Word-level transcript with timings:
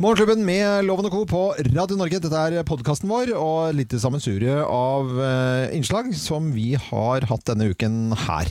Morgenklubben 0.00 0.46
med 0.48 0.86
Loven 0.88 1.10
og 1.10 1.12
Co. 1.12 1.18
på 1.28 1.40
Radio 1.74 1.96
Norge. 2.00 2.22
Dette 2.24 2.38
er 2.40 2.64
podkasten 2.64 3.10
vår 3.10 3.34
og 3.36 3.74
litt 3.76 3.92
sammensurie 4.00 4.54
av 4.64 5.10
eh, 5.20 5.74
innslag 5.76 6.08
som 6.16 6.46
vi 6.54 6.70
har 6.86 7.26
hatt 7.28 7.44
denne 7.50 7.66
uken 7.68 8.14
her. 8.22 8.48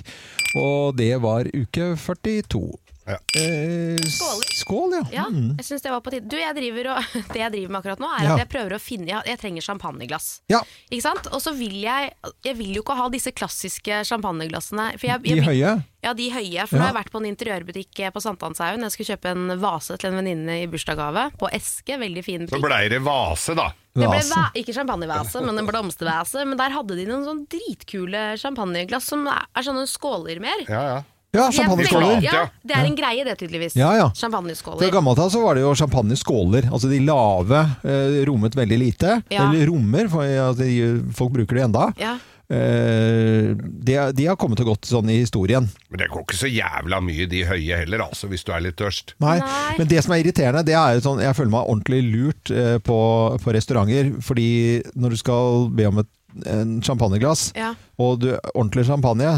Og 0.62 0.94
det 1.00 1.16
var 1.23 1.50
uke 1.50 1.96
42. 1.98 2.62
Ja. 3.09 3.18
Eh, 3.41 3.98
Skål. 4.05 4.41
Skål, 4.54 4.91
ja. 4.94 5.04
Ja, 5.12 5.26
Mm. 5.30 5.55
jeg 5.58 5.66
synes 5.66 5.81
det 5.81 5.91
var 5.91 6.02
på 6.05 6.12
tide. 6.13 6.27
Du, 6.30 6.36
jeg 6.38 6.54
driver 6.55 6.91
og, 6.94 7.04
det 7.34 7.40
jeg 7.41 7.52
driver 7.55 7.72
med 7.73 7.80
akkurat 7.81 8.00
nå, 8.04 8.09
er 8.20 8.23
Ja. 8.27 8.34
at 8.36 8.44
jeg 8.44 8.50
prøver 8.54 8.76
å 8.77 8.80
finne 8.81 9.08
Jeg, 9.09 9.23
jeg 9.26 9.40
trenger 9.41 9.66
champagneglass. 9.66 10.27
ja. 10.54 10.62
Ikke 10.91 11.02
sant? 11.08 11.27
Og 11.34 11.41
så 11.41 11.53
vil 11.58 11.80
jeg 11.81 12.14
Jeg 12.45 12.55
vil 12.58 12.76
jo 12.76 12.84
ikke 12.84 12.95
ha 12.95 13.09
disse 13.09 13.31
klassiske 13.34 14.03
champagneglassene. 14.05 14.91
For 15.00 15.08
jeg, 15.09 15.22
De 15.23 15.30
jeg, 15.36 15.44
høye. 15.45 15.84
Ja, 16.03 16.14
de 16.14 16.30
høye. 16.31 16.67
For 16.70 16.77
nå 16.77 16.86
har 16.86 16.94
jeg 16.94 17.00
vært 17.03 17.12
på 17.12 17.20
en 17.20 17.27
interiørbutikk 17.36 18.00
eh, 18.05 18.09
på 18.16 18.22
Sankthanshaugen. 18.23 18.81
Jeg 18.86 18.91
skulle 18.95 19.09
kjøpe 19.17 19.31
en 19.34 19.59
vase 19.59 19.98
til 20.00 20.09
en 20.14 20.20
venninne 20.22 20.62
i 20.64 20.67
bursdagsgave. 20.72 21.26
På 21.38 21.50
eske. 21.52 21.98
Veldig 22.00 22.23
fin 22.23 22.45
Så 22.48 22.55
butikk. 22.55 22.66
blei 22.70 22.88
det 22.89 23.02
vase, 23.03 23.55
da. 23.58 23.72
Det 24.00 24.08
ble 24.08 24.22
ikke 24.62 24.73
champagnevase, 24.78 25.41
men 25.44 25.58
en 25.59 25.67
blomstervase. 25.67 26.45
Men 26.47 26.58
der 26.62 26.69
hadde 26.72 26.95
de 26.95 27.06
noen 27.09 27.25
sånn 27.25 27.41
dritkule 27.52 28.38
champagneglass 28.39 29.09
som 29.12 29.25
er, 29.28 29.44
er 29.56 29.66
sånne 29.66 29.88
skåler 29.89 30.39
mer. 30.39 30.62
Ja, 30.69 30.84
ja. 30.95 31.00
Ja, 31.35 31.44
er 31.47 31.53
champagneskåler. 31.53 32.23
Ja, 32.25 32.47
det 32.66 32.73
er 32.73 32.88
en 32.88 32.95
greie 32.97 33.25
det, 33.27 33.35
tydeligvis. 33.38 33.75
Ja, 33.77 33.91
ja. 33.97 34.08
Fra 34.09 34.17
Champagneskåler. 34.23 34.89
gammelt 34.91 35.19
av 35.22 35.30
så 35.30 35.44
var 35.44 35.55
det 35.59 35.61
jo 35.61 35.75
champagneskåler. 35.77 36.69
Altså 36.73 36.89
de 36.89 36.99
lave 37.05 37.59
eh, 37.85 38.17
rommet 38.25 38.58
veldig 38.58 38.80
lite. 38.81 39.19
Ja. 39.30 39.45
Eller 39.45 39.69
rommer, 39.69 40.09
for 40.09 40.25
ja, 40.25 40.50
de, 40.57 40.72
folk 41.13 41.35
bruker 41.38 41.59
det 41.59 41.67
enda. 41.69 41.91
Ja. 42.02 42.16
Eh, 42.50 43.53
de, 43.61 43.97
de 44.17 44.25
har 44.25 44.38
kommet 44.41 44.63
og 44.66 44.72
gått 44.72 44.89
sånn 44.89 45.09
i 45.13 45.19
historien. 45.22 45.69
Men 45.94 46.02
det 46.02 46.09
går 46.09 46.25
ikke 46.25 46.39
så 46.41 46.50
jævla 46.50 46.97
mye 47.05 47.30
de 47.30 47.44
høye 47.45 47.77
heller, 47.83 48.07
altså, 48.09 48.25
hvis 48.31 48.45
du 48.47 48.53
er 48.55 48.66
litt 48.66 48.80
tørst. 48.81 49.13
Nei. 49.22 49.38
Nei. 49.44 49.73
Men 49.77 49.91
det 49.94 50.02
som 50.05 50.16
er 50.17 50.23
irriterende, 50.23 50.66
det 50.66 50.73
er 50.81 50.97
jo 50.97 51.05
sånn 51.05 51.22
Jeg 51.22 51.38
føler 51.38 51.53
meg 51.53 51.69
ordentlig 51.69 52.02
lurt 52.09 52.50
eh, 52.50 52.77
på, 52.81 53.00
på 53.44 53.53
restauranter. 53.53 54.16
Fordi 54.25 54.50
når 54.97 55.13
du 55.13 55.22
skal 55.22 55.67
be 55.77 55.91
om 55.94 56.02
et 56.02 56.16
en 56.45 56.75
champagneglass, 56.85 57.47
Ja. 57.57 57.72
og 57.97 58.19
du, 58.22 58.27
ordentlig 58.53 58.83
champagne 58.85 59.31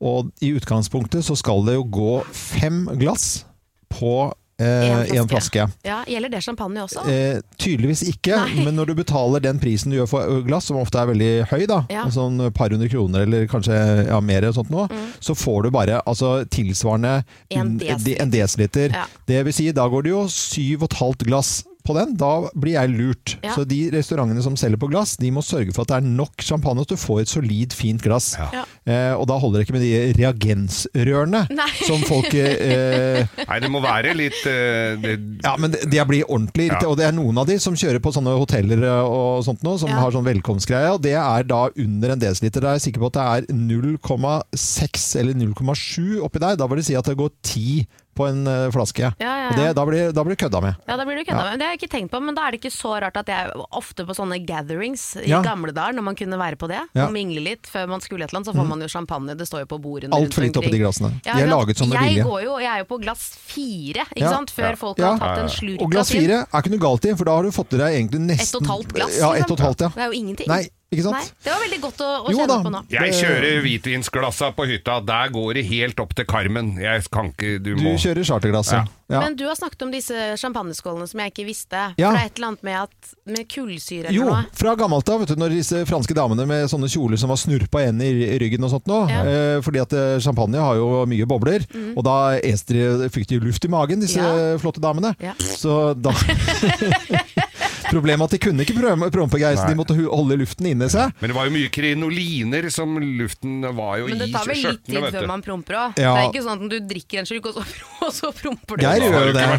Og 0.00 0.28
i 0.44 0.52
utgangspunktet 0.54 1.24
så 1.26 1.34
skal 1.38 1.64
det 1.66 1.74
jo 1.78 1.86
gå 1.90 2.12
fem 2.32 2.84
glass 3.00 3.44
på 3.90 4.32
En 4.60 5.04
eh, 5.06 5.26
flaske. 5.30 5.68
ja, 5.86 6.00
Gjelder 6.10 6.32
det 6.32 6.40
champagne 6.42 6.80
også? 6.82 7.04
Eh, 7.06 7.38
tydeligvis 7.62 8.00
ikke, 8.10 8.34
Nei. 8.42 8.64
men 8.66 8.74
når 8.74 8.88
du 8.90 8.94
betaler 8.98 9.38
den 9.44 9.60
prisen 9.62 9.92
du 9.92 10.00
gjør 10.00 10.08
for 10.10 10.40
glass, 10.48 10.66
som 10.66 10.80
ofte 10.80 10.98
er 10.98 11.06
veldig 11.12 11.28
høy, 11.52 11.62
da, 11.70 11.84
Ja. 11.94 12.08
sånn 12.10 12.40
par 12.52 12.74
hundre 12.74 12.88
kroner 12.90 13.22
eller 13.22 13.46
kanskje 13.46 14.08
ja, 14.08 14.18
mer, 14.18 14.48
sånt 14.52 14.70
noe, 14.74 14.88
så 15.22 15.36
får 15.38 15.62
du 15.62 15.70
bare 15.70 16.00
altså, 16.10 16.42
tilsvarende 16.50 17.20
En 17.54 17.76
desiliter. 17.78 18.22
en 18.22 18.30
desiliter. 18.34 18.90
Ja. 18.98 19.04
Det 19.30 19.44
vil 19.46 19.54
si, 19.54 19.70
da 19.70 19.86
går 19.86 20.02
det 20.08 20.10
jo 20.16 20.24
syv 20.26 20.82
og 20.82 20.90
et 20.90 20.98
halvt 21.04 21.26
glass 21.30 21.52
på 21.88 21.96
den. 21.96 22.14
Da 22.20 22.30
blir 22.54 22.76
jeg 22.76 22.92
lurt. 22.94 23.34
Ja. 23.44 23.54
Så 23.56 23.64
de 23.68 23.80
restaurantene 23.94 24.44
som 24.44 24.56
selger 24.60 24.80
på 24.80 24.90
glass, 24.92 25.16
de 25.20 25.30
må 25.34 25.42
sørge 25.44 25.72
for 25.74 25.82
at 25.86 25.92
det 25.94 25.98
er 26.02 26.08
nok 26.20 26.44
champagne, 26.44 26.84
at 26.84 26.92
du 26.92 26.98
får 27.00 27.24
et 27.24 27.32
solid, 27.32 27.74
fint 27.76 28.04
glass. 28.04 28.34
Ja. 28.38 28.62
Eh, 28.88 29.12
og 29.16 29.26
da 29.30 29.38
holder 29.40 29.60
det 29.62 29.66
ikke 29.68 29.76
med 29.78 29.84
de 29.84 30.12
reagensrørene 30.20 31.42
Nei. 31.52 31.68
som 31.86 32.00
folk 32.08 32.32
eh, 32.38 33.24
Nei, 33.48 33.58
det 33.64 33.70
må 33.72 33.80
være 33.84 34.14
litt 34.16 34.38
eh, 34.48 34.94
det, 35.02 35.16
ja, 35.44 35.54
men 35.60 35.72
det, 35.74 35.82
det 35.92 36.04
blir 36.08 36.24
ordentlig 36.28 36.68
irritert. 36.68 36.86
Ja. 36.88 36.92
Og 36.92 37.00
det 37.00 37.08
er 37.08 37.16
noen 37.16 37.40
av 37.42 37.48
de 37.50 37.58
som 37.62 37.76
kjører 37.78 38.00
på 38.04 38.12
sånne 38.14 38.36
hoteller 38.38 38.84
og 39.02 39.42
sånt 39.46 39.64
nå, 39.66 39.76
som 39.80 39.88
Ja. 39.92 40.02
har 40.04 40.12
sånn 40.14 40.26
velkomstgreie, 40.28 40.92
og 40.94 41.02
det 41.04 41.14
er 41.18 41.46
da 41.48 41.64
under 41.80 42.12
en 42.14 42.20
desiliter. 42.22 42.60
Da 42.64 42.74
er 42.74 42.78
jeg 42.78 42.88
sikker 42.90 43.02
på 43.06 43.10
at 43.12 43.18
det 43.18 43.26
er 43.48 43.58
0,6 43.58 45.08
eller 45.20 45.34
0,7 45.38 46.20
oppi 46.24 46.42
der. 46.42 46.58
Da 46.60 46.68
vil 46.68 46.80
det 46.82 46.86
si 46.88 46.96
at 46.98 47.08
det 47.08 47.16
går 47.18 47.32
10 47.42 47.86
på 48.18 48.26
en 48.28 48.42
eh, 48.50 48.66
flaske. 48.74 49.12
Ja, 49.22 49.34
ja, 49.44 49.50
det, 49.56 49.68
da 49.78 49.84
blir 49.88 50.12
da 50.14 50.24
blir 50.26 50.36
du 50.36 50.42
kødda 50.42 50.60
med. 50.64 50.78
Ja, 50.88 50.96
da 50.98 51.06
blir 51.06 51.20
du 51.20 51.24
kødda 51.24 51.44
med. 51.46 51.60
Det 51.60 51.66
har 51.68 51.74
jeg 51.74 51.80
ikke 51.82 51.90
tenkt 51.94 52.12
på, 52.12 52.20
men 52.24 52.36
da 52.36 52.46
er 52.46 52.54
det 52.54 52.60
ikke 52.62 52.74
så 52.74 52.96
rart 53.04 53.16
at 53.20 53.30
jeg 53.32 53.52
ofte 53.78 54.06
på 54.08 54.16
sånne 54.16 54.40
gatherings 54.48 55.04
i 55.22 55.30
gamle 55.30 55.74
dager, 55.76 55.96
når 55.98 56.06
man 56.10 56.18
kunne 56.18 56.40
være 56.40 56.58
på 56.60 56.70
det, 56.70 56.82
og 56.98 57.14
mingle 57.14 57.44
litt 57.44 57.68
før 57.70 57.88
man 57.90 58.04
skulle 58.04 58.26
et 58.26 58.32
eller 58.32 58.42
annet, 58.42 58.50
så 58.50 58.56
får 58.58 58.68
man 58.72 58.84
jo 58.84 58.90
champagne. 58.92 59.36
Det 59.38 59.48
står 59.48 59.64
jo 59.64 59.70
på 59.74 59.80
bordene 59.84 60.18
Altfor 60.18 60.44
lite 60.46 60.62
oppi 60.62 60.72
de 60.74 60.82
glassene. 60.82 61.12
De 61.24 61.34
er 61.34 61.50
laget 61.50 61.80
som 61.80 61.90
med 61.92 62.02
vilje. 62.02 62.26
Jeg 62.58 62.70
er 62.72 62.82
jo 62.82 62.88
på 62.90 63.00
glass 63.02 63.28
fire, 63.48 64.06
ikke 64.14 64.32
sant? 64.32 64.54
Før 64.54 64.78
folk 64.80 65.02
har 65.02 65.20
tatt 65.20 65.44
en 65.44 65.52
slurk 65.52 65.84
Og 65.84 65.92
glass 65.92 66.12
fire 66.14 66.42
er 66.44 66.62
ikke 66.62 66.74
noe 66.74 66.82
galt 66.82 67.06
i, 67.06 67.14
for 67.18 67.28
da 67.28 67.38
har 67.38 67.46
du 67.46 67.54
fått 67.54 67.76
i 67.76 67.80
deg 67.80 67.98
egentlig 68.00 68.24
nesten 68.24 68.48
Ett 68.48 68.58
og 68.58 68.64
et 68.64 68.72
halvt 68.72 68.96
glass, 68.96 69.18
Ja, 69.20 69.30
et 69.38 69.50
og 69.50 69.58
et 69.58 69.64
halvt, 69.66 69.86
ja. 69.86 69.90
Det 69.94 70.04
er 70.04 70.12
jo 70.12 70.18
ingenting. 70.18 70.50
Nei, 70.50 70.62
ikke 70.88 71.02
sant? 71.04 71.16
Nei, 71.18 71.26
det 71.44 71.52
var 71.52 71.60
veldig 71.66 71.78
godt 71.82 71.98
å, 72.00 72.06
å 72.24 72.30
Jo 72.32 72.38
kjenne 72.38 72.48
da. 72.54 72.58
på 72.64 72.70
nå. 72.72 72.78
Jeg 72.94 73.16
kjører 73.18 73.58
hvitvinsglassa 73.64 74.52
på 74.56 74.64
hytta. 74.70 74.94
Der 75.04 75.32
går 75.34 75.58
det 75.58 75.64
helt 75.68 76.00
opp 76.00 76.14
til 76.16 76.24
Karmen. 76.30 76.70
Jeg 76.80 77.04
kan 77.12 77.28
ikke 77.34 77.58
Du 77.60 77.74
Du 77.76 77.84
kjører 78.00 78.24
charterglasset. 78.24 78.78
ja. 78.78 78.84
ja. 79.12 79.20
Men 79.24 79.36
du 79.36 79.44
har 79.48 79.54
snakket 79.58 79.82
om 79.84 79.92
disse 79.92 80.14
champagneskålene 80.40 81.06
som 81.10 81.20
jeg 81.20 81.32
ikke 81.34 81.44
visste. 81.48 81.82
Ja. 82.00 82.08
For 82.10 82.16
det 82.16 82.22
er 82.22 82.30
et 82.32 82.40
eller 82.40 82.48
annet 82.52 82.64
med, 82.64 82.78
at, 82.88 83.12
med 83.28 83.48
kullsyre 83.52 84.08
eller 84.08 84.16
Jo, 84.16 84.26
noe. 84.32 84.40
fra 84.56 84.74
gammelt 84.80 85.12
av, 85.12 85.20
vet 85.26 85.34
du, 85.34 85.36
når 85.44 85.54
disse 85.58 85.82
franske 85.88 86.16
damene 86.16 86.46
med 86.48 86.64
sånne 86.72 86.88
kjoler 86.92 87.20
som 87.20 87.28
var 87.32 87.40
snurpa 87.40 87.84
igjen 87.84 88.00
i 88.08 88.38
ryggen 88.40 88.64
og 88.64 88.72
sånt 88.72 88.88
nå, 88.88 89.02
Ja. 89.12 89.20
eh, 89.28 89.60
fordi 89.64 89.80
at 89.84 89.92
eh, 89.92 90.16
champagne 90.24 90.56
har 90.64 90.80
jo 90.80 90.88
mye 91.08 91.28
bobler, 91.28 91.64
og 91.96 92.00
da 92.08 92.16
ester 92.40 92.80
de, 93.04 93.08
fikk 93.12 93.28
de 93.34 93.40
luft 93.44 93.64
i 93.64 93.72
magen, 93.72 94.00
disse 94.00 94.20
Ja. 94.24 94.56
flotte 94.60 94.80
damene. 94.80 95.12
Ja. 95.20 95.36
Så 95.36 95.92
da 96.00 96.12
Problemet 97.88 98.20
er 98.20 98.28
at 98.28 98.34
de 98.36 98.40
kunne 98.42 98.64
ikke 98.66 98.76
prompe 99.14 99.40
så 99.40 99.66
de 99.68 99.76
måtte 99.78 99.96
holde 99.98 100.38
luften 100.40 100.66
inni 100.70 100.88
seg. 100.92 101.12
Men 101.20 101.32
det 101.32 101.36
var 101.36 101.48
jo 101.48 101.54
mye 101.54 101.70
krinoliner 101.72 102.68
som 102.74 102.96
luften 103.00 103.60
var 103.76 103.98
jo 104.02 104.08
Men 104.10 104.22
det 104.22 104.30
tar 104.34 104.48
vel 104.48 104.62
litt 104.64 104.84
tid 104.86 105.08
før 105.08 105.28
man 105.30 105.44
promper 105.44 105.78
òg. 105.82 106.00
Ja. 106.00 106.14
Det 106.14 106.22
er 106.22 106.30
ikke 106.32 106.44
sånn 106.46 106.58
at 106.58 106.74
du 106.74 106.78
drikker 106.94 107.22
en 107.22 107.28
slurk, 107.28 107.50
og 107.50 107.54
så, 107.58 107.62
og 108.06 108.12
så 108.14 108.32
promper 108.36 108.80
du. 108.80 108.86
Geir 108.86 109.06
gjør 109.08 109.30
jo 109.30 109.34
det 109.36 109.46
det. 109.48 109.58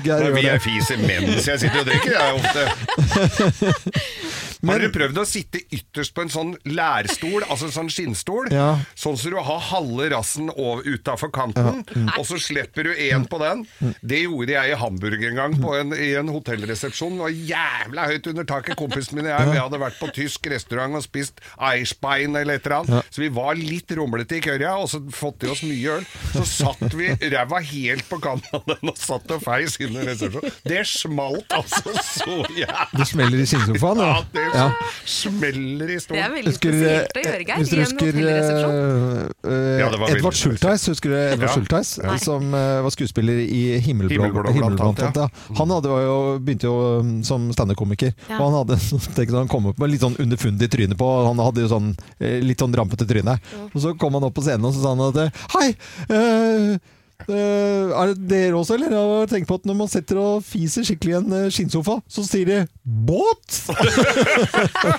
Geir 0.06 0.24
gjør 0.26 0.34
vi 0.36 0.44
det. 0.44 0.54
er 0.54 0.64
fiser 0.64 0.98
mens 1.04 1.50
jeg 1.50 1.64
sitter 1.64 1.82
og 1.82 1.86
drikker, 1.90 2.12
er 2.20 2.30
ofte 2.40 2.60
Men- 4.62 4.70
Har 4.74 4.78
dere 4.84 4.92
prøvd 4.92 5.18
å 5.22 5.26
sitte 5.26 5.60
ytterst 5.72 6.12
på 6.14 6.22
en 6.22 6.28
sånn 6.32 6.50
lærstol, 6.66 7.42
altså 7.48 7.68
en 7.68 7.74
sånn 7.76 7.90
skinnstol? 7.92 8.50
Ja. 8.52 8.78
Sånn 8.96 9.16
så 9.16 9.30
du 9.32 9.36
har 9.40 9.60
halve 9.70 10.10
rassen 10.12 10.50
utafor 10.50 11.30
kanten, 11.32 11.84
og 12.18 12.24
så 12.26 12.36
slipper 12.40 12.84
du 12.84 12.94
én 12.94 13.26
på 13.28 13.38
den. 13.40 13.66
Det 14.04 14.22
gjorde 14.24 14.52
jeg 14.52 14.72
i 14.72 14.78
Hamburg 14.80 15.22
en 15.24 15.34
gang, 15.36 15.54
på 15.60 15.74
en, 15.78 15.92
i 15.96 16.12
en 16.20 16.28
hotellresepsjon. 16.28 17.16
Det 17.16 17.24
var 17.24 17.36
jævla 17.52 18.06
høyt 18.10 18.26
under 18.32 18.44
taket. 18.44 18.76
Kompisen 18.76 19.16
min 19.16 19.26
og 19.26 19.32
jeg 19.38 19.50
vi 19.50 19.58
hadde 19.58 19.80
vært 19.80 19.98
på 20.00 20.10
tysk 20.14 20.46
restaurant 20.52 20.94
og 20.96 21.02
spist 21.04 21.40
Eisbein 21.70 22.36
eller 22.36 22.54
et 22.60 22.66
eller 22.66 22.76
annet. 22.80 23.06
Så 23.10 23.22
vi 23.24 23.28
var 23.32 23.54
litt 23.58 23.90
rumlete 23.96 24.36
i 24.38 24.40
kørja, 24.44 24.76
og 24.80 24.88
så 24.92 25.00
fått 25.14 25.44
i 25.46 25.50
oss 25.52 25.62
mye 25.66 25.96
øl. 25.98 26.04
Så 26.34 26.44
satt 26.46 26.94
vi 26.96 27.08
ræva 27.32 27.60
helt 27.64 28.06
på 28.10 28.20
kanten 28.22 28.54
av 28.60 28.64
den 28.68 28.92
og 28.92 28.98
satt 29.00 29.30
og 29.34 29.42
feis 29.44 29.76
i 29.80 29.88
resepsjonen. 29.90 30.52
Det 30.64 30.84
smalt 30.86 31.48
altså 31.56 31.94
så 32.04 32.38
jævlig. 32.54 32.98
Det 33.00 33.06
smeller 33.08 33.40
i 33.42 33.46
skinnsofaen. 33.48 33.96
da. 34.00 34.10
Ja. 34.10 34.22
det 34.34 34.46
Ja. 34.54 34.66
smeller 35.06 35.90
i 35.90 35.96
Det 36.00 36.18
er 36.18 36.32
veldig 36.32 36.50
Husker, 36.50 36.74
spesielt 36.74 37.16
å 37.16 37.20
eh, 37.20 37.26
gjøre, 37.26 37.44
Geir, 37.46 37.56
hvis 37.60 37.70
du 37.70 37.74
i 37.74 37.78
en 37.78 37.84
husker 37.84 38.10
hotellresepsjon. 38.10 38.74
eh, 38.80 39.50
eh, 39.50 39.80
Ja, 39.80 39.88
Edvard. 40.10 40.36
Schultheis, 40.40 40.86
husker 40.90 41.12
du 41.12 41.16
Edvard 41.16 41.46
Ja. 41.48 41.54
Schultheis? 41.54 41.92
Som 42.24 42.54
uh, 42.54 42.82
var 42.84 42.90
skuespiller 42.94 43.40
i 43.44 43.62
Himmelblå, 43.84 44.28
Himmelblå, 44.50 44.76
blant 44.76 45.02
annet. 45.06 45.42
Han 45.58 45.74
hadde, 45.76 45.88
jo, 46.04 46.16
begynte 46.42 46.68
jo 46.70 46.76
um, 47.00 47.12
som 47.26 47.48
standup-komiker, 47.54 48.14
Ja. 48.28 48.38
og 48.40 48.50
han 48.50 48.58
hadde 48.60 48.80
tenkt, 49.16 49.34
han 49.36 49.48
kom 49.50 49.70
opp 49.70 49.78
med 49.78 49.90
litt 49.94 50.04
sånn 50.04 50.18
underfundig 50.20 50.70
tryne 50.72 50.98
på, 50.98 51.10
han 51.26 51.38
hadde 51.42 51.66
jo 51.66 51.72
sånn 51.72 51.92
litt 52.20 52.60
sånn 52.62 52.74
rampete 52.76 53.06
tryne. 53.08 53.38
Og 53.72 53.78
så 53.82 53.94
kom 53.98 54.14
han 54.18 54.26
opp 54.26 54.34
på 54.38 54.44
scenen 54.46 54.66
og 54.66 54.74
så 54.74 54.82
sa 54.84 54.94
han 54.96 55.06
at 55.08 55.44
Hei! 55.54 55.68
eh, 56.10 56.78
er 57.28 58.14
det 58.14 58.28
dere 58.30 58.56
også, 58.58 58.74
eller? 58.78 58.90
Jeg 58.94 59.18
har 59.20 59.26
tenkt 59.30 59.48
på 59.50 59.54
at 59.60 59.66
når 59.68 59.76
man 59.76 59.88
setter 59.92 60.16
og 60.20 60.42
fiser 60.46 60.82
skikkelig 60.86 61.12
i 61.12 61.18
en 61.20 61.32
eh, 61.36 61.50
skinnsofa, 61.52 61.98
så 62.08 62.24
sier 62.26 62.46
de 62.48 62.58
'båt'! 62.86 63.58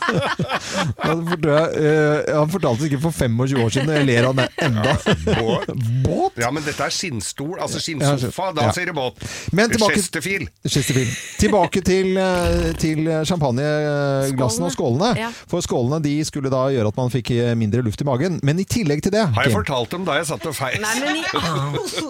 Han 1.02 1.24
fortalte, 1.28 1.82
eh, 1.82 2.36
han 2.38 2.50
fortalte 2.52 2.82
det 2.84 2.88
ikke 2.92 3.02
for 3.04 3.12
25 3.16 3.62
år 3.64 3.70
siden, 3.74 3.90
jeg 3.96 4.06
ler 4.08 4.28
av 4.30 4.36
det 4.38 4.46
enda. 4.64 4.94
Båt. 5.26 5.68
Båt? 6.06 6.34
Ja, 6.42 6.50
men 6.54 6.64
dette 6.66 6.84
er 6.86 6.90
skinnstol, 6.94 7.58
altså 7.62 7.80
skinnsofa. 7.82 8.52
Da 8.56 8.62
Ja. 8.68 8.72
sier 8.76 8.86
det 8.92 8.96
båt. 8.96 9.14
Men 9.52 9.70
tilbake- 9.72 9.96
Chesterfield. 9.98 10.48
Chesterfield. 10.68 11.12
Tilbake 11.40 11.82
til, 11.84 12.18
eh, 12.18 12.74
til 12.80 12.98
champagneglassene 13.26 14.66
og 14.70 14.74
skålene. 14.76 15.12
Ja. 15.18 15.30
For 15.48 15.60
skålene 15.62 16.02
de 16.04 16.24
skulle 16.26 16.50
da 16.50 16.68
gjøre 16.72 16.88
at 16.88 16.98
man 16.98 17.10
fikk 17.10 17.32
eh, 17.32 17.56
mindre 17.56 17.82
luft 17.84 18.02
i 18.02 18.06
magen. 18.08 18.40
Men 18.44 18.60
i 18.60 18.64
tillegg 18.64 19.02
til 19.04 19.12
det 19.12 19.26
Har 19.34 19.44
jeg 19.44 19.54
fortalt 19.54 19.90
dem 19.92 20.06
da 20.06 20.14
jeg 20.20 20.26
satt 20.28 20.46
og 20.46 20.56
feis? 20.56 20.80
Nei, 20.80 21.00
men 21.00 21.16
i 21.18 21.24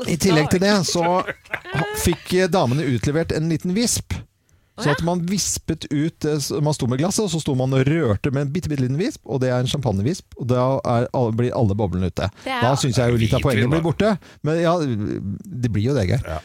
I 0.07 0.17
tillegg 0.17 0.49
til 0.53 0.63
det 0.63 0.73
så 0.87 1.21
fikk 2.01 2.33
damene 2.51 2.85
utlevert 2.89 3.31
en 3.35 3.49
liten 3.51 3.75
visp. 3.77 4.15
Så 4.79 4.89
at 4.95 5.01
man 5.05 5.19
vispet 5.27 5.83
ut 5.91 6.25
eh, 6.25 6.39
Man 6.63 6.73
sto 6.73 6.87
med 6.87 6.97
glasset, 7.01 7.25
og 7.25 7.29
så 7.29 7.41
sto 7.43 7.53
man 7.59 7.73
og 7.75 7.83
rørte 7.85 8.31
med 8.33 8.47
en 8.47 8.51
bitte, 8.53 8.69
bitte 8.71 8.81
liten 8.85 8.97
visp, 8.97 9.19
og 9.27 9.41
det 9.43 9.49
er 9.51 9.59
en 9.61 9.67
champagnevisp, 9.69 10.25
og 10.39 10.47
da 10.47 10.63
er, 10.87 11.07
blir 11.37 11.51
alle 11.53 11.75
boblene 11.77 12.07
ute. 12.09 12.29
Er- 12.47 12.61
Da 12.63 12.71
syns 12.79 12.97
jeg 12.97 13.11
jo 13.11 13.19
litt 13.19 13.33
av 13.35 13.41
poenget 13.43 13.69
blir 13.69 13.83
borte. 13.83 14.13
Men 14.47 14.61
ja, 14.61 14.73
det 14.79 15.69
blir 15.75 15.89
jo 15.91 15.93
det, 15.97 16.07
Geir. 16.09 16.23
Ja. 16.25 16.39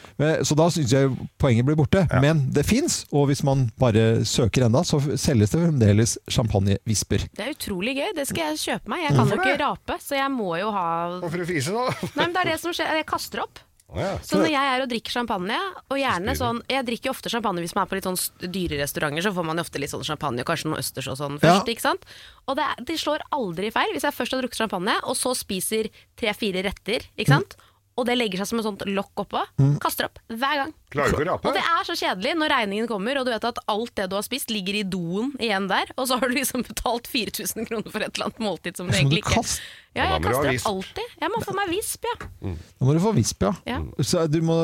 Så 0.44 0.56
da 0.58 0.66
syns 0.74 0.92
jeg 0.92 1.14
poenget 1.38 1.64
blir 1.68 1.78
borte. 1.78 2.02
Men 2.20 2.50
det 2.52 2.66
fins, 2.66 3.04
og 3.12 3.28
hvis 3.30 3.42
man 3.46 3.70
bare 3.78 4.24
søker 4.26 4.66
enda, 4.66 4.82
så 4.84 4.98
selges 5.16 5.54
det 5.54 5.62
fremdeles 5.62 6.16
champagnevisper. 6.28 7.28
Det 7.36 7.46
er 7.46 7.54
utrolig 7.54 7.96
gøy. 7.96 8.10
Det 8.16 8.26
skal 8.28 8.52
jeg 8.52 8.60
kjøpe 8.66 8.90
meg. 8.92 9.06
Jeg 9.06 9.16
kan 9.16 9.28
jo 9.32 9.38
ikke 9.40 9.56
rape, 9.62 9.98
så 10.02 10.18
jeg 10.18 10.30
må 10.34 10.50
jo 10.60 10.70
ha 10.74 10.86
Hvorfor 11.22 11.46
fise, 11.48 11.72
da? 11.72 11.86
Nei, 12.16 12.26
men 12.26 12.34
det 12.36 12.42
er 12.44 12.52
det 12.54 12.60
som 12.62 12.74
skjer. 12.76 12.92
Jeg 13.00 13.06
kaster 13.08 13.44
opp. 13.46 13.62
Ja. 13.94 14.16
Så 14.18 14.40
når 14.40 14.50
jeg 14.50 14.66
er 14.74 14.82
og 14.82 14.88
drikker 14.90 15.14
champagne, 15.14 15.56
og 15.88 15.96
gjerne 15.96 16.32
sånn 16.36 16.58
Jeg 16.68 16.84
drikker 16.88 17.06
jo 17.06 17.12
ofte 17.14 17.30
champagne 17.30 17.62
hvis 17.62 17.74
man 17.76 17.84
er 17.86 17.90
på 17.92 17.94
litt 17.94 18.08
sånn 18.08 18.18
dyre 18.52 18.80
restauranter, 18.82 19.22
så 19.22 19.30
får 19.32 19.46
man 19.46 19.56
jo 19.56 19.62
ofte 19.62 19.78
litt 19.78 19.92
sånn 19.94 20.02
champagne 20.04 20.42
og 20.42 20.48
kanskje 20.50 20.68
noe 20.72 20.80
østers 20.82 21.06
og 21.12 21.16
sånn 21.20 21.38
først, 21.38 21.62
Ja. 21.68 21.72
ikke 21.76 21.84
sant? 21.84 22.02
Og 22.50 22.56
det, 22.58 22.66
det 22.88 22.98
slår 22.98 23.22
aldri 23.30 23.70
feil 23.70 23.92
hvis 23.94 24.02
jeg 24.08 24.12
først 24.18 24.34
har 24.34 24.42
drukket 24.42 24.58
champagne, 24.58 24.96
og 25.06 25.14
så 25.16 25.32
spiser 25.38 25.88
tre-fire 26.18 26.64
retter, 26.66 27.06
ikke 27.16 27.30
sant? 27.36 27.56
Og 27.96 28.04
det 28.08 28.16
legger 28.18 28.42
seg 28.42 28.50
som 28.50 28.60
et 28.60 28.66
sånt 28.66 28.82
lokk 28.92 29.22
oppå. 29.24 29.40
Kaster 29.80 30.08
opp 30.10 30.18
hver 30.28 30.58
gang. 30.60 30.72
Og 30.96 31.48
det 31.56 31.62
er 31.62 31.86
så 31.88 31.96
kjedelig 31.96 32.34
når 32.36 32.52
regningen 32.52 32.88
kommer, 32.90 33.18
og 33.20 33.26
du 33.26 33.32
vet 33.32 33.46
at 33.48 33.58
alt 33.72 33.92
det 33.96 34.06
du 34.12 34.16
har 34.18 34.24
spist 34.26 34.52
ligger 34.52 34.76
i 34.78 34.84
doen 34.86 35.32
igjen 35.42 35.66
der, 35.70 35.90
og 35.96 36.08
så 36.08 36.18
har 36.20 36.28
du 36.28 36.36
liksom 36.36 36.64
betalt 36.66 37.08
4000 37.10 37.68
kroner 37.68 37.88
for 37.92 38.04
et 38.04 38.12
eller 38.12 38.28
annet 38.28 38.44
måltid 38.44 38.78
som 38.78 38.90
du 38.90 38.96
egentlig 38.96 39.24
ikke 39.24 39.38
kast... 39.40 39.64
Ja, 39.96 40.10
jeg 40.12 40.26
kaster 40.26 40.50
opp 40.52 40.68
alltid. 40.74 41.12
Jeg 41.22 41.32
må 41.32 41.40
få 41.40 41.56
meg 41.56 41.70
visp, 41.72 42.04
ja. 42.04 42.30
Nå 42.52 42.86
må 42.88 42.94
du 42.96 43.00
få 43.00 43.12
visp, 43.16 43.44
ja. 43.48 43.52
Ja. 43.64 43.80
Så 44.04 44.26
du 44.28 44.42
må 44.44 44.56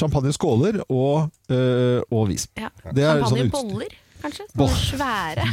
champagneskåler 0.00 0.80
og, 0.88 1.28
øh, 1.52 2.00
og 2.08 2.28
visp. 2.32 2.54
ja. 2.56 2.72
Det 2.88 3.04
er 3.04 3.20
sånn 3.28 3.52
boller 3.52 3.92
kanskje? 4.22 4.46
Sånne 4.50 4.78
svære. 4.82 5.44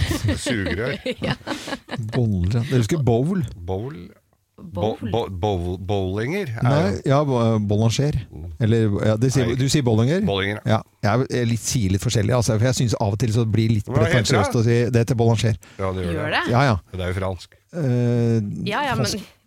Sugerør. 0.41 0.95
Boller, 2.15 2.55
ja. 2.55 2.65
Dere 2.71 2.79
husker 2.79 3.03
bowl? 3.05 3.43
Bowl. 3.67 3.97
Bowl. 4.73 4.97
Bo, 5.11 5.21
bo, 5.29 5.51
bowlinger? 5.77 6.49
er 6.57 6.63
Nei, 6.65 7.01
ja, 7.05 7.19
bollanger. 7.25 8.17
Eller 8.59 8.89
ja, 9.05 9.15
det 9.21 9.31
sier, 9.35 9.53
du 9.59 9.65
sier 9.69 9.85
bollinger? 9.85 10.21
Bollinger, 10.25 10.61
Ja. 10.65 10.81
Jeg 11.05 11.27
er 11.37 11.45
litt, 11.45 11.61
sier 11.61 11.91
litt 11.93 12.01
forskjellig, 12.01 12.33
altså, 12.33 12.55
for 12.57 12.65
jeg 12.65 12.77
syns 12.79 12.95
av 12.99 13.13
og 13.13 13.19
til 13.21 13.31
så 13.35 13.45
blir 13.45 13.69
litt 13.75 13.85
pretensiøst 13.85 14.57
å 14.57 14.63
si 14.65 14.77
det 14.89 15.03
heter 15.05 15.17
bollanger. 15.19 15.55
Ja, 15.77 15.91
det 15.93 16.07
Gjør 16.09 16.33
det? 16.33 16.43
Ja 16.49 16.63
ja. 16.71 16.75
Det 16.91 17.01
er 17.05 17.13
jo 17.13 17.17
fransk. 17.21 17.55
Uh, 17.75 18.41
Ja, 18.65 18.81
ja, 18.87 18.95
men 18.97 19.05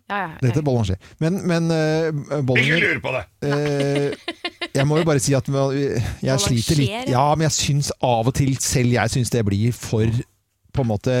Ja, 0.09 0.15
ja, 0.15 0.27
ja, 0.29 0.37
Det 0.41 0.49
heter 0.53 0.63
bollanger. 0.65 0.97
Men, 1.21 1.41
men 1.49 1.69
Ikke 1.73 2.41
bollinger 2.49 2.81
lur 2.85 3.01
på 3.03 3.13
det! 3.17 3.23
Uh, 3.45 4.35
Jeg 4.73 4.85
må 4.87 4.97
jo 5.01 5.05
bare 5.07 5.21
si 5.21 5.33
at 5.37 5.47
jeg, 5.49 6.01
jeg 6.23 6.41
sliter 6.45 6.79
litt 6.79 7.11
Ja, 7.11 7.27
men 7.35 7.47
jeg 7.49 7.55
syns 7.57 7.91
av 8.01 8.29
og 8.29 8.35
til 8.37 8.55
selv 8.61 8.93
jeg 8.95 9.13
syns 9.17 9.31
det 9.33 9.43
blir 9.47 9.73
for 9.75 10.05
på 10.69 10.83
en 10.85 10.89
måte 10.91 11.13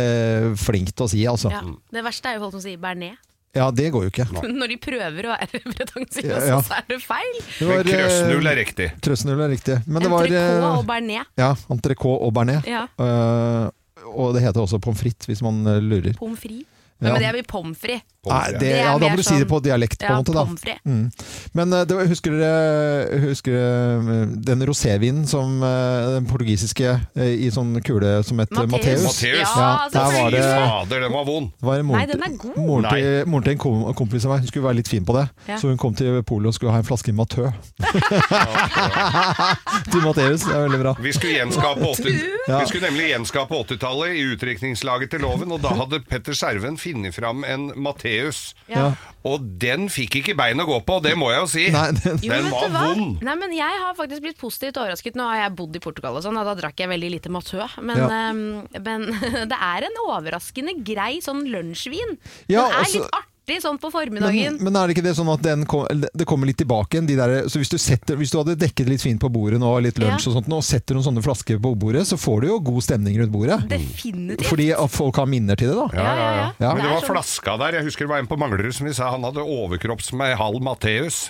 flinkt 0.61 1.01
å 1.01 1.07
si, 1.09 1.23
altså. 1.27 1.49
ja. 1.51 1.63
Det 1.91 2.03
verste 2.05 2.29
er 2.29 2.37
jo 2.37 2.43
folk 2.45 2.53
som 2.53 2.61
sier 2.63 2.77
bearnés. 2.79 3.17
Ja, 3.57 3.71
det 3.73 3.87
går 3.93 4.05
jo 4.05 4.11
ikke. 4.11 4.27
Når 4.61 4.73
de 4.73 4.77
prøver 4.81 5.25
å 5.25 5.33
være 5.33 5.61
pretensiøse, 5.73 6.27
Ja, 6.27 6.41
ja. 6.51 6.59
så 6.65 6.77
er 6.77 6.85
det 6.91 6.99
feil. 7.01 7.37
Det 7.41 7.67
var, 7.69 7.81
Men 7.81 7.91
krøssnull 7.95 8.51
er 8.51 8.59
riktig. 8.61 8.89
Krøssnull 9.05 9.43
er 9.45 9.53
riktig. 9.55 9.77
Men 9.87 10.05
Entrecôte 10.05 10.41
eh, 10.43 10.65
og 10.69 10.83
bearnés. 10.89 11.29
Ja, 11.39 11.51
entrecôte 11.73 12.27
og 12.27 12.33
bearnés. 12.37 12.67
Ja. 12.69 12.85
Uh, 13.01 13.69
og 14.13 14.35
det 14.37 14.43
heter 14.45 14.63
også 14.63 14.79
pommes 14.81 15.01
frites, 15.01 15.27
hvis 15.29 15.41
man 15.45 15.63
eh, 15.67 15.81
lurer. 15.81 16.13
Pommes 16.19 16.39
frites. 16.41 16.67
Ja. 17.01 17.13
Men 17.13 17.21
det 17.21 17.27
er 17.31 17.43
pommes 17.47 17.77
frites. 17.79 18.03
Nei, 18.27 18.51
det, 18.51 18.59
Det 18.59 18.69
ja, 18.83 18.97
da 18.99 19.07
må 19.07 19.15
du 19.15 19.23
si 19.23 19.31
det 19.37 19.45
sånn- 19.45 19.47
på 19.47 19.59
dialekt, 19.63 19.99
på 20.01 20.05
en 20.05 20.11
Ja, 20.11 20.17
måte. 20.19 20.33
da. 20.35 20.43
Mm. 20.83 21.11
Men 21.55 21.71
eh, 21.73 21.85
det, 21.87 21.95
husker 22.09 22.31
dere 22.35 23.19
husker 23.23 23.51
dere, 23.55 24.23
eh, 24.23 24.27
den 24.49 24.59
rosévinen 24.67 25.23
som 25.25 25.63
eh, 25.63 26.09
den 26.17 26.25
portugisiske 26.27 26.97
i 27.15 27.47
sånn 27.55 27.79
kule 27.81 28.17
som 28.27 28.37
het 28.43 28.51
Mateus? 28.51 29.03
Mateus. 29.07 29.23
Ja, 29.23 29.31
Ja, 29.39 29.87
var 29.93 30.11
Fy 30.11 30.31
det 30.35 30.43
fader, 30.43 30.99
den 31.05 31.11
var 31.15 31.23
vond! 31.25 31.51
var 31.63 31.79
Nei, 31.83 32.05
den 32.11 32.21
er 32.27 32.35
god. 32.37 32.57
Moren 32.57 32.89
til, 32.91 33.23
moren 33.31 33.43
til 33.47 33.53
en 33.55 33.59
kom- 33.63 33.93
kompis 33.95 34.25
av 34.27 34.31
meg 34.35 34.39
Hun 34.43 34.47
skulle 34.51 34.65
være 34.67 34.75
litt 34.83 34.87
fin 34.91 35.05
på 35.05 35.13
det, 35.15 35.29
Ja. 35.47 35.55
så 35.57 35.67
hun 35.71 35.77
kom 35.77 35.93
til 35.95 36.21
polet 36.23 36.47
og 36.47 36.53
skulle 36.53 36.71
ha 36.75 36.79
en 36.79 36.83
flaske 36.83 37.13
Matø. 37.15 37.47
til 39.91 40.01
Mateus. 40.03 40.41
Det 40.43 40.55
er 40.55 40.61
veldig 40.67 40.79
bra. 40.83 40.93
Vi 40.99 41.11
skulle, 41.15 41.33
gjenskape 41.39 41.79
80, 41.95 42.19
Ja. 42.49 42.59
vi 42.59 42.65
skulle 42.67 42.87
nemlig 42.89 43.07
gjenskape 43.13 43.55
80-tallet 43.63 44.09
i 44.19 44.23
utdrikningslaget 44.33 45.09
til 45.11 45.19
loven, 45.23 45.51
og 45.51 45.61
da 45.63 45.69
hadde 45.79 45.99
Petter 46.09 46.33
Skjerven 46.35 46.75
funnet 46.89 47.15
fram 47.15 47.43
en 47.47 47.69
Matteus. 47.79 48.53
Ja. 48.71 48.91
Og 49.27 49.43
den 49.61 49.87
fikk 49.91 50.19
ikke 50.21 50.35
bein 50.39 50.59
å 50.61 50.65
gå 50.67 50.77
på, 50.87 50.99
det 51.03 51.15
må 51.19 51.29
jeg 51.33 51.41
jo 51.43 51.47
si. 51.51 51.65
Nei, 51.75 51.87
den, 51.97 52.19
Jo, 52.23 52.33
Den 52.33 52.49
var 52.53 52.69
vond. 52.75 53.23
Nei, 53.25 53.35
men 53.41 53.55
jeg 53.55 53.81
har 53.83 53.95
faktisk 53.97 54.23
blitt 54.25 54.39
positivt 54.39 54.77
overrasket. 54.79 55.17
Nå 55.19 55.25
har 55.27 55.41
jeg 55.43 55.55
bodd 55.59 55.75
i 55.75 55.83
Portugal 55.83 56.15
og 56.19 56.23
sånn, 56.25 56.37
og 56.39 56.47
da 56.47 56.55
drakk 56.59 56.79
jeg 56.79 56.91
veldig 56.91 57.11
lite 57.17 57.33
matø. 57.33 57.65
Men, 57.81 57.97
Ja. 57.99 58.29
um, 58.31 58.67
men 58.85 59.09
det 59.51 59.59
er 59.59 59.89
en 59.89 59.99
overraskende 60.07 60.77
grei 60.87 61.19
sånn 61.25 61.45
lunsjvin. 61.51 62.15
Ja, 62.47 62.67
den 62.69 62.77
er 62.77 62.79
også, 62.85 63.01
litt 63.03 63.11
artig 63.11 63.27
sånn 63.63 63.79
på 63.81 63.89
formiddagen. 63.91 64.59
men 64.61 64.75
er 64.77 64.87
det 64.87 64.93
ikke 64.97 65.05
det 65.09 65.15
sånn 65.17 65.31
at 65.33 65.41
den 65.43 65.65
kom, 65.69 65.87
det 65.89 66.25
kommer 66.29 66.45
litt 66.49 66.59
tilbake 66.61 66.93
igjen? 66.97 67.07
De 67.09 67.15
der, 67.17 67.33
så 67.49 67.57
hvis 67.61 67.71
du, 67.73 67.77
setter, 67.81 68.15
hvis 68.19 68.29
du 68.33 68.37
hadde 68.37 68.55
dekket 68.61 68.87
litt 68.91 69.01
fint 69.01 69.19
på 69.21 69.29
bordet 69.33 69.59
nå, 69.61 69.71
litt 69.81 69.97
lunsj 69.97 70.27
Ja. 70.27 70.31
og 70.31 70.35
sånt, 70.37 70.47
nå, 70.51 70.59
og 70.61 70.65
setter 70.67 70.93
noen 70.97 71.05
sånne 71.09 71.23
flasker 71.25 71.57
på 71.63 71.73
bordet, 71.79 72.05
så 72.09 72.17
får 72.19 72.41
du 72.41 72.47
jo 72.51 72.59
god 72.69 72.83
stemning 72.85 73.17
rundt 73.19 73.33
bordet. 73.33 73.57
Definitivt. 73.71 74.45
Fordi 74.49 74.69
folk 74.93 75.15
har 75.17 75.25
minner 75.31 75.55
til 75.59 75.71
det, 75.73 75.77
da. 75.79 75.87
Ja, 75.97 76.03
ja, 76.15 76.29
ja. 76.39 76.47
Ja. 76.59 76.73
Men 76.75 76.83
det 76.85 76.91
var 76.93 77.07
flaska 77.09 77.57
der. 77.63 77.79
Jeg 77.79 77.89
husker 77.89 78.05
det 78.05 78.11
var 78.13 78.19
en 78.23 78.27
på 78.29 78.37
Manglerud 78.39 78.73
som 78.75 78.85
vi 78.87 78.93
sa 78.93 79.09
han 79.13 79.23
hadde 79.25 79.41
overkropp 79.43 80.01
som 80.05 80.21
ei 80.21 80.33
halv 80.37 80.61
Matheus. 80.61 81.25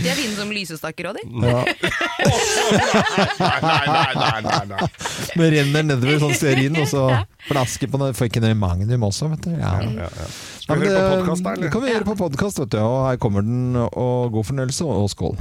Det 0.00 0.08
er 0.10 0.16
fine 0.16 0.34
som 0.36 0.50
lysestaker 0.52 1.10
òg, 1.10 1.18
de. 1.18 1.22
Ja. 1.46 1.64
Nei, 3.40 3.58
nei, 3.64 3.80
nei, 3.86 4.12
nei, 4.16 4.40
nei, 4.46 4.60
nei. 4.70 4.88
Men 5.38 5.52
renner 5.54 5.86
nedover 5.90 6.20
sånn 6.22 6.36
stearin, 6.36 6.76
og 6.80 6.88
så 6.90 7.04
flaske 7.70 7.90
på 7.90 7.98
den. 8.00 8.14
Får 8.14 8.28
ikke 8.30 8.42
noe 8.42 8.54
magnum 8.58 9.04
også, 9.06 9.28
vet 9.30 9.44
du. 9.46 9.50
Ja. 9.54 9.74
Ja, 9.82 10.08
ja. 10.10 10.26
Skal 10.60 10.80
vi 10.80 10.86
høre 10.88 10.98
på 11.00 11.16
det- 11.16 11.26
podkast, 11.26 11.42
da? 11.44 11.50
Det 11.50 11.58
eller? 11.58 11.70
kan 11.70 11.82
vi 11.82 11.88
gjøre 11.92 12.04
på 12.04 12.16
podkast, 12.18 12.58
vet 12.58 12.70
du. 12.70 12.78
Og 12.78 13.08
her 13.08 13.16
kommer 13.16 13.42
den. 13.42 13.76
Og 13.76 14.32
god 14.32 14.44
fornøyelse, 14.44 14.84
og 14.84 15.10
skål. 15.10 15.36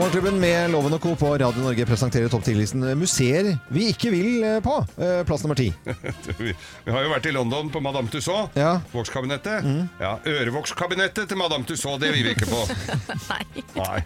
Morgenklubben 0.00 0.38
med 0.40 0.70
Loven 0.72 0.94
og 0.96 1.02
Co. 1.02 1.10
på 1.12 1.28
Radio 1.36 1.60
Norge 1.60 1.84
presenterer 1.84 2.30
topp 2.32 2.46
10-listen 2.48 2.86
museer 2.96 3.50
vi 3.68 3.90
ikke 3.92 4.08
vil 4.14 4.38
eh, 4.48 4.54
på. 4.64 4.78
Eh, 4.96 5.18
Plass 5.28 5.44
nummer 5.44 5.58
ti. 5.58 5.66
Vi 6.40 6.54
har 6.88 7.04
jo 7.04 7.10
vært 7.12 7.28
i 7.28 7.34
London 7.36 7.68
på 7.68 7.82
Madame 7.84 8.08
Tussauds. 8.08 8.56
Ja. 8.56 8.78
Vokskabinettet. 8.94 9.68
Ja, 10.00 10.14
Ørevokskabinettet 10.24 11.28
til 11.28 11.36
Madame 11.36 11.68
Tussauds, 11.68 12.00
det 12.00 12.14
vil 12.14 12.30
vi 12.30 12.32
ikke 12.32 12.48
på. 12.48 12.64
Nei. 13.28 13.44
Nei. 13.76 14.00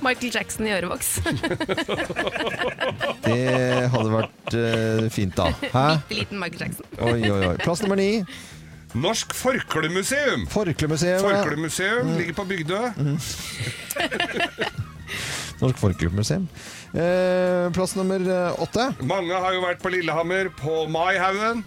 Michael 0.00 0.32
Jackson 0.32 0.70
i 0.70 0.72
ørevoks. 0.78 1.18
Det 3.28 3.42
hadde 3.92 4.10
vært 4.14 4.54
uh, 4.56 5.08
fint, 5.12 5.36
da. 5.36 5.52
Hæ? 5.68 5.88
Bitte 6.08 6.22
liten 6.22 6.40
Michael 6.40 6.64
Jackson. 6.64 6.88
Oi, 6.96 7.20
oi, 7.28 7.42
oi. 7.50 7.56
Plass 7.60 7.84
nummer 7.84 8.00
ni. 8.00 8.24
Norsk 8.94 9.34
Forklemuseum. 9.34 10.46
Forklemuseum 11.20 12.16
ligger 12.18 12.34
på 12.34 12.44
Bygdø. 12.44 12.78
Norsk 15.60 15.78
Forklemuseum. 15.78 16.48
Eh, 16.94 17.68
plass 17.76 17.94
nummer 17.98 18.22
eh, 18.22 18.60
åtte. 18.64 18.90
Mange 19.04 19.36
har 19.36 19.54
jo 19.56 19.62
vært 19.64 19.82
på 19.84 19.92
Lillehammer, 19.92 20.48
på 20.56 20.84
Maihaugen. 20.92 21.64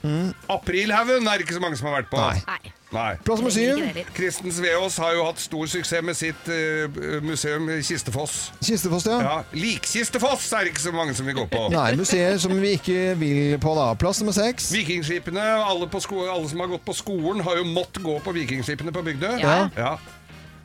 Aprilhaugen 0.49 1.27
er 1.27 1.37
det 1.41 1.47
ikke 1.47 1.59
så 1.59 1.63
mange 1.63 1.77
som 1.79 1.91
har 1.91 2.01
vært 2.01 2.13
på. 2.13 2.21
Nei. 2.21 2.37
Nei. 2.47 2.77
Nei. 2.91 3.11
Plass 3.23 3.39
nummer 3.39 3.53
syv. 3.55 4.01
Kristen 4.17 4.51
Sveaas 4.51 4.97
har 4.99 5.13
jo 5.15 5.23
hatt 5.23 5.39
stor 5.39 5.69
suksess 5.71 6.03
med 6.03 6.17
sitt 6.19 6.49
eh, 6.51 6.91
museum 7.23 7.69
i 7.71 7.77
Kistefoss. 7.87 8.49
Kistefoss, 8.59 9.05
ja. 9.07 9.19
Ja, 9.23 9.35
Likkistefoss 9.55 10.49
er 10.57 10.65
det 10.67 10.73
ikke 10.73 10.83
så 10.89 10.91
mange 10.95 11.15
som 11.15 11.29
vil 11.29 11.37
gå 11.39 11.45
på. 11.53 11.61
Nei, 11.71 11.93
museer 11.99 12.35
som 12.41 12.51
vi 12.59 12.73
ikke 12.79 13.13
vil 13.21 13.55
på, 13.63 13.75
da. 13.79 13.91
Plass 14.01 14.19
nummer 14.19 14.35
seks. 14.35 14.71
Vikingskipene, 14.75 15.45
alle, 15.63 15.87
på 15.91 16.03
sko 16.03 16.25
alle 16.27 16.49
som 16.51 16.65
har 16.65 16.73
gått 16.73 16.83
på 16.87 16.97
skolen, 16.97 17.39
har 17.47 17.61
jo 17.61 17.69
måttet 17.71 18.03
gå 18.03 18.17
på 18.25 18.35
vikingskipene 18.35 18.91
på 18.95 19.05
Bygdø. 19.07 19.37
Ja. 19.39 19.61
Ja. 19.77 19.93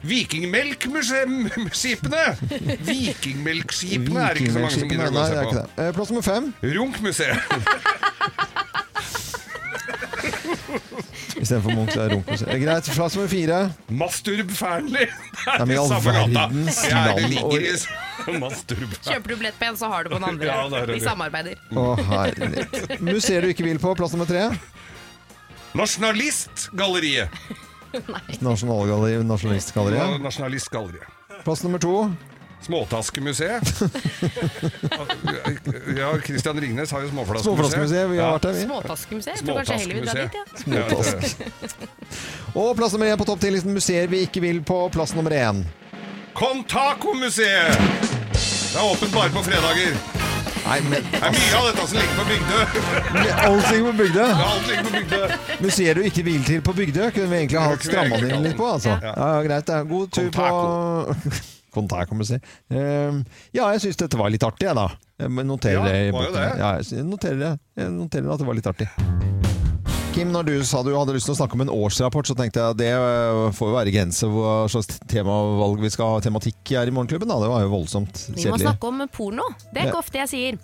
Vikingmelkskipene! 0.07 2.25
Vikingmelkskipene 2.87 4.21
er 4.31 4.35
ikke 4.41 4.53
så 4.55 4.59
mange 4.63 4.75
som 4.77 4.89
gidder 4.91 5.09
å 5.09 5.11
gå 5.17 5.23
er 5.27 5.31
på. 5.51 5.55
Eh, 5.85 5.91
Plass 5.97 6.11
nummer 6.13 6.27
fem. 6.27 6.45
Runkmuseet. 6.63 7.39
Istedenfor 11.37 11.73
Munch, 11.77 11.93
så 11.93 11.99
er 12.01 12.05
det 12.09 12.15
Runkmuseet. 12.17 12.49
Eh, 12.55 12.59
Greit. 12.63 12.85
Plass 12.97 13.13
nummer 13.17 13.29
fire. 13.31 13.59
Masturb 14.03 14.49
Fearnley. 14.57 15.07
Det 15.07 15.13
Nei, 15.47 15.59
men 15.67 15.73
i 15.75 15.77
all 15.81 15.89
samme 15.91 16.11
gata. 16.17 16.29
verdens 16.41 16.79
Ja, 16.87 16.91
det 16.91 16.97
land 17.23 17.31
ligger 17.35 17.61
i 17.61 17.63
og- 17.75 17.81
Masturb 18.43 18.89
Fearnley. 18.89 19.11
Kjøper 19.11 19.29
du 19.29 19.35
billett 19.43 19.59
på 19.61 19.65
en, 19.69 19.77
så 19.77 19.87
har 19.93 20.01
du 20.07 20.11
på 20.15 20.19
den 20.21 20.29
andre. 20.31 20.47
Ja, 20.51 20.55
det 20.73 20.79
er 20.81 20.85
det. 20.91 20.95
De 20.97 21.01
samarbeider. 21.05 21.55
Å, 21.77 21.79
herlighet. 22.09 22.73
Museer 23.05 23.41
du 23.47 23.51
ikke 23.53 23.67
vil 23.69 23.79
på. 23.83 23.89
Plass 23.99 24.13
nummer 24.17 24.29
tre. 24.31 24.45
Nasjonalistgalleriet. 25.77 27.29
Nasjonalgalleri, 28.47 29.25
Nasjonalistgalleriet. 29.25 30.23
Nasjonalistgalleriet. 30.23 31.09
Plass 31.45 31.63
nummer 31.63 31.79
to. 31.79 32.11
Småtaskemuseet. 32.67 33.63
ja, 35.99 36.19
Christian 36.25 36.61
Ringnes 36.61 36.91
har 36.91 37.01
jo 37.01 37.09
Småflaskemuseet. 37.09 37.45
Småflaskemuseet, 37.45 38.11
vi 38.11 38.19
har 38.19 38.33
vært 38.33 38.43
der. 38.49 38.53
vi. 38.57 38.65
Småtaskemuseet. 38.65 39.37
Jeg 39.37 39.47
tror 39.47 39.57
kanskje 39.61 39.77
heller 39.77 39.95
vi 39.95 40.01
drar 40.07 40.15
dit, 40.23 40.35
ja. 40.35 40.45
Småtaskemuseet. 40.65 41.89
Og 42.57 42.73
plass 42.79 42.97
nummer 42.97 43.13
én 43.13 43.21
på 43.21 43.29
topp 43.29 43.41
ti-listen 43.45 43.77
museer 43.77 44.11
vi 44.11 44.25
ikke 44.27 44.43
vil 44.43 44.63
på 44.67 44.81
plass 44.95 45.15
nummer 45.15 45.35
én. 45.37 45.63
Contaco-museet 46.37 47.77
Det 48.37 48.77
er 48.81 48.85
åpent 48.85 49.13
bare 49.15 49.33
på 49.33 49.45
fredager. 49.47 50.16
Nei, 50.67 50.81
men 50.83 51.05
Det 51.07 51.21
er 51.23 51.31
mye 51.31 51.59
av 51.61 51.67
dette 51.69 51.85
som 51.87 51.99
ligger 52.01 52.17
på 52.19 52.25
Bygdø. 52.27 52.59
alt 53.47 53.69
ligger 53.71 53.85
på 53.87 53.97
Bygdø. 54.01 54.25
Ja, 54.27 54.47
Alt 54.51 54.67
ligger 54.71 54.87
på 54.89 54.95
Bygdø. 54.97 55.21
Museer 55.63 55.95
du 55.95 56.01
ikke 56.09 56.25
vil 56.27 56.45
til 56.49 56.63
på 56.67 56.75
Bygdø, 56.75 57.11
kunne 57.15 57.31
vi 57.31 57.37
egentlig 57.43 57.61
ha 57.63 57.69
Det 57.71 57.79
kunne 57.81 57.93
stramma 57.93 58.17
egentlig 58.17 58.37
inn 58.41 58.47
litt 58.49 58.57
på. 58.59 58.67
Altså. 58.73 58.97
Ja. 59.03 59.13
Ja, 59.15 59.43
greit. 59.47 59.67
Det 59.69 59.77
er 59.79 59.85
god 59.93 60.09
tur 60.17 60.31
på 60.35 60.49
Kontak, 61.77 62.09
kan 62.09 62.17
man 62.17 62.25
si. 62.27 62.39
ja, 62.73 63.67
jeg 63.77 63.81
syns 63.85 63.99
dette 64.01 64.17
var 64.19 64.31
litt 64.33 64.43
artig, 64.49 64.65
jeg, 64.67 64.75
da. 64.79 64.89
Jeg 65.21 65.29
noterer, 65.45 65.75
Ja, 65.77 65.85
det. 65.85 66.33
det. 66.35 66.47
Ja, 66.59 66.71
jeg 66.81 67.05
noterer 67.05 67.39
det. 67.43 67.53
Jeg 67.77 67.91
noterer 67.93 68.33
at 68.33 68.41
det 68.43 68.47
var 68.49 68.57
litt 68.59 68.67
artig. 68.73 68.89
Kim, 70.17 70.31
når 70.33 70.47
du 70.49 70.53
sa 70.65 70.79
du 70.81 70.95
hadde 70.97 71.13
lyst 71.13 71.29
til 71.29 71.35
å 71.35 71.37
snakke 71.37 71.59
om 71.59 71.63
en 71.67 71.71
årsrapport, 71.75 72.25
så 72.25 72.33
tenkte 72.39 72.57
jeg 72.63 72.73
at 72.73 72.79
det 72.81 72.89
øh, 72.97 73.51
får 73.53 73.69
jo 73.69 73.75
være 73.75 73.93
grense 73.93 74.29
hva 74.33 74.53
slags 74.73 74.97
temavalg 75.13 75.83
vi 75.85 75.91
skal 75.93 76.15
ha 76.15 76.23
tematikk 76.25 76.73
her 76.73 76.89
i 76.89 76.95
Morgenklubben. 76.97 77.29
Da. 77.29 77.37
Det 77.43 77.51
var 77.53 77.67
jo 77.67 77.73
voldsomt 77.75 78.23
Vi 78.33 78.47
må 78.49 78.57
snakke 78.63 78.89
om 78.89 79.03
porno. 79.13 79.45
Det 79.75 79.83
er 79.83 79.91
ikke 79.91 80.01
ofte 80.01 80.23
jeg 80.23 80.31
sier. 80.33 80.59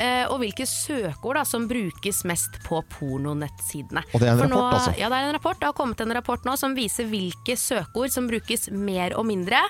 Eh, 0.00 0.24
og 0.32 0.38
hvilke 0.40 0.64
søkeord 0.64 1.36
da, 1.36 1.44
som 1.44 1.68
brukes 1.68 2.22
mest 2.30 2.56
på 2.64 2.80
pornonettsidene. 2.96 4.06
Og 4.08 4.24
det 4.24 4.30
er 4.30 4.38
en 4.38 4.40
For 4.46 4.54
nå, 4.54 4.62
rapport, 4.62 4.80
altså? 4.80 4.96
Ja, 5.02 5.12
det 5.12 5.20
er 5.20 5.28
en 5.28 5.36
rapport. 5.36 5.60
Det 5.60 5.68
har 5.68 5.76
kommet 5.84 6.00
en 6.00 6.16
rapport 6.22 6.48
nå 6.48 6.56
som 6.64 6.80
viser 6.80 7.12
hvilke 7.12 7.60
søkeord 7.60 8.14
som 8.16 8.32
brukes 8.32 8.70
mer 8.72 9.18
og 9.20 9.28
mindre. 9.28 9.60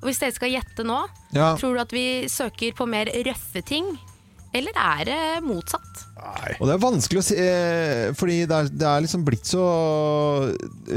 Og 0.00 0.10
hvis 0.10 0.24
dere 0.24 0.34
skal 0.34 0.56
gjette 0.56 0.82
nå, 0.90 1.04
Ja. 1.38 1.52
tror 1.54 1.78
du 1.78 1.86
at 1.86 1.94
vi 1.94 2.26
søker 2.26 2.74
på 2.74 2.90
mer 2.90 3.14
røffe 3.30 3.62
ting? 3.62 3.94
Eller 4.52 4.74
er 4.74 5.06
det 5.06 5.20
motsatt? 5.46 6.08
Nei. 6.12 6.52
Og 6.60 6.68
det 6.68 6.74
er 6.74 6.80
vanskelig 6.82 7.20
å 7.20 7.24
si, 7.24 7.36
eh, 7.40 8.12
fordi 8.18 8.42
det 8.46 8.56
er, 8.58 8.68
det 8.70 8.86
er 8.88 9.00
liksom 9.04 9.24
blitt 9.26 9.48
så 9.48 9.62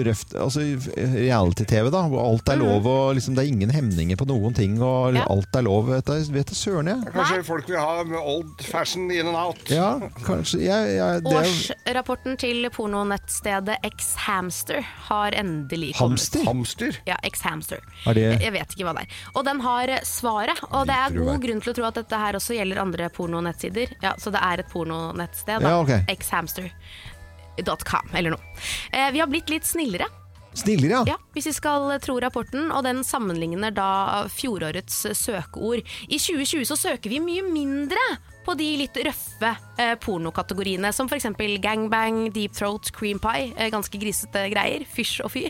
røft 0.06 0.34
Altså 0.38 0.62
reality-TV, 0.62 1.90
da. 1.94 2.02
Hvor 2.12 2.22
alt 2.26 2.50
er 2.52 2.60
lov, 2.60 2.86
og 2.90 3.16
liksom, 3.18 3.36
det 3.38 3.46
er 3.46 3.52
ingen 3.54 3.72
hemninger 3.74 4.20
på 4.20 4.28
noen 4.30 4.56
ting, 4.58 4.78
og. 4.84 5.16
Ja. 5.16 5.24
alt 5.32 5.56
er 5.56 5.64
lov. 5.66 5.88
Vet 5.90 6.10
jeg, 6.12 6.28
vet 6.36 6.52
du 6.52 6.56
søren, 6.58 6.90
jeg. 6.92 7.14
Kanskje 7.16 7.40
folk 7.48 7.70
vil 7.72 7.80
ha 7.80 8.04
med 8.08 8.20
old 8.20 8.64
fashion 8.66 9.08
in 9.14 9.30
and 9.32 9.38
out. 9.40 9.62
Ja, 9.72 9.94
kanskje 10.26 10.62
jeg, 10.66 10.96
jeg, 10.98 11.24
det 11.26 11.34
er, 11.40 11.50
Årsrapporten 11.50 12.38
til 12.42 12.68
pornonettstedet 12.76 13.78
X-Hamster 13.92 14.82
har 15.10 15.38
endelig 15.40 15.94
kommet. 15.96 16.20
Hamster? 16.20 16.46
Hamster. 16.50 17.00
Ja, 17.08 17.18
X-Hamster. 17.32 17.82
Er 18.06 18.14
det- 18.14 18.42
Jeg 18.42 18.52
vet 18.54 18.76
ikke 18.76 18.86
hva 18.90 18.94
det 19.00 19.06
er. 19.08 19.16
Og 19.36 19.46
den 19.46 19.60
har 19.62 19.88
svaret, 20.04 20.60
og 20.72 20.86
det 20.88 20.96
er 20.96 21.16
god 21.18 21.42
grunn 21.42 21.62
til 21.62 21.74
å 21.74 21.76
tro 21.76 21.86
at 21.90 21.96
dette 22.02 22.20
her 22.26 22.34
også 22.38 22.56
gjelder 22.58 22.82
andre 22.82 23.10
pornonettsider. 23.10 23.96
Ja, 24.04 24.14
så 24.20 24.32
det 24.32 24.42
er 24.44 24.60
et 24.60 24.70
pornonettsted. 25.06 25.66
Ja, 25.66 25.80
okay. 25.82 26.04
Xhamster.com, 26.20 28.14
eller 28.14 28.36
noe. 28.36 28.54
Eh, 28.92 29.12
vi 29.16 29.24
har 29.24 29.32
blitt 29.32 29.50
litt 29.54 29.68
snillere, 29.68 30.10
Snillere, 30.56 30.92
ja. 30.92 31.04
ja, 31.08 31.16
hvis 31.36 31.50
vi 31.50 31.52
skal 31.58 31.90
tro 32.00 32.16
rapporten, 32.24 32.70
og 32.72 32.86
den 32.88 33.02
sammenligner 33.04 33.74
da 33.76 34.24
fjorårets 34.32 35.02
søkeord. 35.20 35.84
I 36.08 36.16
2020 36.16 36.64
så 36.70 36.78
søker 36.80 37.12
vi 37.12 37.20
mye 37.20 37.44
mindre 37.44 38.00
på 38.46 38.54
de 38.60 38.68
litt 38.80 38.98
røffe 39.06 39.50
eh, 39.82 39.96
pornokategoriene, 40.04 40.92
som 40.94 41.10
f.eks. 41.10 41.26
gangbang, 41.64 42.30
deep 42.36 42.54
throat, 42.56 42.92
cream 42.96 43.20
pie. 43.24 43.50
Eh, 43.58 43.72
ganske 43.74 43.98
grisete 44.02 44.46
greier. 44.54 44.86
Fysj 44.96 45.24
og 45.26 45.32
fy. 45.34 45.46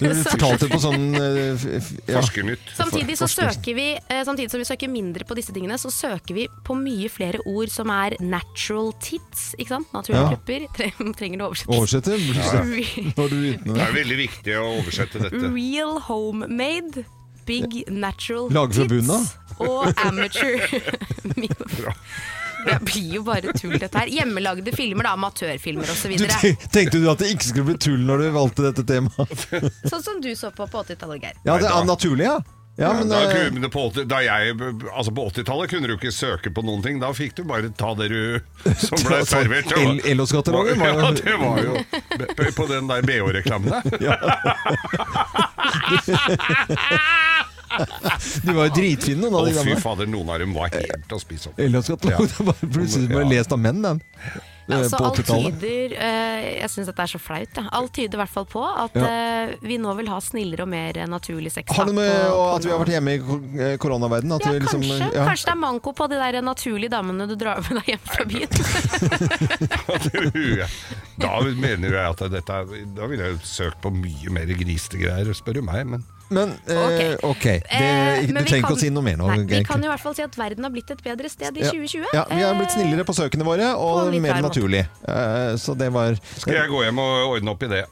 Du 0.00 0.06
fortalte 0.32 0.68
på 0.72 0.80
sånn 0.82 1.10
eh, 1.18 1.66
ja. 2.08 2.16
Forskernytt. 2.18 2.72
Samtidig, 2.78 3.18
så 3.20 3.28
søker 3.30 3.76
vi, 3.76 3.86
eh, 4.00 4.22
samtidig 4.26 4.50
som 4.54 4.62
vi 4.62 4.68
søker 4.68 4.90
mindre 4.92 5.26
på 5.28 5.36
disse 5.38 5.52
tingene, 5.56 5.76
så 5.80 5.92
søker 5.94 6.36
vi 6.36 6.48
på 6.66 6.76
mye 6.78 7.10
flere 7.12 7.42
ord 7.46 7.70
som 7.72 7.92
er 7.94 8.16
natural 8.24 8.92
tits. 9.04 9.50
Ikke 9.60 9.76
sant? 9.76 9.92
Naturlige 9.94 10.24
Ja. 10.24 10.34
pupper. 10.34 10.66
Tre- 10.80 11.14
Trenger 11.20 11.38
det 11.42 11.46
oversettes? 11.46 11.76
Oversette? 11.76 12.18
Ja, 12.40 12.64
er 12.64 13.56
Det 13.64 13.80
er 13.84 13.94
veldig 13.94 14.16
viktig 14.24 14.54
å 14.58 14.66
oversette 14.80 15.20
dette. 15.22 15.40
Real 15.54 15.98
homemade, 16.08 17.04
big 17.46 17.82
natural 17.90 18.48
Laget 18.54 18.76
fra 18.80 18.86
bunnen 18.90 19.10
av? 19.16 19.49
Og 19.66 19.90
amateur. 20.06 20.60
det 22.66 22.76
blir 22.84 23.14
jo 23.16 23.22
bare 23.24 23.52
tull, 23.56 23.78
dette 23.80 23.96
her. 23.98 24.06
Hjemmelagde 24.12 24.72
filmer, 24.76 25.04
da. 25.08 25.12
Amatørfilmer 25.16 25.88
osv. 25.94 26.12
Tenkte 26.72 26.98
du 27.00 27.08
at 27.10 27.18
det 27.22 27.28
ikke 27.34 27.46
skulle 27.50 27.68
bli 27.72 27.78
tull 27.80 28.02
når 28.08 28.16
du 28.26 28.30
valgte 28.36 28.62
dette 28.70 28.84
temaet? 28.88 29.46
Sånn 29.90 30.02
som 30.04 30.20
du 30.24 30.32
så 30.36 30.50
på 30.54 30.66
på 30.70 30.76
80-tallet, 30.84 31.22
Geir. 31.28 31.36
Ja, 31.48 31.52
det 31.60 31.68
er 31.72 31.84
naturlig, 31.88 32.26
ja. 32.28 32.38
Ja, 32.80 32.92
men 32.96 33.10
da, 33.10 33.16
eh, 33.28 33.48
kunne- 33.50 33.68
på, 33.68 33.80
80-tallet 33.90 34.60
altså 34.96 35.12
80 35.12 35.66
kunne 35.68 35.86
du 35.90 35.94
ikke 35.98 36.12
søke 36.14 36.50
på 36.54 36.62
noen 36.64 36.80
ting. 36.84 37.00
Da 37.02 37.10
fikk 37.12 37.34
du 37.36 37.42
bare 37.44 37.68
ta 37.76 37.90
det 37.98 38.08
du 38.08 38.40
som 38.86 38.96
ble 39.04 39.18
servert. 39.28 39.72
El- 39.76 40.00
Ellos-katalogen 40.14 40.78
var 40.80 40.88
Ja, 40.88 40.94
det 41.12 41.36
var 41.36 41.60
jo 41.60 41.76
på 42.56 42.66
den 42.70 42.88
der 42.88 43.02
BH-reklamene. 43.04 43.82
de 48.44 48.52
var 48.56 48.64
jo 48.68 48.72
dritfine, 48.76 49.20
noen 49.22 49.34
Å, 49.34 49.36
av 49.44 49.48
de 49.50 49.54
fy 49.70 49.74
fader, 49.80 50.06
noen 50.10 50.28
av 50.34 50.38
dem 50.42 50.52
var 50.56 50.66
helt 50.74 51.10
å 51.14 51.18
spise 51.22 51.48
opp. 51.52 51.56
Det 51.60 51.64
var 51.70 51.82
plutselig 52.64 53.08
bare 53.12 53.24
Ja. 53.26 53.30
lest 53.36 53.52
av 53.54 53.60
menn, 53.62 53.80
den. 53.84 53.98
Altså, 54.70 55.00
alt 55.02 55.18
tyder 55.26 55.90
uh, 55.98 56.40
Jeg 56.60 56.68
syns 56.70 56.86
dette 56.86 57.02
er 57.02 57.10
så 57.10 57.18
flaut. 57.18 57.50
Ja. 57.58 57.64
Alt 57.74 57.90
tyder 57.96 58.14
i 58.14 58.20
hvert 58.20 58.30
fall 58.30 58.44
på 58.46 58.60
at 58.62 58.94
eh, 59.00 59.56
vi 59.66 59.80
nå 59.82 59.90
vil 59.98 60.06
ha 60.12 60.20
snillere 60.22 60.62
og 60.62 60.70
mer 60.70 60.94
naturlig 61.10 61.50
sex. 61.50 61.72
Har 61.74 61.88
det 61.90 61.94
med 61.96 62.06
på- 62.06 62.30
på 62.36 62.44
at 62.54 62.62
vi 62.68 62.70
har 62.70 62.78
vært 62.84 62.92
hjemme 62.94 63.10
i 63.10 63.18
eh, 63.64 63.74
koronaverdenen? 63.82 64.38
Ja, 64.38 64.46
vi 64.54 64.60
liksom, 64.62 64.78
kanskje. 64.86 65.08
ja. 65.16 65.24
kanskje 65.26 65.46
det 65.48 65.54
er 65.56 65.60
manko 65.64 65.90
på 65.98 66.06
de 66.12 66.16
der 66.22 66.38
naturlige 66.46 66.92
damene 66.94 67.26
du 67.26 67.34
drar 67.40 67.58
med 67.66 67.74
deg 67.80 67.86
hjem 67.96 68.04
fra 68.12 68.22
byen. 68.30 68.50
Da 71.20 71.34
mener 71.44 71.92
jeg 71.96 72.06
at 72.14 72.20
dette 72.32 72.52
er- 72.62 72.86
Da 72.96 73.06
ville 73.10 73.24
jeg 73.32 73.40
søkt 73.44 73.80
på 73.82 73.90
mye 73.92 74.30
mer 74.32 74.46
grisete 74.54 75.00
greier, 75.02 75.32
spør 75.36 75.54
du 75.58 75.62
meg. 75.66 75.82
Men 75.96 76.04
Men 76.30 76.52
eh, 76.70 77.16
ok, 77.26 77.42
det, 77.42 77.62
Eh, 77.70 78.26
du 78.26 78.32
men 78.34 78.44
vi 78.44 78.50
trenger 78.50 78.66
ikke 78.68 78.76
å 78.76 78.78
si 78.80 78.90
noe 78.94 79.02
mer 79.02 79.16
nå. 79.18 79.26
Nei, 79.30 79.38
vi 79.50 79.60
kan 79.66 79.82
i 79.82 79.88
hvert 79.90 80.02
fall 80.02 80.14
si 80.14 80.22
at 80.22 80.36
verden 80.38 80.66
har 80.66 80.70
blitt 80.74 80.90
et 80.94 81.02
bedre 81.02 81.30
sted 81.32 81.56
i 81.58 81.64
Ja. 81.64 81.72
2020. 81.74 82.06
Ja, 82.14 82.24
vi 82.30 82.40
har 82.44 82.54
blitt 82.58 82.74
snillere 82.76 83.04
på 83.08 83.16
søkene 83.16 83.46
våre, 83.46 83.72
og 83.76 84.14
mer 84.14 84.40
naturlig. 84.42 84.84
Eh, 85.08 85.56
Så 85.60 85.74
det 85.76 85.90
var 85.92 86.14
skal 86.38 86.54
jeg 86.54 86.70
gå 86.70 86.84
hjem 86.86 86.98
og 87.02 87.34
ordne 87.34 87.50
opp 87.50 87.62
i 87.66 87.70
det? 87.72 87.84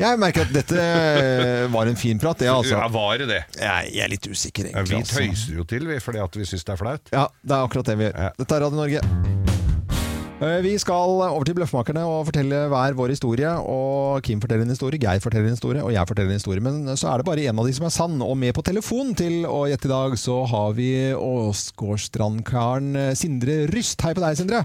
Jeg 0.00 0.18
merker 0.18 0.46
at 0.46 0.52
dette 0.54 0.80
eh, 0.80 1.66
var 1.68 1.86
en 1.86 1.96
fin 2.00 2.18
prat, 2.18 2.38
det 2.40 2.48
altså. 2.48 2.78
Ja, 2.78 2.88
var 2.88 3.18
det 3.20 3.28
det? 3.28 3.42
Jeg 3.60 3.92
jeg 3.92 4.04
er 4.04 4.08
litt 4.08 4.26
usikker, 4.26 4.70
Ja, 4.72 4.82
vi 4.82 4.96
altså. 4.96 5.20
tøyser 5.20 5.56
jo 5.60 5.64
til 5.64 5.86
vi, 5.86 6.00
fordi 6.00 6.18
at 6.24 6.36
vi 6.36 6.44
syns 6.48 6.64
det 6.64 6.72
er 6.72 6.80
flaut. 6.80 7.12
Ja, 7.12 7.28
det 7.44 7.52
er 7.56 7.68
akkurat 7.68 7.84
det 7.92 7.98
vi 7.98 8.04
gjør. 8.08 8.16
Ja. 8.16 8.30
Dette 8.38 8.56
er 8.56 8.60
Radio 8.64 8.76
Norge. 8.80 9.49
Eh, 10.40 10.62
Vi 10.64 10.72
skal 10.80 11.20
over 11.20 11.44
til 11.44 11.52
Bløffmakerne 11.58 12.00
og 12.08 12.24
fortelle 12.30 12.62
hver 12.72 12.94
vår 12.96 13.12
historie. 13.12 13.50
Og 13.60 14.22
Kim 14.24 14.40
forteller 14.40 14.64
en 14.64 14.72
historie, 14.72 15.00
Geir 15.00 15.20
forteller 15.20 15.50
en 15.50 15.56
historie, 15.56 15.82
og 15.84 15.92
jeg 15.92 16.08
forteller 16.08 16.32
en 16.32 16.40
historie. 16.40 16.62
Men 16.64 16.96
så 16.96 17.10
er 17.12 17.20
det 17.20 17.26
bare 17.28 17.44
en 17.50 17.58
av 17.60 17.68
de 17.68 17.74
som 17.76 17.84
er 17.86 17.92
sann. 17.92 18.16
Og 18.24 18.36
med 18.40 18.54
på 18.56 18.64
telefon 18.64 19.12
til 19.18 19.44
å 19.44 19.66
gjette 19.68 19.90
i 19.90 19.92
dag, 19.92 20.16
så 20.16 20.38
har 20.48 20.72
vi 20.78 20.90
Åsgårdstrandkaren 21.12 22.96
eh, 22.96 23.12
Sindre 23.20 23.66
Ryst. 23.68 24.00
Hei 24.00 24.14
på 24.16 24.24
deg, 24.24 24.38
Sindre. 24.40 24.64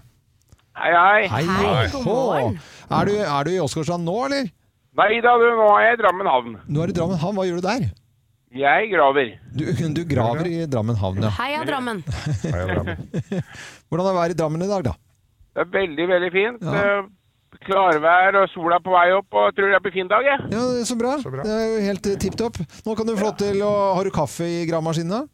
Hei, 0.79 0.91
hei. 0.95 1.27
Hei. 1.31 1.43
Hei, 1.43 1.83
god 2.03 2.57
Er 2.91 3.07
du, 3.07 3.13
er 3.19 3.43
du 3.47 3.51
i 3.51 3.59
Åsgårdstrand 3.63 4.07
nå, 4.07 4.15
eller? 4.29 4.49
Nei 4.95 5.19
da, 5.23 5.35
nå 5.35 5.69
er 5.75 5.89
jeg 5.89 5.97
i 5.97 6.01
Drammen 6.05 6.27
havn. 6.31 6.57
Nå 6.71 6.83
er 6.83 6.87
du 6.87 6.95
i 6.95 6.99
Drammen 7.01 7.19
havn. 7.19 7.35
Hva 7.35 7.47
gjør 7.49 7.59
du 7.59 7.67
der? 7.67 7.89
Jeg 8.55 8.87
graver. 8.93 9.33
Du, 9.51 9.65
du 9.91 10.03
graver 10.07 10.47
i 10.47 10.61
Drammen 10.71 10.95
havn, 10.95 11.19
ja. 11.27 11.33
Heia 11.35 11.65
Drammen. 11.67 11.99
Hvordan 13.91 14.07
er 14.07 14.15
været 14.15 14.35
i 14.37 14.39
Drammen 14.39 14.63
i 14.63 14.69
dag, 14.71 14.85
da? 14.87 14.93
Det 15.55 15.63
er 15.63 15.69
veldig, 15.71 16.07
veldig 16.11 16.31
fint. 16.33 16.65
Ja. 16.67 16.81
Eh, 16.99 17.11
Klarvær 17.65 18.35
og 18.41 18.49
sola 18.51 18.81
på 18.83 18.91
vei 18.91 19.05
opp, 19.15 19.31
og 19.31 19.53
tror 19.55 19.71
det 19.71 19.79
blir 19.85 19.93
fin 19.95 20.09
dag, 20.11 20.25
jeg. 20.27 20.41
Ja, 20.51 20.63
det 20.75 20.81
er 20.83 20.89
Så 20.89 20.97
bra. 20.99 21.13
Så 21.23 21.31
bra. 21.31 21.45
Det 21.47 21.53
er 21.55 21.69
jo 21.71 21.85
helt 21.87 22.09
tipp 22.21 22.35
topp. 22.37 22.59
Nå 22.85 22.95
kan 22.99 23.07
du 23.07 23.15
få 23.15 23.29
lov 23.29 23.37
til 23.39 23.63
å 23.63 23.71
Har 23.95 24.03
du 24.03 24.11
kaffe 24.13 24.43
i 24.43 24.65
gravemaskinen? 24.67 25.29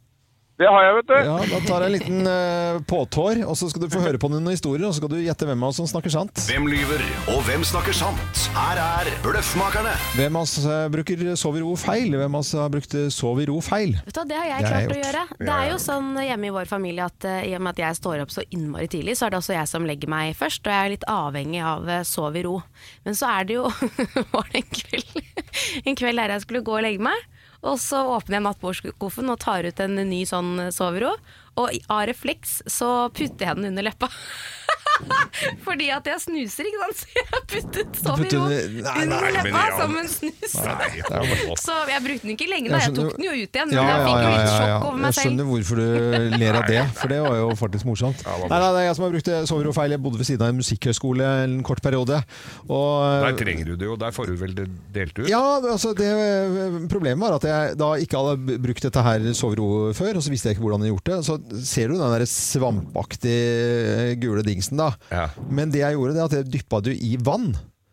Det 0.62 0.68
har 0.70 0.84
jeg, 0.84 0.94
vet 1.00 1.08
du. 1.08 1.14
Ja, 1.26 1.36
da 1.50 1.58
tar 1.66 1.82
jeg 1.82 1.90
en 1.90 1.94
liten 1.96 2.28
uh, 2.28 2.76
påtår, 2.86 3.40
og 3.50 3.56
så 3.58 3.66
skal 3.72 3.82
du 3.82 3.88
få 3.90 4.02
høre 4.04 4.18
på 4.22 4.28
noen 4.30 4.46
historier, 4.52 4.84
og 4.86 4.92
så 4.92 5.00
skal 5.00 5.10
du 5.10 5.16
gjette 5.18 5.48
hvem 5.48 5.64
av 5.64 5.72
oss 5.72 5.80
som 5.80 5.88
snakker 5.90 6.12
sant. 6.14 6.38
Hvem 6.46 6.68
lyver, 6.70 7.02
og 7.32 7.40
hvem 7.48 7.64
snakker 7.66 7.96
sant? 7.98 8.44
Her 8.54 8.78
er 8.78 9.10
Bløffmakerne. 9.24 9.96
Hvem 10.14 10.38
av 10.38 10.46
oss 10.46 10.54
eh, 10.62 10.84
bruker 10.92 11.24
sov 11.40 11.58
i 11.58 11.64
ro 11.64 11.72
feil? 11.80 12.14
Hvem 12.14 12.38
av 12.38 12.44
oss 12.44 12.52
har 12.60 12.70
brukt 12.70 12.94
eh, 12.94 13.08
sov 13.10 13.40
i 13.42 13.48
ro 13.50 13.58
feil? 13.64 13.96
Vet 14.06 14.20
du, 14.20 14.22
det 14.30 14.38
har 14.38 14.48
jeg 14.52 14.62
Det 14.62 14.70
klart 14.70 14.86
jeg 14.86 14.92
å 14.94 15.00
gjøre. 15.00 15.24
Det 15.40 15.56
er 15.56 15.72
jo 15.72 15.82
sånn 15.82 16.12
hjemme 16.28 16.50
i 16.52 16.54
vår 16.60 16.70
familie 16.70 17.10
at 17.10 17.26
uh, 17.26 17.40
i 17.42 17.56
og 17.58 17.66
med 17.66 17.74
at 17.74 17.82
jeg 17.82 17.98
står 17.98 18.22
opp 18.22 18.36
så 18.36 18.46
innmari 18.54 18.86
tidlig, 18.92 19.18
så 19.18 19.26
er 19.26 19.34
det 19.34 19.42
også 19.42 19.58
jeg 19.58 19.72
som 19.72 19.90
legger 19.90 20.14
meg 20.14 20.38
først, 20.38 20.62
og 20.62 20.76
jeg 20.76 20.86
er 20.86 20.94
litt 20.94 21.10
avhengig 21.10 21.66
av 21.72 21.90
sov 22.06 22.38
i 22.38 22.46
ro. 22.46 22.60
Men 23.02 23.18
så 23.18 23.34
er 23.34 23.50
det 23.50 23.58
jo 23.58 23.66
var 24.36 24.54
det 24.54 24.62
en 24.62 24.72
kveld, 24.78 25.22
en 25.82 26.02
kveld 26.04 26.22
der 26.22 26.36
jeg 26.36 26.46
skulle 26.46 26.62
gå 26.70 26.78
og 26.78 26.86
legge 26.86 27.02
meg, 27.10 27.26
og 27.62 27.78
så 27.78 28.02
åpner 28.16 28.38
jeg 28.38 28.46
nattbordskuffen 28.48 29.30
og 29.30 29.40
tar 29.42 29.66
ut 29.68 29.80
en 29.82 29.94
ny 30.08 30.24
sånn 30.26 30.68
sovero. 30.74 31.14
og 31.54 31.70
av 31.92 32.06
refleks 32.08 32.62
så 32.66 33.08
putter 33.12 33.46
jeg 33.46 33.56
den 33.58 33.70
under 33.70 33.84
leppa. 33.84 34.08
Fordi 35.66 35.88
at 35.94 36.06
jeg 36.06 36.20
snuser, 36.22 36.68
ikke 36.68 36.86
sant. 36.86 37.00
Så 37.12 37.18
jeg 37.18 37.26
har 37.32 37.42
puttet 37.48 38.38
nei, 38.38 38.92
under 39.02 39.24
men 39.24 39.34
leppa 39.36 39.62
som 39.78 39.96
en 39.98 40.08
snus. 40.10 40.54
Nei. 40.62 41.54
Så 41.60 41.76
jeg 41.90 42.04
brukte 42.06 42.26
den 42.26 42.34
ikke 42.34 42.48
lenge, 42.50 42.72
da. 42.72 42.80
Jeg 42.84 42.94
tok 42.96 43.16
den 43.16 43.26
jo 43.26 43.34
ut 43.36 43.58
igjen. 43.58 43.72
Men 43.72 43.76
Ja, 43.76 43.84
jeg 43.86 43.92
ja, 43.92 44.06
fikk 44.06 44.16
jo 44.16 44.22
ja, 44.22 44.32
litt 44.32 44.42
ja, 44.42 44.52
ja. 44.52 44.58
sjokk 44.58 44.86
over 44.88 44.98
meg 45.02 45.08
Jeg 45.12 45.18
skjønner 45.18 45.48
hvorfor 45.50 45.80
du 45.82 46.38
ler 46.42 46.58
av 46.60 46.66
det, 46.68 46.82
for 46.98 47.14
det 47.14 47.20
var 47.24 47.36
jo 47.40 47.48
faktisk 47.62 47.88
morsomt. 47.88 48.24
Nei, 48.26 48.36
nei, 48.52 48.58
det 48.62 48.82
er 48.82 48.86
jeg 48.88 48.98
som 48.98 49.06
har 49.06 49.14
brukt 49.16 49.30
det 49.32 49.38
Sovero 49.50 49.74
feil. 49.76 49.96
Jeg 49.96 50.02
bodde 50.06 50.20
ved 50.22 50.28
siden 50.28 50.46
av 50.46 50.52
en 50.52 50.60
musikkhøgskole 50.62 51.30
en 51.46 51.56
kort 51.66 51.82
periode. 51.84 52.20
Og, 52.68 52.90
Der 53.26 53.38
trenger 53.40 53.72
du 53.72 53.74
det 53.80 53.88
jo, 53.90 53.96
der 54.00 54.14
får 54.14 54.32
du 54.32 54.36
vel 54.42 54.54
det 54.58 54.68
delt 54.94 55.18
ut? 55.22 55.28
Ja, 55.30 55.42
altså 55.60 55.92
det, 55.98 56.10
Problemet 56.92 57.22
var 57.22 57.38
at 57.38 57.48
jeg 57.48 57.76
da 57.80 57.92
ikke 58.02 58.20
hadde 58.22 58.58
brukt 58.62 58.86
dette 58.88 59.06
her 59.06 59.28
Sovero 59.38 59.68
før, 59.96 60.18
og 60.18 60.24
så 60.24 60.32
visste 60.32 60.50
jeg 60.50 60.58
ikke 60.58 60.66
hvordan 60.66 60.86
jeg 60.86 60.94
gjorde 60.94 61.10
det. 61.10 61.20
Så 61.28 61.38
ser 61.66 61.92
du 61.92 61.98
den 61.98 62.14
der 62.16 62.26
svampaktige 62.28 64.16
gule 64.22 64.44
dingsen, 64.46 64.81
da. 64.82 64.90
Ja. 65.12 65.26
Men 65.48 65.72
det 65.74 65.84
jeg 65.84 65.98
gjorde, 65.98 66.16
det 66.16 66.22
er 66.24 66.30
at 66.30 66.38
jeg 66.40 66.52
dyppa 66.58 66.82
det 66.84 66.98
i 67.00 67.14
vann. 67.22 67.52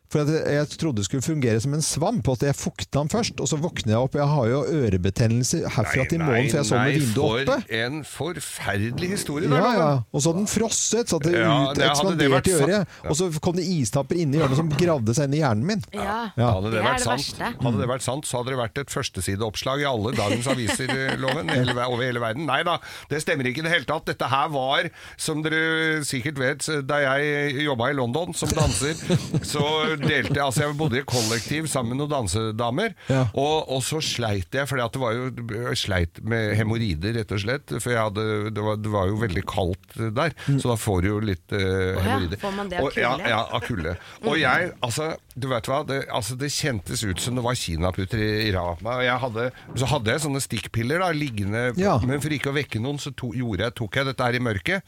For 0.10 0.22
at 0.24 0.28
jeg- 0.28 0.70
trodde 0.80 0.96
det 0.98 1.06
skulle 1.06 1.22
fungere 1.22 1.60
som 1.62 1.74
en 1.74 1.82
svamp, 1.86 2.28
og 2.28 2.38
at 2.40 2.48
jeg 2.48 2.56
fukta 2.58 3.00
den 3.00 3.10
først. 3.10 3.40
Og 3.40 3.48
så 3.48 3.58
våkner 3.62 3.94
jeg 3.94 3.98
opp, 4.02 4.14
jeg 4.18 4.26
har 4.28 4.46
jo 4.50 4.64
ørebetennelse 4.66 5.60
herfra 5.70 6.06
til 6.10 6.20
månen, 6.20 6.50
for 6.50 6.58
jeg 6.58 6.66
så 6.66 6.80
med 6.80 6.94
vinduet 7.00 7.50
oppe. 7.50 7.58
for 7.62 7.76
en 7.76 8.04
forferdelig 8.04 9.10
historie. 9.14 9.50
Ja, 9.50 9.56
der, 9.62 9.78
ja. 9.80 9.90
Og 10.14 10.22
så 10.22 10.32
hadde 10.32 10.40
den 10.42 10.48
frosset, 10.50 11.10
så 11.10 11.16
at 11.20 11.24
det 11.28 11.34
Ja, 11.38 11.70
ut, 11.72 11.76
det 11.78 11.86
hadde 11.90 12.18
det 12.18 12.30
vært 12.32 12.48
ekspanderte 12.48 12.50
i 12.50 12.80
øret. 12.80 12.88
Og 13.10 13.16
så 13.20 13.40
kom 13.40 13.54
det 13.60 13.66
istapper 13.70 14.18
inni 14.18 14.38
hjørnet 14.40 14.56
som 14.60 14.70
gravde 14.70 15.14
seg 15.16 15.30
inn 15.30 15.34
i 15.38 15.42
hjernen 15.44 15.66
min. 15.66 15.84
Ja, 15.94 16.32
Ja. 16.38 16.52
Hadde 16.54 16.72
det, 16.72 16.72
det 16.72 16.80
er 16.80 16.88
vært 16.90 16.98
det 16.98 17.06
sant, 17.06 17.62
hadde 17.62 17.78
det 17.80 17.90
vært 17.90 18.02
sant, 18.02 18.26
så 18.26 18.38
hadde 18.40 18.50
det 18.54 18.60
vært 18.60 18.78
et 18.82 18.90
førstesideoppslag 18.90 19.82
i 19.82 19.88
alle 19.90 20.14
dagens 20.18 20.48
aviser 20.48 20.90
eh, 20.90 21.16
loven, 21.18 21.50
over 21.86 22.04
hele 22.04 22.20
verden. 22.20 22.46
Nei 22.50 22.64
da, 22.64 22.80
det 23.10 23.22
stemmer 23.22 23.46
ikke 23.46 23.60
i 23.62 23.68
det 23.70 23.72
hele 23.78 23.86
tatt. 23.86 24.06
Dette 24.10 24.26
her 24.30 24.50
var, 24.50 24.90
som 25.18 25.44
dere 25.44 26.02
sikkert 26.08 26.40
vet, 26.40 26.66
da 26.88 26.98
jeg 27.04 27.62
jobba 27.66 27.90
i 27.92 27.94
London 27.94 28.34
som 28.34 28.50
danser, 28.50 28.96
så 29.44 29.99
delte 30.04 30.40
Altså, 30.44 30.64
jeg 30.66 30.78
bodde 30.80 31.00
i 31.02 31.06
kollektiv 31.08 31.68
sammen 31.72 31.94
med 31.96 32.02
noen 32.04 32.14
dansedamer, 32.14 32.96
Ja. 33.10 33.26
og, 33.34 33.70
og 33.76 33.82
så 33.86 34.00
sleit 34.04 34.54
jeg, 34.56 34.68
for 34.70 34.80
det 34.80 35.02
var 35.02 35.14
jo 35.18 35.30
jeg 35.70 35.78
sleit 35.78 36.22
med 36.24 36.56
hemoroider, 36.60 37.14
rett 37.20 37.32
og 37.36 37.42
slett. 37.44 37.76
For 37.82 37.94
jeg 37.94 38.02
hadde, 38.02 38.26
det, 38.56 38.64
var, 38.66 38.80
det 38.82 38.94
var 38.94 39.08
jo 39.12 39.20
veldig 39.22 39.44
kaldt 39.50 39.98
der, 40.18 40.34
så 40.60 40.72
da 40.74 40.78
får 40.80 41.02
du 41.06 41.10
jo 41.12 41.20
litt 41.32 41.56
uh, 41.56 42.00
ja, 42.00 42.20
får 42.42 42.56
man 42.58 42.70
det 42.72 42.80
av 42.80 42.88
Og- 42.90 42.98
ja, 43.00 43.14
kulde? 43.16 43.30
ja, 43.34 43.42
av 43.60 43.66
kulde. 43.68 43.96
Og 44.26 44.40
jeg, 44.40 44.72
altså, 44.86 45.10
du 45.40 45.48
vet 45.52 45.66
hva, 45.72 45.82
det, 45.88 46.02
altså, 46.14 46.36
det 46.40 46.52
kjentes 46.52 47.04
ut 47.08 47.20
som 47.24 47.36
det 47.40 47.44
var 47.46 47.56
kinaputter 47.56 48.20
i, 48.20 48.30
i. 48.52 48.54
Og 48.84 49.04
hadde, 49.26 49.50
så 49.80 49.90
hadde 49.96 50.12
jeg 50.12 50.26
sånne 50.28 50.42
stikkpiller 50.44 51.00
da, 51.00 51.12
liggende, 51.16 51.74
Ja. 51.80 51.98
men 52.04 52.20
for 52.22 52.30
ikke 52.36 52.52
å 52.52 52.58
vekke 52.60 52.82
noen, 52.84 53.00
så 53.00 53.14
to, 53.16 53.32
jeg, 53.66 53.76
tok 53.80 53.96
jeg 53.96 54.06
dette 54.12 54.24
her 54.30 54.36
i 54.36 54.40
mørket, 54.44 54.82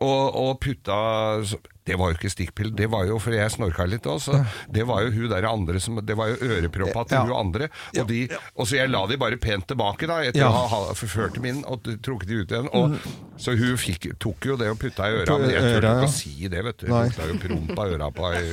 og, 0.00 0.34
og 0.38 0.60
putta 0.60 0.98
så- 1.44 1.58
Det 1.88 1.96
var 1.96 2.10
jo 2.12 2.16
ikke 2.18 2.28
stikkpiller, 2.28 2.74
det 2.76 2.86
var 2.92 3.06
jo 3.08 3.14
fordi 3.18 3.38
jeg 3.38 3.50
snorka 3.54 3.86
litt 3.88 4.04
også. 4.04 4.44
Det 4.70 4.82
var 4.84 5.06
jo 5.06 5.10
hun 5.14 5.30
der 5.30 5.46
andre 5.48 5.80
som 5.80 5.96
Det 6.04 6.14
var 6.18 6.28
jo 6.28 6.36
øreproppa 6.36 7.06
til 7.08 7.16
Ja. 7.16 7.22
hun 7.24 7.32
andre. 7.32 7.70
Og, 7.96 8.06
de, 8.10 8.28
og 8.60 8.66
så 8.68 8.76
jeg 8.76 8.90
la 8.90 9.06
de 9.08 9.16
bare 9.16 9.38
pent 9.40 9.66
tilbake 9.68 10.06
da, 10.06 10.18
etter 10.20 10.36
Ja. 10.42 10.50
å 10.50 10.52
ha 10.52 10.66
ha- 10.68 10.92
forført 10.92 11.32
dem 11.38 11.46
inn 11.46 11.64
og 11.64 11.82
trukket 12.04 12.28
de 12.28 12.34
ut 12.42 12.52
igjen. 12.52 12.68
Og, 12.74 12.98
Så 13.40 13.56
hun 13.56 13.76
fikk, 13.80 14.18
tok 14.20 14.44
jo 14.44 14.56
det 14.56 14.68
og 14.68 14.78
putta 14.78 15.08
i 15.08 15.16
øra, 15.22 15.38
men 15.38 15.48
jeg 15.50 15.62
turte 15.62 15.94
ikke 15.96 16.04
å 16.04 16.12
si 16.12 16.48
det, 16.48 16.62
vet 16.64 16.76
du. 16.76 16.86
Hun 16.92 17.10
Jeg 17.10 17.28
jo 17.32 17.38
promp 17.48 17.78
av 17.78 17.88
øra 17.96 18.10
på 18.12 18.34
ei 18.34 18.52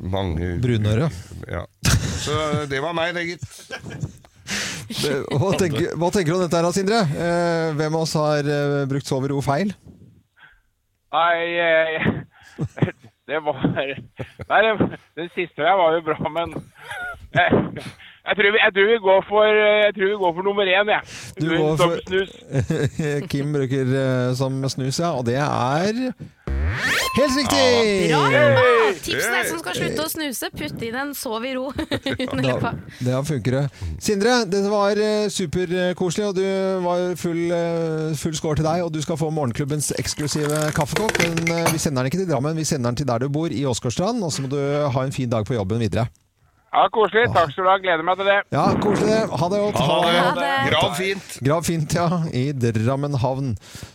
mange 0.00 0.58
Brunøre. 0.62 1.08
Ja. 1.50 1.64
Så 2.24 2.66
det 2.70 2.80
var 2.82 2.94
meg, 2.96 3.14
det, 3.16 3.26
gitt. 3.34 3.44
Hva 5.32 5.52
tenker, 5.56 5.94
hva 5.96 6.10
tenker 6.12 6.32
du 6.32 6.36
om 6.36 6.44
dette 6.44 6.60
her, 6.60 6.70
Sindre? 6.76 7.00
Eh, 7.16 7.68
hvem 7.78 7.96
av 7.96 8.04
oss 8.04 8.14
har 8.18 8.44
eh, 8.44 8.84
brukt 8.90 9.08
Sovero 9.08 9.40
feil? 9.44 9.72
Nei, 11.14 11.38
eh, 11.62 12.08
det 13.30 13.40
var 13.44 13.60
Nei, 13.64 14.60
det, 14.66 14.72
den 15.16 15.30
siste 15.36 15.62
der 15.62 15.78
var 15.80 15.96
jo 15.96 16.04
bra, 16.10 16.18
men 16.34 16.56
jeg, 18.28 18.36
tror, 18.36 18.50
vi, 18.50 18.58
jeg, 18.64 18.72
tror 18.76 18.86
vi 18.92 19.00
går 19.08 19.26
for, 19.28 19.58
jeg 19.86 19.94
tror 19.96 20.12
vi 20.12 20.20
går 20.22 20.36
for 20.38 20.42
nummer 20.48 20.70
én, 20.76 20.94
jeg. 20.94 21.02
Du 21.40 21.48
går 21.52 21.76
for-. 21.76 23.26
Kim 23.32 23.52
bruker 23.52 23.98
eh, 24.04 24.30
som 24.38 24.62
snus, 24.68 25.00
ja. 25.00 25.12
Og 25.18 25.26
det 25.28 25.36
er 25.36 26.14
helt 27.18 27.36
riktig! 27.38 27.66
Bra 28.10 28.22
jobba! 28.32 28.64
Tips 29.04 29.26
deg 29.28 29.48
som 29.48 29.60
skal 29.60 29.76
slutte 29.78 30.04
å 30.04 30.10
snuse, 30.10 30.50
putt 30.54 30.82
inn 30.86 30.96
en 30.98 31.12
sov 31.16 31.44
i 31.46 31.52
ro 31.56 31.68
under 32.32 32.44
leppa. 32.46 32.72
Da, 32.98 33.04
det 33.06 33.20
funker 33.28 33.58
det. 33.58 33.62
Sindre, 34.02 34.40
det 34.50 34.64
var 34.72 35.00
eh, 35.00 35.28
superkoselig, 35.32 36.30
og 36.30 36.38
du 36.38 36.44
var 36.86 37.06
full, 37.20 37.44
eh, 37.54 38.16
full 38.18 38.36
score 38.38 38.60
til 38.60 38.68
deg. 38.68 38.84
Og 38.86 38.92
du 38.94 39.00
skal 39.04 39.20
få 39.20 39.30
morgenklubbens 39.34 39.92
eksklusive 40.00 40.66
kaffekopp. 40.76 41.20
Men 41.22 41.44
eh, 41.44 41.72
vi 41.72 41.82
sender 41.82 42.02
den 42.02 42.12
ikke 42.12 42.24
til 42.24 42.30
Drammen, 42.32 42.58
vi 42.58 42.66
sender 42.68 42.90
den 42.90 43.02
til 43.02 43.10
der 43.10 43.24
du 43.24 43.30
bor, 43.32 43.52
i 43.52 43.64
Åsgårdstrand. 43.68 44.22
Og 44.24 44.34
så 44.34 44.44
må 44.44 44.52
du 44.52 44.60
ha 44.60 45.04
en 45.04 45.14
fin 45.14 45.30
dag 45.30 45.46
på 45.46 45.58
jobben 45.58 45.82
videre. 45.84 46.08
Ja, 46.74 46.88
koselig. 46.90 47.28
Takk 47.30 47.52
skal 47.54 47.64
du 47.66 47.70
ha. 47.70 47.76
Gleder 47.78 48.02
meg 48.06 48.18
til 48.18 48.26
det. 48.26 48.38
Ja, 48.50 48.64
koselig. 48.82 49.18
Ha 49.30 49.48
det 49.52 49.60
godt. 49.62 49.76
Ha 49.78 49.98
det. 50.02 50.14
Ha 50.18 50.32
det. 50.40 50.48
Grav 50.72 50.96
fint. 50.98 51.36
Grav 51.46 51.62
fint, 51.68 51.94
ja. 51.94 52.08
I 52.34 52.44
Drammen 52.64 53.14
havn. 53.22 53.52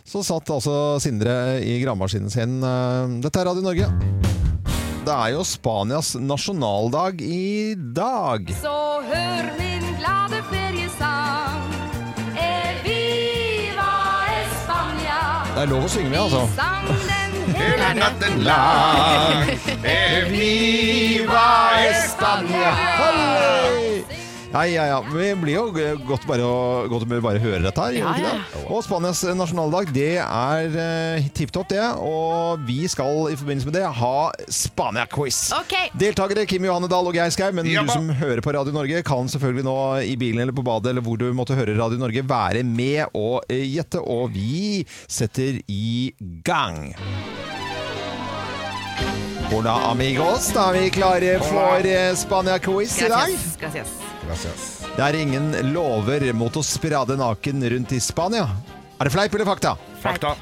Så 0.08 0.22
satt 0.24 0.48
altså 0.54 0.76
Sindre 1.04 1.34
i 1.60 1.76
gravemaskinen 1.84 2.32
sin. 2.32 2.56
Eh, 2.64 3.18
Dette 3.20 3.42
er 3.42 3.50
Radio 3.50 3.66
Norge. 3.66 3.90
Det 5.04 5.12
er 5.12 5.30
jo 5.34 5.44
Spanias 5.48 6.14
nasjonaldag 6.20 7.20
i 7.24 7.74
dag. 7.96 8.48
Så 8.60 8.74
hør 9.10 9.52
min 9.60 9.86
glade 10.00 10.40
feriesang. 10.48 11.68
Eviva 12.36 13.92
España. 14.40 15.22
Det 15.54 15.64
er 15.66 15.72
lov 15.76 15.84
å 15.88 15.94
synge 15.98 16.12
med, 16.12 16.20
altså. 16.20 17.09
Hele 17.60 17.90
natten 18.00 18.40
lang. 18.46 19.50
Viva 20.32 21.48
España. 21.90 22.72
Halløy! 23.00 23.88
Ja, 24.50 24.64
ja, 24.66 24.84
ja. 24.90 24.96
Vi 25.06 25.28
blir 25.38 25.54
jo 25.54 25.66
godt, 26.08 26.24
bare, 26.26 26.42
å- 26.42 26.88
godt 26.90 27.04
humør 27.06 27.20
bare 27.22 27.38
høre 27.38 27.60
dette 27.62 27.84
her. 27.84 27.92
Ja, 28.00 28.10
ikke 28.18 28.32
det? 28.32 28.64
Og 28.74 28.80
Spanias 28.82 29.20
nasjonaldag, 29.38 29.92
det 29.94 30.16
er 30.18 30.72
uh, 30.74 31.28
tipp 31.38 31.52
topp, 31.54 31.68
det. 31.70 31.84
Og 32.02 32.64
vi 32.66 32.80
skal 32.90 33.28
i 33.30 33.36
forbindelse 33.38 33.70
med 33.70 33.76
det 33.78 33.84
ha 34.00 34.16
Spania-quiz. 34.50 35.38
Okay. 35.60 35.92
Deltakere 36.02 36.48
Kim 36.50 36.66
Johanne 36.66 36.90
Dahl 36.90 37.06
og 37.06 37.14
Geir 37.14 37.30
Skau, 37.30 37.52
men 37.54 37.70
Ja, 37.70 37.84
du 37.86 37.94
som 37.94 38.10
hører 38.10 38.42
på 38.42 38.56
Radio 38.58 38.74
Norge, 38.74 39.04
kan 39.06 39.30
selvfølgelig 39.30 39.68
nå 39.68 39.76
i 40.10 40.16
bilen 40.18 40.42
eller 40.42 40.56
på 40.58 40.66
badet 40.66 40.96
eller 40.96 41.06
hvor 41.06 41.20
du 41.22 41.28
måtte 41.36 41.54
høre 41.54 41.78
Radio 41.78 42.02
Norge, 42.02 42.26
være 42.26 42.66
med 42.66 43.06
og 43.14 43.44
eh, 43.46 43.62
gjette. 43.76 44.02
Og 44.02 44.34
vi 44.34 44.82
setter 45.06 45.62
i 45.70 46.10
gang. 46.42 46.88
Hola 49.50 49.72
amigos, 49.90 50.50
da 50.54 50.68
er 50.70 50.76
vi 50.78 50.90
klare 50.94 51.32
for 51.42 51.86
eh, 51.86 52.12
Spania-quiz 52.16 52.92
i 53.02 53.08
dag. 53.10 53.30
Gracias. 53.32 53.56
Gracias. 53.60 53.88
Gracias. 54.26 54.66
Det 54.96 55.02
er 55.06 55.18
ingen 55.18 55.50
lover 55.74 56.28
mot 56.36 56.54
å 56.56 56.62
sprade 56.66 57.16
naken 57.18 57.64
rundt 57.74 57.94
i 57.96 58.00
Spania. 58.02 58.46
Er 59.00 59.08
det 59.08 59.14
fleip 59.14 59.34
eller 59.34 59.48
fakta? 59.48 59.74
Fakta. 60.02 60.34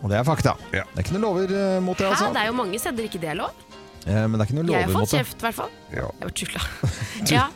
Og 0.00 0.08
det 0.12 0.20
er 0.20 0.26
fakta. 0.28 0.54
Ja. 0.72 0.84
Det 0.94 1.02
er 1.02 1.06
ikke 1.06 1.16
noen 1.18 1.26
lover 1.26 1.52
eh, 1.58 1.78
mot 1.84 1.98
det, 1.98 2.06
Hæ, 2.08 2.14
altså. 2.14 2.30
det 2.36 2.44
er 2.44 2.50
jo 2.52 2.56
mange 2.62 2.80
steder 2.80 3.08
ikke 3.10 3.20
det 3.22 3.32
er 3.34 3.40
lov. 3.42 3.64
Eh, 4.06 4.24
Men 4.24 4.36
det 4.38 4.44
er 4.44 4.46
ikke 4.48 4.58
noe 4.60 4.76
Jeg 4.78 4.88
har 4.88 4.94
fått 4.96 5.16
kjeft, 5.16 5.38
i 5.42 5.48
hvert 5.48 5.58
fall. 5.62 5.72
Ja. 5.92 6.06
Jeg 6.08 6.22
bare 6.24 6.36
tulla. 6.42 6.66
Ja. 7.34 7.46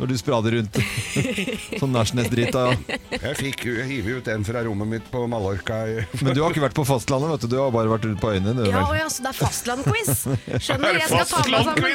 Når 0.00 0.06
du 0.08 0.14
sprader 0.18 0.54
rundt 0.56 0.78
sånn 1.80 1.92
Nærsnes-dritt. 1.94 2.52
da. 2.54 2.72
Jeg 3.12 3.34
fikk 3.38 3.64
hive 3.88 4.16
ut 4.18 4.28
en 4.32 4.44
fra 4.46 4.62
rommet 4.66 4.88
mitt 4.88 5.06
på 5.12 5.24
Mallorca. 5.30 5.82
Men 6.22 6.34
du 6.36 6.40
har 6.42 6.50
ikke 6.54 6.64
vært 6.64 6.76
på 6.78 6.84
fastlandet, 6.88 7.30
vet 7.34 7.44
du. 7.44 7.48
Du 7.52 7.58
har 7.60 7.70
bare 7.74 7.92
vært 7.92 8.06
ute 8.08 8.18
på 8.22 8.32
øyene. 8.32 8.54
Du, 8.56 8.62
Ja, 8.70 8.82
ja, 8.96 9.06
så 9.12 9.22
det 9.26 9.30
er 9.34 9.38
fastlandquiz. 9.38 10.24
Skjønner, 10.62 10.98
jeg 10.98 11.08
skal 11.12 11.26
ta 11.28 11.40
meg 11.52 11.62
sammen. 11.68 11.92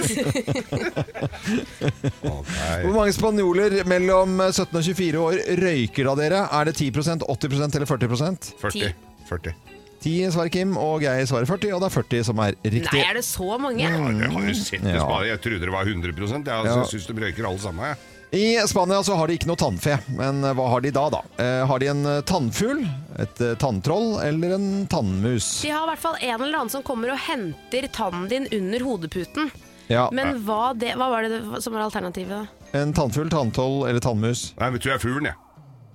okay. 2.21 2.81
Hvor 2.85 2.93
mange 2.95 3.15
spanjoler 3.17 3.79
mellom 3.89 4.37
17 4.51 4.77
og 4.77 4.83
24 4.85 5.23
år 5.23 5.41
røyker 5.63 6.11
da 6.11 6.17
dere? 6.21 6.43
Er 6.59 6.69
det 6.71 6.77
10% 6.79 7.25
80% 7.27 7.79
eller 7.81 7.89
40% 7.89 8.51
40. 8.61 8.93
40. 9.27 9.55
10 10.03 10.31
svarer 10.35 10.51
Kim, 10.53 10.75
og 10.77 11.01
Geir 11.01 11.25
svarer 11.29 11.47
40, 11.49 11.73
og 11.73 11.81
det 11.81 11.87
er 11.89 11.95
40 11.95 12.23
som 12.29 12.39
er 12.43 12.53
riktig. 12.63 12.93
Nei, 12.93 13.05
er 13.09 13.17
det 13.17 13.25
så 13.25 13.47
mange? 13.59 13.81
Ja, 13.81 13.89
det 14.11 14.29
har 14.33 14.45
jo 14.47 14.53
sett. 14.53 14.83
det 14.83 14.93
Ja. 14.95 15.07
Jeg 15.25 15.41
trodde 15.41 15.59
det 15.65 15.73
var 15.73 15.85
100 15.85 16.13
Jeg 16.13 16.45
Ja. 16.45 16.61
altså, 16.61 16.85
syns 16.93 17.07
de 17.07 17.13
røyker 17.13 17.47
alle 17.49 17.59
sammen. 17.59 17.83
Jeg. 17.85 17.97
I 18.37 18.67
Spania 18.67 18.99
så 19.03 19.15
har 19.15 19.27
de 19.27 19.37
ikke 19.37 19.47
noe 19.47 19.55
tannfe, 19.55 19.97
men 20.17 20.43
eh, 20.43 20.51
hva 20.53 20.65
har 20.69 20.81
de 20.83 20.91
da, 20.91 21.09
da? 21.09 21.21
Eh, 21.39 21.65
har 21.65 21.79
de 21.79 21.87
en 21.87 22.05
eh, 22.05 22.21
tannfugl, 22.27 22.81
et 23.17 23.39
eh, 23.41 23.53
tanntroll 23.55 24.19
eller 24.21 24.55
en 24.57 24.85
tannmus? 24.91 25.61
De 25.63 25.69
har 25.71 25.85
i 25.87 25.91
hvert 25.93 26.03
fall 26.03 26.17
en 26.19 26.41
eller 26.41 26.57
annen 26.59 26.69
som 26.69 26.83
kommer 26.83 27.13
og 27.15 27.17
henter 27.23 27.87
tannen 27.87 28.27
din 28.27 28.47
under 28.51 28.79
hodeputen. 28.83 29.49
Ja, 29.87 30.09
Men 30.11 30.43
hva, 30.43 30.73
det, 30.75 30.97
hva 30.99 31.07
var 31.09 31.23
det 31.23 31.37
det 31.39 31.61
som 31.63 31.71
var 31.71 31.85
alternativet? 31.87 32.29
da? 32.35 32.79
En 32.81 32.91
tannfugl, 32.91 33.29
tanntroll 33.31 33.87
eller 33.87 34.03
tannmus? 34.03 34.49
Nei, 34.59 34.69
men 34.73 34.81
tror 34.83 34.91
jeg 34.91 34.99
er 34.99 35.05
fuglen, 35.07 35.29
jeg. 35.31 35.35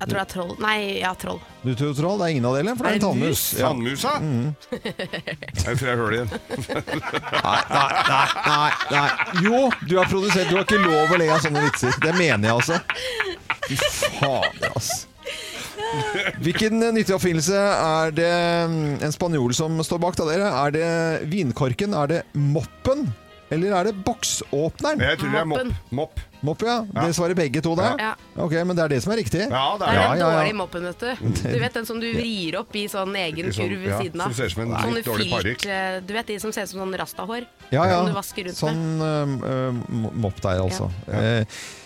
Jeg 0.03 0.09
tror 0.11 0.19
det 0.19 0.23
er 0.23 0.31
troll. 0.33 0.53
Nei, 0.59 0.79
ja, 0.99 1.13
troll. 1.15 1.37
Du 1.63 1.69
tror 1.79 1.93
troll? 1.95 2.17
Det 2.19 2.27
er 2.27 2.33
ingen 2.35 2.47
av 2.49 2.57
delene, 2.59 2.73
for 2.75 2.89
det 2.89 2.91
er 2.91 2.97
en 2.99 3.05
tannmus. 3.05 3.43
Ja. 3.55 3.69
Tannmusa? 3.71 4.15
Mm. 4.19 4.49
Jeg 4.73 5.77
tror 5.79 5.87
jeg 5.87 6.01
hører 6.01 6.11
det 6.11 6.19
igjen. 6.19 6.33
Nei, 7.47 7.61
nei, 7.71 7.85
nei, 8.09 8.25
nei, 8.49 8.73
nei. 8.91 9.05
Jo, 9.47 9.61
du 9.87 9.95
er 10.03 10.11
produsent. 10.11 10.51
Du 10.51 10.59
har 10.59 10.67
ikke 10.67 10.81
lov 10.83 11.15
å 11.15 11.21
le 11.23 11.31
av 11.31 11.47
sånne 11.47 11.63
vitser. 11.69 11.95
Det 12.03 12.17
mener 12.19 12.51
jeg 12.51 12.57
altså. 12.59 12.83
Fy 13.69 13.79
fader, 14.19 14.75
ass. 14.75 14.91
Hvilken 16.43 16.83
nyttig 16.97 17.15
oppfinnelse 17.15 17.63
er 17.63 18.15
det 18.17 18.33
mm, 18.73 18.83
en 19.07 19.15
spanjol 19.15 19.55
som 19.55 19.79
står 19.87 20.03
bak 20.03 20.19
da 20.19 20.27
dere? 20.33 20.51
Er 20.65 20.75
det 20.75 20.91
vinkorken? 21.31 21.95
Er 21.95 22.11
det 22.11 22.21
moppen? 22.35 23.07
Eller 23.53 23.79
er 23.79 23.91
det 23.93 23.99
boksåpneren? 24.03 25.07
Jeg 25.07 25.23
tror 25.23 25.35
det 25.37 25.43
er 25.45 25.51
mopp. 25.55 25.75
Mopp. 25.95 26.23
Mopp, 26.43 26.63
ja. 26.67 26.81
Det 26.91 27.13
svarer 27.15 27.35
begge 27.39 27.61
to 27.63 27.75
der. 27.79 27.95
Ja. 28.03 28.13
Ok, 28.43 28.53
men 28.67 28.75
det 28.75 28.83
er 28.85 28.89
det 28.97 29.01
som 29.05 29.13
er 29.15 29.21
riktig. 29.23 29.45
Ja, 29.47 29.77
det 29.79 29.87
Det 29.87 29.89
er 29.89 29.93
en 29.93 30.03
Ja, 30.03 30.09
den 30.11 30.19
ja, 30.19 30.27
ja. 30.27 30.39
dårlige 30.41 30.57
moppen, 30.59 30.83
vet 30.89 30.99
du. 30.99 31.29
Du 31.53 31.59
vet 31.63 31.75
den 31.75 31.87
som 31.87 32.01
du 32.03 32.09
vrir 32.17 32.57
opp 32.59 32.75
i 32.75 32.87
sånn 32.91 33.15
egen 33.15 33.47
I 33.47 33.53
sånn- 33.55 33.69
kurv 33.71 33.79
ved 33.85 33.91
ja, 33.93 33.99
siden 34.01 34.21
av. 34.21 34.33
som 34.33 34.35
ser 34.35 34.45
ut 34.51 34.53
som 34.57 34.63
en 34.63 34.73
Sånne 34.83 35.03
dårlig 35.07 35.31
parykk. 35.31 35.67
eh, 35.67 36.01
Du 36.01 36.13
vet 36.15 36.27
de 36.27 36.39
som 36.41 36.53
ser 36.53 36.63
ut 36.67 36.69
som 36.71 36.81
sånn 36.83 36.99
rastahår? 36.99 37.47
Ja, 37.71 37.85
ja. 37.87 37.99
Som 38.01 38.07
du 38.07 38.13
vasker 38.13 38.45
rundt 38.45 38.59
sånn 38.59 38.99
med. 38.99 39.45
eh, 39.47 40.11
mopp 40.19 40.41
der, 40.43 40.59
altså. 40.67 40.91
Eh, 41.09 41.45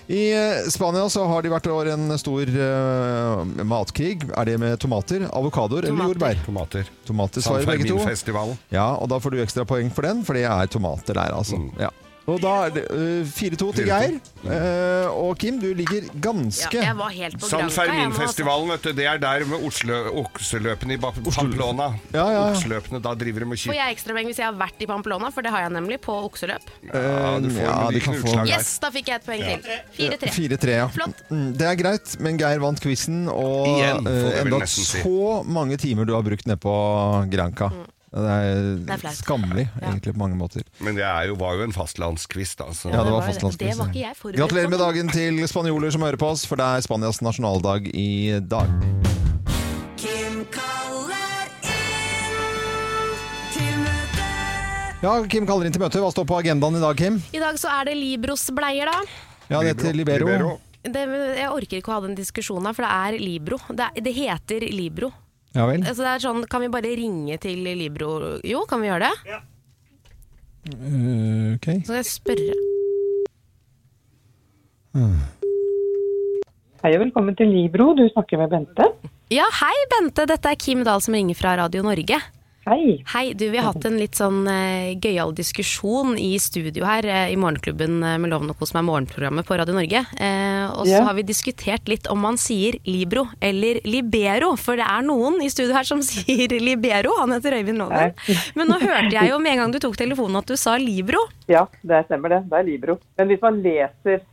I 0.09 0.33
eh, 0.33 0.63
Spania 0.71 1.05
så 1.11 1.27
har 1.29 1.43
de 1.43 1.49
hvert 1.51 1.67
år 1.67 1.89
en 1.93 2.17
stor 2.17 2.47
uh, 2.47 3.45
matkrig. 3.67 4.23
Er 4.39 4.45
det 4.45 4.59
med 4.61 4.79
tomater, 4.79 5.27
avokadoer 5.35 5.85
eller 5.91 6.15
jordbær? 6.15 6.39
Tomater. 6.47 6.87
Tomater 7.05 7.41
svarer 7.43 7.67
begge 7.67 7.89
to. 7.91 8.57
Ja, 8.71 8.95
og 8.95 9.09
da 9.11 9.19
får 9.19 9.31
du 9.33 9.43
ekstra 9.43 9.65
poeng 9.67 9.91
for 9.93 10.03
den, 10.03 10.23
for 10.25 10.35
det 10.39 10.45
er 10.47 10.67
tomater 10.71 11.13
der, 11.19 11.35
altså. 11.35 11.59
Mm. 11.59 11.73
Ja. 11.81 11.91
Og 12.27 12.41
da 12.43 12.53
er 12.67 12.73
det 12.75 12.83
eh, 12.91 13.29
4-2 13.31 13.67
til 13.77 13.87
Geir. 13.87 14.17
Eh, 14.51 15.07
og 15.15 15.37
Kim, 15.39 15.61
du 15.63 15.69
ligger 15.79 16.09
ganske 16.23 16.75
Ja, 16.75 16.89
jeg 16.89 16.97
var 16.99 17.13
helt 17.15 17.37
på 17.39 17.47
San 17.47 17.61
altså. 17.69 17.85
Fermin-festivalen, 17.85 18.73
vet 18.75 18.83
du, 18.83 18.91
det 18.99 19.07
er 19.07 19.21
der 19.23 19.45
med 19.47 19.63
Oslo, 19.69 19.99
okseløpene 20.25 20.97
i 20.97 20.99
Ba- 21.03 21.13
Pamplona. 21.15 21.87
Ja, 22.11 22.25
ja, 22.25 22.27
ja. 22.35 22.43
Okseløpene, 22.51 23.01
da 23.05 23.15
driver 23.15 23.45
de 23.45 23.47
og 23.47 23.53
Får 23.55 23.63
kikker. 23.63 23.79
jeg 23.79 23.97
ekstrapoeng 23.97 24.31
hvis 24.33 24.41
jeg 24.43 24.49
har 24.49 24.59
vært 24.59 24.83
i 24.83 24.91
Pamplona, 24.91 25.31
for 25.31 25.47
det 25.47 25.55
har 25.55 25.65
jeg 25.69 25.75
nemlig, 25.79 26.01
på 26.03 26.19
okseløp? 26.27 26.67
Ja, 26.91 27.39
du 27.39 27.49
får 27.55 27.63
ja, 27.63 27.75
noen 27.79 27.95
de 27.95 28.05
kan 28.09 28.15
få- 28.19 28.23
utslag 28.27 28.47
der. 28.47 28.55
Yes, 28.57 28.73
da 28.83 28.91
fikk 28.99 29.07
jeg 29.15 29.23
et 29.23 29.27
poeng 29.31 29.47
til. 29.47 29.83
4-3. 30.01 30.35
4-3, 30.41 30.77
ja. 30.83 30.89
Flott. 30.99 31.23
Mm, 31.31 31.49
Det 31.57 31.67
er 31.71 31.75
greit, 31.85 32.17
men 32.21 32.39
Geir 32.43 32.59
vant 32.67 32.81
quizen, 32.83 33.29
og 33.31 33.67
Igjen, 33.71 34.03
får 34.03 34.11
vi 34.11 34.19
eh, 34.19 34.43
vel 34.43 34.47
enda 34.51 34.63
nesten 34.67 34.85
si. 34.91 35.03
så 35.07 35.45
mange 35.47 35.79
timer 35.79 36.05
du 36.11 36.15
har 36.19 36.23
brukt 36.27 36.47
ned 36.51 36.59
på 36.59 36.75
Granca. 37.31 37.71
Det 38.13 38.23
er, 38.33 38.77
Det 38.87 38.95
er 39.05 39.13
skammelig, 39.13 39.65
Ja. 39.83 39.91
egentlig, 39.91 40.13
på 40.15 40.21
mange 40.23 40.37
måter. 40.39 40.63
Men 40.81 40.95
det 40.97 41.05
er 41.05 41.27
jo, 41.29 41.35
var 41.41 41.57
jo 41.59 41.65
en 41.67 41.73
fastlandskviss, 41.75 42.55
da. 42.57 42.69
Så. 42.73 42.89
Ja, 42.93 43.03
det 43.05 43.13
var 43.13 43.21
var- 43.27 43.57
det 43.59 43.77
var 43.77 43.89
ikke 43.91 44.05
jeg 44.05 44.37
Gratulerer 44.39 44.71
med 44.71 44.79
dagen 44.79 45.09
til 45.13 45.43
spanjoler 45.51 45.91
som 45.93 46.01
hører 46.07 46.17
på 46.17 46.31
oss, 46.31 46.45
for 46.47 46.57
det 46.57 46.65
er 46.65 46.81
Spanias 46.87 47.21
nasjonaldag 47.21 47.91
i 47.95 48.39
dag. 48.41 48.71
Kim 49.99 50.45
kaller 50.55 51.13
inn 51.67 53.19
til 53.53 53.75
møte. 53.83 54.31
Ja, 55.03 55.17
Kim 55.29 55.47
kaller 55.47 55.67
inn 55.67 55.73
til 55.75 55.83
møte. 55.83 56.01
Hva 56.01 56.13
står 56.15 56.25
på 56.31 56.39
agendaen 56.41 56.77
i 56.79 56.81
dag, 56.87 56.97
Kim? 56.97 57.21
I 57.35 57.43
dag 57.43 57.59
så 57.61 57.69
er 57.81 57.91
det 57.91 57.97
Libros-bleier, 57.99 58.87
da. 58.87 59.03
Ja, 59.51 59.61
det 59.63 59.75
heter 59.77 59.93
Libero. 59.95 60.57
Det, 60.87 61.03
jeg 61.37 61.51
orker 61.51 61.81
ikke 61.81 61.91
å 61.91 61.97
ha 61.99 62.01
den 62.07 62.15
diskusjonen, 62.15 62.71
for 62.75 62.87
det 62.87 62.91
er 62.95 63.19
Libro. 63.19 63.59
Det, 63.75 63.91
det 64.07 64.13
heter 64.15 64.61
Libro. 64.71 65.11
Ja 65.57 65.65
vel. 65.65 65.85
Så 65.89 66.05
det 66.05 66.11
er 66.11 66.21
sånn, 66.21 66.43
kan 66.53 66.61
vi 66.61 66.69
bare 66.69 66.91
ringe 66.99 67.39
til 67.41 67.63
Libro? 67.65 68.11
Jo, 68.45 68.67
kan 68.69 68.83
vi 68.83 68.91
gjøre 68.91 69.09
det? 69.09 69.37
Eh, 70.77 71.55
ok. 71.55 71.69
Så 71.81 71.87
skal 71.89 72.01
jeg 72.03 72.09
spørre. 72.11 72.57
Hei 76.85 76.93
og 76.95 77.03
velkommen 77.07 77.37
til 77.39 77.49
Libro, 77.51 77.95
du 77.97 78.05
snakker 78.13 78.41
med 78.43 78.53
Bente. 78.53 78.85
Ja, 79.33 79.49
hei 79.63 79.75
Bente, 79.95 80.27
dette 80.29 80.53
er 80.53 80.61
Kim 80.61 80.85
Dahl 80.87 81.01
som 81.05 81.17
ringer 81.17 81.39
fra 81.39 81.57
Radio 81.59 81.83
Norge. 81.87 82.21
Hei. 82.67 82.97
Hei, 83.13 83.33
du, 83.39 83.45
vi 83.47 83.61
har 83.61 83.69
hatt 83.71 83.85
en 83.87 83.95
litt 83.95 84.19
sånn 84.19 84.41
uh, 84.51 84.91
gøyal 84.99 85.31
diskusjon 85.39 86.17
i 86.19 86.33
studio 86.43 86.83
her 86.89 87.07
uh, 87.07 87.29
i 87.31 87.37
Morgenklubben 87.39 88.01
uh, 88.03 88.17
med 88.19 88.33
Loven 88.33 88.51
og 88.51 88.59
Co, 88.59 88.67
som 88.67 88.81
er 88.81 88.87
morgenprogrammet 88.89 89.47
på 89.47 89.55
Radio 89.61 89.77
Norge. 89.77 90.01
Og 90.03 90.83
så 90.83 90.97
yeah. 90.97 91.05
har 91.07 91.15
vi 91.15 91.23
diskutert 91.29 91.87
litt 91.87 92.09
om 92.11 92.19
man 92.27 92.35
sier 92.41 92.75
Libro 92.89 93.29
eller 93.39 93.79
Libero, 93.87 94.57
for 94.59 94.81
det 94.81 94.89
er 94.89 95.07
noen 95.07 95.39
i 95.47 95.51
studio 95.53 95.77
her 95.79 95.87
som 95.87 96.03
sier 96.09 96.57
Libero. 96.59 97.15
Han 97.21 97.37
heter 97.37 97.55
Øyvind 97.61 97.79
Loven. 97.85 98.19
Men 98.59 98.73
nå 98.73 98.81
hørte 98.83 99.15
jeg 99.15 99.31
jo 99.31 99.39
med 99.39 99.55
en 99.55 99.63
gang 99.63 99.77
du 99.77 99.79
tok 99.87 99.95
telefonen 100.03 100.43
at 100.43 100.51
du 100.51 100.59
sa 100.59 100.75
Libro. 100.83 101.23
Ja, 101.47 101.69
det 101.87 102.03
stemmer 102.09 102.35
det. 102.35 102.43
Det 102.51 102.59
er 102.59 102.67
Libro. 102.67 102.99
Men 103.15 103.31
hvis 103.31 103.47
man 103.47 103.63
leser 103.63 104.27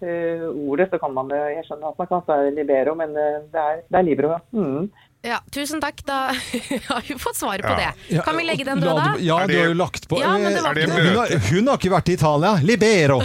ordet, 0.49 0.89
så 0.89 0.97
kan 0.97 1.13
man 1.13 1.29
det 1.29 1.43
Jeg 1.59 1.69
skjønner 1.69 1.93
at 1.93 2.01
man 2.01 2.09
kan 2.15 2.25
si 2.25 2.51
Libero, 2.57 2.97
men 2.97 3.13
det, 3.13 3.61
er, 3.61 3.85
det 3.85 4.01
er 4.01 4.09
Libro. 4.09 4.33
ja. 4.33 4.41
Mm. 4.57 4.89
Ja, 5.23 5.37
tusen 5.55 5.79
takk. 5.81 6.01
Da 6.05 6.13
har 6.87 7.03
vi 7.07 7.15
fått 7.19 7.35
svaret 7.39 7.61
på 7.63 7.71
Ja. 7.79 7.91
det. 8.09 8.21
Kan 8.25 8.37
vi 8.37 8.43
legge 8.43 8.63
den 8.67 8.79
død, 8.83 8.95
da? 8.95 9.13
Ja, 9.19 9.37
du 9.47 9.55
har 9.57 9.65
jo 9.71 9.73
lagt 9.73 10.07
på 10.11 10.19
Ja, 10.21 10.33
men 10.37 10.53
det 10.53 10.61
var 10.61 10.73
det 10.75 10.89
hun, 10.91 11.15
har, 11.15 11.31
hun 11.49 11.67
har 11.71 11.79
ikke 11.79 11.93
vært 11.93 12.09
i 12.11 12.13
Italia! 12.17 12.51
Libero! 12.63 13.21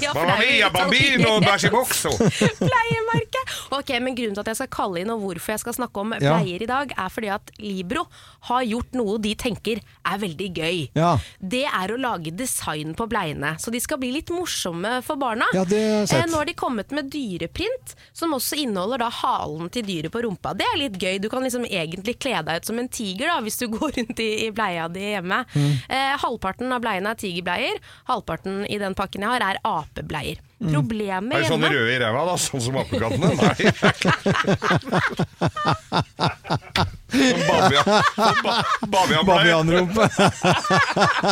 Ja, 0.00 0.12
Mamma 0.14 0.36
mia, 0.40 0.70
bambino, 0.72 1.36
bæsj 1.44 1.66
i 1.66 1.70
bokso! 1.72 2.10
Pleiemerke! 2.58 3.40
Ok, 3.76 3.90
men 4.02 4.14
Grunnen 4.16 4.34
til 4.36 4.42
at 4.42 4.48
jeg 4.52 4.58
skal 4.62 4.70
kalle 4.72 5.02
inn 5.02 5.10
og 5.12 5.20
hvorfor 5.22 5.52
jeg 5.54 5.60
skal 5.62 5.74
snakke 5.76 6.00
om 6.02 6.14
Ja. 6.16 6.36
pleier 6.38 6.62
i 6.64 6.68
dag, 6.68 6.92
er 6.96 7.08
fordi 7.12 7.28
at 7.32 7.50
Libro 7.60 8.06
har 8.48 8.62
gjort 8.68 8.94
noe 8.98 9.18
de 9.22 9.34
tenker 9.38 9.80
er 9.82 10.18
veldig 10.22 10.48
gøy. 10.56 10.78
Ja. 10.98 11.12
Det 11.40 11.64
er 11.68 11.92
å 11.94 11.98
lage 12.00 12.32
design 12.36 12.94
på 12.98 13.06
bleiene, 13.10 13.54
så 13.62 13.70
de 13.74 13.80
skal 13.80 13.98
bli 14.02 14.12
litt 14.16 14.30
morsomme 14.34 15.02
for 15.04 15.16
barna. 15.20 15.46
Ja, 15.54 15.64
det 15.68 15.82
har 15.82 16.06
sett. 16.06 16.24
Eh, 16.24 16.30
Nå 16.32 16.40
har 16.42 16.48
de 16.50 16.54
kommet 16.58 16.90
med 16.92 17.10
dyreprint, 17.12 17.94
som 18.16 18.32
også 18.36 18.58
inneholder 18.64 19.04
da 19.04 19.10
halen 19.10 19.70
til 19.72 19.86
dyret 19.88 20.12
på 20.14 20.22
rumpa. 20.24 20.54
Det 20.56 20.66
er 20.72 20.78
litt 20.80 20.98
gøy. 21.00 21.20
Du 21.22 21.28
kan 21.32 21.42
liksom 21.44 21.64
egentlig 21.68 22.18
kle 22.22 22.42
deg 22.42 22.62
ut 22.62 22.70
som 22.72 22.78
en 22.80 22.88
tiger 22.92 23.28
da, 23.32 23.40
hvis 23.44 23.58
du 23.60 23.68
går 23.76 23.96
rundt 24.00 24.20
i, 24.24 24.30
i 24.46 24.50
bleia 24.54 24.88
di 24.92 25.04
hjemme. 25.14 25.42
Mm. 25.54 25.70
Eh, 25.88 26.16
halvparten 26.24 26.72
av 26.72 26.80
bleiene 26.84 27.12
er 27.14 27.20
tigerbleier, 27.22 27.80
halvparten 28.10 28.62
i 28.68 28.78
den 28.82 28.94
pakken 28.98 29.22
jeg 29.26 29.34
har 29.36 29.48
er 29.52 29.62
apebleier. 29.82 30.38
Mm. 30.62 30.72
Problemet 30.76 31.34
Er 31.36 31.40
det 31.42 31.50
sånne 31.50 31.68
røde 31.74 31.92
i 31.92 32.00
ræva, 32.00 32.22
da? 32.30 32.34
Sånn 32.40 32.62
som 32.62 32.78
apekattene? 32.80 33.28
Nei. 33.42 33.58
Sånn 37.12 37.42
bavian- 37.46 38.42
ba- 38.42 38.62
Bavianblei. 38.92 39.36
Bavianrumpe. 39.36 40.08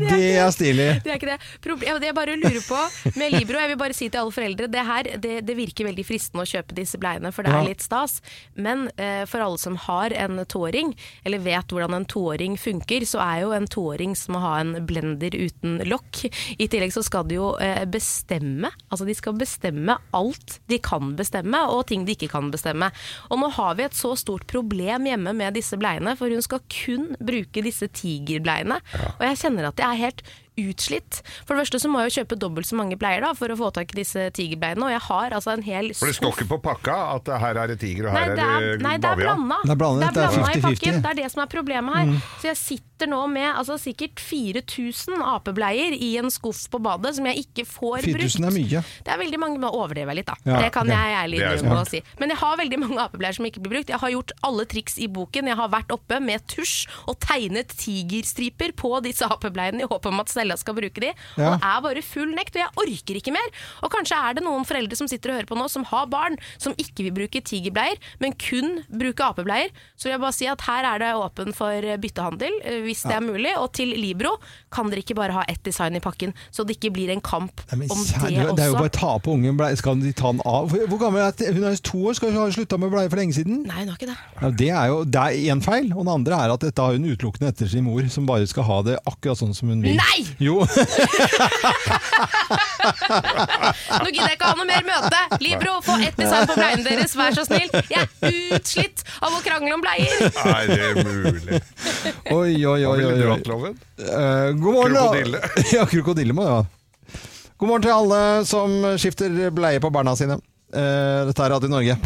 Det 0.00 0.28
er 0.40 0.50
stilig. 0.54 0.86
Det 1.04 1.10
er 1.12 1.18
ikke 1.18 1.28
det. 1.32 1.38
Problem, 1.64 1.98
det 2.00 2.08
jeg 2.10 2.16
bare 2.16 2.36
lurer 2.40 2.62
på 2.64 2.78
med 3.18 3.34
Libro, 3.34 3.58
jeg 3.60 3.70
vil 3.72 3.78
bare 3.80 3.96
si 3.96 4.08
til 4.10 4.20
alle 4.22 4.34
foreldre, 4.34 4.68
det 4.72 4.84
her 4.86 5.08
det, 5.20 5.32
det 5.46 5.56
virker 5.58 5.88
veldig 5.90 6.04
fristende 6.06 6.44
å 6.44 6.48
kjøpe 6.48 6.76
disse 6.76 6.98
bleiene, 7.00 7.32
for 7.34 7.46
det 7.46 7.52
er 7.54 7.66
litt 7.66 7.84
stas. 7.84 8.18
Men 8.56 8.86
eh, 8.96 9.24
for 9.30 9.42
alle 9.44 9.60
som 9.60 9.76
har 9.88 10.14
en 10.16 10.40
toåring, 10.50 10.92
eller 11.26 11.42
vet 11.44 11.74
hvordan 11.74 11.96
en 12.00 12.06
toåring 12.08 12.56
funker, 12.60 13.04
så 13.08 13.20
er 13.24 13.42
jo 13.44 13.52
en 13.56 13.68
toåring 13.70 14.14
som 14.18 14.38
å 14.38 14.42
ha 14.44 14.54
en 14.62 14.72
blender 14.88 15.34
uten 15.36 15.80
lokk. 15.90 16.22
I 16.56 16.68
tillegg 16.70 16.94
så 16.94 17.02
skal 17.06 17.26
de 17.30 17.38
jo 17.40 17.52
eh, 17.62 17.84
bestemme, 17.90 18.70
altså 18.88 19.06
de 19.08 19.16
skal 19.18 19.36
bestemme 19.40 19.98
alt 20.16 20.58
de 20.70 20.78
kan 20.82 21.12
bestemme, 21.18 21.60
og 21.74 21.84
ting 21.90 22.06
de 22.08 22.16
ikke 22.16 22.30
kan 22.32 22.50
bestemme. 22.54 22.90
Og 23.30 23.42
nå 23.42 23.50
har 23.58 23.76
vi 23.78 23.86
et 23.88 23.96
så 23.98 24.14
stort 24.18 24.46
problem 24.50 24.78
hjemme 24.84 25.34
med 25.36 25.56
disse 25.58 25.78
bleiene, 25.80 26.16
for 26.18 26.32
hun 26.32 26.44
skal 26.44 26.62
kun 26.72 27.10
bruke 27.18 27.64
disse 27.64 27.88
tigerbleiene. 27.88 28.80
Og 29.18 29.26
jeg 29.28 29.40
kjenner 29.44 29.70
at 29.70 29.82
jeg 29.82 29.88
er 29.88 30.04
helt 30.06 30.24
utslitt. 30.58 31.20
For 31.46 31.54
det 31.54 31.64
første 31.64 31.80
så 31.82 31.88
må 31.90 32.02
jeg 32.02 32.10
jo 32.10 32.16
kjøpe 32.20 32.38
dobbelt 32.40 32.66
så 32.68 32.76
mange 32.78 32.96
bleier 33.00 33.22
da, 33.24 33.32
for 33.38 33.52
å 33.52 33.56
få 33.58 33.70
tak 33.76 33.94
i 33.94 34.00
disse 34.02 34.26
tigerbleiene, 34.36 34.82
og 34.86 34.92
jeg 34.92 35.02
har 35.06 35.36
altså 35.38 35.54
en 35.54 35.62
hel 35.66 35.92
For 35.96 36.10
det 36.10 36.16
står 36.18 36.34
ikke 36.36 36.48
på 36.54 36.58
pakka 36.66 36.96
at 37.16 37.30
her 37.44 37.60
er 37.64 37.72
det 37.74 37.78
tiger 37.80 38.10
og 38.10 38.14
Nei, 38.16 38.24
her 38.26 38.34
det 38.36 38.44
er 38.44 38.50
er, 38.60 38.76
det 38.80 38.84
nei, 38.86 38.96
det 39.00 39.10
er 39.10 39.20
blanda. 39.22 39.60
Det 39.64 39.74
er 39.74 39.80
blandet, 39.80 40.02
det 40.02 40.10
er 40.10 40.34
blanda 40.34 40.50
i 40.50 40.60
50-50. 40.60 40.62
pakken. 40.66 41.00
Det 41.04 41.10
er 41.14 41.18
det 41.22 41.28
som 41.32 41.42
er 41.44 41.50
problemet 41.54 41.96
her. 42.00 42.12
Så 42.42 42.50
jeg 42.50 42.58
sitter 42.60 43.08
nå 43.10 43.20
med 43.32 43.48
altså, 43.48 43.78
sikkert 43.80 44.20
4000 44.20 45.22
apebleier 45.24 45.94
i 45.96 46.10
en 46.20 46.28
skuff 46.32 46.66
på 46.72 46.80
badet 46.84 47.14
som 47.16 47.28
jeg 47.30 47.46
ikke 47.46 47.64
får 47.68 48.04
4000 48.04 48.18
brukt. 48.18 48.48
er 48.50 48.56
mye. 48.58 48.82
Det 49.06 49.14
er 49.14 49.20
veldig 49.22 49.40
mange, 49.40 49.60
nå 49.62 49.70
overdriver 49.72 50.12
jeg 50.12 50.20
litt 50.20 50.28
da. 50.28 50.36
Ja, 50.44 50.58
det 50.60 50.72
kan 50.74 50.90
det, 50.90 50.98
jeg 50.98 51.16
ærlig 51.22 51.40
innrømme 51.40 51.80
å 51.80 51.88
si. 51.88 52.02
Men 52.20 52.34
jeg 52.34 52.40
har 52.42 52.58
veldig 52.60 52.80
mange 52.82 53.00
apebleier 53.06 53.38
som 53.38 53.48
ikke 53.48 53.62
blir 53.64 53.76
brukt. 53.78 53.92
Jeg 53.94 54.02
har 54.02 54.12
gjort 54.14 54.34
alle 54.46 54.66
triks 54.68 54.98
i 55.00 55.08
boken. 55.08 55.48
Jeg 55.50 55.58
har 55.60 55.72
vært 55.72 55.94
oppe 55.96 56.20
med 56.20 56.44
tusj 56.50 56.84
og 57.08 57.16
tegnet 57.24 57.72
tigerstriper 57.80 58.74
på 58.76 58.92
disse 59.04 59.26
apebleiene 59.30 59.84
i 59.84 59.88
håp 59.90 60.10
om 60.10 60.20
at 60.22 60.32
Stella 60.40 60.56
skal 60.56 60.76
bruke 60.78 61.04
de. 61.04 61.12
Ja. 61.36 61.52
Og 61.52 61.60
det 61.60 61.70
er 61.70 61.84
bare 61.84 62.02
full 62.06 62.32
nekt, 62.36 62.56
og 62.56 62.62
jeg 62.64 62.72
orker 62.86 63.20
ikke 63.20 63.34
mer. 63.36 63.48
Og 63.84 63.92
kanskje 63.92 64.16
er 64.16 64.38
det 64.38 64.44
noen 64.46 64.64
foreldre 64.68 64.96
som 64.96 65.08
sitter 65.10 65.34
og 65.34 65.40
hører 65.40 65.48
på 65.50 65.58
nå, 65.60 65.68
som 65.68 65.84
har 65.90 66.08
barn 66.10 66.38
som 66.60 66.72
ikke 66.80 67.04
vil 67.06 67.14
bruke 67.20 67.42
tigerbleier, 67.44 68.00
men 68.22 68.32
kun 68.40 68.80
bruke 68.88 69.24
apebleier. 69.26 69.68
Så 70.00 70.08
vil 70.08 70.14
jeg 70.16 70.22
bare 70.24 70.36
si 70.36 70.48
at 70.48 70.64
her 70.64 70.88
er 70.94 71.02
det 71.04 71.10
åpen 71.20 71.52
for 71.56 71.90
byttehandel, 72.00 72.56
eh, 72.64 72.80
hvis 72.86 73.04
det 73.04 73.16
er 73.18 73.24
mulig. 73.24 73.52
Og 73.60 73.68
til 73.76 73.92
Libro 74.00 74.36
kan 74.72 74.88
dere 74.90 75.04
ikke 75.04 75.16
bare 75.18 75.36
ha 75.36 75.44
ett 75.50 75.62
design 75.66 75.98
i 75.98 76.02
pakken, 76.02 76.32
så 76.54 76.64
det 76.66 76.78
ikke 76.78 76.92
blir 76.96 77.12
en 77.12 77.20
kamp 77.20 77.60
Nei, 77.74 77.84
om 77.90 78.00
kjære, 78.00 78.30
det 78.30 78.46
også. 78.46 78.56
det 78.56 78.64
er 78.64 78.72
jo 78.72 78.78
bare 78.80 78.92
å 78.92 78.96
ta 78.96 79.12
på 79.20 79.34
ungen 79.36 79.58
bleier, 79.60 79.76
Skal 79.80 80.00
de 80.00 80.12
ta 80.16 80.32
den 80.32 80.40
av? 80.48 80.70
Hvor 80.72 80.86
hvor 80.90 80.98
gammel 81.04 81.22
er 81.26 81.36
det? 81.36 81.52
Hun 81.54 81.64
er 81.68 81.76
to 81.84 82.00
år, 82.08 82.16
skal 82.16 82.32
hun 82.32 82.40
ha 82.40 82.48
slutta 82.54 82.78
med 82.80 82.90
bleie 82.94 83.10
for 83.12 83.20
lenge 83.20 83.36
siden? 83.36 83.62
Nei, 83.68 83.82
hun 83.84 83.92
har 83.92 83.98
ikke 84.00 84.08
det. 84.10 84.16
Ja, 84.40 84.50
det 84.62 84.70
er 84.70 84.86
jo 84.94 85.04
det 85.04 85.20
er 85.20 85.54
én 85.54 85.62
feil, 85.64 85.90
og 85.92 86.04
den 86.04 86.12
andre 86.14 86.40
er 86.46 86.54
at 86.54 86.64
dette 86.64 86.82
har 86.82 86.96
hun 86.96 87.04
utelukkende 87.10 87.50
etter 87.52 87.68
sin 87.70 87.84
mor, 87.84 88.02
som 88.08 88.26
bare 88.26 88.46
skal 88.50 88.64
ha 88.66 88.80
det 88.86 88.96
akkurat 89.06 89.38
sånn 89.42 89.54
som 89.56 89.68
hun 89.68 89.82
vil. 89.84 89.98
Nei! 90.00 90.24
Jo! 90.38 90.60
Nå 94.00 94.06
gidder 94.10 94.28
jeg 94.28 94.36
ikke 94.36 94.48
ha 94.48 94.54
noe 94.56 94.66
mer 94.68 94.84
møte! 94.86 95.20
Libro, 95.42 95.76
få 95.84 95.96
ett 96.04 96.16
design 96.20 96.46
på 96.48 96.56
bleiene 96.58 96.84
deres, 96.86 97.16
vær 97.18 97.34
så 97.36 97.44
snill! 97.48 97.70
Jeg 97.90 98.06
er 98.06 98.08
utslitt 98.56 99.04
av 99.20 99.34
å 99.34 99.40
krangle 99.44 99.74
om 99.76 99.82
bleier! 99.84 100.14
Nei, 100.46 100.64
det 100.70 100.80
er 100.90 100.94
mulig? 101.04 101.60
Oi, 102.30 102.54
oi, 102.64 102.64
oi. 102.64 102.84
Oi, 102.86 102.98
ville 103.00 103.16
du 103.16 103.24
oi. 103.26 103.32
hatt, 103.34 103.50
Loven? 103.50 103.74
Eh, 104.00 104.52
god 104.60 104.72
morgen, 104.78 104.94
da. 104.94 105.06
Krokodille. 105.08 105.40
ja, 105.76 105.86
krokodille 105.90 106.36
må 106.36 106.46
ha. 106.48 106.60
God 107.60 107.68
morgen 107.68 107.84
til 107.84 107.92
alle 107.96 108.20
som 108.48 108.78
skifter 109.00 109.28
bleie 109.54 109.82
på 109.82 109.90
barna 109.92 110.14
sine. 110.16 110.38
Eh, 110.72 111.20
dette 111.28 111.44
er 111.44 111.52
Radio 111.56 111.68
Norge. 111.72 111.98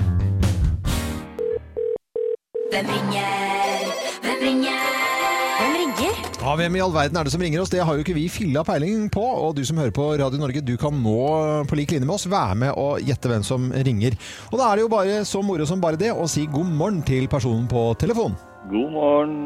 Hvem 2.73 2.87
ringer? 2.91 3.93
Hvem 4.25 4.41
ringer? 4.49 4.84
Ja, 6.45 6.53
Hvem 6.61 6.75
i 6.77 6.81
all 6.85 6.93
verden 6.93 7.17
er 7.17 7.25
det 7.25 7.33
som 7.33 7.41
ringer 7.41 7.63
oss? 7.63 7.71
Det 7.73 7.81
har 7.81 7.97
jo 7.97 8.03
ikke 8.05 8.15
vi 8.19 8.27
filla 8.29 8.61
peiling 8.69 9.07
på. 9.13 9.23
Og 9.25 9.55
du 9.57 9.63
som 9.65 9.79
hører 9.81 9.95
på 9.97 10.11
Radio 10.21 10.37
Norge, 10.43 10.61
du 10.61 10.75
kan 10.77 10.93
nå 11.01 11.15
på 11.71 11.79
lik 11.79 11.95
linje 11.95 12.05
med 12.05 12.19
oss 12.19 12.27
være 12.29 12.59
med 12.61 12.77
og 12.77 13.01
gjette 13.01 13.31
hvem 13.33 13.47
som 13.49 13.71
ringer. 13.73 14.13
Og 14.51 14.61
da 14.61 14.67
er 14.69 14.77
det 14.77 14.85
jo 14.85 14.91
bare 14.93 15.23
så 15.25 15.41
moro 15.41 15.65
som 15.65 15.81
bare 15.81 15.97
det 15.97 16.11
å 16.13 16.27
si 16.29 16.45
god 16.53 16.69
morgen 16.69 17.01
til 17.09 17.31
personen 17.33 17.65
på 17.71 17.87
telefon. 17.97 18.37
God 18.69 18.93
morgen. 18.93 19.41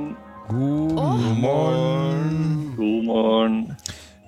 God 0.51 1.39
morgen. 1.39 2.37
God 2.81 3.07
morgen. 3.13 3.57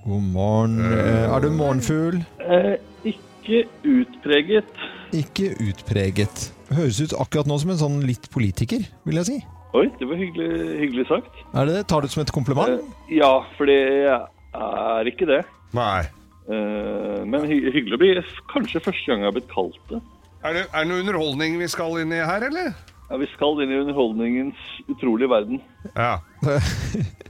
God 0.06 0.30
morgen. 0.38 0.78
Eh, 0.94 1.26
Er 1.26 1.42
du 1.42 1.50
morgenfugl? 1.50 2.22
Eh, 2.38 2.74
ikke 3.16 3.64
utpreget. 3.83 4.70
Ikke 5.11 5.56
utpreget. 5.59 6.52
Høres 6.70 7.02
ut 7.02 7.18
akkurat 7.18 7.50
nå 7.50 7.59
som 7.59 7.74
en 7.74 7.83
sånn 7.83 8.04
litt 8.06 8.30
politiker, 8.30 8.87
vil 9.02 9.24
jeg 9.24 9.35
si. 9.35 9.42
Oi, 9.70 9.87
det 10.00 10.06
var 10.09 10.18
hyggelig, 10.18 10.48
hyggelig 10.80 11.06
sagt. 11.06 11.42
Er 11.54 11.68
det 11.68 11.74
det? 11.76 11.83
Tar 11.87 12.02
du 12.02 12.09
det 12.09 12.14
som 12.14 12.24
et 12.24 12.33
kompliment? 12.35 12.80
Eh, 12.80 13.18
ja, 13.20 13.30
for 13.54 13.70
det 13.70 13.78
er 14.11 15.11
ikke 15.11 15.28
det. 15.30 15.44
Nei. 15.76 16.09
Eh, 16.50 17.20
men 17.22 17.46
hy 17.46 17.61
hyggelig 17.70 17.94
å 17.94 18.00
bli 18.02 18.11
kanskje 18.50 18.83
første 18.83 19.06
gang 19.06 19.22
jeg 19.22 19.30
har 19.30 19.37
blitt 19.37 19.52
kalt 19.52 19.78
det. 19.92 20.00
Er 20.42 20.56
det, 20.56 20.64
er 20.72 20.83
det 20.83 20.90
noe 20.90 21.04
underholdning 21.04 21.59
vi 21.61 21.68
skal 21.70 22.00
inn 22.02 22.14
i 22.16 22.18
her, 22.18 22.48
eller? 22.48 22.72
Ja, 23.11 23.18
vi 23.20 23.28
skal 23.30 23.62
inn 23.62 23.70
i 23.70 23.78
underholdningens 23.85 24.68
utrolige 24.90 25.30
verden. 25.30 25.62
Ja. 25.94 26.16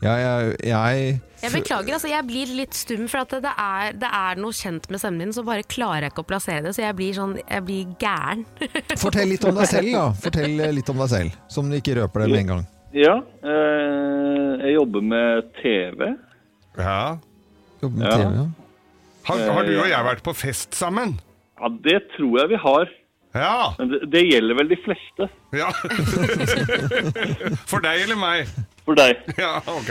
Ja, 0.00 0.14
jeg, 0.16 0.54
jeg 0.64 1.20
Jeg 1.42 1.52
beklager, 1.52 1.92
altså 1.98 2.08
jeg 2.08 2.24
blir 2.28 2.52
litt 2.56 2.72
stum, 2.76 3.02
for 3.08 3.20
at 3.26 3.34
det 3.44 3.50
er, 3.52 3.92
det 4.00 4.08
er 4.16 4.38
noe 4.40 4.52
kjent 4.56 4.86
med 4.92 5.00
stemmen 5.02 5.20
din, 5.26 5.32
så 5.36 5.44
bare 5.44 5.64
klarer 5.68 6.06
jeg 6.06 6.14
ikke 6.14 6.24
å 6.24 6.28
plassere 6.30 6.62
det, 6.64 6.72
så 6.76 6.82
jeg 6.86 6.96
blir 6.96 7.12
sånn, 7.16 7.34
jeg 7.42 7.64
blir 7.68 7.90
gæren. 8.00 8.46
Fortell 9.02 9.28
litt 9.34 9.44
om 9.48 9.56
deg 9.60 9.68
selv, 9.68 9.90
da. 9.92 10.04
Fortell 10.24 10.56
litt 10.78 10.92
om 10.92 11.02
deg 11.04 11.10
selv, 11.12 11.36
som 11.52 11.68
du 11.68 11.76
ikke 11.76 11.98
røper 12.00 12.24
det 12.24 12.30
med 12.32 12.40
en 12.44 12.52
gang. 12.54 12.62
Ja, 12.96 13.16
eh, 13.44 14.64
jeg 14.64 14.72
jobber 14.78 15.04
med 15.12 15.52
TV. 15.60 16.08
ja. 16.80 17.02
Jobber 17.80 17.96
med 17.96 18.08
Ja. 18.08 18.16
TV, 18.16 18.32
ja. 18.40 18.46
Har, 19.28 19.44
har 19.52 19.68
du 19.68 19.74
og 19.78 19.86
jeg 19.88 20.04
vært 20.04 20.24
på 20.24 20.32
fest 20.36 20.74
sammen? 20.76 21.12
Ja, 21.60 21.68
det 21.84 21.98
tror 22.16 22.38
jeg 22.40 22.50
vi 22.54 22.58
har. 22.64 22.88
Ja. 23.36 23.52
Men 23.78 23.92
det, 23.92 23.98
det 24.10 24.22
gjelder 24.26 24.56
vel 24.58 24.70
de 24.72 24.78
fleste. 24.82 25.28
ja. 25.54 25.68
For 27.70 27.82
deg 27.84 28.02
eller 28.06 28.18
meg? 28.18 28.48
For 28.86 28.98
deg. 28.98 29.20
Ja, 29.40 29.56
ok. 29.68 29.90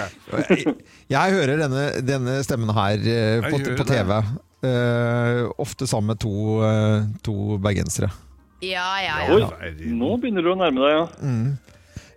Jeg, 0.50 0.76
jeg 1.14 1.36
hører 1.38 1.62
denne, 1.64 1.84
denne 2.06 2.38
stemmen 2.46 2.74
her 2.76 2.98
eh, 3.00 3.50
på, 3.50 3.62
på. 3.78 3.88
TV. 3.88 4.16
Uh, 4.60 5.48
ofte 5.62 5.88
sammen 5.88 6.12
med 6.14 6.20
to, 6.20 6.34
uh, 6.60 7.06
to 7.24 7.58
bergensere. 7.64 8.10
Ja, 8.66 8.90
ja, 9.00 9.20
Oi, 9.32 9.46
nå 9.96 10.18
begynner 10.20 10.44
du 10.44 10.52
å 10.52 10.58
nærme 10.60 10.84
deg, 10.84 10.98
ja. 10.98 11.06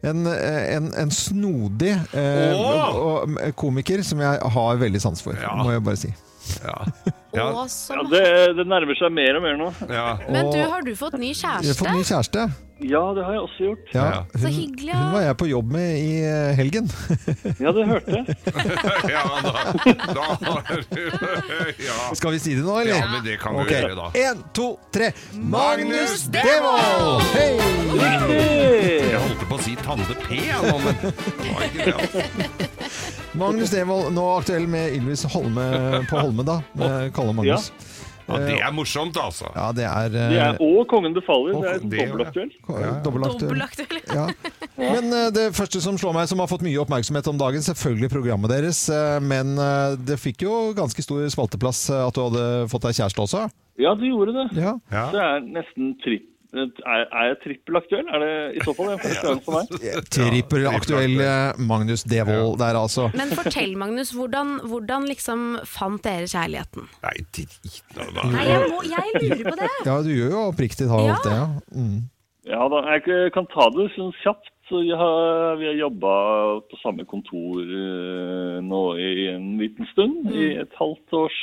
En, 0.02 0.24
eh, 0.26 0.74
en, 0.74 0.88
en 0.98 1.12
snodig 1.14 1.92
eh, 2.18 2.56
og 2.58 3.36
komiker 3.54 4.02
som 4.02 4.18
jeg 4.18 4.40
har 4.56 4.80
veldig 4.80 5.02
sans 5.04 5.22
for, 5.22 5.38
Ja. 5.38 5.52
må 5.62 5.70
jeg 5.70 5.84
bare 5.86 6.00
si. 6.00 6.10
Ja. 7.32 7.46
Å, 7.48 7.62
ja 7.62 7.62
som 7.72 8.10
det, 8.12 8.20
det 8.58 8.64
nærmer 8.68 8.92
seg 9.00 9.08
mer 9.16 9.38
og 9.38 9.42
mer 9.46 9.54
nå. 9.56 9.70
ja. 9.88 10.18
Men 10.28 10.50
du, 10.52 10.58
har 10.68 10.82
du 10.84 10.90
fått 10.98 11.14
ny 11.16 11.30
Jeg 11.32 11.38
har 11.40 11.62
kjæreste? 11.64 11.78
fått 11.80 11.94
ny 11.96 12.02
kjæreste. 12.04 12.42
Ja, 12.82 13.00
det 13.14 13.22
har 13.24 13.36
jeg 13.36 13.42
også 13.46 13.62
gjort. 13.70 13.86
Ja, 13.94 14.02
Ja. 14.02 14.18
Så 14.34 14.42
hun, 14.50 14.56
hyggelig, 14.58 14.88
ja. 14.90 14.98
hun 14.98 15.12
var 15.14 15.22
jeg 15.24 15.36
på 15.40 15.46
jobb 15.48 15.70
med 15.72 15.90
i 16.02 16.10
eh, 16.26 16.50
helgen. 16.58 16.90
Ja, 17.62 17.72
det 17.72 17.86
hørte 17.88 18.18
jeg. 18.18 18.36
ja, 19.14 19.22
da, 19.46 19.52
da 20.12 20.26
har 20.42 20.84
du 20.90 21.02
ja. 21.86 21.98
Skal 22.20 22.34
vi 22.36 22.42
si 22.42 22.56
det 22.58 22.66
nå, 22.66 22.76
eller? 22.82 22.98
ja, 23.00 23.08
men 23.14 23.24
det 23.24 23.38
kan 23.40 23.56
vi 23.56 23.64
Ok, 23.64 23.72
gjøre, 23.78 23.96
da. 24.02 24.10
En, 24.26 24.44
to, 24.58 24.68
tre. 24.92 25.12
Magnus 25.56 26.26
Devold! 26.36 27.24
Hei! 27.32 27.50
Jeg 29.08 29.24
holdt 29.24 29.48
på 29.48 29.56
å 29.56 29.62
si 29.62 29.78
Tande 29.80 30.20
P, 30.26 30.42
jeg, 30.50 30.60
nå, 30.68 30.76
men 30.84 31.00
det 31.00 31.48
var 31.48 31.68
ikke 31.70 31.88
det. 31.88 31.96
altså. 31.96 33.21
Magnus 33.38 33.72
Devold, 33.72 34.12
nå 34.12 34.24
aktuell 34.36 34.66
med 34.68 34.98
Ylvis 34.98 35.24
Holme 35.32 35.66
på 36.10 36.20
Holme, 36.20 36.44
da. 36.44 36.60
Kalle 37.16 37.32
Magnus. 37.36 37.70
Ja, 38.28 38.38
det 38.38 38.58
er 38.62 38.72
morsomt, 38.74 39.16
altså. 39.18 39.48
Ja, 39.54 39.68
det 39.74 39.84
er, 39.84 40.08
Det 40.12 40.22
er, 40.22 40.54
eh, 40.54 40.60
og 40.62 40.86
Kongen 40.90 41.14
befaler. 41.14 41.56
og 41.56 41.62
Det 41.64 41.72
er 41.72 42.06
dobbeltaktuell. 42.06 42.52
Ja, 42.68 42.92
Dobbeltaktuell. 43.04 43.62
Ja. 44.12 44.26
Men 44.78 45.10
uh, 45.12 45.28
det 45.34 45.48
første 45.56 45.82
som 45.82 45.98
slår 46.00 46.14
meg, 46.16 46.28
som 46.30 46.40
har 46.42 46.50
fått 46.50 46.64
mye 46.64 46.80
oppmerksomhet 46.82 47.28
om 47.28 47.40
dagen, 47.40 47.64
selvfølgelig 47.64 48.12
programmet 48.12 48.52
deres. 48.52 48.84
Uh, 48.92 49.18
Men 49.22 49.56
eh, 49.58 49.96
det 49.98 50.18
fikk 50.20 50.46
jo 50.46 50.72
ganske 50.76 51.02
stor 51.04 51.24
spalteplass 51.32 51.84
eh, 51.90 52.06
at 52.06 52.16
du 52.16 52.22
hadde 52.24 52.46
fått 52.72 52.86
deg 52.86 52.98
kjæreste 53.00 53.24
også. 53.26 53.46
Ja, 53.80 53.94
det 53.98 54.10
gjorde 54.10 54.34
det. 54.36 54.46
Ja. 54.60 54.76
Ja. 54.92 55.06
Det 55.12 55.22
er 55.26 55.46
nesten 55.58 55.96
tripp... 56.04 56.28
Er, 56.52 57.04
er 57.08 57.28
jeg 57.30 57.36
trippelaktuell? 57.46 58.08
Er 58.12 58.20
det 58.20 58.32
i 58.58 58.64
så 58.66 58.74
fall 58.76 58.90
en 58.92 59.00
første 59.00 59.24
gang 59.30 59.38
for 59.46 59.56
meg? 59.56 60.02
Trippelaktuell 60.12 61.14
eh, 61.24 61.60
Magnus 61.64 62.04
Devold 62.04 62.58
der, 62.60 62.76
altså. 62.76 63.06
Men 63.16 63.32
fortell, 63.32 63.72
Magnus, 63.80 64.12
hvordan, 64.16 64.58
hvordan 64.68 65.06
liksom 65.08 65.46
fant 65.64 66.02
dere 66.04 66.28
kjærligheten? 66.28 66.88
Nei, 67.06 67.14
drit 67.32 67.56
nå, 67.96 68.08
da. 68.18 68.26
Nei, 68.34 68.44
jeg, 68.50 68.68
må, 68.74 68.82
jeg 68.90 69.14
lurer 69.22 69.44
på 69.48 69.56
det. 69.62 69.70
Ja, 69.88 69.96
du 70.04 70.10
gjør 70.12 70.34
jo 70.36 70.42
oppriktig 70.50 70.88
talt 70.90 71.08
Ja. 71.08 71.16
det, 71.24 71.36
ja. 71.38 71.46
Mm. 71.72 72.00
Ja, 72.52 72.62
da, 72.68 72.82
jeg 72.96 73.32
kan 73.34 73.46
ta 73.52 73.68
det 73.72 73.88
sånn 73.96 74.12
kjapt. 74.22 74.48
Så 74.70 74.78
jeg 74.86 74.96
har, 74.96 75.56
vi 75.60 75.66
har 75.68 75.74
jobba 75.76 76.12
på 76.70 76.78
samme 76.80 77.04
kontor 77.08 77.60
eh, 77.64 78.60
nå 78.64 78.82
i 79.00 79.26
en 79.32 79.54
liten 79.60 79.88
stund. 79.90 80.28
I 80.32 80.52
et 80.62 80.76
halvt 80.78 81.16
års 81.24 81.40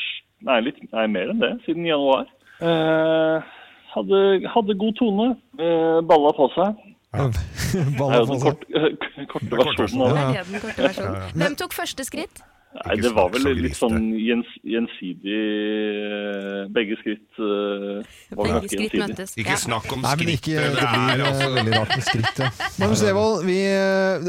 Nei, 0.47 0.61
litt, 0.63 0.77
nei 0.93 1.03
mer 1.11 1.33
enn 1.33 1.41
det. 1.41 1.49
Siden 1.65 1.83
januar. 1.83 2.29
Eh, 2.63 3.49
hadde, 3.95 4.21
hadde 4.53 4.77
god 4.83 4.99
tone. 4.99 5.27
Eh, 5.59 5.99
balla 6.09 6.35
på 6.37 6.49
seg. 6.57 6.85
Det 7.69 7.81
Balla 7.97 8.19
er 8.19 8.21
jo 8.21 8.27
på 8.29 8.35
den 8.35 8.43
seg. 8.43 9.27
korte 9.29 9.57
versjonen 9.57 10.01
av 10.05 10.13
Det 10.13 10.39
er 10.39 10.47
den 10.51 10.61
korte 10.61 10.85
versjonen. 10.85 11.35
Hvem 11.41 11.57
tok 11.57 11.75
første 11.77 12.05
skritt? 12.05 12.41
Nei, 12.69 12.99
det 13.01 13.09
var 13.17 13.31
vel 13.33 13.47
litt 13.63 13.73
sånn 13.73 14.11
gjens, 14.13 14.49
gjensidig 14.61 15.37
eh, 15.41 16.67
Begge 16.69 16.99
skritt 16.99 17.39
eh, 17.41 18.11
var 18.37 18.45
Begge 18.45 18.69
skritt 18.69 18.93
gjensidig. 18.93 19.01
møttes. 19.01 19.33
Ikke 19.41 19.57
snakk 19.57 19.89
om 19.95 20.05
Nei, 20.05 20.13
men 20.21 20.31
ikke, 20.35 20.53
det 20.53 20.69
blir 20.75 20.85
er 20.85 21.23
eh, 21.23 21.31
altså 21.31 21.49
veldig 21.55 21.73
rart 21.73 21.95
med 21.95 22.05
skrittet. 22.05 22.63
Magnus 22.83 23.03
Devold, 23.07 23.41
vi, 23.49 23.59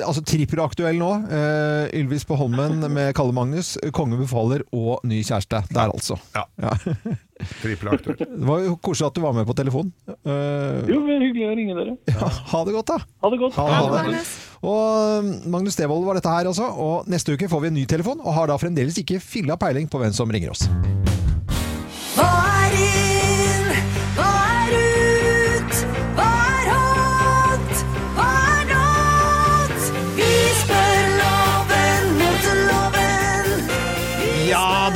altså 0.08 0.24
trippelaktuell 0.32 1.00
nå. 1.04 1.10
Uh, 1.28 2.00
Ylvis 2.00 2.24
på 2.28 2.40
Holmen 2.40 2.80
med 2.88 3.12
Kalle 3.18 3.36
Magnus, 3.36 3.74
Konge 3.92 4.16
befaler 4.22 4.64
og 4.72 5.04
ny 5.04 5.20
kjæreste. 5.20 5.60
Der, 5.76 5.92
altså. 5.92 6.16
Ja. 6.32 6.48
Ja. 6.64 6.72
trippelaktuell. 7.62 8.18
Det 8.20 8.46
var 8.48 8.62
jo 8.64 8.76
koselig 8.84 9.08
at 9.10 9.16
du 9.18 9.22
var 9.24 9.34
med 9.36 9.46
på 9.48 9.56
telefon. 9.58 9.90
Uh, 10.08 10.84
Jo, 10.90 11.00
det 11.06 11.16
er 11.16 11.24
hyggelig 11.26 11.48
å 11.48 11.56
ringe 11.58 11.76
dere. 11.78 11.96
ja, 12.12 12.30
ha 12.52 12.62
det 12.68 12.76
godt, 12.76 12.92
da. 12.92 12.98
Ha 13.24 13.32
det 13.34 13.40
godt. 13.42 13.58
Ha 13.60 13.66
det, 13.68 13.80
ha 13.80 14.04
det. 14.10 14.22
Og 14.60 15.20
um, 15.24 15.30
Magnus 15.56 15.78
Devold 15.80 16.04
var 16.04 16.18
dette 16.20 16.32
her, 16.34 16.50
altså. 16.50 16.68
Og 16.76 17.08
neste 17.10 17.32
uke 17.36 17.48
får 17.48 17.64
vi 17.64 17.72
en 17.72 17.78
ny 17.80 17.86
telefon, 17.88 18.20
og 18.20 18.36
har 18.36 18.50
da 18.52 18.58
fremdeles 18.60 18.98
ikke 19.00 19.20
filla 19.24 19.56
peiling 19.60 19.88
på 19.90 20.00
hvem 20.02 20.12
som 20.16 20.30
ringer 20.32 20.52
oss. 20.52 20.66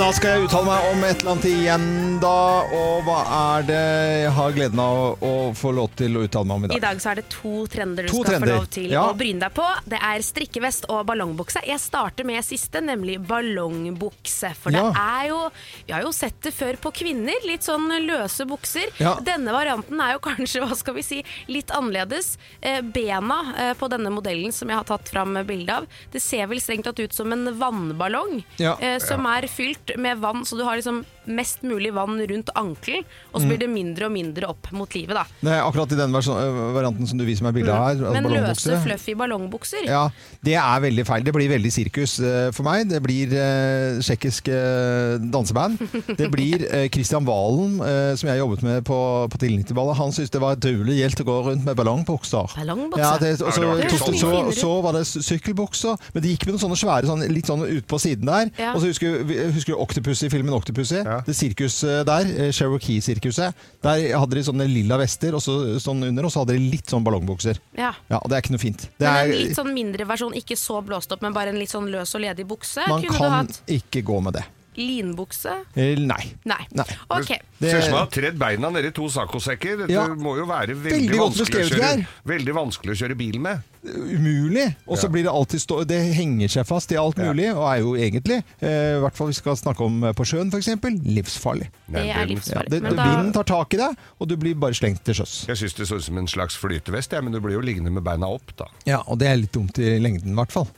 Da 0.04 0.10
skal 0.12 0.34
jeg 0.34 0.44
uttale 0.44 0.68
meg 0.68 0.86
om 0.90 1.04
et 1.06 1.22
eller 1.22 1.30
annet 1.32 1.44
igjen, 1.48 1.84
da. 2.20 2.32
Og 2.76 3.06
hva 3.06 3.20
er 3.34 3.62
det 3.64 3.76
jeg 3.78 4.32
har 4.36 4.52
gleden 4.52 4.80
av 4.82 5.22
å, 5.24 5.30
få 5.56 5.70
lov 5.72 5.94
til 5.96 6.18
å 6.18 6.24
uttale 6.26 6.44
meg 6.50 6.58
om 6.58 6.64
i 6.66 6.68
dag? 6.68 6.76
I 6.76 6.82
dag? 6.82 6.98
så 7.00 7.12
er 7.14 7.20
det 7.22 7.24
to 7.32 7.52
trender 7.72 8.04
du 8.04 8.10
To 8.10 8.18
skal 8.20 8.34
trender, 8.34 8.50
få 8.52 8.58
lov 8.58 8.66
til 8.74 8.92
ja. 8.92 9.04
å 9.08 9.14
bryne 9.16 9.40
deg 9.46 9.54
på. 9.56 9.64
Det 9.88 10.00
er 10.10 10.24
strikkevest 10.26 10.84
og 10.92 11.06
ballongbukse. 11.08 11.62
Jeg 11.64 11.80
starter 11.80 12.28
med 12.28 12.44
siste, 12.44 12.82
nemlig 12.84 13.16
ballongbukse. 13.24 14.50
For 14.60 14.76
Ja. 14.76 14.82
det 14.90 15.04
er 15.06 15.30
jo 15.30 15.38
Vi 15.86 15.92
har 15.94 16.04
jo 16.04 16.12
sett 16.12 16.36
det 16.44 16.52
før 16.52 16.76
på 16.84 16.92
kvinner. 17.00 17.40
Litt 17.48 17.64
sånn 17.64 17.88
løse 18.04 18.44
bukser. 18.44 18.92
Ja. 19.00 19.14
Denne 19.24 19.56
varianten 19.56 20.04
er 20.04 20.18
jo 20.18 20.22
kanskje, 20.28 20.66
hva 20.66 20.76
skal 20.76 20.98
vi 21.00 21.06
si, 21.06 21.22
litt 21.48 21.72
annerledes. 21.72 22.36
Eh, 22.60 22.82
bena 22.82 23.40
eh, 23.56 23.72
på 23.72 23.88
denne 23.88 24.12
modellen 24.12 24.52
som 24.52 24.68
jeg 24.68 24.82
har 24.82 24.84
tatt 24.84 25.08
fram 25.08 25.32
bilde 25.48 25.80
av, 25.80 25.88
det 26.12 26.20
ser 26.20 26.44
vel 26.52 26.60
strengt 26.60 26.84
tatt 26.90 27.00
ut 27.00 27.16
som 27.16 27.32
en 27.32 27.48
vannballong. 27.56 28.44
Ja. 28.60 28.76
eh, 28.84 29.00
som 29.00 29.24
er 29.32 29.48
fylt 29.48 29.93
med 29.96 30.18
vann, 30.18 30.44
så 30.44 30.56
du 30.56 30.62
har 30.62 30.76
liksom 30.76 31.04
mest 31.26 31.62
mulig 31.64 31.92
vann 31.94 32.18
rundt 32.20 32.50
ankelen, 32.56 33.04
og 33.32 33.40
så 33.40 33.44
Mm. 33.44 33.48
blir 33.48 33.58
det 33.58 33.68
mindre 33.70 34.06
og 34.06 34.12
mindre 34.12 34.48
opp 34.48 34.70
mot 34.72 34.94
livet, 34.94 35.14
da. 35.16 35.24
Det 35.40 35.52
er 35.52 35.62
akkurat 35.64 35.92
i 35.92 35.96
den 35.96 36.14
øh, 36.14 36.74
varianten 36.74 37.06
som 37.06 37.18
du 37.18 37.24
viser 37.24 37.44
meg 37.44 37.54
bildet 37.54 37.74
av 37.74 37.84
her. 37.98 38.12
Men 38.12 38.24
løse, 38.30 38.78
fluffy 38.84 39.14
ballongbukser. 39.14 39.84
Ja, 39.86 40.08
det 40.44 40.54
er 40.54 40.80
veldig 40.80 41.06
feil. 41.06 41.24
Det 41.24 41.32
blir 41.34 41.48
veldig 41.48 41.72
sirkus 41.72 42.18
eh, 42.20 42.50
for 42.52 42.64
meg. 42.64 42.88
Det 42.88 43.02
blir 43.02 43.32
eh, 43.32 43.98
tsjekkisk 44.00 44.48
eh, 44.48 45.18
danseband. 45.32 45.78
Det 46.16 46.30
blir 46.32 46.64
eh, 46.74 46.88
Christian 46.88 47.24
Valen, 47.26 47.80
eh, 47.80 48.14
som 48.16 48.28
jeg 48.28 48.38
jobbet 48.38 48.62
med 48.62 48.84
på, 48.84 48.98
på 49.30 49.38
90-ballet. 49.38 49.96
Han 50.00 50.12
syntes 50.12 50.30
det 50.30 50.40
var 50.42 50.56
utrolig 50.56 50.98
gjeldt 51.00 51.20
å 51.24 51.28
gå 51.28 51.38
rundt 51.50 51.64
med 51.64 51.76
ballongbukser. 51.76 52.54
Ballongbukser? 52.56 53.04
Ja, 53.04 53.16
det, 53.20 53.32
og 53.42 53.52
så, 53.52 53.62
Ja, 53.64 53.74
det, 53.80 53.90
så, 53.90 54.12
sånn. 54.12 54.52
så 54.56 54.72
var 54.84 54.92
det 54.98 55.04
sykkelbukser, 55.08 55.96
men 56.14 56.22
det 56.24 56.34
gikk 56.34 56.46
med 56.48 56.56
noen 56.56 56.64
sånne 56.66 56.78
svære, 56.80 57.08
sånn, 57.10 57.24
litt 57.32 57.48
sånn 57.50 57.64
ut 57.66 57.86
på 57.90 57.98
siden 58.02 58.28
der. 58.28 58.50
Ja. 58.60 58.72
Og 58.74 58.82
så 58.82 58.90
husker, 58.92 59.22
du 59.24 59.34
husker 59.54 59.74
du 59.74 60.30
filmen 60.30 60.54
Octopussy, 60.54 61.00
filmen 61.02 61.13
Octopussy? 61.20 61.26
Det 61.26 61.36
sirkuset 61.38 62.06
der, 62.08 62.32
eh, 62.46 62.52
Cherokee-sirkuset, 62.52 63.54
der 63.82 64.18
hadde 64.18 64.38
de 64.38 64.44
sånne 64.46 64.66
lilla 64.70 64.98
vester 65.00 65.34
og 65.34 65.42
så, 65.44 65.78
sånn 65.82 66.02
under, 66.08 66.24
og 66.28 66.34
så 66.34 66.44
hadde 66.44 66.56
de 66.58 66.70
litt 66.72 66.90
sånn 66.90 67.04
ballongbukser. 67.06 67.60
Ja. 67.78 67.92
Ja, 68.10 68.18
og 68.20 68.28
det 68.30 68.38
er 68.38 68.44
ikke 68.44 68.56
noe 68.56 68.64
fint. 68.64 68.88
Det 68.98 69.06
Men 69.06 69.14
er, 69.14 69.24
en 69.24 69.48
litt 69.48 69.56
sånn 69.58 69.72
mindre 69.74 70.08
versjon, 70.08 70.34
ikke 70.34 70.58
så 70.58 70.80
blåst 70.84 71.12
opp, 71.12 71.22
men 71.22 71.32
bare 71.36 71.54
en 71.54 71.58
litt 71.60 71.72
sånn 71.72 71.90
løs 71.92 72.14
og 72.14 72.24
ledig 72.26 72.46
bukse. 72.46 72.86
man 72.88 73.02
Kunne 73.02 73.12
du 73.12 73.18
kan 73.18 73.38
hatt 73.40 73.62
ikke 73.66 74.02
gå 74.04 74.20
med 74.22 74.40
det. 74.40 74.44
Linbukse? 74.76 75.54
Eh, 75.76 75.94
Nei. 75.98 76.32
Nei. 76.44 76.66
Nei. 76.72 76.84
Ok. 77.10 77.28
Det- 77.58 77.70
Ser 77.70 77.78
ut 77.78 77.84
som 77.84 77.92
du 77.92 77.98
har 77.98 78.06
tredd 78.12 78.38
beina 78.38 78.70
nedi 78.70 78.90
to 78.92 79.08
saccosekker. 79.08 79.86
Det 79.86 79.90
Ja. 79.90 80.06
må 80.08 80.36
jo 80.36 80.44
være 80.46 80.74
veldig, 80.74 81.08
Veldig 81.10 81.18
vanskelig, 81.20 81.64
å 81.64 81.78
kjøre, 81.78 82.06
veldig 82.26 82.54
vanskelig 82.54 82.92
å 82.92 82.98
kjøre 83.06 83.16
bil 83.16 83.38
med. 83.40 83.62
umulig. 83.84 84.74
Og 84.88 84.96
så 84.96 85.04
Ja. 85.04 85.08
blir 85.10 85.22
det 85.24 85.30
alltid 85.32 85.60
stå 85.60 85.86
Det 85.86 86.14
henger 86.14 86.48
seg 86.48 86.66
fast 86.66 86.90
i 86.92 86.96
alt 86.96 87.16
mulig, 87.16 87.54
og 87.54 87.68
er 87.70 87.80
jo 87.82 87.92
egentlig, 87.94 88.42
eh, 88.62 88.96
i 88.96 89.00
hvert 89.00 89.14
fall 89.14 89.26
vi 89.26 89.34
skal 89.34 89.56
snakke 89.56 89.80
om 89.84 90.04
eh, 90.04 90.12
på 90.12 90.24
sjøen 90.24 90.50
f.eks., 90.50 90.68
livsfarlig. 91.04 91.68
Det 91.90 92.00
er 92.08 92.26
livsfarlig. 92.26 92.70
det, 92.70 92.82
Men 92.82 92.96
da- 92.96 93.04
Vinden 93.04 93.32
tar 93.34 93.44
tak 93.44 93.74
i 93.74 93.76
deg, 93.76 93.96
og 94.20 94.28
du 94.28 94.36
blir 94.36 94.54
bare 94.54 94.72
slengt 94.72 95.04
til 95.04 95.14
sjøs. 95.14 95.46
Jeg 95.46 95.56
syns 95.56 95.74
det 95.76 95.86
så 95.88 95.96
ut 95.96 96.02
som 96.02 96.16
en 96.18 96.26
slags 96.26 96.56
flytevest, 96.56 97.12
ja, 97.12 97.20
men 97.20 97.32
du 97.32 97.40
blir 97.40 97.52
jo 97.52 97.60
liggende 97.60 97.92
med 97.92 98.02
beina 98.04 98.26
opp, 98.26 98.56
da. 98.56 98.64
Ja, 98.86 99.02
og 99.06 99.18
det 99.18 99.28
er 99.28 99.36
litt 99.36 99.52
dumt 99.52 99.78
i 99.78 99.98
lengden, 100.00 100.30
i 100.32 100.34
hvert 100.34 100.50
fall. 100.52 100.68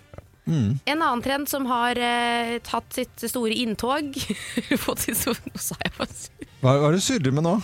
Mm. 0.46 0.78
En 0.86 1.00
annen 1.02 1.22
trend 1.24 1.48
som 1.50 1.64
har 1.66 1.98
eh, 1.98 2.56
tatt 2.62 2.92
sitt 2.94 3.24
store 3.26 3.50
inntog 3.64 4.14
Fått 4.84 5.02
sitt 5.08 5.18
store 5.18 5.42
Nå 5.50 5.58
sa 5.58 5.74
jeg 5.82 5.90
bare 5.96 6.14
Hva, 6.62 6.76
hva 6.78 6.86
er 6.86 6.94
det 6.94 7.00
du 7.02 7.06
surrer 7.08 7.34
med 7.34 7.42
nå? 7.48 7.56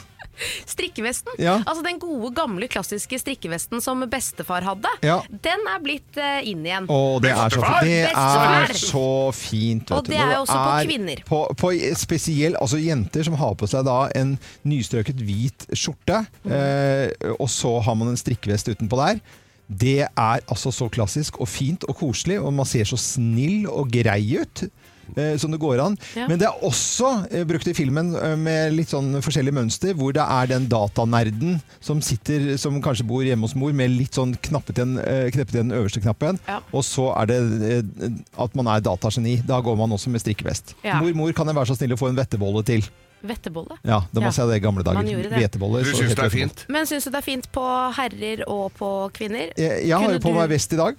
Strikkevesten. 0.66 1.34
Ja. 1.38 1.58
Altså 1.66 1.82
Den 1.84 1.98
gode, 2.00 2.30
gamle, 2.34 2.66
klassiske 2.72 3.18
strikkevesten 3.20 3.82
som 3.84 4.00
bestefar 4.10 4.64
hadde. 4.66 4.88
Ja. 5.04 5.18
Den 5.28 5.66
er 5.68 5.82
blitt 5.84 6.16
eh, 6.18 6.40
inn 6.48 6.64
igjen. 6.66 6.88
Å, 6.90 6.98
det 7.22 7.34
er 7.34 7.52
så 7.52 7.60
fint. 7.62 7.84
Det 7.84 8.14
er 8.24 8.72
så 8.80 9.04
fint. 9.36 9.84
vet 9.84 9.94
Og 9.98 10.06
du. 10.06 10.10
det 10.14 10.18
er 10.22 10.32
jo 10.34 10.40
også 10.46 10.56
på 10.56 10.72
er 10.78 10.88
kvinner. 10.88 11.22
På, 11.28 11.40
på 11.60 11.72
spesiell, 12.00 12.56
altså 12.58 12.80
jenter 12.82 13.28
som 13.28 13.36
har 13.38 13.54
på 13.60 13.68
seg 13.70 13.84
da 13.86 13.98
en 14.18 14.34
nystrøket 14.68 15.20
hvit 15.22 15.68
skjorte, 15.76 16.24
Mm. 16.42 16.50
eh, 16.56 17.30
og 17.38 17.46
så 17.52 17.76
har 17.84 17.94
man 17.94 18.08
en 18.10 18.18
strikkevest 18.18 18.72
utenpå 18.72 18.98
der. 18.98 19.20
Det 19.78 20.00
er 20.04 20.42
altså 20.46 20.72
så 20.74 20.88
klassisk 20.92 21.40
og 21.40 21.50
fint 21.50 21.84
og 21.88 21.96
koselig, 21.98 22.40
og 22.42 22.52
man 22.54 22.68
ser 22.68 22.88
så 22.88 22.98
snill 23.00 23.68
og 23.70 23.92
grei 23.92 24.22
ut. 24.42 24.66
Eh, 25.16 25.36
som 25.36 25.52
det 25.52 25.60
går 25.60 25.80
an. 25.82 25.96
Ja. 26.16 26.26
Men 26.28 26.38
det 26.40 26.46
er 26.48 26.64
også 26.64 27.10
eh, 27.28 27.44
brukt 27.48 27.68
i 27.68 27.74
filmen 27.76 28.14
eh, 28.16 28.36
med 28.40 28.72
litt 28.76 28.92
sånn 28.94 29.12
forskjellige 29.20 29.58
mønster, 29.58 29.92
hvor 29.98 30.14
det 30.16 30.24
er 30.24 30.48
den 30.54 30.68
datanerden 30.72 31.58
som 31.84 32.00
sitter, 32.04 32.54
som 32.60 32.80
kanskje 32.84 33.06
bor 33.08 33.24
hjemme 33.26 33.44
hos 33.44 33.56
mor, 33.58 33.74
med 33.76 33.92
litt 33.92 34.16
sånn 34.16 34.32
knappet 34.48 34.80
igjen, 34.80 34.96
kneppet 35.34 35.58
igjen 35.58 35.72
den 35.72 35.78
øverste 35.82 36.00
knappen. 36.04 36.40
Ja. 36.48 36.62
Og 36.72 36.86
så 36.88 37.10
er 37.18 37.28
det 37.28 37.40
at 38.40 38.56
man 38.56 38.72
er 38.72 38.84
datageni. 38.84 39.40
Da 39.46 39.60
går 39.64 39.76
man 39.80 39.92
også 39.92 40.12
med 40.12 40.24
strikkevest. 40.24 40.76
Ja. 40.86 41.02
Mor, 41.02 41.12
mor, 41.18 41.36
kan 41.36 41.50
jeg 41.50 41.60
være 41.60 41.72
så 41.72 41.76
snill 41.76 41.96
å 41.96 42.00
få 42.00 42.12
en 42.12 42.18
vettebolle 42.18 42.64
til? 42.66 42.86
Vettebolle. 43.22 43.76
Ja, 43.86 44.00
det 44.12 44.20
må 44.22 44.28
Ja. 44.28 44.30
si 44.34 44.42
det 44.50 44.56
i 44.56 44.64
gamle 44.64 44.82
dager. 44.82 45.02
Man. 45.02 45.32
Hveteboller. 45.38 45.84
Du 45.84 45.90
så 45.92 46.02
syns 46.02 46.14
det 46.14 46.24
er 46.24 46.32
fint? 46.34 46.64
Men 46.68 46.86
syns 46.86 47.04
du 47.04 47.10
det 47.10 47.18
er 47.22 47.26
fint 47.26 47.46
på 47.52 47.66
herrer 47.96 48.44
og 48.48 48.72
på 48.78 49.10
kvinner? 49.14 49.52
Jeg, 49.56 49.86
jeg 49.86 49.96
har 49.98 50.12
jo 50.12 50.18
på 50.18 50.34
meg 50.34 50.48
vest 50.50 50.72
i 50.72 50.76
dag. 50.76 50.96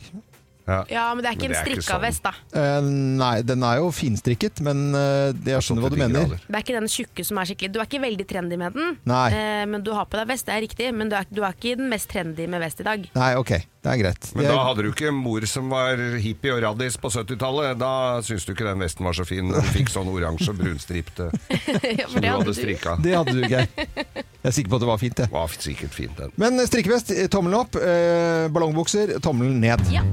Ja, 0.63 1.10
men 1.13 1.19
det 1.26 1.30
er 1.32 1.36
ikke 1.36 1.49
det 1.49 1.49
en 1.49 1.56
ikke 1.58 1.63
strikka 1.65 1.89
sånn. 1.89 2.04
vest, 2.06 2.23
da. 2.23 2.32
Uh, 2.56 2.86
nei, 3.19 3.34
den 3.43 3.63
er 3.67 3.82
jo 3.82 3.89
finstrikket, 3.91 4.62
men 4.63 4.84
uh, 4.95 5.34
jeg 5.43 5.60
skjønner 5.65 5.84
hva 5.84 5.91
du 5.91 5.97
mener. 5.99 6.36
Det 6.39 6.56
er 6.56 6.63
ikke 6.63 6.78
den 6.78 6.88
tjukke 6.91 7.26
som 7.28 7.41
er 7.41 7.49
skikkelig 7.49 7.71
Du 7.73 7.80
er 7.82 7.89
ikke 7.89 8.02
veldig 8.04 8.28
trendy 8.30 8.58
med 8.62 8.78
den, 8.78 8.95
Nei. 9.10 9.26
eh, 9.36 9.65
men 9.67 9.84
du 9.84 9.91
har 9.97 10.08
på 10.08 10.15
deg 10.21 10.30
vest, 10.32 10.47
det 10.47 10.56
er 10.56 10.63
riktig. 10.63 10.89
Men 10.95 11.12
du 11.12 11.17
er, 11.19 11.28
du 11.30 11.41
er 11.43 11.52
ikke 11.58 11.76
den 11.82 11.89
mest 11.91 12.08
trendy 12.13 12.47
med 12.47 12.63
vest 12.63 12.80
i 12.80 12.88
dag. 12.88 13.04
Nei, 13.17 13.32
ok. 13.39 13.54
Det 13.84 13.91
er 13.91 13.99
greit. 13.99 14.30
Men 14.38 14.45
er- 14.45 14.54
da 14.56 14.63
hadde 14.69 14.86
du 14.86 14.91
ikke 14.93 15.12
mor 15.12 15.43
som 15.52 15.67
var 15.73 15.99
hippie 16.23 16.54
og 16.56 16.62
raddis 16.63 16.95
på 16.95 17.12
70-tallet. 17.12 17.76
Da 17.82 18.21
syns 18.23 18.45
du 18.47 18.54
ikke 18.54 18.63
den 18.69 18.80
vesten 18.80 19.04
var 19.04 19.17
så 19.19 19.26
fin. 19.28 19.52
Den 19.52 19.67
fikk 19.76 19.91
sånn 19.91 20.08
oransje 20.08 20.54
og 20.54 20.62
brunstripte 20.63 21.28
Ja, 21.99 22.08
som 22.08 22.21
du 22.23 22.30
hadde 22.32 22.56
strikka. 22.56 22.95
Det 23.04 23.17
hadde 23.19 23.36
du, 23.36 23.43
Geir. 23.52 23.67
Jeg 24.43 24.49
er 24.49 24.56
sikker 24.58 24.71
på 24.73 24.75
at 24.75 24.84
det 24.84 24.88
var 24.89 24.97
fint, 24.99 25.15
det. 25.15 25.25
Var 25.32 25.53
sikkert 25.56 25.93
fint, 25.95 26.17
den. 26.19 26.34
Men 26.36 26.60
strikkevest, 26.67 27.13
eh, 27.15 27.29
tommelen 27.32 27.62
opp. 27.62 27.77
Eh, 27.79 28.49
ballongbukser, 28.51 29.15
tommelen 29.23 29.62
ned. 29.63 29.79
Ja. 29.88 30.03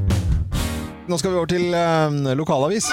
Nå 1.11 1.19
skal 1.19 1.33
vi 1.33 1.41
over 1.41 1.51
til 1.51 1.75
eh, 1.75 2.37
lokalavis. 2.39 2.93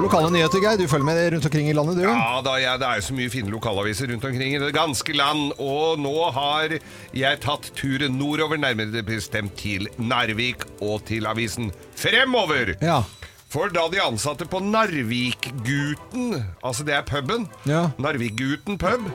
Lokale 0.00 0.32
nyheter, 0.32 0.64
Geir. 0.64 0.80
Du 0.80 0.88
følger 0.88 1.04
med 1.10 1.32
rundt 1.36 1.44
omkring 1.44 1.68
i 1.68 1.76
landet, 1.76 2.00
du? 2.00 2.08
Ja, 2.08 2.40
da, 2.40 2.56
ja, 2.56 2.78
det 2.80 2.88
er 2.88 3.02
jo 3.02 3.08
så 3.10 3.20
mye 3.20 3.30
fine 3.36 3.52
lokalaviser 3.52 4.08
rundt 4.14 4.24
omkring 4.24 4.56
i 4.56 4.64
det 4.64 4.72
ganske 4.72 5.12
land. 5.12 5.52
Og 5.60 6.00
nå 6.00 6.16
har 6.40 6.78
jeg 7.12 7.44
tatt 7.44 7.68
turen 7.76 8.16
nordover, 8.16 8.56
nærmere 8.56 9.04
bestemt 9.04 9.60
til 9.60 9.92
Narvik 10.00 10.64
og 10.80 11.04
til 11.04 11.28
avisen 11.28 11.68
Fremover. 12.00 12.78
Ja. 12.80 13.02
For 13.50 13.72
da 13.74 13.88
de 13.90 13.98
ansatte 13.98 14.46
på 14.46 14.60
Narvikguten, 14.62 16.36
altså 16.62 16.84
det 16.86 16.94
er 16.94 17.02
puben, 17.02 17.48
Ja. 17.66 17.88
Narvikguten 17.98 18.78
pub, 18.78 19.08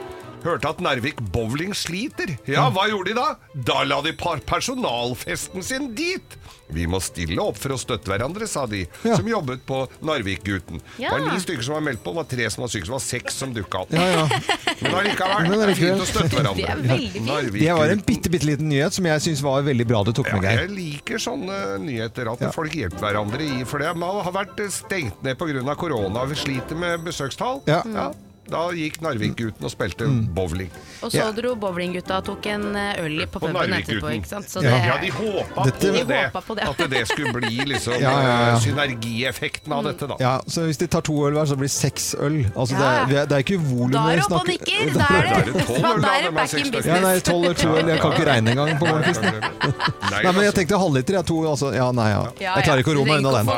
hørte 0.43 0.69
at 0.69 0.81
Narvik 0.83 1.21
bowling 1.33 1.73
sliter. 1.75 2.35
Ja, 2.47 2.67
hva 2.69 2.85
gjorde 2.91 3.13
de 3.13 3.15
da? 3.17 3.29
Da 3.55 3.83
la 3.87 4.01
de 4.05 4.11
par 4.13 4.43
personalfesten 4.45 5.63
sin 5.65 5.93
dit. 5.97 6.35
Vi 6.67 6.87
må 6.89 6.97
stille 6.99 7.37
opp 7.39 7.57
for 7.61 7.69
å 7.75 7.77
støtte 7.77 8.09
hverandre, 8.09 8.47
sa 8.49 8.65
de, 8.65 8.87
Ja. 9.03 9.15
som 9.17 9.27
jobbet 9.27 9.65
på 9.67 9.87
Narvikguten. 10.01 10.81
Ja. 10.97 11.11
Det 11.13 11.21
var 11.21 11.33
ni 11.33 11.39
stykker 11.39 11.63
som 11.63 11.73
var 11.75 11.81
meldt 11.81 12.01
på, 12.03 12.09
det 12.09 12.15
var 12.15 12.23
tre 12.31 12.49
som 12.49 12.61
var 12.63 12.69
syke, 12.73 12.85
det 12.85 12.95
var 12.95 12.99
seks 13.05 13.33
som 13.35 13.53
dukka 13.53 13.81
opp. 13.83 13.91
Ja, 13.93 14.05
ja. 14.05 14.39
Men 14.81 14.95
allikevel, 14.95 15.51
det 15.51 15.69
er 15.69 15.75
fint 15.75 16.01
å 16.01 16.07
støtte 16.09 16.35
hverandre. 16.39 16.79
Det 16.81 17.59
Det 17.59 17.71
var 17.77 17.87
en 17.93 18.01
bitte, 18.01 18.29
bitte 18.33 18.45
liten 18.49 18.69
nyhet 18.69 18.93
som 18.93 19.05
jeg 19.05 19.21
syns 19.21 19.41
var 19.45 19.61
veldig 19.61 19.87
bra 19.87 20.03
du 20.03 20.11
tok 20.11 20.31
med, 20.33 20.41
Geir. 20.43 20.65
jeg 20.65 20.69
liker 20.75 21.17
sånne 21.21 21.79
nyheter, 21.85 22.31
at 22.33 22.41
Ja. 22.41 22.51
folk 22.51 22.71
hjelper 22.73 22.99
hverandre 22.99 23.41
i 23.61 23.63
For 23.63 23.77
det 23.79 23.95
man 23.95 24.23
har 24.23 24.31
vært 24.33 24.57
stengt 24.71 25.21
ned 25.23 25.37
pga. 25.37 25.75
korona, 25.77 26.25
vi 26.25 26.35
sliter 26.35 26.75
med 26.75 27.03
besøkstall. 27.05 27.61
Ja. 27.67 28.11
Da 28.47 28.69
gikk 28.71 28.99
Narvik-gutten 29.01 29.63
og 29.65 29.71
spilte 29.71 30.05
Mm. 30.05 30.27
bowling. 30.35 30.69
Og 31.05 31.11
så 31.13 31.25
dro 31.37 31.53
bowlinggutta 31.61 32.17
og 32.21 32.25
tok 32.31 32.45
en 32.51 32.65
eh, 32.75 33.01
øl 33.05 33.25
på 33.29 33.39
På 33.39 33.47
puben 33.51 33.73
etterpå, 33.77 34.09
ikke 34.17 34.29
sant. 34.31 34.49
Så 34.49 34.63
Ja. 34.63 34.71
det, 34.71 34.85
Ja, 34.85 34.97
de 35.01 35.09
håpa 35.13 35.65
Dette- 35.69 35.91
på, 35.93 36.07
det, 36.09 36.19
håpa 36.25 36.41
på 36.47 36.55
det. 36.57 36.63
At 36.69 36.89
det 36.89 37.03
skulle 37.07 37.33
bli 37.33 37.65
liksom 37.71 37.93
Ja, 38.05 38.11
ja, 38.11 38.29
ja. 38.29 38.55
eh, 38.55 38.59
synergieffekten 38.65 39.73
av 39.73 39.83
dette, 39.85 40.07
da. 40.07 40.15
Ja, 40.19 40.33
så 40.47 40.65
hvis 40.65 40.77
de 40.81 40.87
tar 40.87 41.01
to 41.05 41.15
øl 41.27 41.33
hver, 41.37 41.45
så 41.49 41.55
blir 41.59 41.69
det 41.69 41.75
seks 41.75 42.15
øl. 42.19 42.39
Altså, 42.55 42.75
Ja, 42.75 43.05
det, 43.05 43.17
er, 43.17 43.25
det 43.29 43.37
er 43.37 43.43
ikke 43.45 43.59
volum 43.61 43.91
da 43.95 44.05
er 44.11 44.15
vi 44.19 44.27
snakker- 44.27 44.51
nikker! 44.53 44.93
Da- 44.99 45.09
er 45.15 45.45
det, 45.45 45.65
tolv 45.65 45.85
øl, 45.85 46.01
da, 46.01 46.13
er 46.17 46.23
det 46.27 46.33
back 46.35 46.53
in 46.53 46.71
business. 46.71 46.85
Ja, 46.89 46.99
nei, 47.03 47.19
tolv 47.19 47.43
eller 47.45 47.59
to 47.59 47.69
øl. 47.75 47.87
Jeg 47.93 47.99
kan 48.01 48.11
ikke 48.15 48.25
regne 48.31 48.51
engang 48.55 48.79
på 48.79 48.85
morgenkvisten. 48.89 49.25
Nei, 49.35 50.21
Nei, 50.23 50.31
men 50.31 50.41
jeg 50.41 50.49
altså. 50.49 50.55
tenkte 50.59 50.79
halvliter. 50.79 51.13
Jeg 51.19 51.25
to, 51.29 51.37
altså. 51.49 51.71
Ja, 51.75 51.87
nei, 51.95 52.09
ja. 52.11 52.21
Jeg 52.39 52.65
klarer 52.65 52.81
ikke 52.83 52.93
å 52.93 52.97
ro 52.99 53.05
meg 53.05 53.21
unna 53.21 53.31
den. 53.37 53.49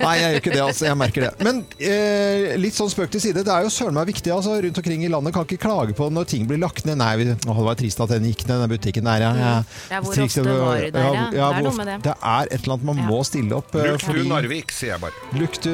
Nei, 0.00 0.14
jeg 0.18 0.24
gjør 0.24 0.38
ikke 0.40 0.52
det, 0.54 0.62
altså. 0.64 0.86
Jeg 0.88 0.98
merker 1.00 1.26
det. 1.26 1.32
Men 1.44 1.62
eh, 1.78 2.54
litt 2.60 2.76
sånn 2.76 2.90
spøk 2.92 3.10
til 3.14 3.20
side. 3.24 3.44
Det 3.46 3.52
er 3.54 3.66
jo 3.66 3.72
søren 3.74 3.94
meg 3.96 4.08
viktig 4.10 4.32
altså, 4.34 4.56
rundt 4.64 4.78
omkring 4.80 5.04
i 5.06 5.10
landet. 5.12 5.34
Kan 5.36 5.46
ikke 5.48 5.60
klage 5.64 5.96
på 5.98 6.08
når 6.14 6.28
ting 6.30 6.46
blir 6.48 6.60
lagt 6.64 6.84
ned. 6.88 6.98
Nei, 7.00 7.10
vi, 7.20 7.26
det 7.30 7.46
var 7.46 7.78
trist 7.78 8.00
at 8.04 8.12
den 8.14 8.26
gikk 8.30 8.46
ned, 8.48 8.64
den 8.64 8.72
butikken 8.74 9.08
der, 9.08 9.24
ja. 9.26 9.30
ja. 9.38 9.52
Ja, 9.92 10.00
hvor 10.04 10.16
Trist, 10.16 10.38
ofte 10.40 10.56
var 10.58 10.80
du 10.80 10.90
der, 10.96 11.00
ja? 11.04 11.24
ja, 11.30 11.48
Det 11.54 11.60
er 11.60 11.68
noe 11.68 11.76
med 11.78 11.90
det. 11.92 11.96
Det 12.08 12.14
er 12.16 12.50
et 12.50 12.58
eller 12.62 12.76
annet 12.78 12.88
man 12.90 13.02
Ja. 13.04 13.08
må 13.12 13.20
stille 13.28 13.58
opp. 13.60 13.74
eh, 13.78 13.90
Lukt 13.92 14.08
du 14.18 14.22
Narvik, 14.32 14.74
sier 14.74 14.94
jeg 14.96 15.04
bare. 15.04 15.38
Lukt 15.40 15.62
du 15.68 15.72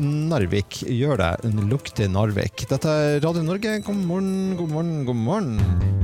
Narvik, 0.00 0.80
gjør 0.88 1.20
det. 1.24 1.32
Lukt 1.70 2.02
Narvik. 2.10 2.66
Dette 2.70 2.88
er 2.88 3.20
Radio 3.24 3.42
Norge, 3.46 3.78
god 3.86 4.04
morgen, 4.06 4.56
god 4.60 4.68
morgen, 4.76 4.94
god 5.08 5.16
morgen. 5.28 6.00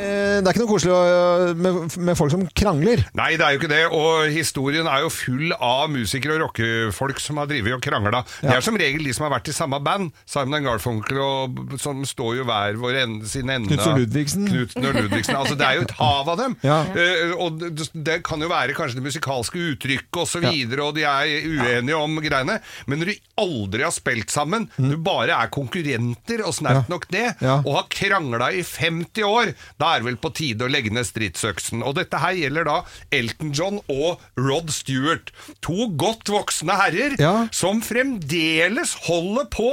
Eh, 0.00 0.40
Det 0.40 0.48
er 0.48 0.54
ikke 0.54 0.62
noe 0.64 0.70
koselig 0.70 1.56
med, 1.60 1.96
med 2.00 2.16
folk 2.16 2.32
som 2.32 2.44
krangler. 2.56 3.02
Nei, 3.18 3.34
det 3.36 3.44
er 3.44 3.52
jo 3.54 3.60
ikke 3.60 3.68
det, 3.70 3.80
og 3.92 4.30
historien 4.32 4.86
er 4.88 5.02
jo 5.04 5.10
full 5.12 5.52
av 5.56 5.90
musikere 5.92 6.38
og 6.38 6.44
rockefolk 6.46 7.20
som 7.20 7.40
har 7.42 7.48
drivet 7.50 7.74
og 7.76 7.82
krangla. 7.84 8.22
Det 8.40 8.48
Ja. 8.48 8.56
er 8.56 8.64
som 8.64 8.76
regel 8.80 9.04
de 9.04 9.12
som 9.12 9.26
har 9.28 9.34
vært 9.38 9.50
i 9.52 9.56
samme 9.56 9.80
band. 9.84 10.12
Simon 10.26 10.64
Garfunkel 10.64 11.18
og 11.20 11.76
som 11.80 12.00
står 12.08 12.38
jo 12.40 12.44
hver 12.48 12.78
vår 12.80 13.02
ende, 13.02 13.28
sin 13.28 13.50
ende. 13.52 13.68
Knutsen 13.68 13.92
og 13.92 13.98
Ludvigsen. 14.00 14.48
Knutsen 14.48 14.86
og 14.88 14.94
Ludvigsen. 14.96 15.36
Altså, 15.36 15.56
det 15.60 15.66
er 15.66 15.74
jo 15.76 15.82
et 15.82 15.96
hav 16.00 16.28
av 16.28 16.38
dem. 16.40 16.56
Ja. 16.70 16.80
Uh, 16.94 17.34
og 17.40 17.58
det, 17.60 17.88
det 17.94 18.16
kan 18.26 18.40
jo 18.40 18.48
være 18.48 18.74
kanskje 18.76 19.00
det 19.00 19.04
musikalske 19.04 19.58
uttrykket 19.74 20.16
og 20.22 20.28
så 20.28 20.40
videre, 20.40 20.82
og 20.86 20.94
de 20.96 21.02
er 21.04 21.26
uenige 21.44 21.96
om 21.96 22.16
greiene. 22.22 22.60
Men 22.86 23.00
når 23.02 23.12
du 23.12 23.14
aldri 23.40 23.82
har 23.84 23.92
spilt 23.94 24.30
sammen, 24.32 24.68
du 24.78 24.96
bare 24.96 25.34
er 25.36 25.50
konkurrenter 25.52 26.44
og 26.46 26.54
Mm. 26.60 26.66
Ja. 26.70 26.82
nok 26.88 27.06
det, 27.08 27.34
Ja. 27.40 27.54
og 27.64 27.74
har 27.76 27.86
krangla 27.88 28.50
i 28.52 28.60
50 28.62 29.22
år, 29.24 29.54
da 29.80 29.89
er 29.94 30.02
det 30.02 30.08
vel 30.10 30.18
på 30.22 30.32
tide 30.36 30.66
å 30.66 30.70
legge 30.72 30.92
ned 30.94 31.06
stridsøksen. 31.08 31.82
Og 31.86 31.94
dette 31.98 32.18
her 32.22 32.36
gjelder 32.38 32.68
da 32.68 32.76
Elton 33.12 33.52
John 33.56 33.80
og 33.90 34.20
Rod 34.40 34.70
Stewart. 34.74 35.30
To 35.66 35.88
godt 36.00 36.30
voksne 36.32 36.76
herrer 36.80 37.16
Ja. 37.20 37.48
som 37.52 37.82
fremdeles 37.84 38.94
holder 39.06 39.48
på 39.52 39.70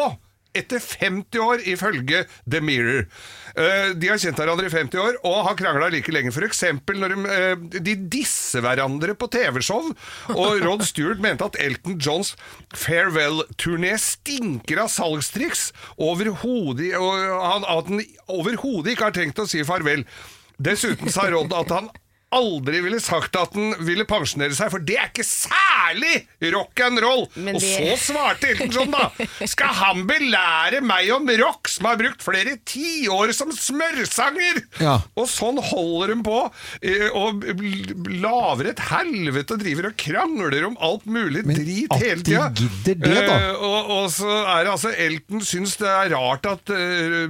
etter 0.60 0.82
50 0.84 1.42
år, 1.44 1.64
ifølge 1.70 2.24
The 2.50 2.62
Mirror. 2.64 3.06
Eh, 3.58 3.92
de 3.98 4.12
har 4.12 4.22
kjent 4.22 4.38
hverandre 4.38 4.70
i 4.70 4.74
50 4.74 5.02
år 5.02 5.20
og 5.26 5.38
har 5.48 5.58
krangla 5.60 5.90
like 5.94 6.14
lenge. 6.14 6.34
For 6.36 6.46
eksempel 6.46 7.00
når 7.02 7.16
de, 7.16 7.36
eh, 7.36 7.82
de 7.82 7.96
disser 8.18 8.62
hverandre 8.66 9.16
på 9.18 9.30
TV-show. 9.34 9.92
Og 10.36 10.62
Rod 10.66 10.86
Stewart 10.88 11.22
mente 11.24 11.48
at 11.48 11.60
Elton 11.64 11.98
Johns 12.02 12.36
farewell-turné 12.76 13.96
stinker 14.02 14.84
av 14.86 14.92
salgstriks. 14.94 15.72
Overhodet 15.98 16.94
og 17.00 17.16
At 17.58 17.90
han 17.90 18.04
overhodet 18.32 18.94
ikke 18.94 19.10
har 19.10 19.16
tenkt 19.16 19.40
å 19.42 19.48
si 19.50 19.64
farvel. 19.68 20.06
Dessuten 20.58 21.12
sa 21.14 21.28
Rod 21.32 21.54
at 21.54 21.74
han 21.74 21.90
aldri 22.36 22.82
ville 22.84 23.00
sagt 23.00 23.38
at 23.40 23.54
han 23.56 23.76
ville 23.88 24.04
pensjonere 24.08 24.56
seg, 24.56 24.72
for 24.74 24.84
det 24.84 24.98
er 25.00 25.08
ikke 25.08 25.24
særlig 25.24 26.26
rock 26.52 26.82
and 26.84 27.00
roll. 27.00 27.24
Det... 27.34 27.54
Og 27.56 27.62
så 27.64 27.94
svarte 28.02 28.50
Elton 28.52 28.74
John, 28.74 28.92
da. 28.92 29.28
Skal 29.54 29.72
han 29.78 30.04
belære 30.10 30.82
meg 30.84 31.12
om 31.16 31.30
rock, 31.40 31.72
som 31.72 31.88
har 31.88 32.00
brukt 32.02 32.26
flere 32.26 32.58
tiår 32.68 33.32
som 33.38 33.54
smørsanger? 33.56 34.60
Ja. 34.84 34.98
Og 35.16 35.30
sånn 35.32 35.62
holder 35.70 36.16
hun 36.16 36.26
på, 36.28 36.42
eh, 36.82 37.08
og 37.16 37.48
laver 38.12 38.74
et 38.74 38.84
helvete 38.90 39.56
og 39.56 39.64
driver 39.64 39.90
og 39.92 39.98
krangler 40.04 40.68
om 40.68 40.78
alt 40.84 41.08
mulig 41.08 41.46
drit 41.48 41.96
at 41.96 42.04
hele 42.04 42.20
de 42.26 42.34
tida. 42.34 42.50
gidder 42.60 43.00
det, 43.06 43.24
da. 43.24 43.40
Eh, 43.40 43.64
og, 43.72 43.96
og 44.02 44.12
så 44.14 44.36
er 44.44 44.68
det 44.68 44.76
altså 44.76 44.92
Elton 45.08 45.48
syns 45.48 45.80
det 45.80 45.90
er 45.94 46.12
rart 46.18 46.52
at 46.52 46.76
eh, 46.76 47.24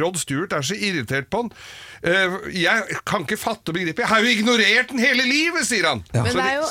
Rod 0.00 0.16
Stewart 0.20 0.56
er 0.56 0.64
så 0.64 0.80
irritert 0.80 1.28
på 1.28 1.44
han. 1.44 1.54
Eh, 2.00 2.36
jeg 2.62 3.00
kan 3.08 3.26
ikke 3.26 3.36
fatte 3.40 3.72
og 3.72 3.76
begripe. 3.76 4.00
Jeg 4.00 4.08
har 4.08 4.22
jo 4.24 4.30
ignorert 4.32 4.92
den 4.94 5.02
hele 5.02 5.26
livet, 5.28 5.66
sier 5.68 5.88
han. 5.90 6.04
Men 6.14 6.30
det 6.32 6.46
er 6.46 6.54
jo 6.62 6.68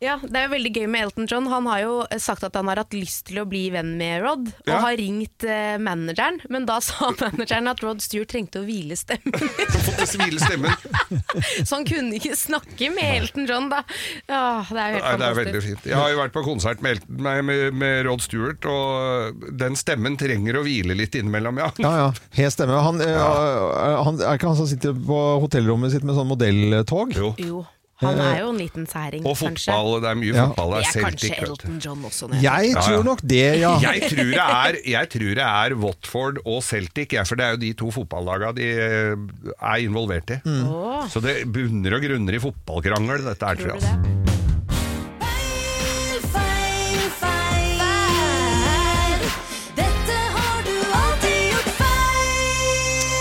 ja, 0.00 0.14
det 0.24 0.32
er 0.40 0.46
jo 0.46 0.52
veldig 0.54 0.70
gøy 0.78 0.86
med 0.88 1.02
Elton 1.06 1.26
John. 1.28 1.46
Han 1.52 1.66
har 1.68 1.80
jo 1.84 1.94
sagt 2.22 2.44
at 2.46 2.54
han 2.56 2.68
har 2.70 2.80
hatt 2.80 2.94
lyst 2.96 3.26
til 3.28 3.42
å 3.42 3.44
bli 3.48 3.66
venn 3.74 3.90
med 4.00 4.22
Rod, 4.24 4.46
og 4.48 4.70
Ja. 4.70 4.78
har 4.80 4.96
ringt 4.96 5.44
eh, 5.44 5.76
manageren, 5.82 6.38
men 6.48 6.64
da 6.68 6.78
sa 6.86 7.10
manageren 7.20 7.68
at 7.68 7.82
Rod 7.84 8.00
Stewart 8.00 8.30
trengte 8.32 8.62
å 8.62 8.64
hvile 8.64 8.96
stemmen. 8.96 9.34
fått 9.36 10.14
hvile 10.16 10.40
stemmen. 10.40 10.72
Så 11.66 11.74
han 11.76 11.84
kunne 11.88 12.16
ikke 12.16 12.32
snakke 12.38 12.88
med 12.94 13.20
Elton 13.22 13.44
John, 13.50 13.68
da. 13.72 13.82
Ja, 14.30 14.64
det 14.70 14.80
er 14.80 14.94
jo 14.94 15.00
helt 15.00 15.04
Nei, 15.04 15.16
det 15.20 15.28
er 15.28 15.38
veldig 15.40 15.62
fint. 15.66 15.88
Jeg 15.92 15.98
har 16.00 16.12
jo 16.14 16.20
vært 16.22 16.34
på 16.36 16.44
konsert 16.48 16.80
med, 16.84 16.96
Elton- 16.96 17.20
med, 17.26 17.42
med, 17.50 17.76
med 17.82 18.04
Rod 18.08 18.24
Stewart, 18.24 18.64
og 18.70 19.44
den 19.60 19.76
stemmen 19.76 20.16
trenger 20.20 20.56
å 20.60 20.64
hvile 20.64 20.96
litt 20.96 21.14
innimellom, 21.20 21.60
ja. 21.60 21.68
Ja, 21.80 21.92
ja. 22.06 22.08
Hes 22.40 22.56
stemme. 22.56 22.78
Han, 22.88 23.02
ja. 23.04 23.28
han, 24.06 24.16
er 24.24 24.40
ikke 24.40 24.48
han 24.50 24.58
som 24.58 24.68
sitter 24.70 24.96
på 24.96 25.20
hotellrommet 25.44 25.92
sitt 25.94 26.08
med 26.08 26.16
sånn 26.16 26.28
modelltog? 26.32 27.12
Jo. 27.16 27.34
Jo, 27.40 27.60
han 28.00 28.18
er 28.24 28.38
jo 28.40 28.48
en 28.50 28.58
liten 28.58 28.86
særing, 28.88 29.24
Og 29.26 29.36
kanskje. 29.36 29.70
fotball, 29.72 30.00
det 30.00 30.08
er 30.10 30.14
mye 30.20 30.34
Ja. 30.34 30.46
fotball. 30.48 30.70
Det 30.74 30.80
Det 30.80 30.88
er 30.88 30.92
Celtic, 31.10 31.30
kanskje. 31.30 31.48
Elton 31.48 31.78
John 31.84 32.04
også. 32.08 32.28
når 32.30 32.34
jeg 32.34 32.42
Jeg 32.42 32.70
Ja, 32.70 32.80
ja. 32.80 32.86
tror 32.86 33.04
nok 33.04 33.20
det, 33.22 33.58
ja. 33.60 33.72
Jeg 33.86 34.00
tror, 34.10 34.30
det 34.30 34.44
er, 34.46 34.72
jeg 34.90 35.08
tror 35.10 35.34
det 35.34 35.46
er 35.50 35.74
Watford 35.84 36.38
og 36.46 36.62
Celtic, 36.62 37.12
ja, 37.12 37.22
for 37.24 37.34
det 37.36 37.44
er 37.44 37.50
jo 37.50 37.56
de 37.56 37.72
to 37.74 37.90
fotballagene 37.90 38.54
de 38.56 38.68
eh, 38.70 39.16
er 39.60 39.78
involvert 39.86 40.30
i. 40.30 40.40
Mm. 40.44 40.66
Åh. 40.66 41.08
Så 41.08 41.20
det 41.20 41.44
bunner 41.52 41.94
og 41.98 42.02
grunner 42.02 42.34
i 42.34 42.38
fotballkrangel, 42.40 43.24
dette 43.24 43.44
her, 43.46 43.54
tror 43.56 43.74
jeg. 43.76 43.80
det? 43.80 44.39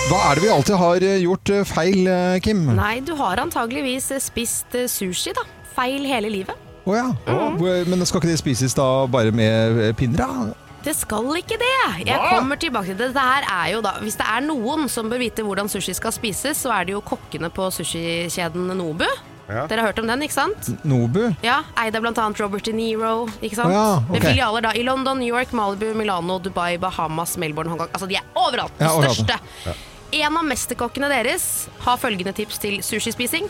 Hva 0.09 0.19
er 0.31 0.39
det 0.39 0.43
vi 0.45 0.49
alltid 0.49 0.77
har 0.79 1.03
eh, 1.05 1.19
gjort 1.21 1.49
eh, 1.53 1.65
feil, 1.69 1.99
eh, 2.09 2.37
Kim? 2.41 2.63
Nei, 2.77 2.95
du 3.05 3.11
har 3.19 3.37
antageligvis 3.43 4.07
spist 4.25 4.73
sushi, 4.89 5.35
da. 5.37 5.43
Feil 5.75 6.07
hele 6.09 6.31
livet. 6.33 6.57
ja. 6.89 7.11
Mm. 7.27 7.59
Men 7.91 8.05
skal 8.07 8.21
ikke 8.23 8.31
det 8.31 8.39
spises 8.41 8.73
da 8.77 9.05
bare 9.11 9.31
med 9.35 9.93
pinner? 9.99 10.17
da? 10.25 10.47
Det 10.83 10.95
skal 10.95 11.27
ikke 11.37 11.57
det! 11.59 12.07
Jeg 12.07 12.17
kommer 12.31 12.57
tilbake 12.57 12.87
til 12.93 12.97
det. 12.97 13.09
Dette 13.11 13.21
her 13.27 13.45
er 13.51 13.73
jo 13.75 13.81
da, 13.83 13.97
Hvis 14.01 14.15
det 14.17 14.25
er 14.31 14.45
noen 14.47 14.87
som 14.89 15.09
bør 15.11 15.19
vite 15.21 15.43
hvordan 15.45 15.67
sushi 15.69 15.93
skal 15.93 16.13
spises, 16.15 16.57
så 16.63 16.71
er 16.73 16.87
det 16.87 16.95
jo 16.95 17.01
kokkene 17.05 17.51
på 17.53 17.67
sushikjeden 17.75 18.71
Nobu. 18.79 19.05
Ja. 19.49 19.65
Dere 19.67 19.81
har 19.83 19.89
hørt 19.91 19.99
om 19.99 20.07
den, 20.09 20.23
ikke 20.25 20.35
sant? 20.37 20.71
Nobu? 20.87 21.21
Ja, 21.45 21.59
Eid 21.83 21.97
av 21.97 22.05
bl.a. 22.05 22.25
Robert 22.39 22.65
De 22.69 22.73
Niro. 22.73 23.27
ikke 23.43 23.57
sant? 23.59 23.69
Oh, 23.69 23.75
ja, 23.75 23.85
ok. 23.99 24.09
Med 24.15 24.25
filialer 24.29 24.65
da 24.69 24.73
i 24.77 24.83
London, 24.87 25.19
New 25.21 25.29
York, 25.35 25.53
Malibu, 25.57 25.91
Milano, 25.97 26.39
Dubai, 26.39 26.77
Bahamas, 26.81 27.35
Melbourne, 27.41 27.73
Hongkong. 27.75 27.89
Altså, 27.93 28.07
De 28.09 28.17
er 28.21 28.25
overalt! 28.39 28.73
De 28.79 28.85
Ja, 28.87 28.93
overalt. 28.95 29.19
største. 29.19 29.77
En 30.11 30.37
av 30.39 30.45
mesterkokkene 30.47 31.09
deres 31.11 31.43
har 31.85 31.99
følgende 32.01 32.33
tips 32.37 32.57
til 32.63 32.79
sushispising. 32.85 33.45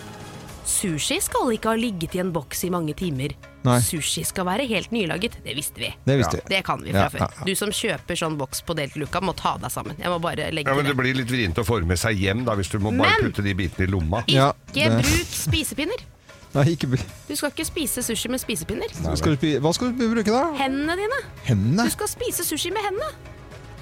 Sushi 0.70 1.18
skal 1.24 1.49
ikke 1.55 1.72
ha 1.72 1.78
ligget 1.80 2.14
i 2.14 2.20
en 2.22 2.30
boks 2.36 2.62
i 2.68 2.70
mange 2.70 2.93
timer. 2.99 3.32
Nei. 3.66 3.80
Sushi 3.84 4.22
skal 4.28 4.45
være 4.45 4.68
helt 4.70 4.91
nylaget. 4.93 5.39
Det 5.43 5.55
visste 5.57 5.82
vi. 5.82 5.89
Det 6.05 6.18
visste 6.20 6.38
vi. 6.38 6.43
Det 6.51 6.60
kan 6.68 6.84
vi 6.84 6.91
fra 6.93 7.07
Ja, 7.07 7.10
før. 7.10 7.24
ja, 7.24 7.30
ja. 7.39 7.45
Du 7.47 7.55
som 7.57 7.72
kjøper 7.74 8.20
sånn 8.20 8.38
boks 8.38 8.62
på 8.68 8.76
Delt 8.78 8.95
Luca, 8.99 9.20
må 9.24 9.34
ta 9.36 9.55
deg 9.57 9.72
sammen. 9.74 9.97
Jeg 9.97 10.12
må 10.14 10.20
bare 10.22 10.51
legge 10.53 10.70
Ja, 10.70 10.76
men 10.76 10.86
Det 10.86 10.93
det. 10.93 10.97
blir 11.01 11.16
litt 11.16 11.32
vrient 11.32 11.55
å 11.57 11.66
forme 11.66 11.97
seg 11.97 12.20
hjem 12.22 12.45
da, 12.45 12.53
hvis 12.55 12.70
du 12.70 12.78
må 12.80 12.91
bare 12.95 13.10
Men- 13.18 13.32
putte 13.32 13.43
de 13.43 13.53
bitene 13.53 13.88
i 13.88 13.91
lomma. 13.91 14.24
Ja, 14.28 14.51
Ikke 14.74 14.89
det- 14.89 15.03
bruk 15.05 15.34
spisepinner. 15.34 15.99
Nei, 16.53 16.66
ikke 16.76 16.88
Du 17.28 17.36
skal 17.36 17.49
ikke 17.51 17.66
spise 17.66 18.01
sushi 18.03 18.30
med 18.30 18.39
spisepinner. 18.39 18.89
skal 19.18 19.36
du 19.36 19.38
spi- 19.38 19.60
Hva 19.60 19.74
skal 19.74 19.91
du 19.93 20.14
bruke 20.14 20.26
da? 20.32 20.53
Hendene 20.53 20.95
dine. 20.95 21.20
Hendene? 21.45 21.84
Du 21.86 21.89
skal 21.89 22.07
spise 22.07 22.43
sushi 22.45 22.72
med 22.72 22.84
hendene. 22.84 23.12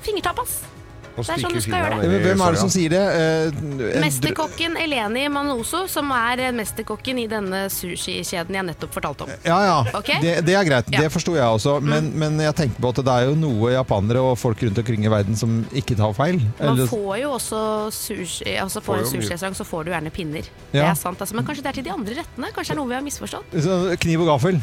Fingertapas. 0.03 0.61
Det 1.17 1.33
er 1.33 1.41
sånn 1.41 1.55
du 1.57 1.61
skal 1.63 1.81
gjøre 1.81 1.99
det. 2.03 2.21
Hvem 2.27 2.41
er 2.45 2.55
det 2.55 2.61
som 2.61 2.71
sier 2.71 2.93
det? 2.93 3.03
Eh, 3.17 4.01
Mesterkokken 4.03 4.77
Eleni 4.77 5.25
Manoso, 5.33 5.85
som 5.89 6.11
er 6.13 6.43
mesterkokken 6.55 7.19
i 7.23 7.25
denne 7.31 7.63
sushikjeden 7.73 8.57
jeg 8.59 8.67
nettopp 8.69 8.93
fortalte 8.93 9.25
om. 9.25 9.31
Ja, 9.47 9.57
ja. 9.65 9.77
Okay? 9.97 10.19
Det, 10.23 10.35
det 10.47 10.55
er 10.57 10.67
greit. 10.67 10.91
Ja. 10.91 10.99
Mm. 11.01 11.07
Det 11.07 11.13
forsto 11.15 11.35
jeg 11.37 11.45
også. 11.57 11.77
Men, 11.81 12.11
men 12.19 12.37
jeg 12.43 12.55
tenker 12.57 12.81
på 12.83 12.91
at 12.93 13.01
det 13.07 13.15
er 13.15 13.31
jo 13.31 13.37
noe 13.39 13.73
japanere 13.73 14.23
og 14.31 14.37
folk 14.39 14.61
rundt 14.65 14.81
omkring 14.83 15.05
i 15.07 15.11
verden 15.11 15.37
som 15.39 15.57
ikke 15.75 15.97
tar 15.99 16.13
feil. 16.17 16.39
Man 16.61 16.83
får 16.89 17.13
jo 17.23 17.33
også 17.37 17.61
sushi 17.93 18.55
Altså 18.57 18.81
Får 18.83 19.01
mye. 19.01 19.09
sushirestaurant 19.09 19.57
så 19.57 19.65
får 19.67 19.87
du 19.87 19.91
gjerne 19.93 20.11
pinner. 20.13 20.45
Det 20.71 20.81
er 20.83 20.93
sant, 20.97 21.19
altså. 21.21 21.35
Men 21.37 21.45
kanskje 21.47 21.63
det 21.65 21.71
er 21.71 21.79
til 21.79 21.87
de 21.87 21.93
andre 21.93 22.17
rettene? 22.21 22.51
Kanskje 22.55 22.73
det 22.73 22.77
er 22.77 22.81
noe 22.81 22.91
vi 22.91 22.97
har 22.97 23.05
misforstått? 23.05 23.57
Så 23.65 23.77
Kniv 24.03 24.23
og 24.25 24.31
gaffel. 24.31 24.59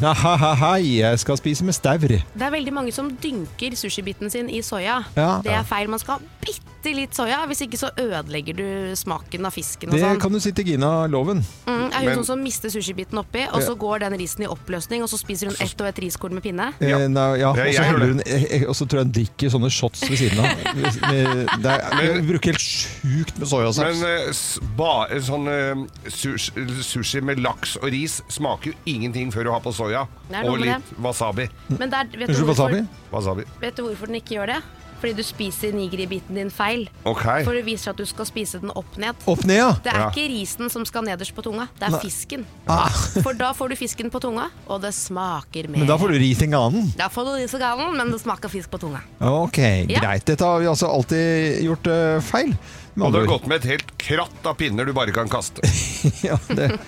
Hei, 0.64 0.80
jeg 1.00 1.18
skal 1.22 1.38
spise 1.40 1.66
med 1.66 1.76
staur. 1.76 2.05
Det 2.05 2.42
er 2.42 2.52
veldig 2.52 2.72
mange 2.74 2.92
som 2.94 3.11
dynker 3.22 3.76
sushibiten 3.78 4.30
sin 4.32 4.48
i 4.52 4.61
soya. 4.64 5.00
Ja. 5.16 5.38
Det 5.44 5.52
er 5.55 5.64
feil. 5.68 5.88
Man 5.92 6.02
skal 6.02 6.22
bitte 6.45 6.92
litt 6.95 7.16
soya, 7.16 7.40
hvis 7.49 7.62
ikke 7.64 7.78
så 7.80 7.90
ødelegger 8.01 8.57
du 8.59 8.66
smaken 8.99 9.49
av 9.49 9.55
fisken. 9.55 9.88
og 9.88 9.97
Det 9.97 10.03
sånn. 10.05 10.20
kan 10.20 10.32
du 10.32 10.40
si 10.40 10.53
til 10.53 10.64
Gina 10.64 11.07
Loven. 11.07 11.45
Mm, 11.66 11.86
er 11.90 11.97
hun 11.97 12.05
Men- 12.05 12.18
sånn 12.18 12.26
som 12.26 12.42
mister 12.42 12.68
sushibiten 12.68 13.18
oppi, 13.18 13.47
og 13.51 13.62
så 13.62 13.76
går 13.76 14.01
den 14.01 14.18
risen 14.18 14.45
i 14.45 14.47
oppløsning, 14.47 15.03
og 15.03 15.09
så 15.09 15.18
spiser 15.18 15.47
hun 15.47 15.57
ett 15.61 15.80
og 15.80 15.86
et 15.86 15.97
riskorn 15.97 16.32
med 16.32 16.42
pinne? 16.42 16.72
Ja. 16.80 16.99
Eh, 16.99 17.38
ja. 17.38 17.51
Og 17.51 17.57
så 17.57 17.82
heller 17.82 18.07
hun 18.07 18.20
eh, 18.26 18.45
eh, 18.51 18.64
Og 18.68 18.74
så 18.74 18.86
tror 18.86 19.01
jeg 19.01 19.05
hun 19.05 19.12
drikker 19.12 19.51
sånne 19.51 19.70
shots 19.70 20.01
ved 20.09 20.18
siden 20.18 20.38
av. 20.38 20.45
Det 21.64 21.70
er, 21.70 22.14
hun 22.14 22.26
bruker 22.26 22.53
helt 22.53 22.61
sjukt 22.61 23.38
med 23.38 23.49
soyasaus. 23.49 24.01
Men 24.01 24.05
uh, 24.05 24.68
ba, 24.76 25.07
sånn 25.20 25.49
uh, 25.49 25.86
sushi, 26.09 26.53
sushi 26.82 27.22
med 27.22 27.40
laks 27.40 27.76
og 27.76 27.90
ris 27.95 28.20
smaker 28.28 28.72
jo 28.72 28.74
ingenting 28.86 29.32
før 29.32 29.45
du 29.45 29.51
har 29.51 29.61
på 29.61 29.72
soya. 29.72 30.07
Og 30.45 30.59
litt 30.61 30.95
wasabi. 31.01 31.49
Men 31.78 31.90
der, 31.90 32.09
vet, 32.12 32.28
du 32.28 32.45
hvorfor, 32.45 32.68
wasabi? 32.68 32.86
Wasabi. 33.12 33.45
vet 33.61 33.76
du 33.76 33.82
hvorfor 33.86 34.11
den 34.11 34.20
ikke 34.20 34.38
gjør 34.38 34.55
det? 34.55 34.62
Fordi 35.05 35.12
du 35.20 35.24
spiser 35.26 35.74
nigiri-biten 35.76 36.38
din 36.38 36.48
feil. 36.55 36.86
Okay. 37.05 37.42
For 37.44 37.52
det 37.52 37.64
viser 37.66 37.92
at 37.92 37.98
du 38.00 38.07
skal 38.09 38.24
spise 38.24 38.57
den 38.62 38.70
opp 38.72 38.96
ned. 39.00 39.12
Opp 39.28 39.42
ned, 39.44 39.59
ja. 39.61 39.70
Det 39.84 39.92
er 39.92 39.98
Ja. 40.00 40.07
ikke 40.09 40.24
risen 40.32 40.70
som 40.72 40.86
skal 40.88 41.05
nederst 41.05 41.34
på 41.36 41.42
tunga, 41.44 41.66
det 41.78 41.88
er 41.90 41.90
Nei. 41.92 42.00
fisken. 42.00 42.46
Ah. 42.66 42.88
For 43.20 43.34
da 43.36 43.52
får 43.52 43.68
du 43.74 43.76
fisken 43.76 44.09
på 44.11 44.20
tunga, 44.24 44.46
og 44.66 44.80
det 44.80 44.94
smaker 44.96 45.68
mer. 45.68 45.78
Men 45.84 45.86
da 45.92 45.98
får 46.00 46.14
du 46.14 46.18
ris 46.22 46.40
i 46.40 46.48
ganen. 46.48 46.88
Da 46.96 47.11
får 47.12 47.28
du 47.28 47.32
ris 47.42 47.52
i 47.55 47.59
ganen, 47.61 47.92
men 47.98 48.11
det 48.11 48.22
smaker 48.22 48.48
fisk 48.48 48.70
på 48.72 48.80
tunga. 48.80 49.02
Ok, 49.20 49.59
Ja. 49.90 50.00
greit. 50.00 50.24
Dette 50.24 50.40
har 50.44 50.59
vi 50.61 50.66
altså 50.72 50.88
alltid 50.88 51.62
gjort 51.68 51.86
uh, 51.86 52.20
feil. 52.20 52.57
Og 52.96 53.12
du 53.12 53.18
har 53.18 53.26
gått 53.26 53.46
med 53.50 53.57
et 53.64 53.70
helt 53.72 53.98
kratt 53.98 54.46
av 54.46 54.55
pinner 54.57 54.86
du 54.86 54.92
bare 54.94 55.12
kan 55.12 55.28
kaste. 55.28 55.61
ja, 56.22 56.38
det 56.48 56.78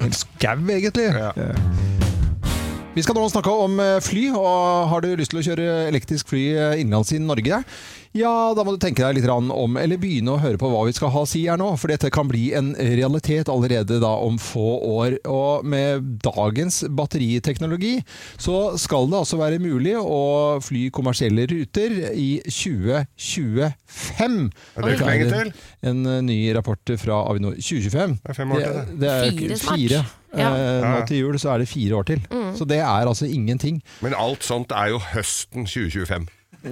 En 0.00 0.12
skau, 0.12 0.56
egentlig. 0.72 1.12
Ja. 1.14 1.32
Vi 3.00 3.04
skal 3.06 3.16
nå 3.16 3.30
snakke 3.32 3.52
om 3.64 3.78
eh, 3.80 3.96
fly, 4.04 4.26
og 4.36 4.90
har 4.90 5.00
du 5.00 5.14
lyst 5.16 5.32
til 5.32 5.40
å 5.40 5.44
kjøre 5.46 5.68
elektrisk 5.88 6.28
fly 6.28 6.42
eh, 6.52 6.80
innenlands 6.82 7.14
i 7.16 7.20
Norge? 7.22 7.62
Ja, 8.12 8.32
da 8.52 8.64
må 8.66 8.74
du 8.74 8.80
tenke 8.82 9.00
deg 9.06 9.16
litt 9.16 9.30
om, 9.30 9.78
eller 9.80 9.96
begynne 10.02 10.34
å 10.34 10.40
høre 10.42 10.60
på 10.60 10.68
hva 10.68 10.82
vi 10.84 10.92
skal 10.92 11.12
ha 11.14 11.22
si 11.30 11.46
her 11.46 11.56
nå, 11.56 11.70
for 11.80 11.88
dette 11.88 12.10
kan 12.12 12.28
bli 12.28 12.50
en 12.58 12.74
realitet 12.76 13.48
allerede 13.48 14.02
da 14.02 14.10
om 14.20 14.36
få 14.36 14.66
år. 14.84 15.16
Og 15.32 15.64
med 15.64 16.10
dagens 16.26 16.82
batteriteknologi 16.92 18.02
så 18.36 18.76
skal 18.82 19.08
det 19.08 19.22
altså 19.22 19.40
være 19.40 19.62
mulig 19.64 19.96
å 19.96 20.58
fly 20.60 20.90
kommersielle 20.92 21.48
ruter 21.48 21.96
i 22.12 22.28
2025. 22.50 24.40
Er 24.76 24.84
det 24.84 24.96
ikke 24.98 25.12
lenge 25.14 25.32
til? 25.32 25.56
En 25.88 26.04
ny 26.28 26.42
rapport 26.58 26.98
fra 27.00 27.24
Avinor 27.32 27.56
2025. 27.56 28.20
Det 28.20 28.34
er 28.34 28.42
fem 28.44 28.58
år 28.58 28.66
til, 28.66 28.80
det. 28.82 29.04
det 29.06 29.14
er 29.16 29.30
Fire 29.30 29.62
snart. 29.64 29.78
fire. 29.78 30.08
Ja. 30.36 30.50
Eh, 30.54 30.84
nå 30.84 31.06
til 31.08 31.24
jul 31.24 31.38
så 31.42 31.54
er 31.54 31.62
det 31.62 31.70
fire 31.70 31.96
år 32.00 32.04
til. 32.12 32.20
Så 32.56 32.66
det 32.68 32.78
er 32.78 33.06
altså 33.08 33.26
ingenting. 33.26 33.82
Men 34.04 34.14
alt 34.18 34.46
sånt 34.46 34.70
er 34.76 34.92
jo 34.94 35.00
høsten 35.12 35.66
2025. 35.66 36.28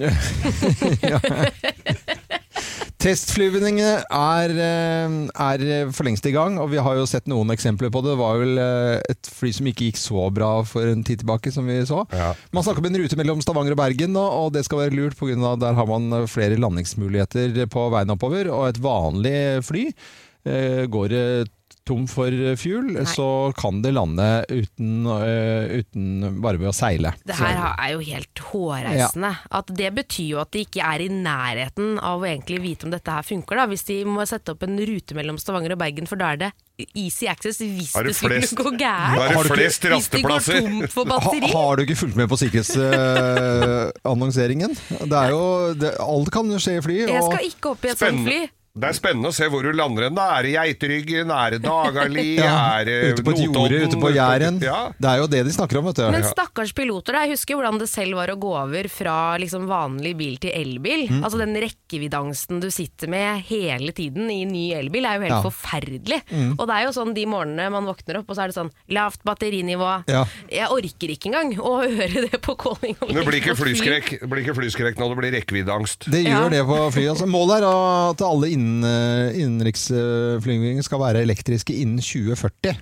Testflyvningene 2.98 4.02
er, 4.10 4.52
eh, 4.58 5.12
er 5.30 5.92
for 5.94 6.02
lengst 6.08 6.26
i 6.26 6.32
gang, 6.34 6.56
og 6.58 6.72
vi 6.72 6.80
har 6.82 6.96
jo 6.98 7.06
sett 7.06 7.28
noen 7.30 7.54
eksempler 7.54 7.92
på 7.94 8.02
det. 8.02 8.10
Det 8.10 8.18
var 8.18 8.40
vel 8.40 8.58
eh, 8.58 8.98
et 9.14 9.30
fly 9.30 9.52
som 9.54 9.68
ikke 9.70 9.86
gikk 9.86 10.00
så 10.02 10.26
bra 10.34 10.50
for 10.66 10.82
en 10.90 11.04
tid 11.06 11.22
tilbake, 11.22 11.52
som 11.54 11.70
vi 11.70 11.78
så. 11.86 12.02
Ja. 12.10 12.32
Man 12.50 12.66
snakker 12.66 12.82
om 12.82 12.90
en 12.90 12.98
rute 12.98 13.18
mellom 13.20 13.42
Stavanger 13.44 13.76
og 13.76 13.80
Bergen, 13.80 14.12
nå, 14.16 14.24
og 14.42 14.50
det 14.56 14.64
skal 14.66 14.82
være 14.82 14.96
lurt, 14.98 15.14
av 15.18 15.60
der 15.62 15.78
har 15.78 15.86
man 15.86 16.26
flere 16.26 16.58
landingsmuligheter 16.58 17.70
på 17.70 17.86
veien 17.94 18.10
oppover, 18.10 18.50
og 18.50 18.66
et 18.72 18.82
vanlig 18.82 19.62
fly 19.66 19.86
eh, 20.48 20.84
går 20.90 21.14
eh, 21.14 21.46
tom 21.88 22.04
for 22.10 22.30
fuel, 22.60 22.90
så 23.08 23.28
kan 23.58 23.82
det 23.84 23.92
lande 23.96 24.26
uten, 24.50 25.06
uh, 25.08 25.64
uten 25.80 26.40
bare 26.42 26.58
ved 26.60 26.68
å 26.70 26.74
seile. 26.76 27.10
Det 27.26 27.34
her 27.38 27.56
er 27.72 27.90
jo 27.94 28.00
helt 28.04 28.38
hårreisende. 28.50 29.32
At 29.58 29.66
det 29.78 29.90
betyr 29.96 30.28
jo 30.34 30.38
at 30.44 30.50
de 30.54 30.60
ikke 30.66 30.82
er 30.84 30.98
i 31.04 31.08
nærheten 31.12 31.86
av 32.04 32.16
å 32.22 32.26
egentlig 32.28 32.58
vite 32.64 32.82
om 32.88 32.92
dette 32.94 33.10
her 33.12 33.24
funker. 33.26 33.54
Da. 33.58 33.64
Hvis 33.70 33.84
de 33.88 33.96
må 34.08 34.20
sette 34.28 34.48
opp 34.54 34.62
en 34.66 34.76
rute 34.78 35.12
mellom 35.18 35.36
Stavanger 35.40 35.72
og 35.74 35.80
Bergen, 35.82 36.06
for 36.10 36.16
da 36.20 36.26
er 36.34 36.38
det 36.44 36.50
easy 36.94 37.26
access 37.26 37.58
hvis 37.58 37.94
Har 37.96 38.02
du 38.06 38.10
det 38.12 38.16
skulle 38.16 38.70
gå 38.70 38.72
gærent. 38.78 39.34
Har 39.34 39.42
du 39.42 39.48
flest 39.50 39.82
rasteplasser. 39.90 40.62
Ha, 41.08 41.14
har 41.52 41.76
du 41.76 41.80
ikke 41.84 41.96
fulgt 41.98 42.16
med 42.18 42.28
på 42.30 42.36
sikkerhetsannonseringen? 42.38 44.72
det 45.08 45.18
er 45.18 45.28
jo 45.32 45.42
det, 45.78 45.90
Alt 46.02 46.30
kan 46.34 46.46
skje 46.60 46.78
i 46.78 46.80
fly. 46.84 46.96
Jeg 47.06 47.22
og- 47.22 47.32
skal 47.32 47.44
ikke 47.48 47.66
opp 47.72 47.82
i 47.84 47.88
et 47.92 47.98
sånt 48.00 48.22
fly. 48.26 48.40
Det 48.78 48.86
er 48.90 48.94
spennende 48.94 49.30
å 49.32 49.34
se 49.34 49.46
hvor 49.50 49.62
du 49.64 49.72
lander 49.74 50.04
hen. 50.06 50.18
Er 50.18 50.42
det 50.46 50.52
Geiteryggen? 50.54 51.30
Er 51.34 51.50
det 51.56 51.62
Dagali? 51.64 52.26
Ja, 52.38 52.78
er 52.78 52.84
det 52.86 52.96
ute 53.14 53.24
på 53.26 53.32
et 53.34 53.40
jorde, 53.42 53.80
ute 53.88 53.98
på 53.98 54.10
Jæren. 54.14 54.60
Ja. 54.62 54.92
Det 54.98 55.08
er 55.10 55.18
jo 55.22 55.26
det 55.32 55.40
de 55.48 55.54
snakker 55.54 55.80
om, 55.80 55.88
vet 55.90 55.98
du. 55.98 56.04
Men 56.14 56.22
stakkars 56.28 56.70
piloter, 56.76 57.16
da. 57.16 57.24
Jeg 57.26 57.34
husker 57.38 57.58
hvordan 57.58 57.80
det 57.80 57.88
selv 57.90 58.14
var 58.20 58.30
å 58.30 58.36
gå 58.38 58.52
over 58.54 58.88
fra 58.92 59.16
liksom 59.42 59.66
vanlig 59.70 60.12
bil 60.20 60.36
til 60.42 60.52
elbil. 60.54 61.06
Mm. 61.10 61.24
Altså 61.26 61.40
Den 61.42 61.56
rekkeviddeangsten 61.64 62.60
du 62.62 62.68
sitter 62.74 63.10
med 63.10 63.42
hele 63.48 63.90
tiden 63.96 64.30
i 64.30 64.44
ny 64.48 64.64
elbil, 64.78 65.06
er 65.08 65.18
jo 65.18 65.26
helt 65.26 65.34
Ja. 65.38 65.42
forferdelig. 65.48 66.20
Mm. 66.30 66.52
Og 66.58 66.64
det 66.70 66.76
er 66.78 66.86
jo 66.86 66.94
sånn 67.00 67.14
de 67.16 67.26
morgenene 67.26 67.70
man 67.74 67.88
våkner 67.88 68.20
opp, 68.20 68.30
og 68.30 68.36
så 68.38 68.44
er 68.46 68.52
det 68.52 68.58
sånn 68.60 68.70
lavt 68.94 69.24
batterinivå. 69.26 69.90
Ja. 70.10 70.22
Jeg 70.52 70.70
orker 70.70 71.14
ikke 71.16 71.32
engang 71.32 71.54
å 71.58 71.74
høre 71.82 72.28
det 72.28 72.40
på 72.44 72.54
calling. 72.60 72.94
Det 73.00 73.24
blir 73.26 73.40
ikke 73.40 73.56
flyskrekk 73.58 74.14
Det 74.22 74.28
blir 74.30 74.44
ikke 74.44 74.56
flyskrekk 74.60 74.98
når 75.02 75.14
det 75.14 75.18
blir 75.22 75.34
rekkeviddeangst. 75.40 76.08
Det 76.12 76.22
gjør 76.24 76.46
Ja. 76.46 76.48
det 76.54 76.62
på 76.68 76.78
fly. 76.94 77.06
Altså, 77.16 77.26
målet 77.26 77.58
er 77.58 77.68
at 78.12 78.22
alle 78.22 78.46
innen, 78.54 78.66
innenriksflyvninger 79.38 80.84
skal 80.86 81.00
være 81.02 81.22
elektriske 81.26 81.74
innen 81.82 82.00
2040. 82.02 82.76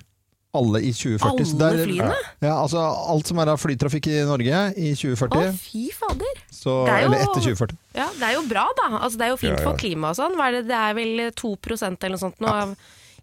Alle 0.57 0.79
i 0.81 0.91
2040. 0.95 1.61
Alle 1.67 1.83
flyene? 1.85 2.15
Ja, 2.41 2.53
altså 2.63 2.81
alt 2.81 3.27
som 3.29 3.37
er 3.43 3.51
av 3.51 3.59
flytrafikk 3.61 4.07
i 4.09 4.21
Norge 4.25 4.61
i 4.79 4.93
2040. 4.97 5.37
Å, 5.37 5.51
fy 5.59 5.83
fader. 5.93 6.39
så, 6.49 6.85
Det 6.87 6.93
er 6.93 7.01
jo- 7.03 7.07
Eller 7.11 7.17
etter 7.25 7.41
2040. 7.45 7.77
Ja, 7.95 8.07
det 8.17 8.23
er 8.23 8.33
jo 8.33 8.41
bra, 8.47 8.65
da. 8.79 8.87
Altså, 8.97 9.17
det 9.17 9.25
er 9.27 9.29
jo 9.35 9.37
fint 9.37 9.57
Ja, 9.57 9.61
ja. 9.61 9.67
for 9.69 9.77
klimaet 9.77 10.17
og 10.17 10.23
sånn. 10.23 10.37
Det? 10.53 10.67
det 10.67 10.77
er 10.77 10.93
vel 10.97 11.31
2% 11.31 12.03
eller 12.03 12.15
noe 12.17 12.23
sånt 12.25 12.39
nå 12.39 12.47
av 12.47 12.75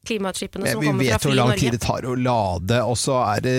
klimautslippene 0.09 0.71
som 0.71 0.83
kommer 0.83 1.05
fra 1.05 1.15
vet 1.15 1.23
fly 1.25 1.31
hvor 1.31 1.35
i 1.35 1.39
lang 1.39 1.51
Norge. 1.53 1.61
tid 1.61 1.73
det 1.77 1.81
tar 1.85 2.07
å 2.09 2.15
lade, 2.19 2.81
og 2.85 2.97
så 3.01 3.19
er 3.25 3.41
det, 3.45 3.57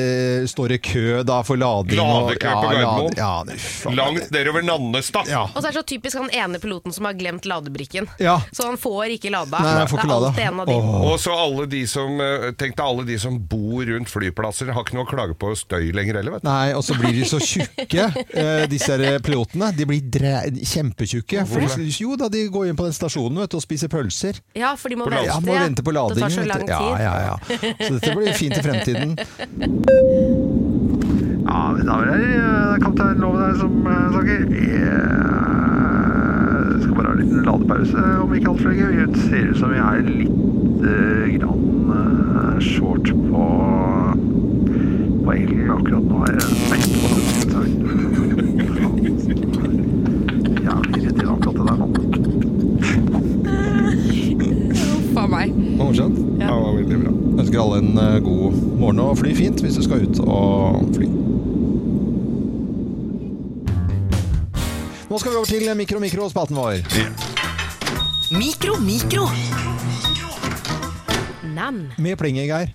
står 0.52 0.74
det 0.76 0.80
kø 0.86 1.24
da 1.28 1.40
for 1.48 1.60
lading. 1.60 1.98
Ladekø 2.00 2.54
på 2.56 2.70
Gardermoen. 2.72 3.18
Ja, 3.18 3.44
det. 3.48 3.58
Langt 3.96 4.32
nedover 4.36 4.66
Nannestad. 4.66 5.30
Ja. 5.32 5.44
Og 5.52 5.60
så 5.62 5.68
er 5.68 5.72
det 5.76 5.80
så 5.82 5.86
typisk 5.94 6.20
han 6.22 6.30
ene 6.36 6.60
piloten 6.64 6.94
som 6.96 7.06
har 7.10 7.18
glemt 7.18 7.46
ladebrikken. 7.50 8.08
Ja. 8.22 8.38
Så 8.52 8.68
han 8.70 8.78
får 8.82 9.16
ikke 9.18 9.34
lada. 9.34 9.60
Nei, 9.66 9.76
jeg 9.82 9.92
får 9.94 10.04
det 10.06 10.10
er 10.10 10.16
alltid 10.16 10.44
en 10.46 10.60
av 10.60 10.70
de. 10.70 10.78
Og 11.12 11.20
så 11.22 11.36
alle 11.36 11.66
de 11.72 11.82
som 11.90 12.22
eh, 12.22 12.50
Tenk 12.56 12.76
deg 12.78 12.86
alle 12.86 13.04
de 13.08 13.18
som 13.20 13.36
bor 13.52 13.86
rundt 13.86 14.10
flyplasser, 14.12 14.70
har 14.76 14.86
ikke 14.86 14.96
noe 14.98 15.06
å 15.08 15.10
klage 15.10 15.36
på 15.40 15.52
støy 15.58 15.90
lenger 15.96 16.20
heller, 16.22 16.38
vet 16.38 16.46
du. 16.46 16.50
Nei, 16.50 16.74
og 16.78 16.84
så 16.86 16.96
blir 17.00 17.14
de 17.16 17.26
så 17.28 17.40
tjukke, 17.42 18.06
eh, 18.36 18.66
disse 18.72 18.96
pilotene. 19.26 19.72
De 19.76 19.88
blir 19.90 20.04
dre 20.12 20.36
kjempetjukke. 20.56 21.46
Jo 22.00 22.16
da, 22.20 22.30
de 22.32 22.46
går 22.52 22.70
inn 22.72 22.78
på 22.80 22.86
den 22.88 22.96
stasjonen 22.96 23.42
vet 23.44 23.52
du, 23.54 23.58
og 23.60 23.64
spiser 23.64 23.92
pølser. 23.92 24.40
Ja, 24.58 24.74
for 24.80 24.94
de 24.94 25.00
må 25.00 25.08
vente. 25.10 25.26
ja, 25.30 25.40
må 25.44 25.56
vente 25.58 25.84
på 25.86 25.94
ladingen. 25.96 26.35
Så 26.36 26.42
lang 26.52 26.64
tid. 26.66 26.70
Ja, 26.70 27.02
ja, 27.02 27.14
ja. 27.30 27.36
Så 27.80 27.94
dette 27.98 28.16
blir 28.16 28.34
fint 28.34 28.58
i 28.58 28.62
fremtiden. 28.66 29.10
Ja, 31.46 31.70
da 31.78 31.94
vil 32.02 32.10
jeg 32.10 32.20
det 32.20 32.30
er 32.42 32.80
kaptein 32.82 33.20
Loven 33.22 33.42
her 33.46 33.54
som 33.60 33.74
eh, 33.88 34.08
snakker. 34.12 34.40
Jeg 34.50 34.64
skal 36.82 36.94
bare 36.98 37.08
ha 37.08 37.12
en 37.14 37.20
liten 37.22 37.46
ladepause 37.46 38.02
om 38.24 38.34
ikke 38.34 38.50
altfor 38.50 38.70
lenge. 38.74 39.06
Det 39.14 39.22
ser 39.28 39.44
ut 39.52 39.58
som 39.60 39.70
vi 39.70 39.78
er 39.78 40.02
litt 40.10 40.82
eh, 40.90 41.26
grann 41.36 41.66
eh, 42.00 42.58
short 42.66 43.08
på, 43.28 43.44
på 45.22 45.30
el 45.38 45.70
akkurat 45.78 46.06
nå. 46.10 46.18
Er 46.26 46.42
på. 46.42 46.46
Ja, 50.66 50.74
vi 50.90 50.98
rett 51.06 51.20
inn 51.22 51.30
akkurat 51.30 51.56
det 51.56 51.66
der 51.70 51.78
nå. 51.78 51.88
Uff 54.98 55.14
a 55.22 55.25
meg. 55.36 55.56
Morsomt. 55.80 56.20
Ja, 56.40 56.50
det 56.50 56.62
var 56.64 56.78
veldig 56.80 57.00
bra. 57.04 57.14
Ønsker 57.36 57.62
alle 57.62 57.82
en 57.84 58.02
eh, 58.02 58.18
god 58.26 58.60
morgen 58.80 59.02
og 59.04 59.18
fly 59.20 59.36
fint 59.38 59.64
hvis 59.64 59.80
du 59.80 59.84
skal 59.86 60.06
ut 60.06 60.22
og 60.26 60.96
fly. 60.96 61.10
Nå 65.06 65.20
skal 65.22 65.32
vi 65.32 65.38
over 65.38 65.48
til 65.48 65.70
mikro, 65.78 66.02
mikro, 66.02 66.30
spalten 66.32 66.58
vår. 66.58 66.82
Mikro, 68.36 68.80
mikro. 68.82 69.28
Nam. 71.56 71.86
Med 72.02 72.18
plinget, 72.20 72.50
Geir. 72.50 72.74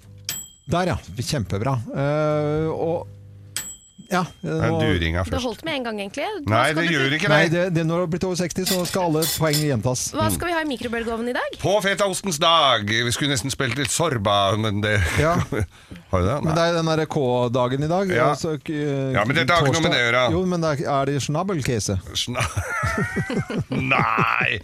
Der, 0.71 0.93
ja. 0.93 0.97
Kjempebra. 1.19 1.75
Uh, 1.91 2.71
og 2.71 3.20
ja, 4.11 4.25
Det 4.43 4.51
er 4.51 5.23
først. 5.23 5.31
Det 5.31 5.41
holdt 5.45 5.65
med 5.65 5.75
en 5.79 5.85
gang, 5.87 6.01
egentlig. 6.03 6.25
Hva 6.47 6.51
Nei, 6.51 6.73
det 6.75 6.85
du- 6.89 6.95
gjør 6.95 7.13
ikke 7.17 7.29
Nei, 7.31 7.43
det. 7.49 7.53
det, 7.53 7.75
det 7.75 7.85
når 7.87 7.95
du 7.95 8.01
har 8.01 8.11
blitt 8.15 8.25
over 8.27 8.37
60, 8.41 8.67
så 8.67 8.81
skal 8.87 9.03
alle 9.09 9.23
poeng 9.39 9.61
gjentas. 9.63 10.03
Hva 10.17 10.27
skal 10.35 10.49
vi 10.51 10.55
ha 10.57 10.61
i 10.65 10.69
mikrobølgeovnen 10.71 11.31
i 11.31 11.37
dag? 11.37 11.59
På 11.63 11.77
fetaostens 11.85 12.39
dag. 12.43 12.85
Vi 12.91 13.13
skulle 13.15 13.31
nesten 13.37 13.51
spilt 13.55 13.77
litt 13.79 13.91
Sorba, 13.95 14.57
men 14.59 14.81
det 14.83 14.97
Ja. 15.21 15.37
Har 16.11 16.21
du 16.21 16.27
det? 16.27 16.37
Men 16.43 16.55
det 16.59 16.63
er 16.65 16.73
den 16.75 16.87
derre 16.91 17.07
K-dagen 17.07 17.85
i 17.87 17.89
dag. 17.91 18.11
Ja. 18.11 18.31
altså, 18.35 18.57
k- 18.59 18.75
Ja, 19.15 19.23
men 19.25 19.37
dette 19.37 19.55
har 19.55 19.63
ikke 19.63 19.79
noe 19.79 19.87
med 19.87 19.93
det 19.95 20.01
å 20.01 20.07
gjøre. 20.09 20.25
Jo, 20.35 20.45
men 20.51 20.61
det 20.61 20.73
er, 20.81 20.91
er 20.91 21.05
det 21.07 21.21
Schna 21.23 21.45
Nei! 23.71 24.59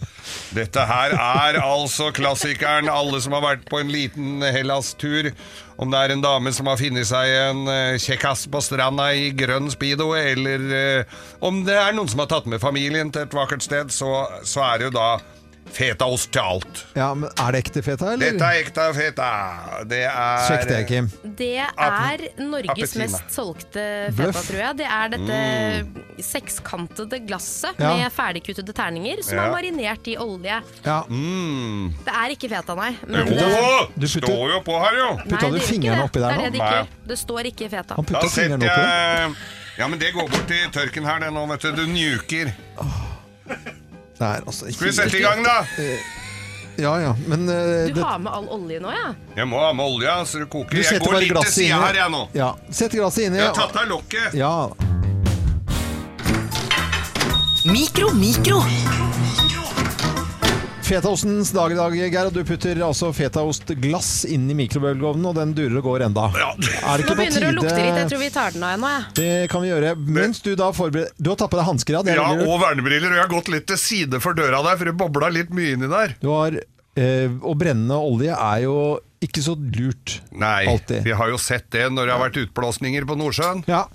Dette 0.57 0.85
her 0.89 1.15
er 1.17 1.59
altså 1.63 2.11
klassikeren. 2.17 2.89
Alle 2.91 3.21
som 3.23 3.35
har 3.37 3.45
vært 3.45 3.67
på 3.71 3.81
en 3.83 3.91
liten 3.93 4.43
Hellas-tur. 4.43 5.31
Om 5.77 5.93
det 5.93 6.01
er 6.01 6.15
en 6.15 6.25
dame 6.25 6.53
som 6.57 6.71
har 6.71 6.79
funnet 6.81 7.09
seg 7.09 7.31
en 7.37 7.67
eh, 7.69 7.99
kjekkas 8.01 8.47
på 8.53 8.63
stranda 8.65 9.11
i 9.13 9.29
grønn 9.37 9.69
speedo, 9.73 10.15
eller 10.17 10.69
eh, 10.73 11.17
om 11.45 11.61
det 11.67 11.77
er 11.77 11.97
noen 11.97 12.09
som 12.09 12.23
har 12.25 12.31
tatt 12.33 12.49
med 12.49 12.63
familien 12.63 13.13
til 13.13 13.27
et 13.27 13.37
vakkert 13.37 13.65
sted, 13.67 13.93
så, 13.93 14.25
så 14.41 14.65
er 14.71 14.81
det 14.81 14.89
jo 14.89 14.95
da 14.97 15.09
fetaost 15.73 16.31
til 16.33 16.41
alt. 16.41 16.85
Ja, 16.97 17.13
men 17.15 17.29
Er 17.39 17.53
det 17.53 17.65
ekte 17.65 17.83
feta, 17.85 18.13
eller? 18.15 18.33
Dette 18.33 18.45
er 18.45 18.63
ekte 18.65 18.85
feta. 18.97 19.29
Det 19.89 20.03
er 20.07 20.45
Sjekk 20.47 20.69
det, 20.69 20.87
Kim. 20.89 21.11
Det 21.37 21.51
er 21.59 22.23
Norges 22.39 22.71
Appetina. 22.71 23.05
mest 23.05 23.35
solgte 23.35 23.85
feta, 24.15 24.23
Bløff. 24.33 24.47
tror 24.49 24.61
jeg. 24.63 24.77
Det 24.77 24.87
er 24.87 25.09
dette 25.17 26.23
sekskantede 26.25 27.19
glasset 27.29 27.77
Ja. 27.79 27.93
med 27.97 28.13
ferdigkuttede 28.13 28.73
terninger 28.73 29.23
som 29.23 29.37
Ja. 29.39 29.45
er 29.47 29.53
marinert 29.53 30.07
i 30.09 30.17
olje. 30.17 30.63
Ja. 30.85 31.03
Mm. 31.09 31.95
Det 32.05 32.15
er 32.15 32.29
ikke 32.37 32.49
feta, 32.49 32.75
nei. 32.75 32.93
Jo, 33.03 33.07
det- 33.07 33.27
det, 33.27 34.09
putter- 34.09 34.23
står 34.23 34.51
jo 34.55 34.61
på 34.61 34.81
her, 34.81 34.97
jo! 34.97 35.11
nei, 35.17 35.25
Putta 35.25 35.47
du 35.47 35.53
det 35.53 35.61
gjør 35.61 35.67
ikke 35.67 35.73
fingrene 35.75 35.97
det. 35.97 36.05
oppi 36.05 36.21
der 36.21 36.29
Det 36.29 36.33
er 36.33 36.37
nå? 36.37 36.43
det 36.45 36.53
det 36.53 36.61
ikke 36.61 36.73
gjør. 36.77 36.87
Det 37.07 37.19
står 37.19 37.43
ikke 37.53 37.71
feta. 37.71 37.95
Han 37.97 38.05
Da 38.05 38.13
putta 38.13 38.29
setter 38.29 38.43
fingrene 38.43 38.65
oppi. 38.65 38.81
jeg 38.81 39.37
Ja, 39.79 39.87
men 39.89 39.99
det 39.99 40.15
går 40.15 40.29
bort 40.31 40.47
til 40.49 40.71
tørken 40.73 41.05
her, 41.05 41.19
det 41.21 41.33
nå, 41.35 41.47
vet 41.49 41.61
du. 41.61 41.73
Du 41.73 41.87
njuker. 41.87 42.55
Det 44.17 44.27
er 44.27 44.47
altså 44.47 44.71
Skal 44.73 44.87
vi 44.89 44.93
sette 44.97 45.19
i 45.19 45.23
gang, 45.25 45.43
da? 45.45 45.59
Ja 46.77 46.93
ja, 47.01 47.17
men 47.27 47.49
uh, 47.49 47.87
Du 47.89 47.93
det, 47.97 48.03
har 48.05 48.19
med 48.21 48.33
all 48.33 48.49
olje 48.53 48.81
nå, 48.81 48.91
ja? 48.93 49.13
Jeg 49.37 49.49
må 49.49 49.61
ha 49.61 49.73
med 49.77 49.85
olja, 49.97 50.19
så 50.29 50.43
det 50.43 50.51
koker. 50.53 50.77
du 50.77 50.83
Jeg 50.83 51.01
går 51.01 51.13
bare 51.13 51.23
litt 51.25 51.39
til 51.47 51.53
sida 51.53 51.81
her, 51.87 52.01
jeg 52.03 52.13
nå. 52.13 52.23
Ja, 52.37 52.51
Sett 52.71 52.97
glasset 52.97 53.29
inni. 53.31 53.41
Jeg 53.41 53.49
har 53.49 53.57
tatt 53.57 53.81
av 53.81 53.89
lokket. 53.89 54.37
Ja. 54.37 54.69
Mikro, 57.67 58.13
mikro. 58.15 58.61
Fetaostens 60.87 61.51
dag 61.51 61.73
i 61.73 61.75
dag, 61.75 61.95
Geir. 61.99 62.29
Og 62.29 62.35
du 62.37 62.45
putter 62.47 62.79
altså 62.87 63.09
fetaostglass 63.15 64.11
inn 64.31 64.45
i 64.53 64.55
mikrobølgeovnen, 64.55 65.25
og 65.27 65.35
den 65.35 65.55
durer 65.57 65.81
og 65.81 65.89
går 65.89 66.05
enda. 66.07 66.29
Er 66.31 67.01
det 67.03 67.09
Nå 67.09 67.11
på 67.11 67.17
begynner 67.19 67.43
det 67.43 67.49
å 67.49 67.57
lukte 67.57 67.73
litt. 67.81 67.99
Jeg 67.99 68.11
tror 68.13 68.23
vi 68.23 68.29
tar 68.37 68.55
den 68.55 68.67
av 68.69 68.77
ennå. 68.77 68.93
Det 69.19 69.33
kan 69.51 69.65
vi 69.65 69.73
gjøre. 69.73 69.97
Mens 69.99 70.39
du 70.45 70.53
da 70.59 70.71
forbereder 70.77 71.11
Du 71.19 71.33
har 71.33 71.41
tatt 71.41 71.51
på 71.51 71.59
deg 71.59 71.67
hansker, 71.73 71.99
ja? 71.99 72.05
Ja, 72.21 72.29
og 72.47 72.63
vernebriller. 72.63 73.11
Og 73.11 73.19
jeg 73.19 73.25
har 73.25 73.33
gått 73.35 73.51
litt 73.51 73.67
til 73.73 73.81
side 73.83 74.23
for 74.23 74.39
døra 74.39 74.63
der, 74.63 74.79
for 74.79 74.87
det 74.93 74.95
bobla 75.03 75.33
litt 75.35 75.51
mye 75.57 75.75
inni 75.75 75.91
der. 75.91 76.15
Du 76.23 76.31
har 76.31 76.55
eh, 76.61 77.35
Og 77.43 77.59
brennende 77.59 77.99
olje 77.99 78.39
er 78.39 78.63
jo 78.69 78.79
ikke 79.27 79.43
så 79.43 79.57
lurt. 79.59 80.21
Nei, 80.39 80.69
Alltid. 80.71 81.03
vi 81.03 81.15
har 81.19 81.31
jo 81.33 81.39
sett 81.41 81.67
det 81.75 81.89
når 81.91 82.07
det 82.07 82.13
har 82.15 82.21
vært 82.29 82.37
utblåsninger 82.45 83.07
på 83.09 83.17
Nordsjøen. 83.19 83.65
Ja, 83.67 83.87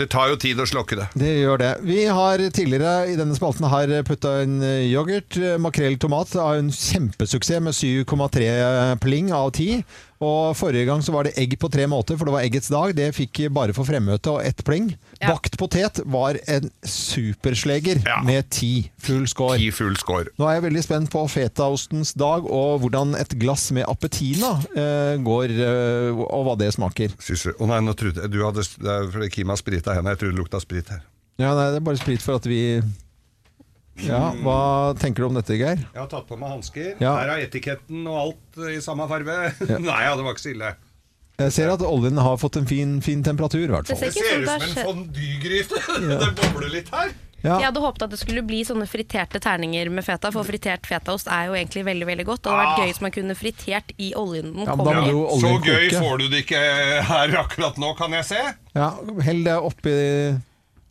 Det 0.00 0.08
tar 0.08 0.30
jo 0.32 0.36
tid 0.40 0.60
å 0.62 0.64
slokke 0.64 0.96
det. 0.96 1.06
det 1.20 1.32
gjør 1.42 1.60
det. 1.60 1.70
Vi 1.84 2.04
har 2.08 2.40
tidligere 2.56 3.10
i 3.12 3.16
denne 3.18 3.36
spalten 3.36 3.66
her 3.68 3.90
putta 4.08 4.38
en 4.46 4.54
yoghurt. 4.64 5.36
Makrell 5.60 5.98
tomat 6.00 6.32
har 6.40 6.56
en 6.56 6.70
kjempesuksess 6.72 7.60
med 7.60 7.76
7,3 7.76 8.96
pling 9.04 9.28
av 9.36 9.50
10. 9.52 9.84
Og 10.20 10.52
forrige 10.58 10.84
gang 10.84 11.00
så 11.00 11.14
var 11.14 11.24
det 11.24 11.32
egg 11.40 11.54
på 11.56 11.70
tre 11.72 11.86
måter, 11.88 12.18
for 12.20 12.28
det 12.28 12.34
var 12.34 12.44
eggets 12.44 12.68
dag. 12.68 12.90
Det 12.96 13.06
fikk 13.16 13.38
bare 13.56 13.72
for 13.72 13.88
fremmøte 13.88 14.34
og 14.34 14.42
ett 14.44 14.60
pling. 14.66 14.90
Ja. 15.16 15.30
Bakt 15.32 15.56
potet 15.60 16.02
var 16.04 16.36
en 16.46 16.68
supersleger 16.84 18.02
Ja. 18.04 18.18
med 18.22 18.50
ti. 18.52 18.90
Full 19.00 19.26
score. 19.28 19.56
Ti 19.56 19.70
full 19.72 19.96
score. 19.96 20.26
Nå 20.38 20.44
er 20.48 20.58
jeg 20.58 20.66
veldig 20.68 20.82
spent 20.84 21.10
på 21.10 21.24
fetaostens 21.32 22.12
dag 22.20 22.44
og 22.44 22.80
hvordan 22.84 23.14
et 23.16 23.32
glass 23.40 23.70
med 23.72 23.88
appetina 23.88 24.52
eh, 24.76 25.16
går, 25.24 25.56
eh, 25.56 26.12
og 26.20 26.44
hva 26.50 26.58
det 26.60 26.72
smaker. 26.76 27.16
Å 27.16 27.56
Å 27.56 27.66
nei, 27.72 27.80
nå 27.80 27.96
trodde 27.96 28.20
jeg 28.20 28.30
du 28.30 28.42
hadde 28.44 28.60
Det 28.76 28.90
er 28.92 29.08
fordi 29.10 29.30
Kim 29.32 29.48
har 29.48 29.56
sprita 29.56 29.94
hendene. 29.96 30.12
Jeg 30.16 30.20
trodde 30.24 30.36
det 30.36 30.42
lukta 30.44 30.60
sprit 30.60 30.88
her. 30.92 31.00
Ja, 31.40 31.54
nei, 31.56 31.70
Det 31.72 31.80
er 31.80 31.86
bare 31.88 31.96
sprit 31.96 32.20
for 32.20 32.36
at 32.36 32.44
vi 32.44 32.82
Ja, 34.06 34.32
Hva 34.44 34.58
tenker 35.00 35.24
du 35.24 35.28
om 35.30 35.34
dette, 35.38 35.56
Geir? 35.58 35.78
Jeg 35.92 36.00
har 36.00 36.08
tatt 36.10 36.26
på 36.28 36.38
meg 36.40 36.50
hansker. 36.56 36.94
Ja. 37.02 37.14
Her 37.20 37.34
er 37.36 37.44
etiketten 37.46 38.06
og 38.08 38.20
alt 38.26 38.60
i 38.70 38.78
samme 38.84 39.06
farge. 39.10 39.38
Ja. 39.68 39.78
Nei, 39.90 40.02
ja, 40.06 40.14
det 40.16 40.24
var 40.26 40.36
ikke 40.36 40.46
så 40.48 40.54
ille. 40.54 40.74
Jeg 41.40 41.52
ser 41.56 41.70
at 41.72 41.80
oljen 41.80 42.18
har 42.20 42.36
fått 42.36 42.58
en 42.60 42.66
fin, 42.68 42.98
fin 43.00 43.22
temperatur, 43.24 43.64
i 43.64 43.72
hvert 43.72 43.88
fall. 43.88 43.96
Det 43.96 44.12
ser 44.12 44.28
ser 44.28 44.42
ut 44.44 44.48
som 44.50 44.68
en 44.68 44.86
fondygryte. 44.92 45.82
Ja. 46.10 46.18
Det 46.26 46.32
bobler 46.36 46.72
litt 46.74 46.90
her. 46.92 47.12
Ja. 47.40 47.54
Jeg 47.56 47.70
hadde 47.70 47.80
håpet 47.80 48.02
at 48.04 48.10
det 48.12 48.18
skulle 48.20 48.42
bli 48.44 48.58
sånne 48.68 48.84
friterte 48.84 49.40
terninger 49.40 49.88
med 49.88 50.04
feta, 50.04 50.28
for 50.34 50.44
fritert 50.44 50.84
fetaost 50.84 51.30
er 51.32 51.46
jo 51.48 51.54
egentlig 51.56 51.86
veldig 51.86 52.08
veldig 52.10 52.26
godt. 52.28 52.42
Det 52.44 52.50
hadde 52.52 52.60
vært 52.66 52.74
Ah. 52.74 52.82
gøy 52.82 52.90
hvis 52.90 53.00
man 53.06 53.14
kunne 53.14 53.36
fritert 53.38 53.94
i 53.96 54.10
oljen 54.20 54.50
den 54.52 54.68
Ja, 54.68 54.74
i. 54.76 55.14
Så 55.40 55.52
gøy 55.64 55.86
koke. 55.88 56.02
får 56.04 56.18
du 56.20 56.26
det 56.34 56.42
ikke 56.44 56.60
her 57.08 57.32
akkurat 57.40 57.80
nå, 57.80 57.94
kan 57.96 58.12
jeg 58.18 58.26
se. 58.28 58.42
Ja, 58.76 58.90
Hell 59.24 59.40
det 59.48 59.56
oppi 59.56 59.94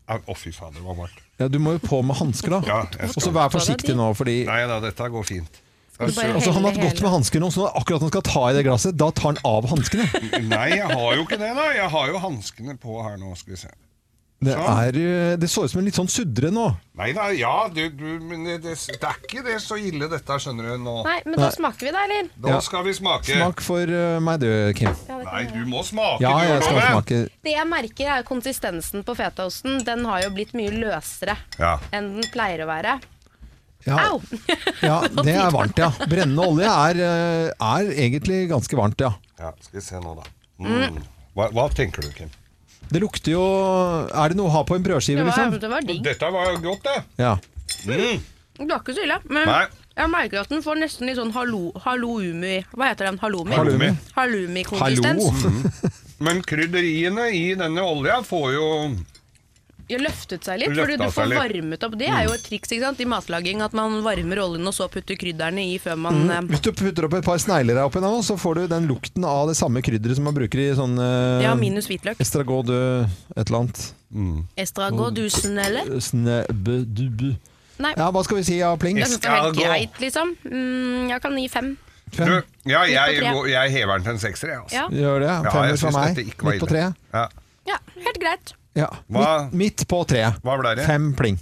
Å, 0.10 0.34
fy 0.36 0.49
fader, 0.49 0.80
det 0.80 0.88
var 0.89 0.97
varmt. 1.03 1.22
Ja, 1.39 1.47
Du 1.47 1.57
må 1.63 1.77
jo 1.77 1.81
på 1.83 2.01
med 2.05 2.19
hansker, 2.19 2.57
da. 2.57 2.61
Ja, 2.67 2.79
jeg 2.99 3.15
Og 3.15 3.23
så 3.23 3.33
vær 3.35 3.51
forsiktig 3.53 3.95
nå, 3.97 4.11
fordi 4.17 4.41
Nei 4.49 4.61
da, 4.69 4.79
dette 4.83 5.09
går 5.13 5.27
fint. 5.27 5.61
Altså, 5.99 6.23
Altså, 6.31 6.53
han 6.55 6.63
har 6.63 6.77
gått 6.79 7.01
med 7.03 7.11
hansker 7.11 7.41
nå, 7.43 7.49
så 7.51 7.65
akkurat 7.75 7.99
når 7.99 8.07
han 8.07 8.13
skal 8.13 8.27
ta 8.29 8.43
i 8.47 8.53
det 8.55 8.63
glasset, 8.67 8.95
da 8.95 9.09
tar 9.11 9.33
han 9.33 9.39
av 9.47 9.67
hanskene. 9.67 10.05
Nei, 10.47 10.67
jeg 10.77 10.87
har 10.87 11.15
jo 11.17 11.25
ikke 11.25 11.39
det, 11.41 11.49
da. 11.57 11.65
Jeg 11.75 11.91
har 11.91 12.11
jo 12.13 12.21
hanskene 12.23 12.77
på 12.79 13.01
her 13.03 13.17
nå, 13.19 13.33
skal 13.39 13.55
vi 13.55 13.59
se. 13.65 13.71
Det, 14.39 14.53
Sånn. 14.55 14.77
er, 14.87 14.95
eh, 14.95 15.33
det 15.35 15.49
så 15.51 15.65
ut 15.65 15.71
som 15.73 15.81
en 15.81 15.87
litt 15.89 15.97
sånn 15.97 16.07
sudre 16.07 16.47
nå. 16.55 16.69
Nei 16.95 17.09
da, 17.11 17.25
ja, 17.35 17.67
du, 17.75 17.81
du, 17.91 18.05
men 18.23 18.45
det, 18.47 18.53
det, 18.63 18.71
det 18.87 19.03
er 19.09 19.17
ikke 19.19 19.41
det 19.43 19.57
så 19.59 19.75
ille 19.75 20.07
dette, 20.07 20.37
skjønner 20.39 20.69
du 20.71 20.77
nå. 20.85 20.93
Nei, 21.03 21.17
men 21.25 21.35
da 21.35 21.49
Nei. 21.49 21.49
smaker 21.57 21.89
vi 21.89 21.91
da, 21.91 22.03
eller? 22.07 22.29
Da 22.39 22.53
Ja. 22.53 22.59
skal 22.63 22.85
vi 22.87 22.93
smake. 22.95 23.27
Smak 23.35 23.59
for 23.65 23.83
uh, 23.91 24.15
meg, 24.23 24.39
du, 24.39 24.47
Kim. 24.79 24.95
Nei, 25.27 25.43
du 25.51 25.59
må 25.67 25.83
smake. 25.83 26.23
Ja, 26.23 26.31
du, 26.39 26.47
jeg 26.53 26.63
skal 26.69 26.81
smake. 26.87 27.19
Det 27.49 27.55
jeg 27.57 27.67
merker 27.67 28.13
er 28.15 28.23
konsistensen 28.31 29.03
på 29.03 29.17
fetaosten. 29.19 29.81
Den 29.83 30.07
har 30.07 30.23
jo 30.23 30.31
blitt 30.39 30.55
mye 30.55 30.71
løsere 30.71 31.35
Ja. 31.59 31.75
enn 31.91 32.13
den 32.21 32.31
pleier 32.31 32.63
å 32.63 32.71
være. 32.71 32.95
Ja, 33.87 33.99
Au! 34.07 34.21
ja, 34.87 35.01
det 35.27 35.35
er 35.35 35.51
varmt, 35.55 35.77
ja. 35.83 35.91
Brennende 36.07 36.47
olje 36.47 36.67
er, 36.87 37.03
eh, 37.03 37.51
er 37.75 37.91
egentlig 38.07 38.45
ganske 38.55 38.75
varmt, 38.79 39.03
ja. 39.03 39.11
Ja, 39.39 39.51
skal 39.67 39.79
vi 39.79 39.85
se 39.91 39.99
nå, 40.03 40.15
da. 40.15 40.31
Mm. 40.63 41.03
Hva, 41.35 41.51
hva 41.55 41.67
tenker 41.75 42.03
du, 42.03 42.11
Kim? 42.15 42.31
Det 42.89 43.01
lukter 43.03 43.31
jo 43.35 43.43
Er 44.09 44.31
det 44.31 44.37
noe 44.39 44.49
å 44.49 44.53
ha 44.57 44.63
på 44.65 44.75
en 44.77 44.83
brødskive, 44.85 45.21
Det 45.21 45.27
var, 45.27 45.35
liksom? 45.37 45.59
det 45.61 45.69
var 45.69 45.85
digg. 45.85 46.01
Dette 46.03 46.31
var 46.33 46.55
godt, 46.63 46.83
det. 46.87 46.97
Ja. 47.21 47.35
Mm. 47.85 48.23
Det 48.59 48.67
var 48.73 48.81
ikke 48.81 48.95
så 48.97 49.03
ille. 49.05 49.19
Men 49.29 49.47
Nei. 49.47 49.61
jeg 50.01 50.11
merker 50.11 50.41
at 50.41 50.49
den 50.51 50.63
får 50.65 50.79
nesten 50.81 51.07
litt 51.07 51.19
sånn 51.19 51.31
hallo, 51.35 51.69
halloumi 51.85 52.57
Hva 52.73 52.89
heter 52.91 53.07
den? 53.11 53.19
Halloumi? 53.21 53.55
Halloumi. 53.55 53.91
Halloumi-konsistens. 54.17 55.45
Mm. 55.45 55.93
Men 56.25 56.41
krydderiene 56.43 57.29
i 57.31 57.45
denne 57.55 57.85
olja 57.87 58.19
får 58.27 58.49
jo 58.57 58.65
Ja, 59.89 59.97
løftet 59.97 60.43
seg 60.45 60.59
litt, 60.61 60.69
for 60.75 60.83
fordi 60.85 60.97
du 61.01 61.05
får 61.15 61.27
litt. 61.31 61.39
varmet 61.41 61.83
opp. 61.87 61.95
Det 61.97 62.07
er 62.13 62.25
jo 62.27 62.33
et 62.35 62.43
triks 62.45 62.69
ikke 62.71 62.81
sant? 62.85 62.99
i 63.01 63.05
matlaging, 63.09 63.61
at 63.65 63.73
man 63.73 64.01
varmer 64.05 64.37
oljen 64.43 64.67
og 64.69 64.73
så 64.77 64.85
putter 64.93 65.17
krydderne 65.17 65.63
i 65.73 65.79
før 65.81 65.97
man 65.97 66.13
Mm. 66.27 66.31
eh, 66.31 66.41
Hvis 66.53 66.61
du 66.61 66.71
putter 66.71 67.05
opp 67.07 67.13
et 67.17 67.25
par 67.25 67.37
snegler 67.41 67.75
her 67.79 67.85
oppi 67.89 67.99
nå, 67.99 68.11
så 68.23 68.37
får 68.37 68.55
du 68.55 68.67
den 68.67 68.87
lukten 68.87 69.25
av 69.25 69.47
det 69.49 69.57
samme 69.57 69.81
krydderet 69.81 70.15
som 70.15 70.23
man 70.29 70.33
bruker 70.37 70.59
i 70.59 70.69
sånn 70.77 70.97
eh, 70.99 71.43
Ja, 71.43 71.55
minus 71.55 71.87
hvitløk. 71.89 72.19
Estragon 72.19 72.65
du 72.65 72.75
et 73.35 73.49
eller 73.49 73.59
annet. 73.63 73.93
Estragon 74.57 75.13
du 75.13 75.25
snelle? 75.29 75.83
Snebbedubu. 76.01 77.35
Nei. 77.79 77.93
Ja, 77.95 78.09
hva 78.11 78.23
skal 78.25 78.37
vi 78.41 78.43
si 78.43 78.57
av 78.65 78.77
pling? 78.81 78.97
Jeg 78.99 79.07
det 79.23 79.29
er 79.31 79.53
greit, 79.55 79.99
liksom. 80.03 80.33
Mm, 80.43 81.09
jeg 81.13 81.21
kan 81.23 81.37
gi 81.39 81.47
fem. 81.47 81.77
du, 82.11 82.41
Ja, 82.67 82.83
jeg, 82.89 83.21
jeg 83.21 83.71
hever 83.71 83.99
den 84.01 84.03
til 84.03 84.11
en 84.17 84.19
sekser, 84.19 84.49
jeg. 84.51 84.59
Altså. 84.65 84.75
Ja. 84.75 84.87
Gjør 84.89 85.19
det. 85.23 85.29
Ja, 85.29 85.51
Femmer 85.53 85.69
jeg 85.69 85.79
fra 85.79 85.91
meg. 85.95 86.23
Midt 86.49 86.63
på 86.65 86.67
tre. 86.67 86.83
Ja. 87.13 87.27
Ja, 87.69 87.77
helt 88.03 88.19
greit. 88.19 88.53
Ja. 88.78 88.89
Hva- 89.09 89.49
Midt, 89.49 89.53
midt 89.53 89.88
på 89.89 90.03
treet. 90.07 90.41
Hva 90.45 90.57
ble 90.61 90.76
det? 90.78 90.86
Fem 90.86 91.13
pling. 91.17 91.39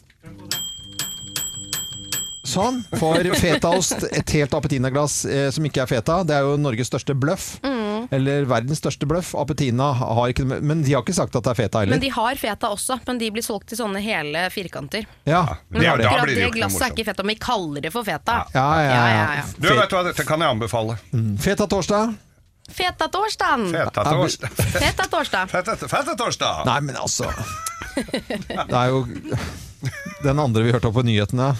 Sånn. 2.47 2.77
For 2.95 3.19
fetaost, 3.35 4.05
et 4.15 4.31
helt 4.37 4.53
appetinaglass 4.55 5.25
eh, 5.27 5.49
som 5.51 5.65
ikke 5.67 5.81
er 5.83 5.89
feta. 5.91 6.21
Det 6.23 6.37
er 6.37 6.45
jo 6.47 6.53
Norges 6.57 6.87
største 6.87 7.11
bløff. 7.19 7.57
Mm. 7.65 8.05
Eller 8.15 8.45
verdens 8.47 8.79
største 8.79 9.03
bløff. 9.09 9.33
Appetina 9.35 9.89
har 9.99 10.31
ikke 10.31 10.45
Men 10.47 10.79
de 10.85 10.93
har 10.95 11.03
ikke 11.03 11.15
sagt 11.17 11.35
at 11.35 11.43
det 11.43 11.51
er 11.51 11.57
feta 11.59 11.81
Men 11.81 11.89
heller. 11.89 11.99
de 12.05 12.11
har 12.15 12.39
feta 12.39 12.69
også, 12.71 13.01
men 13.09 13.19
de 13.19 13.27
blir 13.35 13.43
solgt 13.43 13.73
i 13.75 13.79
sånne 13.81 13.99
hele 13.99 14.45
firkanter. 14.53 15.03
Ja, 15.27 15.41
Men 15.67 15.81
det 15.83 15.89
er 15.91 15.97
det. 15.99 16.05
akkurat 16.07 16.23
blir 16.23 16.35
det 16.35 16.39
det 16.39 16.45
ikke 16.47 16.53
noe 16.53 16.61
glasset 16.61 16.79
er 16.79 16.85
morsomt. 16.87 16.95
ikke 17.01 17.09
feta, 17.11 17.23
men 17.27 17.35
vi 17.35 17.39
kaller 17.43 17.81
det 17.83 17.91
for 17.97 18.07
feta. 18.07 18.37
Ja, 18.55 18.67
ja, 18.79 18.87
ja. 18.87 18.93
Ja, 18.95 19.09
ja, 19.11 19.27
ja. 19.41 19.45
Du, 19.59 19.67
vet 19.67 19.89
du 19.91 19.95
hva, 19.97 20.03
dette 20.07 20.23
kan 20.31 20.39
jeg 20.47 20.55
anbefale. 20.55 20.95
Mm. 21.11 21.33
Feta 21.43 21.67
torsdag. 21.67 22.15
Feta 22.67 23.07
torsdag! 23.07 23.63
Feta 23.71 24.03
torsdag. 24.11 24.49
Feta 24.57 25.07
torsdag. 25.11 25.47
Feta, 25.51 25.75
feta 25.87 26.15
torsdag. 26.19 26.65
Nei, 26.67 26.79
men 26.83 26.95
altså 26.99 27.29
Det 27.97 28.75
er 28.77 28.89
jo 28.91 29.05
den 30.23 30.39
andre 30.41 30.63
vi 30.65 30.71
hørte 30.75 30.91
på 30.93 31.03
nyhetene 31.05 31.51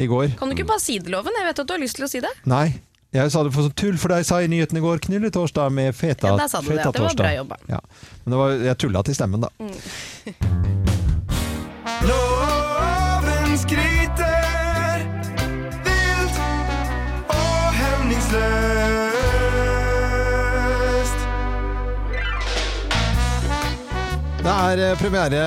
i 0.00 0.06
går. 0.08 0.34
Kan 0.38 0.48
du 0.50 0.54
ikke 0.56 0.68
bare 0.68 0.80
si 0.84 0.98
det, 1.00 1.10
Loven? 1.12 1.32
Jeg 1.40 1.48
vet 1.48 1.58
at 1.62 1.68
du 1.68 1.72
har 1.74 1.80
lyst 1.82 1.96
til 1.98 2.04
å 2.06 2.10
si 2.12 2.20
det. 2.24 2.32
Nei. 2.48 2.66
Jeg 3.16 3.30
sa 3.32 3.40
det 3.46 3.52
for 3.54 3.64
sånn 3.64 3.76
tull, 3.78 3.96
for 4.00 4.12
jeg 4.12 4.26
sa 4.28 4.42
i 4.44 4.48
nyhetene 4.50 4.80
i 4.82 4.84
går 4.84 4.98
knulletorsdag 5.06 5.70
med 5.72 5.94
feta 5.96 6.34
Ja, 6.34 6.36
der 6.42 6.50
sa 6.52 6.60
du 6.60 6.68
det. 6.68 6.76
feta 6.82 6.92
Det 6.92 7.04
var 7.06 7.14
bra 7.16 7.30
jobba. 7.36 7.56
Ja. 7.70 7.78
Men 8.24 8.34
det 8.34 8.40
var, 8.42 8.56
jeg 8.66 8.78
tulla 8.82 9.02
til 9.06 9.16
stemmen, 9.16 9.46
da. 9.46 9.48
Loven 12.04 12.45
Det 24.46 24.52
er 24.54 24.78
eh, 24.78 24.92
premiere 24.94 25.38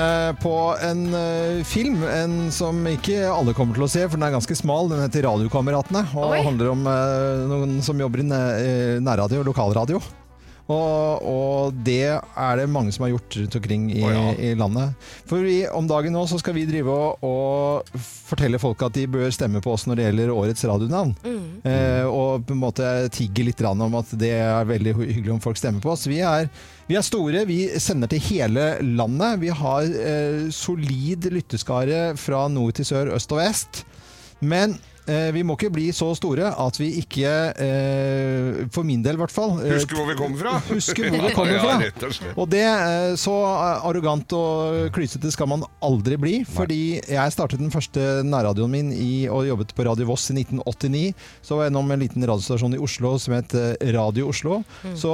på 0.43 0.53
en 0.83 1.05
eh, 1.15 1.61
film 1.63 2.01
en 2.03 2.33
som 2.51 2.81
ikke 2.83 3.21
alle 3.31 3.53
kommer 3.55 3.77
til 3.77 3.85
å 3.85 3.87
se, 3.87 4.01
for 4.03 4.19
den 4.19 4.25
er 4.27 4.33
ganske 4.33 4.57
smal. 4.59 4.89
Den 4.91 4.99
heter 4.99 5.23
Radiokameratene 5.23 6.01
og 6.19 6.33
Oi. 6.33 6.41
handler 6.43 6.73
om 6.73 6.83
eh, 6.83 7.45
noen 7.47 7.77
som 7.85 8.01
jobber 8.03 8.25
i 8.25 8.27
nærradio 8.27 9.39
og 9.39 9.47
lokalradio. 9.53 10.03
Og, 10.69 11.25
og 11.25 11.77
det 11.85 12.03
er 12.13 12.59
det 12.59 12.67
mange 12.69 12.93
som 12.93 13.05
har 13.05 13.15
gjort 13.15 13.37
rundt 13.39 13.55
omkring 13.57 13.87
i, 13.89 14.03
oh, 14.05 14.11
ja. 14.13 14.25
i 14.37 14.51
landet. 14.57 15.07
For 15.29 15.41
vi, 15.41 15.63
om 15.65 15.87
dagen 15.89 16.13
nå 16.13 16.21
så 16.29 16.37
skal 16.41 16.53
vi 16.53 16.67
drive 16.69 16.93
og, 16.93 17.23
og 17.25 18.01
fortelle 18.29 18.61
folk 18.61 18.83
at 18.85 18.93
de 18.99 19.07
bør 19.09 19.33
stemme 19.33 19.63
på 19.65 19.73
oss 19.73 19.87
når 19.89 19.97
det 19.97 20.05
gjelder 20.07 20.33
årets 20.35 20.67
radionavn. 20.69 21.15
Eh, 21.65 22.05
og 22.05 22.45
på 22.45 22.53
en 22.53 22.61
måte 22.61 22.91
tigge 23.15 23.47
litt 23.47 23.63
om 23.65 23.97
at 23.97 24.13
det 24.21 24.31
er 24.37 24.69
veldig 24.69 24.93
hyggelig 24.99 25.33
om 25.33 25.41
folk 25.43 25.57
stemmer 25.57 25.81
på 25.83 25.95
oss. 25.95 26.05
Vi 26.09 26.21
er, 26.21 26.51
vi 26.89 26.99
er 26.99 27.05
store, 27.05 27.43
vi 27.49 27.63
sender 27.81 28.11
til 28.11 28.21
hele 28.29 28.69
landet. 28.85 29.41
Vi 29.41 29.49
har 29.63 29.89
eh, 29.89 30.45
solid 30.53 31.31
lytteskare 31.33 32.13
fra 32.19 32.45
nord 32.51 32.77
til 32.77 32.87
sør, 32.87 33.15
øst 33.17 33.33
og 33.33 33.41
vest. 33.41 33.83
Men 34.39 34.77
vi 35.33 35.43
må 35.45 35.55
ikke 35.57 35.71
bli 35.73 35.87
så 35.95 36.11
store 36.17 36.51
at 36.59 36.77
vi 36.79 36.89
ikke, 37.01 37.31
eh, 37.61 38.59
for 38.73 38.85
min 38.87 39.01
del 39.05 39.17
i 39.17 39.21
hvert 39.21 39.33
fall 39.33 39.55
Husker 39.75 39.97
hvor 39.99 40.07
vi 40.09 40.15
kommer 40.19 40.39
fra. 40.43 40.53
Husker 40.69 41.09
hvor 41.09 41.25
vi 41.27 41.33
kommer 41.35 41.59
fra. 41.63 42.33
og 42.35 42.49
det, 42.51 42.63
eh, 42.65 43.13
så 43.19 43.33
arrogant 43.89 44.35
og 44.37 44.89
klysete 44.95 45.31
skal 45.33 45.49
man 45.51 45.65
aldri 45.85 46.17
bli. 46.19 46.35
Fordi 46.47 46.99
jeg 46.99 47.35
startet 47.35 47.61
den 47.61 47.71
første 47.73 48.21
nærradioen 48.27 48.71
min 48.73 48.91
i, 48.93 49.27
og 49.31 49.47
jobbet 49.47 49.73
på 49.77 49.85
Radio 49.87 50.09
Voss 50.09 50.29
i 50.33 50.37
1989. 50.37 51.13
Så 51.45 51.57
var 51.57 51.65
jeg 51.67 51.71
gjennom 51.73 51.91
en 51.95 52.03
liten 52.03 52.25
radiostasjon 52.29 52.77
i 52.77 52.81
Oslo 52.83 53.15
som 53.21 53.35
het 53.37 53.55
eh, 53.57 53.73
Radio 53.95 54.29
Oslo. 54.33 54.61
Så 54.99 55.13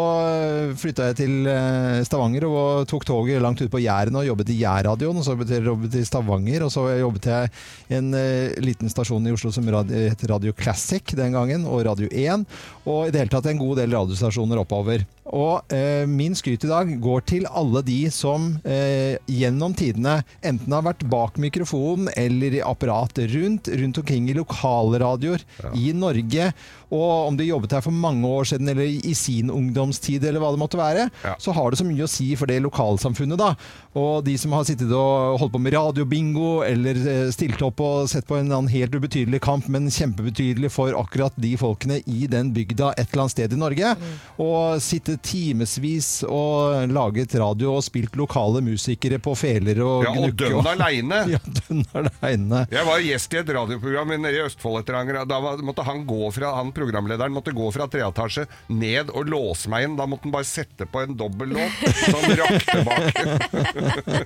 flytta 0.79 1.09
jeg 1.11 1.19
til 1.21 1.49
eh, 1.51 2.01
Stavanger 2.07 2.47
og 2.49 2.85
tok 2.91 3.05
toget 3.07 3.41
langt 3.43 3.61
ut 3.63 3.71
på 3.71 3.81
Jæren 3.83 4.15
og 4.19 4.27
jobbet 4.27 4.51
i 4.53 4.59
Jærradioen. 4.61 5.19
Og 5.21 5.25
så 5.27 5.35
jobbet 5.35 5.55
jeg 5.95 6.03
i 6.03 6.07
Stavanger, 6.07 6.65
og 6.67 6.73
så 6.73 6.87
jobbet 6.99 7.29
jeg 7.31 7.51
i 7.89 7.97
en 7.99 8.11
eh, 8.17 8.55
liten 8.63 8.91
stasjon 8.91 9.25
i 9.29 9.33
Oslo 9.35 9.51
som 9.55 9.65
rad- 9.89 10.09
het 10.11 10.23
Radio 10.29 10.51
Classic 10.53 11.03
den 11.15 11.33
gangen, 11.33 11.65
og 11.65 11.85
Radio 11.85 12.07
1. 12.11 12.45
Og 12.85 13.07
i 13.07 13.11
det 13.11 13.19
hele 13.23 13.29
tatt 13.33 13.45
en 13.49 13.57
god 13.61 13.77
del 13.77 13.91
radiostasjoner 13.95 14.59
oppover. 14.61 15.05
Og 15.25 15.73
eh, 15.73 16.05
min 16.05 16.35
skryt 16.37 16.63
i 16.63 16.69
dag 16.69 16.91
går 17.01 17.23
til 17.25 17.47
alle 17.49 17.81
de 17.81 17.97
som 18.13 18.59
eh, 18.63 19.17
gjennom 19.25 19.73
tidene 19.73 20.19
enten 20.45 20.71
har 20.75 20.83
vært 20.85 21.01
bak 21.09 21.39
mikrofonen 21.41 22.11
eller 22.15 22.59
i 22.59 22.61
apparat 22.61 23.17
rundt, 23.33 23.67
rundt 23.73 23.97
omkring 24.03 24.29
i 24.29 24.35
lokalradioer 24.37 25.41
i 25.73 25.89
Norge. 25.97 26.51
Og 26.93 27.27
om 27.31 27.35
de 27.39 27.47
jobbet 27.49 27.73
her 27.73 27.81
for 27.81 27.91
mange 27.91 28.29
år 28.29 28.45
siden 28.51 28.69
eller 28.69 28.85
i 28.85 29.15
sin 29.17 29.49
ungdomstid 29.51 30.23
eller 30.29 30.39
hva 30.39 30.51
det 30.53 30.61
måtte 30.61 30.77
være, 30.79 31.07
så 31.41 31.51
har 31.57 31.71
det 31.73 31.79
så 31.81 31.87
mye 31.89 32.05
å 32.05 32.11
si 32.11 32.29
for 32.37 32.45
det 32.45 32.59
lokalsamfunnet, 32.63 33.41
da. 33.41 33.55
Og 33.97 34.21
de 34.27 34.37
som 34.39 34.53
har 34.53 34.63
sittet 34.69 34.93
og 34.93 35.39
holdt 35.41 35.55
på 35.57 35.61
med 35.65 35.73
radiobingo 35.73 36.59
eller 36.67 37.01
eh, 37.01 37.31
stilt 37.33 37.65
opp 37.65 37.81
og 37.81 38.05
sett 38.13 38.29
på 38.29 38.37
en 38.37 38.53
helt 38.71 38.93
ubetydelig 38.95 39.41
kamp, 39.43 39.64
men 39.71 39.89
kjempebetydelig 39.91 40.69
for 40.73 40.93
akkurat 40.99 41.33
de 41.41 41.53
folkene 41.59 41.99
i 42.05 42.25
den 42.31 42.51
bygda 42.55 42.91
et 42.95 43.07
eller 43.11 43.25
annet 43.25 43.33
sted 43.35 43.53
i 43.55 43.59
Norge. 43.59 43.93
Og 44.41 44.81
sitte 44.83 45.15
timevis 45.25 46.09
og 46.27 46.85
laget 46.91 47.35
radio 47.39 47.75
og 47.77 47.83
spilt 47.85 48.15
lokale 48.19 48.61
musikere 48.65 49.19
på 49.23 49.35
feler 49.37 49.81
og 49.85 50.05
Ja, 50.05 50.13
og 50.25 50.35
dønn 50.39 50.69
aleine. 50.75 51.21
Ja, 51.35 51.39
dønn 51.45 51.83
aleine. 51.97 52.63
Jeg 52.71 52.85
var 52.87 53.03
gjest 53.05 53.33
i 53.35 53.41
et 53.41 53.49
radioprogram 53.57 54.13
nede 54.15 54.35
i 54.37 54.43
Østfold 54.45 54.81
etter 54.83 54.99
en 54.99 55.09
gang. 55.11 55.27
Da 55.29 55.39
måtte 55.65 55.85
han 55.87 56.03
gå 56.07 56.29
fra, 56.35 56.53
han 56.59 56.71
programlederen 56.75 57.33
måtte 57.35 57.53
gå 57.55 57.69
fra 57.75 57.87
treetasje 57.91 58.45
ned 58.71 59.09
og 59.15 59.29
låse 59.31 59.69
meg 59.71 59.87
inn. 59.87 59.97
Da 59.99 60.05
måtte 60.09 60.27
han 60.29 60.35
bare 60.35 60.47
sette 60.47 60.87
på 60.89 61.01
en 61.05 61.15
dobbel 61.17 61.55
låt 61.55 61.81
som 62.05 62.21
rakk 62.41 62.69
tilbake. 62.71 64.25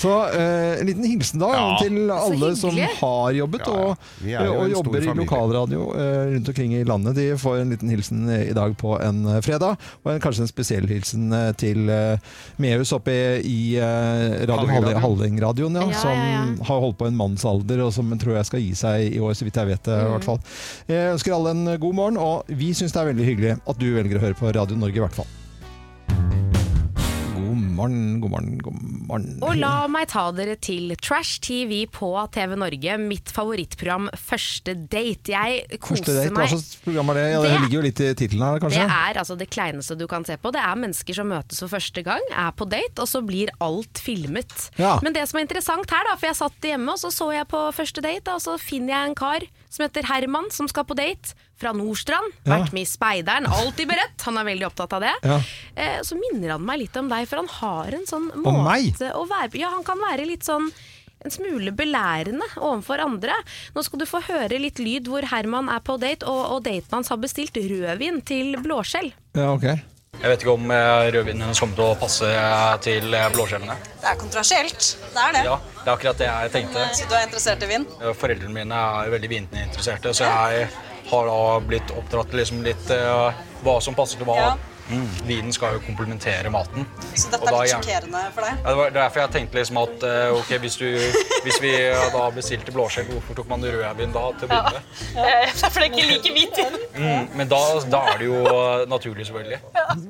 Så 0.00 0.12
eh, 0.34 0.80
en 0.80 0.86
liten 0.86 1.04
hilsen 1.04 1.40
da 1.42 1.50
Ja. 1.54 1.66
til 1.80 2.10
alle 2.10 2.50
som 2.58 2.76
har 2.76 3.32
jobbet 3.36 3.68
og, 3.70 3.94
ja. 4.26 4.42
og, 4.48 4.63
jo 4.63 4.63
og 4.64 4.72
jobber 4.74 5.04
i 5.04 5.14
lokalradio 5.20 5.84
eh, 5.94 6.32
rundt 6.34 6.48
omkring 6.52 6.74
i 6.78 6.82
landet. 6.88 7.14
De 7.18 7.26
får 7.40 7.60
en 7.62 7.70
liten 7.74 7.92
hilsen 7.92 8.24
i 8.34 8.52
dag 8.56 8.74
på 8.80 8.94
en 9.00 9.20
eh, 9.34 9.40
fredag, 9.44 9.76
og 10.02 10.12
en, 10.14 10.20
kanskje 10.24 10.44
en 10.46 10.50
spesiell 10.50 10.88
hilsen 10.90 11.28
eh, 11.32 11.50
til 11.60 11.88
eh, 11.92 12.18
Mehus 12.62 12.92
oppe 12.96 13.14
i 13.44 13.76
eh, 13.76 14.40
Radio 14.48 14.66
Hallingradioen. 14.66 15.02
Hallingradioen, 15.04 15.78
ja, 15.80 15.86
Ja, 15.90 16.00
som 16.00 16.10
ja, 16.18 16.32
ja. 16.34 16.64
har 16.70 16.80
holdt 16.86 16.98
på 16.98 17.06
en 17.10 17.16
mannsalder, 17.18 17.84
og 17.86 17.92
som 17.96 18.10
tror 18.18 18.36
jeg 18.40 18.50
skal 18.50 18.64
gi 18.64 18.74
seg 18.78 19.14
i 19.14 19.20
år, 19.22 19.34
så 19.38 19.44
vidt 19.48 19.60
jeg 19.62 19.72
vet 19.74 19.84
det. 19.84 20.00
i 20.00 20.04
Mm. 20.04 20.12
hvert 20.16 20.24
fall. 20.24 20.40
Jeg 20.88 21.12
ønsker 21.14 21.34
alle 21.36 21.50
en 21.54 21.64
god 21.80 21.94
morgen, 21.94 22.16
og 22.20 22.44
vi 22.48 22.72
syns 22.74 22.92
det 22.92 23.00
er 23.04 23.10
veldig 23.12 23.24
hyggelig 23.30 23.56
at 23.66 23.78
du 23.80 23.88
velger 23.94 24.18
å 24.18 24.24
høre 24.28 24.38
på 24.38 24.52
Radio 24.54 24.76
Norge, 24.76 24.96
i 24.96 25.04
hvert 25.06 25.20
fall. 25.22 26.63
Morgen, 27.74 28.20
god 28.22 28.30
morgen, 28.30 28.58
god 28.62 28.76
morgen. 29.08 29.32
Og 29.42 29.56
la 29.58 29.86
meg 29.90 30.06
ta 30.12 30.28
dere 30.36 30.54
til 30.62 30.92
Trash 31.02 31.40
TV 31.42 31.80
på 31.90 32.06
TV 32.34 32.54
Norge, 32.60 32.94
mitt 33.02 33.32
favorittprogram 33.34 34.06
Første 34.14 34.76
date. 34.92 35.32
Jeg 35.34 35.80
koser 35.82 36.06
date, 36.20 36.30
hva 36.36 36.46
slags 36.52 36.76
program 36.84 37.10
er 37.10 37.18
det? 37.18 37.24
Ja, 37.32 37.40
det 37.42 37.50
Det- 37.50 37.60
ligger 37.64 37.74
jo 37.74 37.82
litt 37.88 38.00
i 38.00 38.14
tittelen 38.14 38.44
her, 38.46 38.60
kanskje? 38.62 38.84
Det 38.86 38.94
er 38.94 39.18
altså 39.18 39.36
det 39.36 39.50
kleineste 39.50 39.98
du 39.98 40.06
kan 40.06 40.24
se 40.24 40.36
på. 40.36 40.52
Det 40.52 40.60
er 40.62 40.74
mennesker 40.76 41.14
som 41.14 41.26
møtes 41.28 41.58
for 41.58 41.68
første 41.68 42.04
gang, 42.04 42.20
er 42.30 42.52
på 42.52 42.68
date, 42.68 42.98
og 43.02 43.08
så 43.08 43.24
blir 43.26 43.48
alt 43.60 43.94
filmet. 43.98 44.70
Ja. 44.78 45.00
Men 45.02 45.12
det 45.12 45.28
som 45.28 45.38
er 45.40 45.46
interessant 45.46 45.90
her, 45.90 46.04
da, 46.08 46.14
for 46.16 46.26
jeg 46.26 46.36
satt 46.36 46.60
hjemme 46.62 46.88
og 46.92 46.98
så 46.98 47.10
så 47.10 47.32
jeg 47.32 47.48
på 47.48 47.72
første 47.74 48.00
date, 48.00 48.22
da, 48.24 48.34
og 48.34 48.40
så 48.40 48.58
finner 48.60 48.94
jeg 48.94 49.08
en 49.08 49.14
kar 49.14 49.40
som 49.68 49.82
heter 49.88 50.04
Herman, 50.06 50.50
som 50.52 50.68
skal 50.68 50.84
på 50.84 50.94
date. 50.94 51.34
Fra 51.64 51.72
Nordstrand. 51.72 52.34
Ja. 52.44 52.58
Vært 52.58 52.74
med 52.76 52.84
i 52.84 52.88
Speideren, 52.90 53.46
alltid 53.48 53.88
beredt. 53.88 54.20
Han 54.28 54.36
er 54.40 54.50
veldig 54.52 54.66
opptatt 54.68 54.92
av 54.98 55.04
det. 55.06 55.14
Ja. 55.24 55.38
Eh, 55.80 56.00
så 56.04 56.18
minner 56.20 56.58
han 56.58 56.66
meg 56.68 56.82
litt 56.84 56.98
om 57.00 57.08
deg, 57.08 57.24
for 57.30 57.40
han 57.40 57.48
har 57.58 57.96
en 57.96 58.04
sånn 58.10 58.26
måte 58.34 58.52
Om 58.52 58.60
meg? 58.66 59.00
å 59.14 59.24
være 59.30 59.48
på. 59.54 59.62
Ja, 59.62 59.72
han 59.72 59.86
kan 59.86 60.02
være 60.02 60.28
litt 60.28 60.44
sånn 60.44 60.68
en 61.24 61.32
smule 61.32 61.72
belærende 61.72 62.44
overfor 62.60 63.00
andre. 63.00 63.32
Nå 63.72 63.80
skal 63.86 64.02
du 64.02 64.04
få 64.04 64.20
høre 64.26 64.58
litt 64.60 64.76
lyd 64.82 65.08
hvor 65.08 65.24
Herman 65.30 65.70
er 65.72 65.80
på 65.80 65.96
date, 66.02 66.28
og, 66.28 66.42
og 66.58 66.62
daten 66.68 66.98
hans 66.98 67.08
har 67.08 67.16
bestilt 67.22 67.56
rødvin 67.56 68.20
til 68.28 68.58
blåskjell. 68.60 69.08
Ja, 69.40 69.48
ok. 69.54 69.64
Jeg 70.14 70.30
vet 70.30 70.44
ikke 70.44 70.52
om 70.54 70.68
eh, 70.70 71.08
rødvinen 71.16 71.42
hennes 71.48 71.58
kommer 71.64 71.80
til 71.80 71.88
å 71.88 71.96
passe 71.98 72.28
eh, 72.28 72.76
til 72.84 73.08
blåskjellene. 73.34 73.74
Det 74.04 74.12
er 74.12 74.20
kontrasielt. 74.20 74.90
Det 75.16 75.24
er 75.24 75.32
det. 75.38 75.46
Ja, 75.48 75.56
det 75.80 75.88
er 75.88 75.94
akkurat 75.96 76.20
det 76.20 76.28
jeg 76.28 76.52
tenkte. 76.60 76.84
Så 77.00 77.08
du 77.08 77.16
er 77.16 77.24
interessert 77.26 77.64
i 77.66 77.72
vin? 77.72 77.88
Foreldrene 78.20 78.54
mine 78.60 78.84
er 79.00 79.14
veldig 79.16 79.32
vininteresserte, 79.32 80.12
så 80.14 80.28
jeg 80.28 80.68
har 81.10 81.26
da 81.26 81.60
blitt 81.66 81.90
oppdratt 81.98 82.32
liksom 82.32 82.62
litt 82.64 82.90
eh, 82.90 83.42
hva 83.64 83.80
som 83.84 83.96
passer 83.96 84.20
til 84.20 84.28
hva. 84.28 84.38
Ja. 84.40 84.54
Mm. 84.90 85.06
Vinen 85.26 85.52
skal 85.56 85.78
jo 85.78 85.80
komplementere 85.86 86.50
maten. 86.52 86.84
Så 87.16 87.30
dette 87.32 87.46
da 87.46 87.54
er 87.56 87.62
litt 87.62 87.70
gjerne- 87.70 87.84
sjokkerende 87.84 88.22
for 88.34 88.44
deg? 88.44 88.58
Ja, 88.60 88.68
det 88.68 88.76
var 88.80 88.90
derfor 88.98 89.20
jeg 89.24 89.30
tenkte 89.36 89.58
liksom 89.60 89.78
at 89.80 90.02
eh, 90.08 90.34
ok, 90.36 90.50
hvis, 90.64 90.76
du, 90.76 90.88
hvis 91.46 91.60
vi 91.62 91.70
eh, 91.88 92.04
da 92.12 92.24
bestilte 92.36 92.74
blåskjell, 92.74 93.06
hvorfor 93.08 93.38
tok 93.38 93.48
man 93.48 93.64
rødvin 93.64 94.12
da 94.12 94.24
til 94.38 94.44
å 94.44 94.50
begynne 94.50 94.74
med? 94.74 94.82
Det 95.14 95.70
er 95.80 95.86
ikke 95.88 96.06
like 96.10 96.34
hvit 96.36 96.60
vin. 96.60 96.76
Mm, 96.94 97.28
men 97.40 97.48
da, 97.48 97.60
da 97.90 98.02
er 98.12 98.20
det 98.20 98.28
jo 98.28 98.42
naturlig, 98.92 99.26
selvfølgelig. 99.30 99.60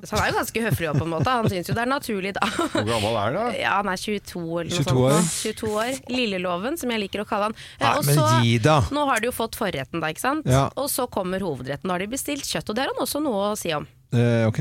Så 0.05 0.17
han 0.17 0.25
er 0.25 0.33
jo 0.33 0.37
ganske 0.41 0.65
høflig 0.67 0.91
òg, 0.91 0.99
på 0.99 1.07
en 1.07 1.13
måte. 1.15 1.31
Han 1.39 1.49
syns 1.53 1.71
jo 1.71 1.77
det 1.79 1.85
er 1.85 1.91
naturlig 1.95 2.35
da. 2.37 2.45
Hvor 2.75 2.87
gammel 2.89 3.19
er 3.23 3.39
han? 3.39 3.55
Ja, 3.59 3.77
han 3.79 3.91
er 3.95 4.01
22 4.01 4.43
eller 4.43 4.71
noe 4.75 4.83
22 4.83 4.85
sånt. 4.85 4.99
år. 4.99 5.15
nå. 5.15 5.25
22 5.45 5.73
år. 5.79 5.93
Lilleloven, 6.15 6.79
som 6.81 6.91
jeg 6.95 7.05
liker 7.07 7.23
å 7.25 7.29
kalle 7.31 7.51
han. 7.51 7.57
Eh, 7.79 7.85
Nei, 7.87 7.95
og 8.01 8.07
men 8.11 8.19
så- 8.19 8.31
gi 8.43 8.59
da. 8.65 8.81
Nå 8.95 9.07
har 9.11 9.21
de 9.23 9.31
jo 9.31 9.35
fått 9.39 9.59
forretten, 9.59 10.01
da, 10.03 10.11
ikke 10.15 10.25
sant? 10.27 10.47
Ja. 10.51 10.67
Og 10.81 10.91
så 10.93 11.07
kommer 11.11 11.43
hovedretten. 11.47 11.87
Da 11.89 11.95
har 11.97 12.05
de 12.05 12.11
bestilt 12.15 12.45
kjøtt, 12.49 12.69
og 12.71 12.77
det 12.79 12.85
har 12.87 12.93
han 12.95 13.05
også 13.07 13.23
noe 13.25 13.53
å 13.53 13.59
si 13.59 13.73
om. 13.77 13.87
Eh, 14.15 14.47
ok. 14.47 14.61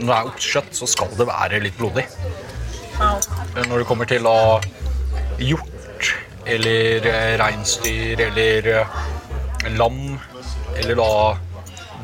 Når 0.00 0.08
det 0.08 0.16
er 0.16 0.28
oksekjøtt, 0.30 0.72
så 0.76 0.88
skal 0.88 1.12
det 1.18 1.26
være 1.28 1.60
litt 1.64 1.76
blodig. 1.76 2.06
Når 3.68 3.82
det 3.82 3.86
kommer 3.88 4.08
til 4.08 4.24
da 4.24 4.36
hjort 5.42 6.12
eller 6.48 7.08
eh, 7.08 7.32
reinsdyr 7.40 8.22
eller 8.28 8.68
eh, 8.72 8.96
lam 9.76 10.00
eller 10.78 10.98
da 10.98 11.10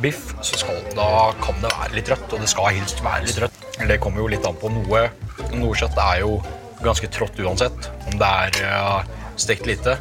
biff, 0.03 0.35
så 0.45 0.61
skal, 0.61 0.83
da 0.95 1.33
kan 1.43 1.59
det 1.63 1.73
være 1.73 1.97
litt 1.97 2.13
rødt, 2.13 2.29
og 2.37 2.45
det 2.45 2.51
skal 2.53 2.71
helst 2.77 3.03
være 3.03 3.25
litt 3.25 3.41
rødt. 3.43 3.65
Det 3.89 3.99
kommer 4.03 4.23
jo 4.23 4.31
litt 4.31 4.47
an 4.47 4.59
på 4.59 4.71
noe. 4.75 5.09
Noe 5.57 5.79
kjøtt 5.79 5.99
er 6.03 6.23
jo 6.27 6.37
ganske 6.85 7.09
trått 7.15 7.41
uansett, 7.43 7.89
om 8.11 8.21
det 8.21 8.29
er 8.29 9.09
stekt 9.39 9.67
lite. 9.67 9.97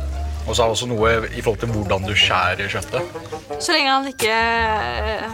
Og 0.48 0.56
så 0.56 0.64
er 0.64 0.70
det 0.70 0.78
også 0.78 0.88
noe 0.88 1.12
i 1.36 1.44
forhold 1.44 1.60
til 1.60 1.74
hvordan 1.76 2.08
du 2.08 2.14
skjærer 2.16 2.72
kjøttet. 2.72 3.20
Så 3.60 3.76
lenge 3.76 3.92
han 3.92 4.08
ikke 4.08 4.32
eh, 4.32 5.26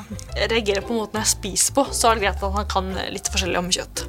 reagerer 0.49 0.81
på 0.85 0.97
måten 0.97 1.21
jeg 1.21 1.33
spiser 1.35 1.77
på, 1.77 1.85
så 1.93 2.09
er 2.09 2.17
det 2.17 2.25
greit 2.25 2.43
at 2.49 2.57
han 2.57 2.69
kan 2.73 2.91
litt 3.13 3.29
forskjellig 3.29 3.61
om 3.61 3.69
kjøtt. 3.73 4.07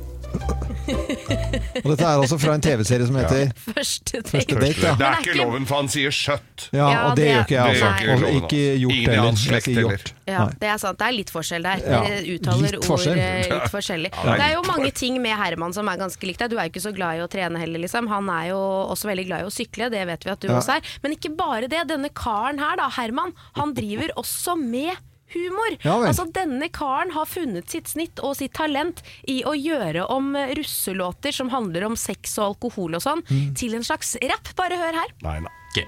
Og 0.85 1.89
dette 1.91 2.05
er 2.05 2.18
altså 2.20 2.37
fra 2.41 2.55
en 2.59 2.62
TV-serie 2.64 3.07
som 3.09 3.16
heter 3.18 3.53
Første 3.64 4.20
date. 4.20 4.30
Første 4.35 4.59
date, 4.61 4.85
ja. 4.85 4.95
Det 5.01 5.07
er 5.09 5.22
ikke 5.24 5.37
loven, 5.39 5.66
for 5.68 5.80
han 5.80 5.89
sier 5.93 6.12
skjøtt. 6.14 6.66
Ja, 6.76 6.89
og 7.09 7.16
det 7.18 7.28
gjør 7.28 7.45
ikke 7.45 7.57
jeg, 7.57 7.64
altså. 7.70 7.91
ikke 7.95 8.14
Og 8.14 8.20
loven, 8.24 8.37
ikke 8.41 8.59
altså. 8.64 8.80
hjort 8.82 8.95
Ingen 8.95 9.05
i 9.05 9.14
heller. 9.14 9.28
hans 9.28 9.45
Det 9.45 9.47
er 9.47 9.64
slekt 9.64 9.80
hjort. 9.80 10.12
Ja, 10.24 10.45
det 10.61 10.68
er 10.74 10.78
sant. 10.80 10.99
Det 11.01 11.07
er 11.09 11.16
litt 11.18 11.32
forskjell 11.35 11.66
der. 11.68 11.82
Ja, 11.85 12.01
Dere 12.05 12.20
uttaler 12.35 12.76
litt 12.76 12.89
forskjell. 12.89 13.18
ord 13.24 13.55
litt 13.55 13.74
forskjellig. 13.74 14.12
Ja, 14.14 14.24
det 14.24 14.35
er 14.41 14.45
er 14.51 14.55
jo 14.59 14.62
mange 14.68 14.91
ting 14.97 15.18
med 15.24 15.37
Herman 15.41 15.74
som 15.76 15.89
er 15.93 16.01
ganske 16.01 16.28
likt 16.28 16.45
deg. 16.45 16.53
Du 16.53 16.59
er 16.59 16.68
jo 16.68 16.74
ikke 16.74 16.85
så 16.87 16.95
glad 16.97 17.20
i 17.20 17.24
å 17.24 17.30
trene 17.32 17.61
heller, 17.61 17.82
liksom. 17.85 18.09
Han 18.12 18.28
er 18.32 18.51
jo 18.53 18.61
også 18.95 19.11
veldig 19.11 19.26
glad 19.28 19.45
i 19.45 19.49
å 19.49 19.55
sykle, 19.55 19.91
det 19.93 20.05
vet 20.09 20.24
vi 20.24 20.30
at 20.37 20.41
du 20.41 20.49
Ja. 20.49 20.59
også 20.61 20.76
er. 20.78 20.93
Men 21.03 21.16
ikke 21.16 21.35
bare 21.37 21.68
det. 21.68 21.82
Denne 21.89 22.09
karen 22.14 22.59
her, 22.59 22.76
da, 22.76 22.89
Herman, 22.89 23.32
han 23.57 23.74
driver 23.74 24.12
også 24.16 24.57
med 24.61 24.95
humor. 25.33 25.77
Ja 25.83 25.97
altså 26.07 26.27
Denne 26.33 26.68
karen 26.68 27.11
har 27.16 27.25
funnet 27.27 27.70
sitt 27.70 27.89
snitt 27.89 28.20
og 28.22 28.37
sitt 28.37 28.53
talent 28.55 29.03
i 29.27 29.43
å 29.45 29.55
gjøre 29.57 30.05
om 30.12 30.35
eh, 30.37 30.53
russelåter 30.59 31.33
som 31.33 31.49
handler 31.51 31.85
om 31.89 31.97
sex 31.97 32.37
og 32.39 32.53
alkohol 32.55 32.95
og 32.95 33.03
sånn, 33.03 33.22
Mm. 33.31 33.55
til 33.57 33.75
en 33.75 33.83
slags 33.87 34.16
rapp. 34.22 34.55
Bare 34.57 34.77
hør 34.77 34.93
her. 35.01 35.14
Nei, 35.22 35.39
nei. 35.41 35.51
Okay. 35.72 35.87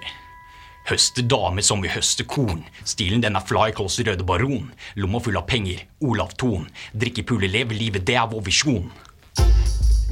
Høste 0.87 1.23
dame 1.27 1.63
som 1.67 1.81
vi 1.83 1.89
høster 1.91 2.25
korn. 2.31 2.65
Stilen 2.87 3.21
den 3.21 3.35
er 3.37 3.43
fly 3.43 3.73
close 3.75 4.03
Røde 4.07 4.23
Baron. 4.27 4.73
Lomma 4.97 5.19
full 5.21 5.37
av 5.37 5.47
penger. 5.51 5.83
Olav 6.01 6.37
Thon. 6.39 6.69
Drikke, 6.95 7.25
pule, 7.27 7.49
leve 7.51 7.75
livet, 7.75 8.05
det 8.07 8.15
er 8.15 8.27
vår 8.31 8.45
visjon. 8.47 8.91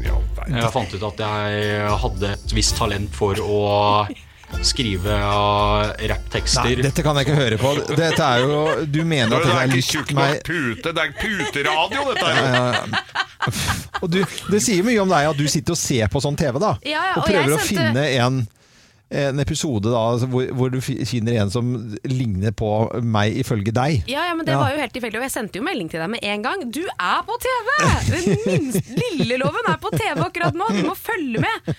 Jeg 0.02 0.70
fant 0.74 0.92
ut 0.94 1.04
at 1.06 1.20
jeg 1.22 1.90
hadde 2.02 2.32
et 2.34 2.52
visst 2.56 2.74
talent 2.76 3.14
for 3.14 3.38
å 3.40 3.58
skrive 4.62 5.16
rapptekster. 6.10 6.68
Nei, 6.70 6.82
dette 6.84 7.02
kan 7.04 7.16
jeg 7.18 7.26
ikke 7.28 7.38
høre 7.38 7.58
på. 7.60 7.72
Dette 7.96 8.22
er 8.24 8.44
jo 8.44 8.84
Du 8.86 9.00
mener 9.04 9.36
at 9.36 9.44
det 9.48 9.54
er 9.62 9.72
lyst 9.74 9.90
til 9.90 10.00
tjukk 10.00 10.14
meg 10.16 10.36
nok 10.36 10.48
pute, 10.48 10.92
det 10.94 11.04
er 11.04 11.14
puteradio, 11.20 12.04
dette 12.12 12.26
her. 12.26 12.44
ja, 12.44 12.64
ja. 12.64 13.02
Og 14.00 14.10
du, 14.10 14.20
det 14.50 14.60
sier 14.64 14.84
mye 14.86 15.00
om 15.02 15.10
deg 15.10 15.26
at 15.30 15.36
du 15.38 15.44
sitter 15.52 15.74
og 15.76 15.78
ser 15.80 16.08
på 16.12 16.20
sånn 16.24 16.36
TV, 16.38 16.58
da. 16.62 16.74
Ja, 16.84 16.90
ja, 17.10 17.14
og 17.18 17.24
og 17.24 17.28
jeg 17.32 17.42
prøver 17.44 17.56
å 17.56 17.60
sendte- 17.60 17.74
finne 17.74 18.04
en, 18.24 18.38
en 19.14 19.40
episode 19.42 19.90
da, 19.90 20.00
altså, 20.14 20.28
hvor, 20.30 20.48
hvor 20.58 20.72
du 20.72 20.80
finner 20.82 21.38
en 21.42 21.52
som 21.52 21.70
ligner 22.08 22.54
på 22.56 22.70
meg, 23.02 23.36
ifølge 23.44 23.74
deg. 23.74 24.04
Ja, 24.10 24.26
ja, 24.30 24.34
men 24.36 24.46
det 24.48 24.56
var 24.58 24.74
jo 24.74 24.80
helt 24.82 24.94
tilfeldig, 24.96 25.20
og 25.20 25.26
jeg 25.28 25.34
sendte 25.34 25.60
jo 25.60 25.66
melding 25.66 25.90
til 25.92 26.02
deg 26.02 26.10
med 26.14 26.24
en 26.30 26.46
gang. 26.46 26.64
Du 26.74 26.82
er 26.84 27.20
på 27.26 27.38
TV! 27.44 27.70
Den 28.10 28.40
minste 28.46 28.96
Lilleloven 29.04 29.70
er 29.70 29.78
på 29.82 29.92
TV 29.94 30.24
akkurat 30.26 30.58
nå, 30.58 30.70
du 30.74 30.82
må 30.88 30.96
følge 30.98 31.44
med! 31.44 31.74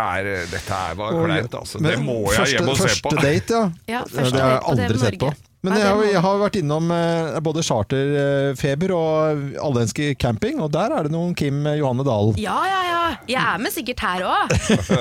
Er, 0.00 0.32
dette 0.50 0.80
er 0.80 0.98
bare 0.98 1.22
kleint, 1.26 1.54
altså. 1.60 1.82
Det 1.84 1.96
må 2.02 2.18
jeg 2.30 2.40
første, 2.40 2.58
hjem 2.58 2.72
og 2.72 2.80
se 2.80 2.90
på. 3.04 3.14
Første 3.14 3.28
date, 3.28 3.62
ja. 3.86 4.00
Ja, 4.00 4.02
første 4.08 4.36
det 4.36 4.44
har 4.44 4.56
jeg 4.56 4.66
aldri 4.74 5.00
sett 5.04 5.22
på. 5.22 5.32
Men 5.60 5.74
jeg, 5.76 5.84
har, 5.92 6.02
jeg 6.08 6.20
har 6.24 6.38
vært 6.40 6.54
innom 6.56 6.86
eh, 6.94 7.34
både 7.44 7.60
Charterfeber 7.66 8.94
og 8.96 9.42
aldenske 9.60 10.14
camping, 10.16 10.56
og 10.64 10.70
der 10.72 10.94
er 10.96 11.04
det 11.04 11.12
noen 11.12 11.34
Kim 11.36 11.66
Johanne 11.76 12.06
Dahl. 12.06 12.32
Ja, 12.40 12.56
ja, 12.64 12.78
ja. 12.88 13.00
Jeg 13.28 13.40
er 13.42 13.58
med 13.60 13.72
sikkert 13.74 14.00
her 14.04 14.22
òg. 14.24 14.54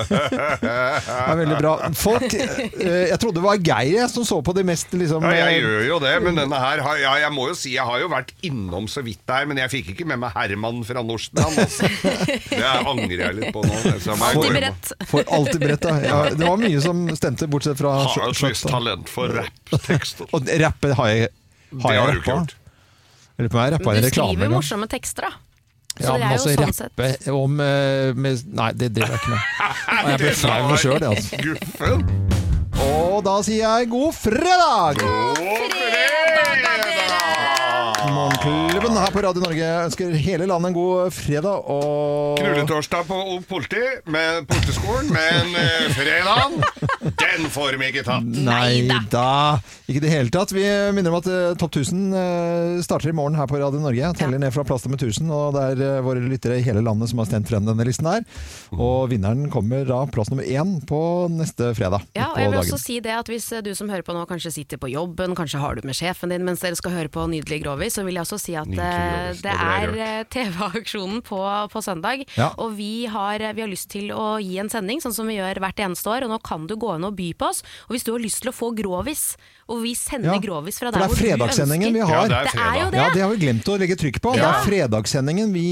Det 0.60 0.72
er 0.74 1.38
veldig 1.40 1.58
bra. 1.62 1.74
Folk, 1.98 2.26
eh, 2.34 3.06
jeg 3.12 3.18
trodde 3.22 3.40
det 3.40 3.44
var 3.46 3.60
Geir 3.64 3.94
jeg, 4.02 4.10
som 4.12 4.26
så 4.28 4.40
på 4.46 4.54
de 4.58 4.64
mest 4.68 4.92
liksom 4.98 5.24
Ja, 5.24 5.32
jeg 5.38 5.60
eh, 5.60 5.64
gjør 5.64 5.86
jo 5.88 6.00
det, 6.04 6.14
men 6.26 6.38
denne 6.40 6.60
her 6.60 6.82
har, 6.84 6.98
ja, 7.00 7.14
Jeg 7.24 7.32
må 7.36 7.48
jo 7.52 7.56
si 7.58 7.74
jeg 7.76 7.86
har 7.88 8.02
jo 8.02 8.10
vært 8.12 8.34
innom 8.46 8.88
så 8.92 9.04
vidt 9.06 9.22
der, 9.30 9.48
men 9.50 9.62
jeg 9.62 9.72
fikk 9.72 9.94
ikke 9.94 10.08
med 10.10 10.22
meg 10.26 10.36
Herman 10.36 10.82
fra 10.88 11.04
Norskland. 11.06 11.60
Altså. 11.64 11.88
Det 12.60 12.66
angrer 12.66 13.24
jeg 13.24 13.38
litt 13.40 13.54
på 13.56 13.64
nå. 13.64 13.80
hjem 13.96 14.26
og- 14.28 15.08
For 15.10 15.24
alltid 15.38 15.64
beredt. 15.64 15.88
Ja, 16.04 16.20
det 16.34 16.44
var 16.44 16.60
mye 16.60 16.82
som 16.84 17.06
stemte, 17.16 17.48
bortsett 17.52 17.80
fra 17.80 17.96
Har 18.04 18.28
et 18.34 18.44
visst 18.44 18.68
talent 18.70 19.10
for 19.12 19.32
rapptekster. 19.40 20.28
Rappe 20.64 20.94
har 20.98 21.12
jeg, 21.12 21.30
Det 21.70 21.84
har 21.84 21.94
jeg 21.94 22.02
har 22.02 22.12
du 22.14 22.20
rappa. 22.20 23.70
rappa 23.76 23.94
Men 23.94 24.04
du 24.04 24.10
skriver 24.10 24.46
en 24.50 24.52
morsomme 24.58 24.88
tekster, 24.92 25.30
da. 25.30 25.32
Så 26.00 26.04
Ja, 26.06 26.12
det 26.14 26.20
men 26.20 26.28
er 26.30 26.36
altså 26.38 26.52
sånn 26.56 26.76
sett 26.78 27.28
om 27.34 27.60
eh, 27.60 28.14
med, 28.16 28.44
Nei, 28.56 28.70
det 28.80 28.92
driver 28.96 29.16
jeg 29.16 29.20
ikke 29.20 29.34
med. 29.34 29.42
Og 29.90 30.10
jeg 30.14 30.20
blir 30.24 30.38
flau 30.40 30.60
meg 30.70 30.80
sjøl, 30.84 31.08
altså. 31.10 31.42
Guffen. 31.44 32.06
Og 32.80 33.20
da 33.26 33.36
sier 33.44 33.66
jeg 33.66 33.90
god 33.92 34.14
fredag! 34.16 35.04
god 35.04 35.76
fredag! 35.76 36.29
Morgenklubben 38.20 38.98
her 39.00 39.12
på 39.16 39.22
Radio 39.24 39.40
Norge 39.40 39.68
ønsker 39.86 40.12
hele 40.20 40.44
landet 40.50 40.74
en 40.74 40.76
god 40.76 41.14
fredag 41.16 41.68
og 41.72 42.40
Knulletorsdag 42.42 43.06
på 43.08 43.20
politi 43.48 43.80
med 44.12 44.44
politiskolen, 44.50 45.08
men 45.14 45.54
eh, 45.56 45.86
fredagen, 45.96 46.58
Den 47.22 47.46
får 47.54 47.78
vi 47.80 47.88
ikke 47.94 48.04
tatt. 48.04 48.26
Nei 48.44 48.90
da, 49.14 49.60
ikke 49.88 50.02
i 50.02 50.04
det 50.04 50.12
hele 50.12 50.34
tatt. 50.34 50.52
Vi 50.52 50.66
minner 50.98 51.14
om 51.14 51.20
at 51.22 51.30
eh, 51.32 51.54
Topp 51.62 51.78
1000 51.80 52.02
eh, 52.20 52.82
starter 52.84 53.14
i 53.14 53.16
morgen 53.16 53.38
her 53.40 53.48
på 53.48 53.62
Radio 53.62 53.80
Norge. 53.86 54.12
Teller 54.20 54.42
ned 54.44 54.52
fra 54.56 54.66
plass 54.68 54.84
nummer 54.84 55.00
1000, 55.00 55.32
og 55.32 55.56
det 55.56 55.64
er 55.78 55.86
eh, 55.88 56.02
våre 56.04 56.26
lyttere 56.26 56.60
i 56.60 56.66
hele 56.66 56.84
landet 56.84 57.14
som 57.14 57.24
har 57.24 57.30
stemt 57.32 57.48
frem 57.48 57.64
denne 57.70 57.88
listen 57.88 58.10
her. 58.10 58.28
Og 58.76 59.08
vinneren 59.14 59.48
kommer 59.54 59.88
da 59.88 60.02
plass 60.12 60.34
nummer 60.34 60.44
én 60.44 60.76
på 60.92 61.02
neste 61.38 61.72
fredag. 61.80 62.04
Ja, 62.20 62.34
og 62.34 62.44
jeg 62.44 62.52
vil 62.52 62.60
dagen. 62.60 62.68
også 62.68 62.82
si 62.84 63.00
det 63.06 63.16
at 63.16 63.32
Hvis 63.32 63.48
eh, 63.56 63.64
du 63.64 63.72
som 63.80 63.88
hører 63.94 64.04
på 64.04 64.18
nå 64.18 64.28
kanskje 64.28 64.52
sitter 64.60 64.82
på 64.84 64.92
jobben, 64.92 65.38
kanskje 65.40 65.64
har 65.64 65.80
du 65.80 65.88
med 65.88 65.96
sjefen 65.96 66.36
din 66.36 66.44
mens 66.48 66.68
dere 66.68 66.76
skal 66.80 66.98
høre 67.00 67.16
på 67.16 67.24
Nydelig 67.32 67.64
Grovis, 67.64 67.96
så 67.96 68.09
vil 68.10 68.20
jeg 68.20 68.26
også 68.26 68.40
si 68.42 68.58
at 68.60 68.70
Nydelig 68.70 68.86
eh, 68.86 69.42
det 69.46 69.54
er 69.54 69.94
eh, 70.06 70.24
TV-aksjonen 70.34 71.22
på, 71.26 71.40
på 71.72 71.84
søndag. 71.86 72.26
Ja. 72.36 72.52
Og 72.62 72.76
vi 72.80 73.06
har, 73.12 73.44
vi 73.54 73.64
har 73.64 73.72
lyst 73.72 73.92
til 73.94 74.12
å 74.16 74.36
gi 74.44 74.58
en 74.62 74.72
sending, 74.72 75.04
sånn 75.04 75.16
som 75.16 75.30
vi 75.30 75.38
gjør 75.40 75.62
hvert 75.64 75.86
eneste 75.86 76.12
år. 76.12 76.28
Og 76.28 76.34
nå 76.34 76.42
kan 76.46 76.68
du 76.70 76.76
gå 76.80 76.96
inn 76.98 77.08
og 77.08 77.16
by 77.20 77.32
på 77.40 77.52
oss. 77.52 77.64
Og 77.88 77.96
hvis 77.96 78.08
du 78.08 78.14
har 78.16 78.24
lyst 78.24 78.44
til 78.44 78.52
å 78.52 78.56
få 78.56 78.74
grovis, 78.78 79.32
og 79.70 79.84
vi 79.84 79.94
sender 79.96 80.34
Ja, 80.34 80.40
grovis 80.42 80.80
fra 80.82 80.90
der 80.92 81.00
er 81.04 81.08
hvor 81.08 81.14
du 81.14 81.14
ønsker 81.14 81.26
Det 81.26 81.32
er 81.32 81.38
fredagssendingen 81.38 81.94
vi 81.94 82.00
har. 82.00 82.26
Ja, 82.26 82.28
det 82.28 82.56
er, 82.58 82.80
jo 82.84 82.90
det! 82.90 82.98
Ja, 83.00 83.10
det 83.14 83.22
har 83.22 83.30
vi 83.36 83.38
glemt 83.46 83.70
å 83.70 83.78
legge 83.78 83.96
trykk 84.02 84.20
på. 84.26 84.34
Det 84.34 84.42
er 84.44 84.64
fredagssendingen 84.66 85.54
vi 85.54 85.66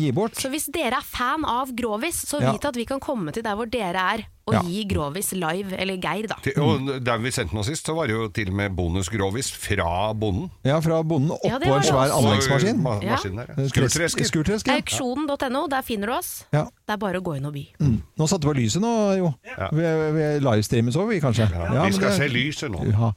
gir 0.00 0.12
bort. 0.16 0.34
Så 0.40 0.48
hvis 0.52 0.66
dere 0.72 0.96
er 1.02 1.04
fan 1.04 1.44
av 1.44 1.70
grovis, 1.76 2.24
så 2.28 2.40
Ja. 2.40 2.52
vit 2.52 2.64
at 2.64 2.74
vi 2.76 2.84
kan 2.88 3.00
komme 3.00 3.32
til 3.32 3.42
der 3.42 3.54
hvor 3.54 3.68
dere 3.70 3.96
er, 4.16 4.24
og 4.48 4.54
Ja. 4.54 4.60
gi 4.64 4.84
grovis 4.88 5.32
live. 5.36 5.74
Eller 5.76 5.98
Geir, 6.00 6.26
da. 6.26 6.36
Til- 6.42 6.56
Og 6.58 7.04
der 7.04 7.18
vi 7.18 7.30
sendte 7.30 7.52
den 7.52 7.64
sist, 7.64 7.84
så 7.84 7.94
var 7.94 8.06
det 8.06 8.14
jo 8.16 8.28
til 8.28 8.48
og 8.48 8.54
med 8.54 8.72
bonus-Grovis 8.74 9.50
fra 9.52 10.14
bonden. 10.14 10.50
Ja, 10.64 10.80
fra 10.80 11.02
bonden 11.02 11.30
oppå 11.36 11.44
Ja, 11.50 11.58
det 11.58 11.68
en 11.68 11.82
svær 11.82 12.08
anleggsmaskin. 12.16 12.80
Ma- 12.80 13.02
Ja. 13.04 13.18
ja. 13.22 13.68
Skurtresker. 13.68 14.24
Skurtresker. 14.24 14.72
Auksjonen.no, 14.80 15.66
der 15.68 15.82
finner 15.82 16.06
du 16.06 16.12
oss. 16.14 16.44
Ja. 16.50 16.64
Det 16.64 16.94
er 16.94 16.96
bare 16.96 17.20
å 17.20 17.22
gå 17.22 17.36
inn 17.36 17.44
og 17.44 17.52
by. 17.52 17.66
Mm. 17.78 18.00
Nå 18.18 18.26
satte 18.26 18.44
vi 18.48 18.54
på 18.54 18.56
lyset 18.56 18.80
nå, 18.80 19.18
jo. 19.18 19.34
Vi, 19.72 19.82
vi 20.16 20.40
livestreames 20.40 20.96
òg, 20.96 21.08
vi 21.10 21.20
kanskje. 21.20 21.46
vi 21.50 21.92
skal 21.92 22.08
det- 22.08 22.16
se 22.16 22.28
lyset 22.28 22.70
nå. 22.72 22.90
Ja. 22.90 23.12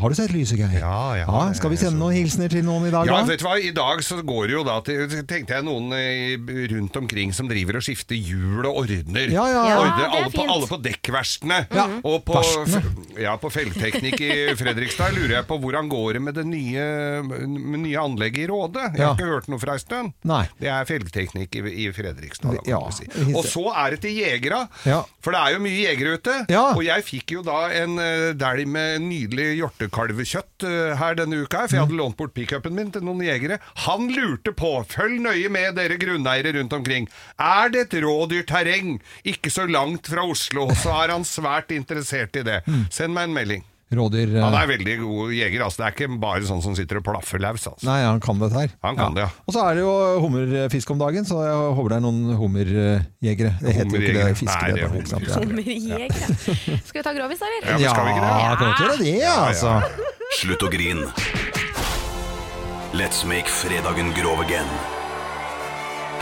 Har 0.00 0.08
du 0.08 0.14
sett 0.16 0.32
lyset, 0.32 0.56
Geir? 0.58 0.78
Ja, 0.80 1.16
ja, 1.18 1.52
Skal 1.56 1.70
vi 1.74 1.76
sende 1.80 1.98
noen 2.00 2.14
hilsener 2.16 2.48
til 2.52 2.64
noen 2.64 2.86
i 2.88 2.92
dag, 2.94 3.06
Ja, 3.06 3.18
da? 3.20 3.26
vet 3.28 3.42
du 3.42 3.46
hva, 3.46 3.56
I 3.60 3.72
dag 3.76 4.00
så 4.06 4.20
går 4.24 4.46
det 4.48 4.54
jo 4.56 4.62
da 4.64 4.76
til 4.86 5.06
tenkte 5.28 5.56
jeg 5.58 5.64
noen 5.66 5.92
eh, 5.92 6.36
rundt 6.72 6.96
omkring 6.96 7.32
som 7.36 7.48
driver 7.50 7.76
og 7.80 7.84
skifter 7.84 8.16
hjul 8.16 8.64
og 8.68 8.82
ordner. 8.84 9.28
Ja, 9.34 9.44
ja, 9.50 9.64
ja. 9.68 9.78
Ordner 9.82 10.04
Ja, 10.06 10.08
er 10.08 10.16
alle, 10.22 10.30
på, 10.32 10.46
alle 10.56 10.68
på 10.70 10.78
dekkverkstene. 10.86 11.58
Ja. 11.74 11.86
Og 12.08 12.24
på, 12.24 12.40
ja, 13.20 13.34
på 13.42 13.50
Felgteknikk 13.52 14.20
i 14.24 14.30
Fredrikstad 14.58 15.12
lurer 15.16 15.36
jeg 15.40 15.48
på 15.50 15.58
hvordan 15.62 15.90
går 15.92 16.16
det 16.18 16.22
med 16.30 16.38
det 16.40 16.46
nye, 16.48 16.86
med 17.26 17.82
nye 17.84 17.98
anlegget 18.00 18.46
i 18.46 18.48
Råde. 18.50 18.86
Jeg 18.92 19.00
Ja. 19.02 19.10
har 19.12 19.16
ikke 19.18 19.30
hørt 19.34 19.48
noe 19.52 19.58
fra 19.62 19.76
en 19.76 19.82
stund. 19.82 20.12
Nei. 20.28 20.44
Det 20.60 20.68
er 20.72 20.84
Felgteknikk 20.88 21.56
i, 21.60 21.64
i 21.84 21.88
Fredrikstad. 21.92 22.52
Da, 22.56 22.62
kan 22.62 22.72
Ja. 22.72 22.80
man 22.80 22.92
si. 22.92 23.06
Og 23.34 23.44
så 23.44 23.66
er 23.74 23.90
det 23.96 24.00
til 24.06 24.16
jegere. 24.22 24.68
Ja. 24.86 25.02
For 25.20 25.32
det 25.34 25.40
er 25.40 25.52
jo 25.56 25.62
mye 25.64 25.82
jegere 25.82 26.16
ute. 26.18 26.38
Ja. 26.52 26.64
Og 26.76 26.82
jeg 26.86 27.04
fikk 27.04 27.32
jo 27.36 27.42
da 27.42 27.66
en 27.82 27.98
uh, 27.98 28.32
dælj 28.38 28.64
med 28.66 29.00
nydelig 29.02 29.31
hjortekalvekjøtt 29.40 30.66
eh, 30.68 30.92
her 31.00 31.16
denne 31.16 31.40
uka, 31.44 31.64
for 31.64 31.76
jeg 31.78 31.86
hadde 31.86 31.98
lånt 31.98 32.18
bort 32.20 32.34
pickupen 32.36 32.76
min 32.76 32.92
til 32.92 33.04
noen 33.06 33.24
jegere. 33.24 33.58
Han 33.86 34.10
lurte 34.12 34.52
på, 34.52 34.74
følg 34.92 35.22
nøye 35.24 35.48
med 35.52 35.78
dere 35.80 35.96
grunneiere 36.00 36.52
rundt 36.58 36.76
omkring, 36.76 37.08
er 37.40 37.72
det 37.72 37.86
et 37.86 37.98
rådyrterreng 38.04 38.98
ikke 39.32 39.50
så 39.52 39.64
langt 39.70 40.12
fra 40.12 40.26
Oslo, 40.28 40.68
så 40.76 40.92
er 41.02 41.16
han 41.16 41.24
svært 41.24 41.72
interessert 41.72 42.36
i 42.36 42.44
det. 42.46 42.60
Send 42.92 43.16
meg 43.16 43.30
en 43.30 43.38
melding. 43.40 43.68
Rådyr 43.98 44.34
eh, 44.36 44.42
Han 44.44 44.56
er 44.58 44.68
veldig 44.70 44.96
god 45.02 45.32
jeger, 45.36 45.64
altså. 45.66 45.82
Det 45.82 45.86
er 45.88 45.96
ikke 45.96 46.20
bare 46.22 46.46
sånn 46.48 46.62
som 46.64 46.76
sitter 46.78 47.00
og 47.00 47.06
plaffer 47.06 47.42
løs, 47.42 47.66
altså. 47.70 47.86
Nei, 47.88 47.98
han 48.06 48.22
kan 48.24 48.40
dette 48.42 48.58
her. 48.58 48.74
Han 48.86 48.98
kan 48.98 49.16
det, 49.16 49.26
ja. 49.26 49.30
Og 49.46 49.56
så 49.56 49.64
er 49.68 49.78
det 49.78 49.84
jo 49.84 49.92
hummerfisk 50.24 50.94
om 50.94 51.02
dagen, 51.02 51.28
så 51.28 51.42
jeg 51.46 51.60
håper 51.78 51.94
det 51.94 51.98
er 52.00 52.04
noen 52.06 52.38
hummerjegere. 52.40 53.54
Det 53.62 53.76
heter 53.78 53.96
jo 53.96 54.02
ikke 54.02 54.16
det 54.18 54.38
fiskere. 54.40 54.72
Er. 54.78 55.38
Hummerjegere. 55.42 56.80
Skal 56.88 57.00
vi 57.00 57.06
ta 57.06 57.14
grovis, 57.16 57.44
eller? 57.48 57.70
Ja, 57.76 57.92
skal 57.94 58.08
vi 58.08 58.16
ikke 58.16 58.24
det? 58.26 58.34
Ja, 58.42 58.56
kan 58.56 58.66
vi 58.66 58.74
gjøre 58.86 58.98
det, 59.02 59.14
Ja, 59.20 59.28
ja. 59.28 59.36
altså. 59.52 60.10
Slutt 60.42 60.64
å 60.64 60.72
grin. 60.72 61.04
Let's 62.96 63.24
make 63.24 63.48
fredagen 63.48 64.12
grov 64.16 64.40
again. 64.44 64.68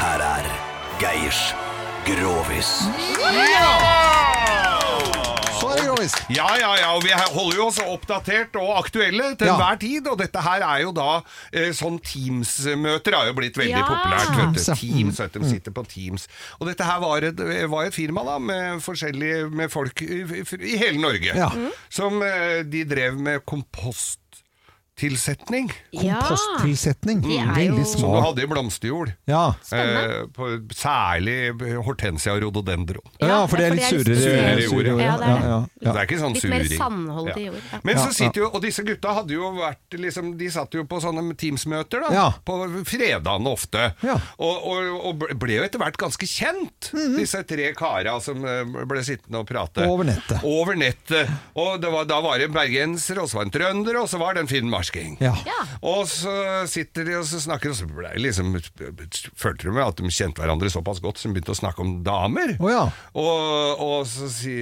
Her 0.01 0.23
er 0.23 0.47
Geirs 1.03 1.51
Grovis. 2.07 2.71
Så 3.17 4.10
grovis. 6.01 6.15
Ja, 6.33 6.49
ja, 6.59 6.71
ja, 6.81 6.89
og 6.97 7.03
vi 7.05 7.11
holder 7.15 7.57
jo 7.57 7.67
oss 7.69 7.79
oppdatert 7.85 8.57
og 8.61 8.73
aktuelle 8.85 9.35
til 9.37 9.47
Ja. 9.47 9.55
enhver 9.57 9.79
tid. 9.81 10.07
Og 10.09 10.19
dette 10.19 10.41
her 10.41 10.63
er 10.63 10.83
jo 10.83 10.93
da 10.93 11.23
eh, 11.53 11.71
sånn 11.77 12.01
Teams-møter 12.01 13.15
har 13.17 13.27
jo 13.27 13.35
blitt 13.35 13.57
veldig 13.57 13.77
Ja. 13.79 13.87
populært. 13.87 14.31
Vet 14.37 14.55
Teams, 14.55 14.69
ja. 14.69 14.75
du. 14.75 14.81
Teams, 14.81 15.19
vet 15.21 15.33
du, 15.33 15.39
Mm. 15.41 15.45
de 15.45 15.51
sitter 15.51 15.71
på 15.73 15.87
Teams. 15.87 16.29
Og 16.61 16.67
dette 16.69 16.85
her 16.85 17.01
var 17.01 17.19
et, 17.23 17.37
var 17.71 17.85
et 17.85 17.95
firma 17.95 18.25
da, 18.25 18.39
med 18.39 18.81
forskjellige 18.81 19.51
med 19.51 19.71
folk 19.71 20.03
i, 20.03 20.25
i 20.61 20.77
hele 20.77 20.99
Norge. 21.01 21.35
Ja. 21.35 21.51
Som 21.91 22.23
eh, 22.23 22.63
de 22.63 22.85
drev 22.85 23.19
med 23.19 23.45
komposttilsetning. 23.47 24.17
Komposttilsetning. 25.01 25.71
De 27.25 27.37
er 27.39 27.47
jo- 27.47 27.55
Veldig 27.75 27.87
Som 27.87 28.01
du 28.15 28.21
hadde 28.21 28.43
i 28.43 28.47
blomsterjord. 28.47 29.13
Ja. 29.27 29.55
Eh, 29.73 30.27
på, 30.35 30.49
særlig 30.75 31.53
hortensia 31.85 32.33
og 32.35 32.43
rhododendron. 32.43 33.03
ja, 33.21 33.47
for 33.47 33.57
det 33.57 33.67
er 33.71 33.75
litt 33.75 33.85
surere, 33.85 34.17
surere 34.17 34.63
jord. 34.65 34.87
Ja, 35.01 35.17
det 35.17 35.17
er 35.17 35.17
det. 35.17 35.27
Ja, 35.51 35.67
ja, 35.81 35.93
Det 35.93 36.01
er 36.01 36.07
ikke 36.07 36.19
sånn 36.21 36.35
Litt 36.35 36.45
mer 36.51 36.65
suring. 36.65 36.79
sandholdig 36.79 37.45
jord. 37.47 37.63
Ja. 37.73 37.79
Men 37.85 37.97
så 37.97 38.13
sitter 38.15 38.41
jo, 38.41 38.51
og 38.55 38.63
disse 38.63 38.83
gutta 38.85 39.15
hadde 39.15 39.31
jo 39.35 39.51
vært 39.57 39.91
liksom, 39.99 40.37
De 40.39 40.49
satt 40.51 40.71
jo 40.75 40.85
på 40.85 41.01
sånne 41.01 41.35
Teams-møter 41.37 42.01
da 42.09 42.13
Ja. 42.15 42.31
På 42.45 42.67
fredagene 42.85 43.47
ofte 43.51 43.95
Ja. 44.03 44.15
og, 44.39 44.67
og, 44.67 45.07
og 45.07 45.19
ble 45.39 45.55
jo 45.57 45.63
etter 45.65 45.79
hvert 45.79 45.97
ganske 45.97 46.27
kjent 46.27 46.91
Disse 47.17 47.43
tre 47.47 47.73
kara 47.75 48.21
som 48.21 48.45
eh, 48.45 48.65
ble 48.65 49.01
sittende 49.03 49.39
og 49.41 49.47
prate 49.47 49.87
Over 49.87 50.05
nettet. 50.05 50.41
Over 50.45 50.75
nettet 50.75 51.29
Og 51.57 51.81
det 51.81 51.91
var, 51.93 52.05
da 52.05 52.21
var 52.21 52.39
det 52.39 52.49
en 52.49 52.55
bergenser 52.55 53.19
Og 53.23 53.29
så 53.29 53.35
var 53.41 53.45
det 53.45 53.55
en 53.55 53.61
trønder 53.61 54.01
Og 54.03 54.09
så 54.09 54.19
var 54.19 54.35
det 54.35 54.41
en 54.45 54.49
finnmarsking 54.91 55.17
Ja. 55.21 55.35
Og 55.83 56.07
så 56.09 56.67
sitter 56.71 57.05
de 57.05 57.17
og 57.19 57.25
så 57.27 57.41
snakker 57.41 57.71
Og 57.71 57.77
så 57.77 57.87
ble 57.89 58.13
liksom 58.21 58.55
Følte 59.37 59.69
de 59.69 59.75
med 59.75 59.85
at 59.85 59.97
de 59.97 60.11
kjente 60.11 60.41
hverandre 60.41 60.71
såpass 60.71 61.01
godt 61.01 61.19
Som 61.19 61.35
begynte 61.35 61.53
å 61.53 61.59
snakke 61.59 61.81
om 61.81 62.03
damer 62.05 62.57
Oh, 62.61 62.71
ja. 62.71 62.83
og, 63.15 63.81
og 63.81 64.07
så 64.09 64.29
si, 64.33 64.53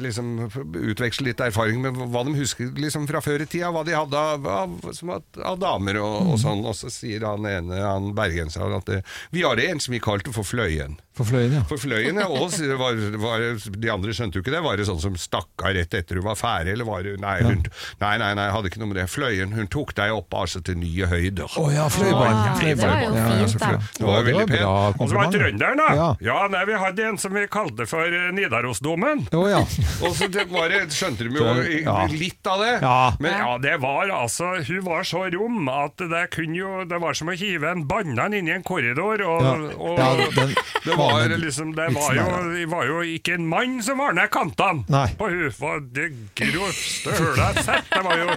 liksom, 0.00 0.48
utveksle 0.90 1.28
litt 1.28 1.40
erfaring 1.40 1.80
med 1.82 1.96
hva 2.12 2.22
de 2.26 2.34
husker 2.36 2.72
liksom, 2.76 3.06
fra 3.08 3.20
før 3.24 3.44
i 3.44 3.46
tida, 3.48 3.70
hva 3.74 3.84
de 3.86 3.94
hadde 3.96 4.18
av, 4.18 4.46
av, 4.50 4.74
som 4.96 5.12
at, 5.14 5.26
av 5.38 5.58
damer 5.60 5.98
og, 6.02 6.32
og 6.32 6.40
sånn. 6.42 6.64
Og 6.66 6.76
så 6.76 6.90
sier 6.92 7.24
han 7.26 7.46
ene, 7.48 7.78
han 7.80 8.10
bergenseren, 8.16 8.76
at 8.76 8.88
det, 8.90 9.00
vi 9.34 9.44
har 9.46 9.60
en 9.62 9.82
som 9.82 9.94
vi 9.94 10.02
kalte 10.02 10.34
for 10.34 10.46
Fløyen. 10.48 10.98
For 11.16 11.24
fløyen, 11.24 11.54
ja. 11.56 11.62
For 11.64 11.80
Fløyen, 11.80 12.18
ja. 12.20 12.26
Og 12.28 12.52
var, 12.76 12.98
var, 13.22 13.44
de 13.72 13.88
andre 13.92 14.12
skjønte 14.12 14.36
jo 14.36 14.42
ikke 14.44 14.52
det. 14.52 14.60
Var 14.66 14.76
det 14.76 14.84
sånn 14.88 15.00
som 15.00 15.14
stakk 15.16 15.62
av 15.64 15.72
rett 15.72 15.94
etter 15.96 16.18
hun 16.20 16.26
var 16.26 16.36
ferdig, 16.36 16.74
eller 16.76 16.84
var 16.88 17.06
det 17.06 17.14
Nei, 17.22 17.38
hun, 17.46 17.62
nei, 18.02 18.10
nei, 18.20 18.28
nei, 18.36 18.44
hadde 18.52 18.68
ikke 18.68 18.82
noe 18.82 18.90
med 18.90 18.98
det. 19.00 19.06
Fløyen, 19.08 19.54
hun 19.56 19.70
tok 19.72 19.94
deg 19.96 20.12
opp 20.12 20.36
altså 20.36 20.60
til 20.66 20.76
nye 20.76 21.08
høyder. 21.08 21.48
Å 21.56 21.64
ja, 21.72 21.86
fløibarn. 21.88 22.36
ja, 22.36 22.52
det 22.60 22.74
var 22.82 23.00
jo 23.00 23.14
Ja, 23.16 23.24
ja, 23.40 23.46
fint, 23.48 23.64
da. 23.64 23.70
Det 23.96 24.04
var 24.10 24.26
veldig 24.28 24.46
pent. 24.50 25.00
Og 25.00 25.08
så 25.08 25.16
var 25.16 25.30
det 25.32 25.40
trønderen, 25.40 25.80
da. 25.80 25.88
Ja. 25.96 26.08
Ja, 26.28 26.36
nei, 26.52 26.64
Vi 26.68 26.76
hadde 26.84 27.08
en 27.08 27.18
som 27.22 27.32
vi 27.38 27.46
kalte 27.48 27.86
for 27.88 28.04
eh, 28.20 28.28
Nidarosdomen. 28.36 29.24
Oh, 29.32 29.46
ja. 29.48 29.62
Og 30.04 30.12
så 30.18 30.28
det 30.32 30.44
var 30.52 30.68
det, 30.74 30.82
skjønte 30.92 31.24
de 31.30 31.40
jo 31.40 31.48
Ja. 31.86 31.96
litt 32.12 32.52
av 32.52 32.60
det. 32.60 32.74
Ja. 32.84 32.98
Men 33.24 33.38
ja, 33.40 33.56
det 33.62 33.78
var 33.80 34.12
altså 34.12 34.52
Hun 34.68 34.84
var 34.84 35.06
så 35.08 35.24
rom 35.32 35.68
at 35.72 35.96
det 36.10 36.26
kunne 36.34 36.56
jo 36.58 36.84
Det 36.88 36.98
var 37.02 37.16
som 37.16 37.30
å 37.32 37.34
hive 37.38 37.70
en 37.72 37.86
banan 37.88 38.34
inn 38.36 38.48
i 38.50 38.54
en 38.58 38.64
korridor. 38.66 39.24
Og, 39.24 39.42
Ja. 39.46 39.56
og 39.80 39.98
Ja, 39.98 40.12
den 40.36 40.54
det 40.84 40.94
var 40.98 41.05
vanlige 41.12 41.38
liksom 41.44 41.72
Det 41.76 41.86
var 41.94 42.14
jo, 42.18 42.24
det 42.54 42.66
var 42.70 42.84
jo 42.88 43.00
ikke 43.06 43.34
en 43.38 43.46
mann 43.50 43.76
som 43.82 43.98
var 44.02 44.12
ned 44.16 44.30
kantene 44.34 45.02
på 45.18 45.28
hun 45.30 45.86
det 45.96 46.06
grovste 46.38 47.10
hølet 47.16 47.36
jeg 47.36 47.44
har 47.44 47.62
sett. 47.62 47.90
Det 47.92 48.02
var 48.04 48.16
jo 48.20 48.28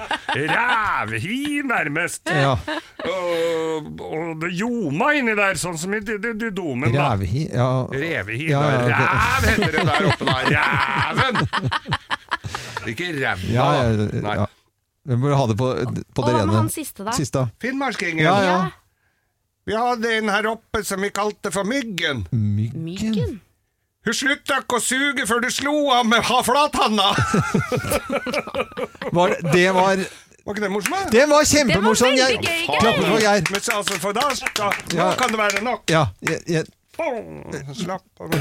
rævhi, 0.53 1.61
nærmest. 1.69 2.29
Ja. 2.29 2.55
Og, 3.05 3.89
og 4.09 4.41
det 4.41 4.51
ljoma 4.59 5.11
inni 5.17 5.35
der, 5.37 5.57
sånn 5.59 5.77
som 5.79 5.93
i 5.97 5.99
d- 6.03 6.17
d- 6.21 6.33
d- 6.39 6.51
domen. 6.55 6.91
da. 6.93 7.09
Rævhi 7.13 7.47
ja. 7.53 7.69
Revehi. 7.93 8.49
Ja, 8.51 8.61
ja, 8.69 8.87
ja. 8.89 9.01
Ræv 9.09 9.49
heter 9.49 9.71
det 9.77 9.85
der 9.89 10.09
oppe 10.11 10.25
der. 10.25 10.53
Ræven! 11.09 11.35
Ikke 12.89 13.11
ræva. 13.19 13.51
Ja, 13.53 13.67
ja, 13.81 14.07
Nei. 14.23 14.37
Vi 15.09 15.15
burde 15.17 15.35
ha 15.39 15.45
det 15.49 15.55
på, 15.57 15.67
på 15.73 15.93
det 15.95 16.03
Og 16.17 16.23
hva 16.25 16.33
med 16.33 16.41
rene. 16.43 16.57
han 16.59 16.69
siste, 16.69 17.03
da? 17.07 17.11
Siste. 17.15 17.45
Finnmarkingen. 17.63 18.21
Ja, 18.25 18.35
ja. 18.45 18.57
Vi 19.69 19.75
hadde 19.77 20.09
en 20.17 20.29
her 20.33 20.47
oppe 20.49 20.79
som 20.83 20.97
vi 21.01 21.09
kalte 21.13 21.51
for 21.53 21.63
Myggen. 21.63 22.27
Myggen? 22.33 23.39
Hun 24.07 24.13
slutta 24.17 24.55
ikke 24.63 24.75
å 24.79 24.81
suge 24.81 25.27
før 25.29 25.39
du 25.43 25.49
slo 25.53 25.73
av 25.93 26.07
med 26.09 26.25
flathanna! 26.25 27.11
Var, 29.17 29.35
det 29.53 29.67
var 29.75 29.97
Var 29.99 30.51
ikke 30.55 30.63
det 30.63 30.71
morsomt? 30.73 31.11
Det 31.13 31.25
var 31.29 31.43
kjempemorsomt! 31.45 32.17
Det 32.17 32.23
var. 32.33 32.41
Klapper 32.79 33.05
for 33.11 33.19
Geir. 33.21 33.41
Men 33.51 33.61
så, 33.61 33.71
altså, 33.77 33.93
for 34.01 34.11
da, 34.17 34.25
da, 34.57 34.67
nå 34.95 35.11
kan 35.21 35.29
det 35.35 35.39
være 35.43 35.61
nok. 35.67 35.81
Ja, 35.93 36.03
jeg, 36.25 36.41
jeg, 36.49 36.65
Slapp 37.77 38.25
av. 38.25 38.29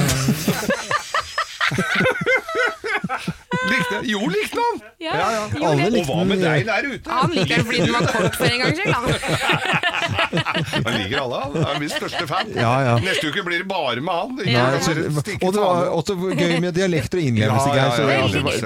Likte, 3.69 3.99
jo, 4.09 4.21
likte 4.31 4.61
han! 4.63 4.81
Ja, 5.03 5.15
Ja, 5.19 5.27
ja. 5.33 5.43
jo, 5.55 5.63
Alle 5.69 5.89
likte 5.95 6.13
Og 6.13 6.19
hva 6.19 6.25
med 6.29 6.43
deg 6.43 6.67
der 6.69 6.87
ute? 6.89 7.11
Han 7.11 7.33
liker 7.35 7.63
fordi 7.69 7.81
den 7.85 7.95
var 7.95 8.07
kort 8.13 8.39
for 8.39 8.47
en 8.49 8.63
gangs 8.63 8.79
skyld, 8.79 8.95
han. 8.95 9.05
Han 10.89 10.95
liker 10.95 11.21
alle, 11.23 11.39
han. 11.43 11.57
Er 11.63 11.79
min 11.81 11.91
største 11.93 12.25
fan. 12.29 12.51
Ja, 12.57 12.73
ja. 12.85 12.95
Neste 13.03 13.31
uke 13.31 13.45
blir 13.47 13.63
det 13.63 13.69
bare 13.71 14.03
med 14.05 14.15
han. 14.15 14.35
Nei, 14.39 14.55
kan 14.55 14.83
så, 14.85 14.95
og 15.39 15.55
det 15.55 15.63
var 15.63 15.91
også 15.95 16.17
gøy 16.19 16.57
med 16.65 16.77
dialekter 16.77 17.21
og 17.21 17.29
innlevelse. 17.31 17.69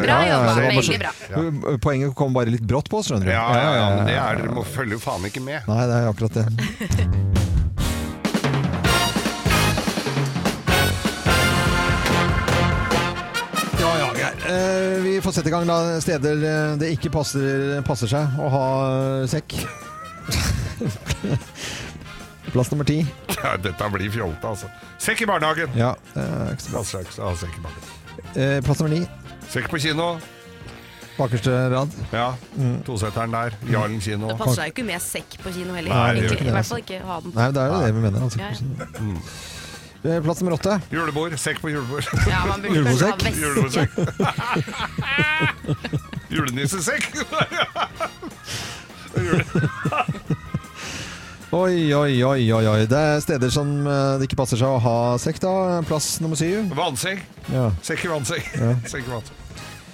Ja, 0.06 0.20
ja, 0.28 0.38
Geir, 0.82 1.78
Poenget 1.82 2.14
kom 2.18 2.34
bare 2.36 2.52
litt 2.54 2.64
brått 2.68 2.90
på 2.92 3.00
oss, 3.02 3.10
skjønner 3.10 3.30
du. 3.30 3.34
Ja, 3.34 3.46
ja, 3.58 3.74
ja, 3.78 3.90
men 3.96 4.10
det 4.10 4.16
er 4.18 4.42
dere 4.42 4.56
må 4.56 4.66
følge 4.66 4.98
jo 4.98 5.02
faen 5.02 5.28
ikke 5.28 5.44
med. 5.44 5.62
Nei, 5.70 5.84
det 5.90 6.00
er 6.00 6.10
akkurat 6.12 6.40
det. 6.42 7.28
vi 15.04 15.14
får 15.24 15.36
sette 15.36 15.50
i 15.50 15.54
gang 15.54 15.66
da 15.68 15.78
steder 16.02 16.44
eh, 16.48 16.74
det 16.80 16.92
ikke 16.96 17.12
passer, 17.14 17.80
passer 17.86 18.10
seg 18.10 18.40
å 18.40 18.50
ha 18.52 18.66
sekk. 19.30 19.56
Plass 22.52 22.68
nummer 22.72 22.84
ti. 22.84 22.98
Ja, 23.38 23.56
dette 23.56 23.88
blir 23.94 24.12
fjolte, 24.12 24.44
altså. 24.44 24.68
Sekk 25.00 25.24
i 25.24 25.28
barnehagen. 25.30 25.72
Ja, 25.78 25.94
eh, 26.14 26.52
ikke 26.52 26.66
så 26.66 26.74
bra. 26.74 26.82
Ha 26.82 27.34
sekk 27.40 27.56
i 27.56 27.64
barnehagen. 27.64 27.98
Eh, 28.34 28.58
plass 28.64 28.82
nummer 28.82 28.92
ni. 28.92 29.06
Sekk 29.52 29.70
på 29.72 29.80
kino. 29.80 30.14
Bakerste 31.16 31.52
rad. 31.72 31.96
Ja, 32.12 32.28
toseteren 32.86 33.32
der. 33.34 33.56
Jarlen 33.68 34.00
kino. 34.00 34.28
Det 34.32 34.38
passer 34.40 34.62
seg 34.62 34.70
jo 34.70 34.76
ikke 34.76 34.86
med 34.88 35.04
sekk 35.04 35.38
på 35.42 35.52
kino 35.54 35.76
heller. 35.76 35.92
Nei, 35.92 36.12
det 36.16 36.22
gjør 36.22 36.36
ikke, 36.36 36.38
ikke 36.40 36.52
I 36.52 36.56
hvert 36.56 36.70
fall 36.70 36.84
ikke 36.84 37.00
ha 37.08 37.18
den. 37.24 37.34
Nei, 37.36 37.48
det 37.52 37.64
er 37.64 37.72
jo 37.72 37.80
det 37.82 37.90
vi 37.96 38.04
mener. 38.06 38.28
Altså. 38.28 38.38
Ja, 38.40 38.52
ja. 38.52 39.51
Eh, 40.04 40.22
Plass 40.22 40.40
nummer 40.40 40.52
åtte. 40.56 40.80
Julebord. 40.90 41.38
Sekk 41.38 41.60
på 41.62 41.70
julebord. 41.70 42.04
Ja, 42.28 42.44
man 42.48 42.62
burde 42.62 42.84
kanskje 42.84 43.06
ha 43.06 43.16
veske. 43.22 43.40
Julebordsekk. 43.40 43.90
Julenissesekk. 46.32 47.12
Oi, 51.52 51.92
oi, 51.94 52.24
oi, 52.24 52.52
oi, 52.52 52.66
oi. 52.66 52.86
Det 52.88 52.96
er 52.96 53.20
steder 53.20 53.50
som 53.52 53.68
eh, 53.84 54.14
det 54.18 54.24
ikke 54.30 54.38
passer 54.40 54.56
seg 54.56 54.68
å 54.72 54.78
ha 54.80 55.18
sekk, 55.20 55.36
da. 55.44 55.82
Plass 55.84 56.14
nummer 56.24 56.36
syv. 56.40 56.70
Vannsekk. 56.78 57.20
Ja. 57.52 57.66
Sekk 57.84 58.06
i 58.06 58.08
vannseng. 58.08 58.40
Ja. 58.56 58.70
Sekk 58.94 59.04
i 59.04 59.10
vannseng. 59.12 59.36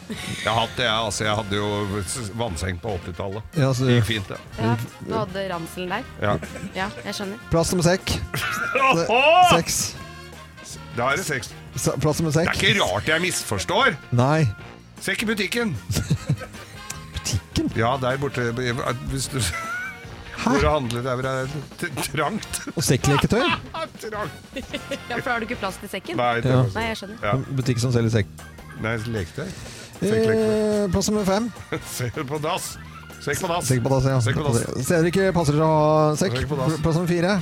Jeg 0.09 0.47
har 0.47 0.55
hatt 0.63 0.77
det, 0.79 0.87
jeg. 0.87 0.95
Altså, 1.05 1.25
jeg 1.27 1.35
hadde 1.37 1.55
jo 1.59 1.67
s- 2.01 2.31
vannseng 2.39 2.79
på 2.81 2.95
80-tallet. 3.03 3.43
Ja, 3.59 3.73
så- 3.77 3.85
Det 3.91 3.99
gikk 3.99 4.07
fint, 4.09 4.29
det. 4.31 4.39
Ja, 4.63 4.77
du 5.03 5.13
hadde 5.19 5.43
ranselen 5.51 5.91
der. 5.99 6.05
Ja. 6.23 6.39
Ja, 6.79 6.87
jeg 7.05 7.15
skjønner. 7.19 7.43
Plass 7.51 7.75
nummer 7.75 7.85
sekk. 7.91 8.07
Seks. 9.51 9.83
Da 10.99 11.13
er 11.13 11.21
det 11.21 11.27
seks. 11.29 11.53
S- 11.79 11.89
Plass 12.03 12.19
nummer 12.21 12.35
Det 12.35 12.45
er 12.49 12.59
ikke 12.59 12.83
rart 12.83 13.07
jeg 13.09 13.23
misforstår. 13.23 13.95
Nei. 14.19 14.49
Sekk 15.05 15.23
i 15.23 15.29
butikken. 15.31 15.77
Butikken? 17.15 17.71
Ja, 17.79 17.95
der 18.03 18.17
borte. 18.19 18.49
Hvis 19.13 19.29
du 19.31 19.39
Hvor 20.39 20.59
du 20.63 20.69
handler 20.71 21.03
der 21.03 21.23
det 21.23 21.89
er 21.91 22.03
trangt. 22.07 22.61
Og 22.77 22.83
sekkleketøy? 22.85 23.43
trangt. 24.03 24.59
Ja, 25.11 25.19
for 25.21 25.31
har 25.31 25.39
du 25.43 25.47
ikke 25.49 25.59
plass 25.63 25.79
til 25.83 25.91
sekken? 25.93 26.17
Nei, 26.19 26.41
det 26.43 26.51
Ja. 26.53 26.63
Nei, 26.75 26.85
jeg 26.91 27.01
skjønner. 27.03 27.23
Ja. 27.27 27.37
Butikk 27.59 27.81
som 27.83 27.95
selger 27.95 28.15
sekk. 28.21 28.31
Nei, 28.83 28.97
leketøy. 29.11 29.49
Eh, 30.03 30.85
plass 30.95 31.09
nummer 31.11 31.25
fem. 31.27 31.49
Sekk 31.99 32.21
på 32.29 32.39
dass. 32.43 32.77
Sekk 33.25 33.41
på 33.43 33.49
dass. 33.51 33.67
Sekk 33.67 33.83
på 33.83 33.91
dass, 33.91 34.05
ja. 34.07 34.21
Sekk 34.23 34.39
på 34.39 34.45
dass. 34.47 34.61
Steder 34.87 35.09
ikke 35.11 35.31
passer 35.35 35.59
seg 35.59 35.65
å 35.67 35.71
ha 35.75 36.13
sekk. 36.21 36.37
Sekk. 36.39 36.53
Plass 36.85 37.01
nummer 37.01 37.11
fire. 37.11 37.33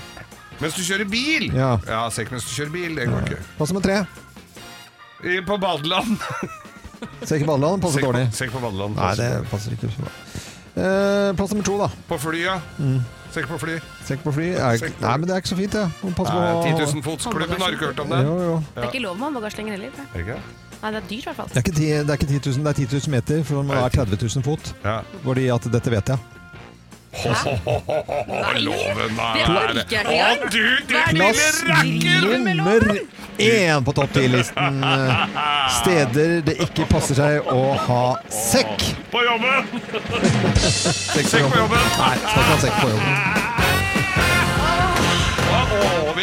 Mens 0.60 0.74
du 0.78 0.82
kjører 0.86 1.08
bil! 1.10 1.50
Ja. 1.54 1.76
sekk 2.10 2.30
mens 2.32 2.46
du 2.48 2.52
kjører 2.56 2.72
bil. 2.72 2.94
Det 2.96 3.08
går 3.10 3.26
ikke. 3.28 3.40
Plass 3.58 3.72
nummer 3.72 3.84
tre. 3.84 3.98
I- 5.24 5.40
På 5.44 5.58
badeland. 5.60 6.16
Sekk 7.26 7.42
i 7.42 7.48
badeland 7.48 7.82
passer 7.82 7.98
Sekk 8.00 8.06
på- 8.06 8.12
dårlig. 8.12 8.26
sekk 8.36 8.50
på 8.52 8.60
badeland 8.62 8.96
Nei, 8.96 9.14
det 9.18 9.28
passer 9.50 9.72
ikke 9.76 9.90
så 9.92 10.04
bra. 10.04 10.12
Eh, 10.76 11.32
plass 11.36 11.52
nummer 11.52 11.64
to, 11.64 11.76
da. 11.80 11.88
På 12.08 12.18
flyet. 12.20 12.62
Mm. 12.80 13.00
Sekk 13.32 13.48
på 13.50 13.58
fly. 13.60 13.74
Sekk 14.08 14.22
på 14.24 14.32
fly. 14.32 14.46
Er, 14.54 14.76
Sekk 14.80 14.94
på- 14.96 15.04
nei, 15.06 15.16
men 15.16 15.26
det 15.28 15.34
er 15.36 15.40
ikke 15.42 15.52
så 15.52 15.56
fint, 15.58 15.72
det. 15.72 15.82
Ja. 15.84 16.10
passe 16.16 16.32
på 16.32 16.40
Nei, 16.40 16.72
10 16.72 16.92
000 16.94 17.02
fotsklubben, 17.04 17.60
har 17.60 17.68
du 17.70 17.76
ikke 17.76 17.88
hørt 17.90 18.00
om 18.00 18.08
det? 18.14 18.20
Jo, 18.24 18.36
jo. 18.46 18.54
Det 18.74 18.84
er 18.84 18.88
ikke 18.92 19.02
lov 19.02 19.16
med 19.18 19.24
håndbagasje 19.28 19.56
lenger 19.60 19.72
heller. 19.76 19.92
Er 19.92 20.16
det 20.16 20.24
ikke? 20.26 20.38
Nei, 20.82 20.90
det 20.92 20.98
er 21.02 21.08
dyrt 21.08 21.18
i 21.18 21.26
hvert 21.26 21.36
fall. 21.36 21.48
Det 21.48 21.56
er, 21.56 21.64
ikke 21.66 21.76
ti, 21.76 21.86
det 21.90 22.10
er 22.10 22.16
ikke 22.20 22.28
10 22.32 22.40
000, 22.50 22.64
det 22.64 22.72
er 22.72 22.78
10 22.86 22.86
000 23.08 23.10
meter, 23.16 23.44
for 23.44 23.62
man 23.62 23.76
er 23.76 23.88
30 23.88 24.16
000 24.22 24.42
fot. 24.44 24.72
Ja. 24.84 25.00
Fordi 25.24 25.46
at 25.52 25.68
dette 25.72 25.90
vet 25.90 26.12
jeg. 26.14 26.18
Loven 28.60 29.20
er 29.20 29.36
Det 29.36 29.44
orker 29.48 29.90
jeg 29.90 30.04
ikke 30.06 30.12
Å, 30.12 30.50
du, 30.50 30.64
din 30.86 31.16
Plass 31.16 31.62
lille 31.62 31.74
rakker! 31.74 32.20
nummer 32.26 32.80
én 33.36 33.84
på 33.84 33.92
topp 33.92 34.14
ti-listen. 34.16 34.78
Steder 35.80 36.38
det 36.46 36.54
ikke 36.64 36.86
passer 36.88 37.18
seg 37.18 37.50
å 37.52 37.74
ha 37.86 38.02
sekk. 38.32 38.86
På 39.12 39.20
jobben! 39.26 39.68
Sekk 41.16 41.28
på 41.34 41.60
jobben. 41.60 41.84
Nei, 42.00 42.14
skal 42.22 42.40
ikke 42.40 42.54
ha 42.54 42.58
sekk 42.64 42.80
på 42.80 42.88
jobben. 42.94 43.45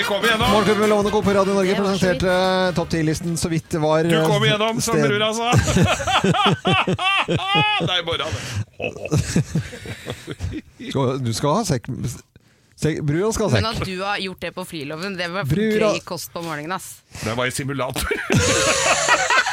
Kom 0.02 0.24
igjennom! 0.26 0.50
Morgenklubben 0.52 0.80
med 0.82 0.90
Lovende 0.90 1.12
Co. 1.12 1.22
på 1.22 1.34
Radio 1.34 1.54
Norge 1.54 1.76
presenterte 1.76 2.34
topp 2.76 2.90
10-listen 2.90 3.38
så 3.38 3.50
vidt 3.50 3.70
det 3.70 3.80
var 3.84 4.04
Du 4.04 4.16
kom 4.26 4.44
eh, 4.44 4.50
igjennom, 4.50 4.82
som 4.82 4.98
brura 4.98 5.30
sa. 5.34 5.54
Nei, 7.88 8.00
bare 8.08 8.26
Skal- 10.90 11.20
Du 11.24 11.34
skal 11.34 11.54
ha 11.60 11.64
sekk. 11.68 11.86
sekk 12.84 13.02
brura 13.06 13.32
skal 13.34 13.50
ha 13.50 13.54
Men 13.60 13.70
at 13.70 13.84
du 13.86 13.96
har 14.02 14.18
gjort 14.18 14.42
det 14.42 14.52
på 14.56 14.66
friloven, 14.66 15.18
det 15.18 15.30
var 15.32 15.44
Brura- 15.48 15.94
kost 16.04 16.34
på 16.34 16.42
morgenen, 16.42 16.72
ass. 16.76 17.02
Det 17.24 17.38
var 17.38 17.46
i 17.46 17.52
simulator. 17.52 18.10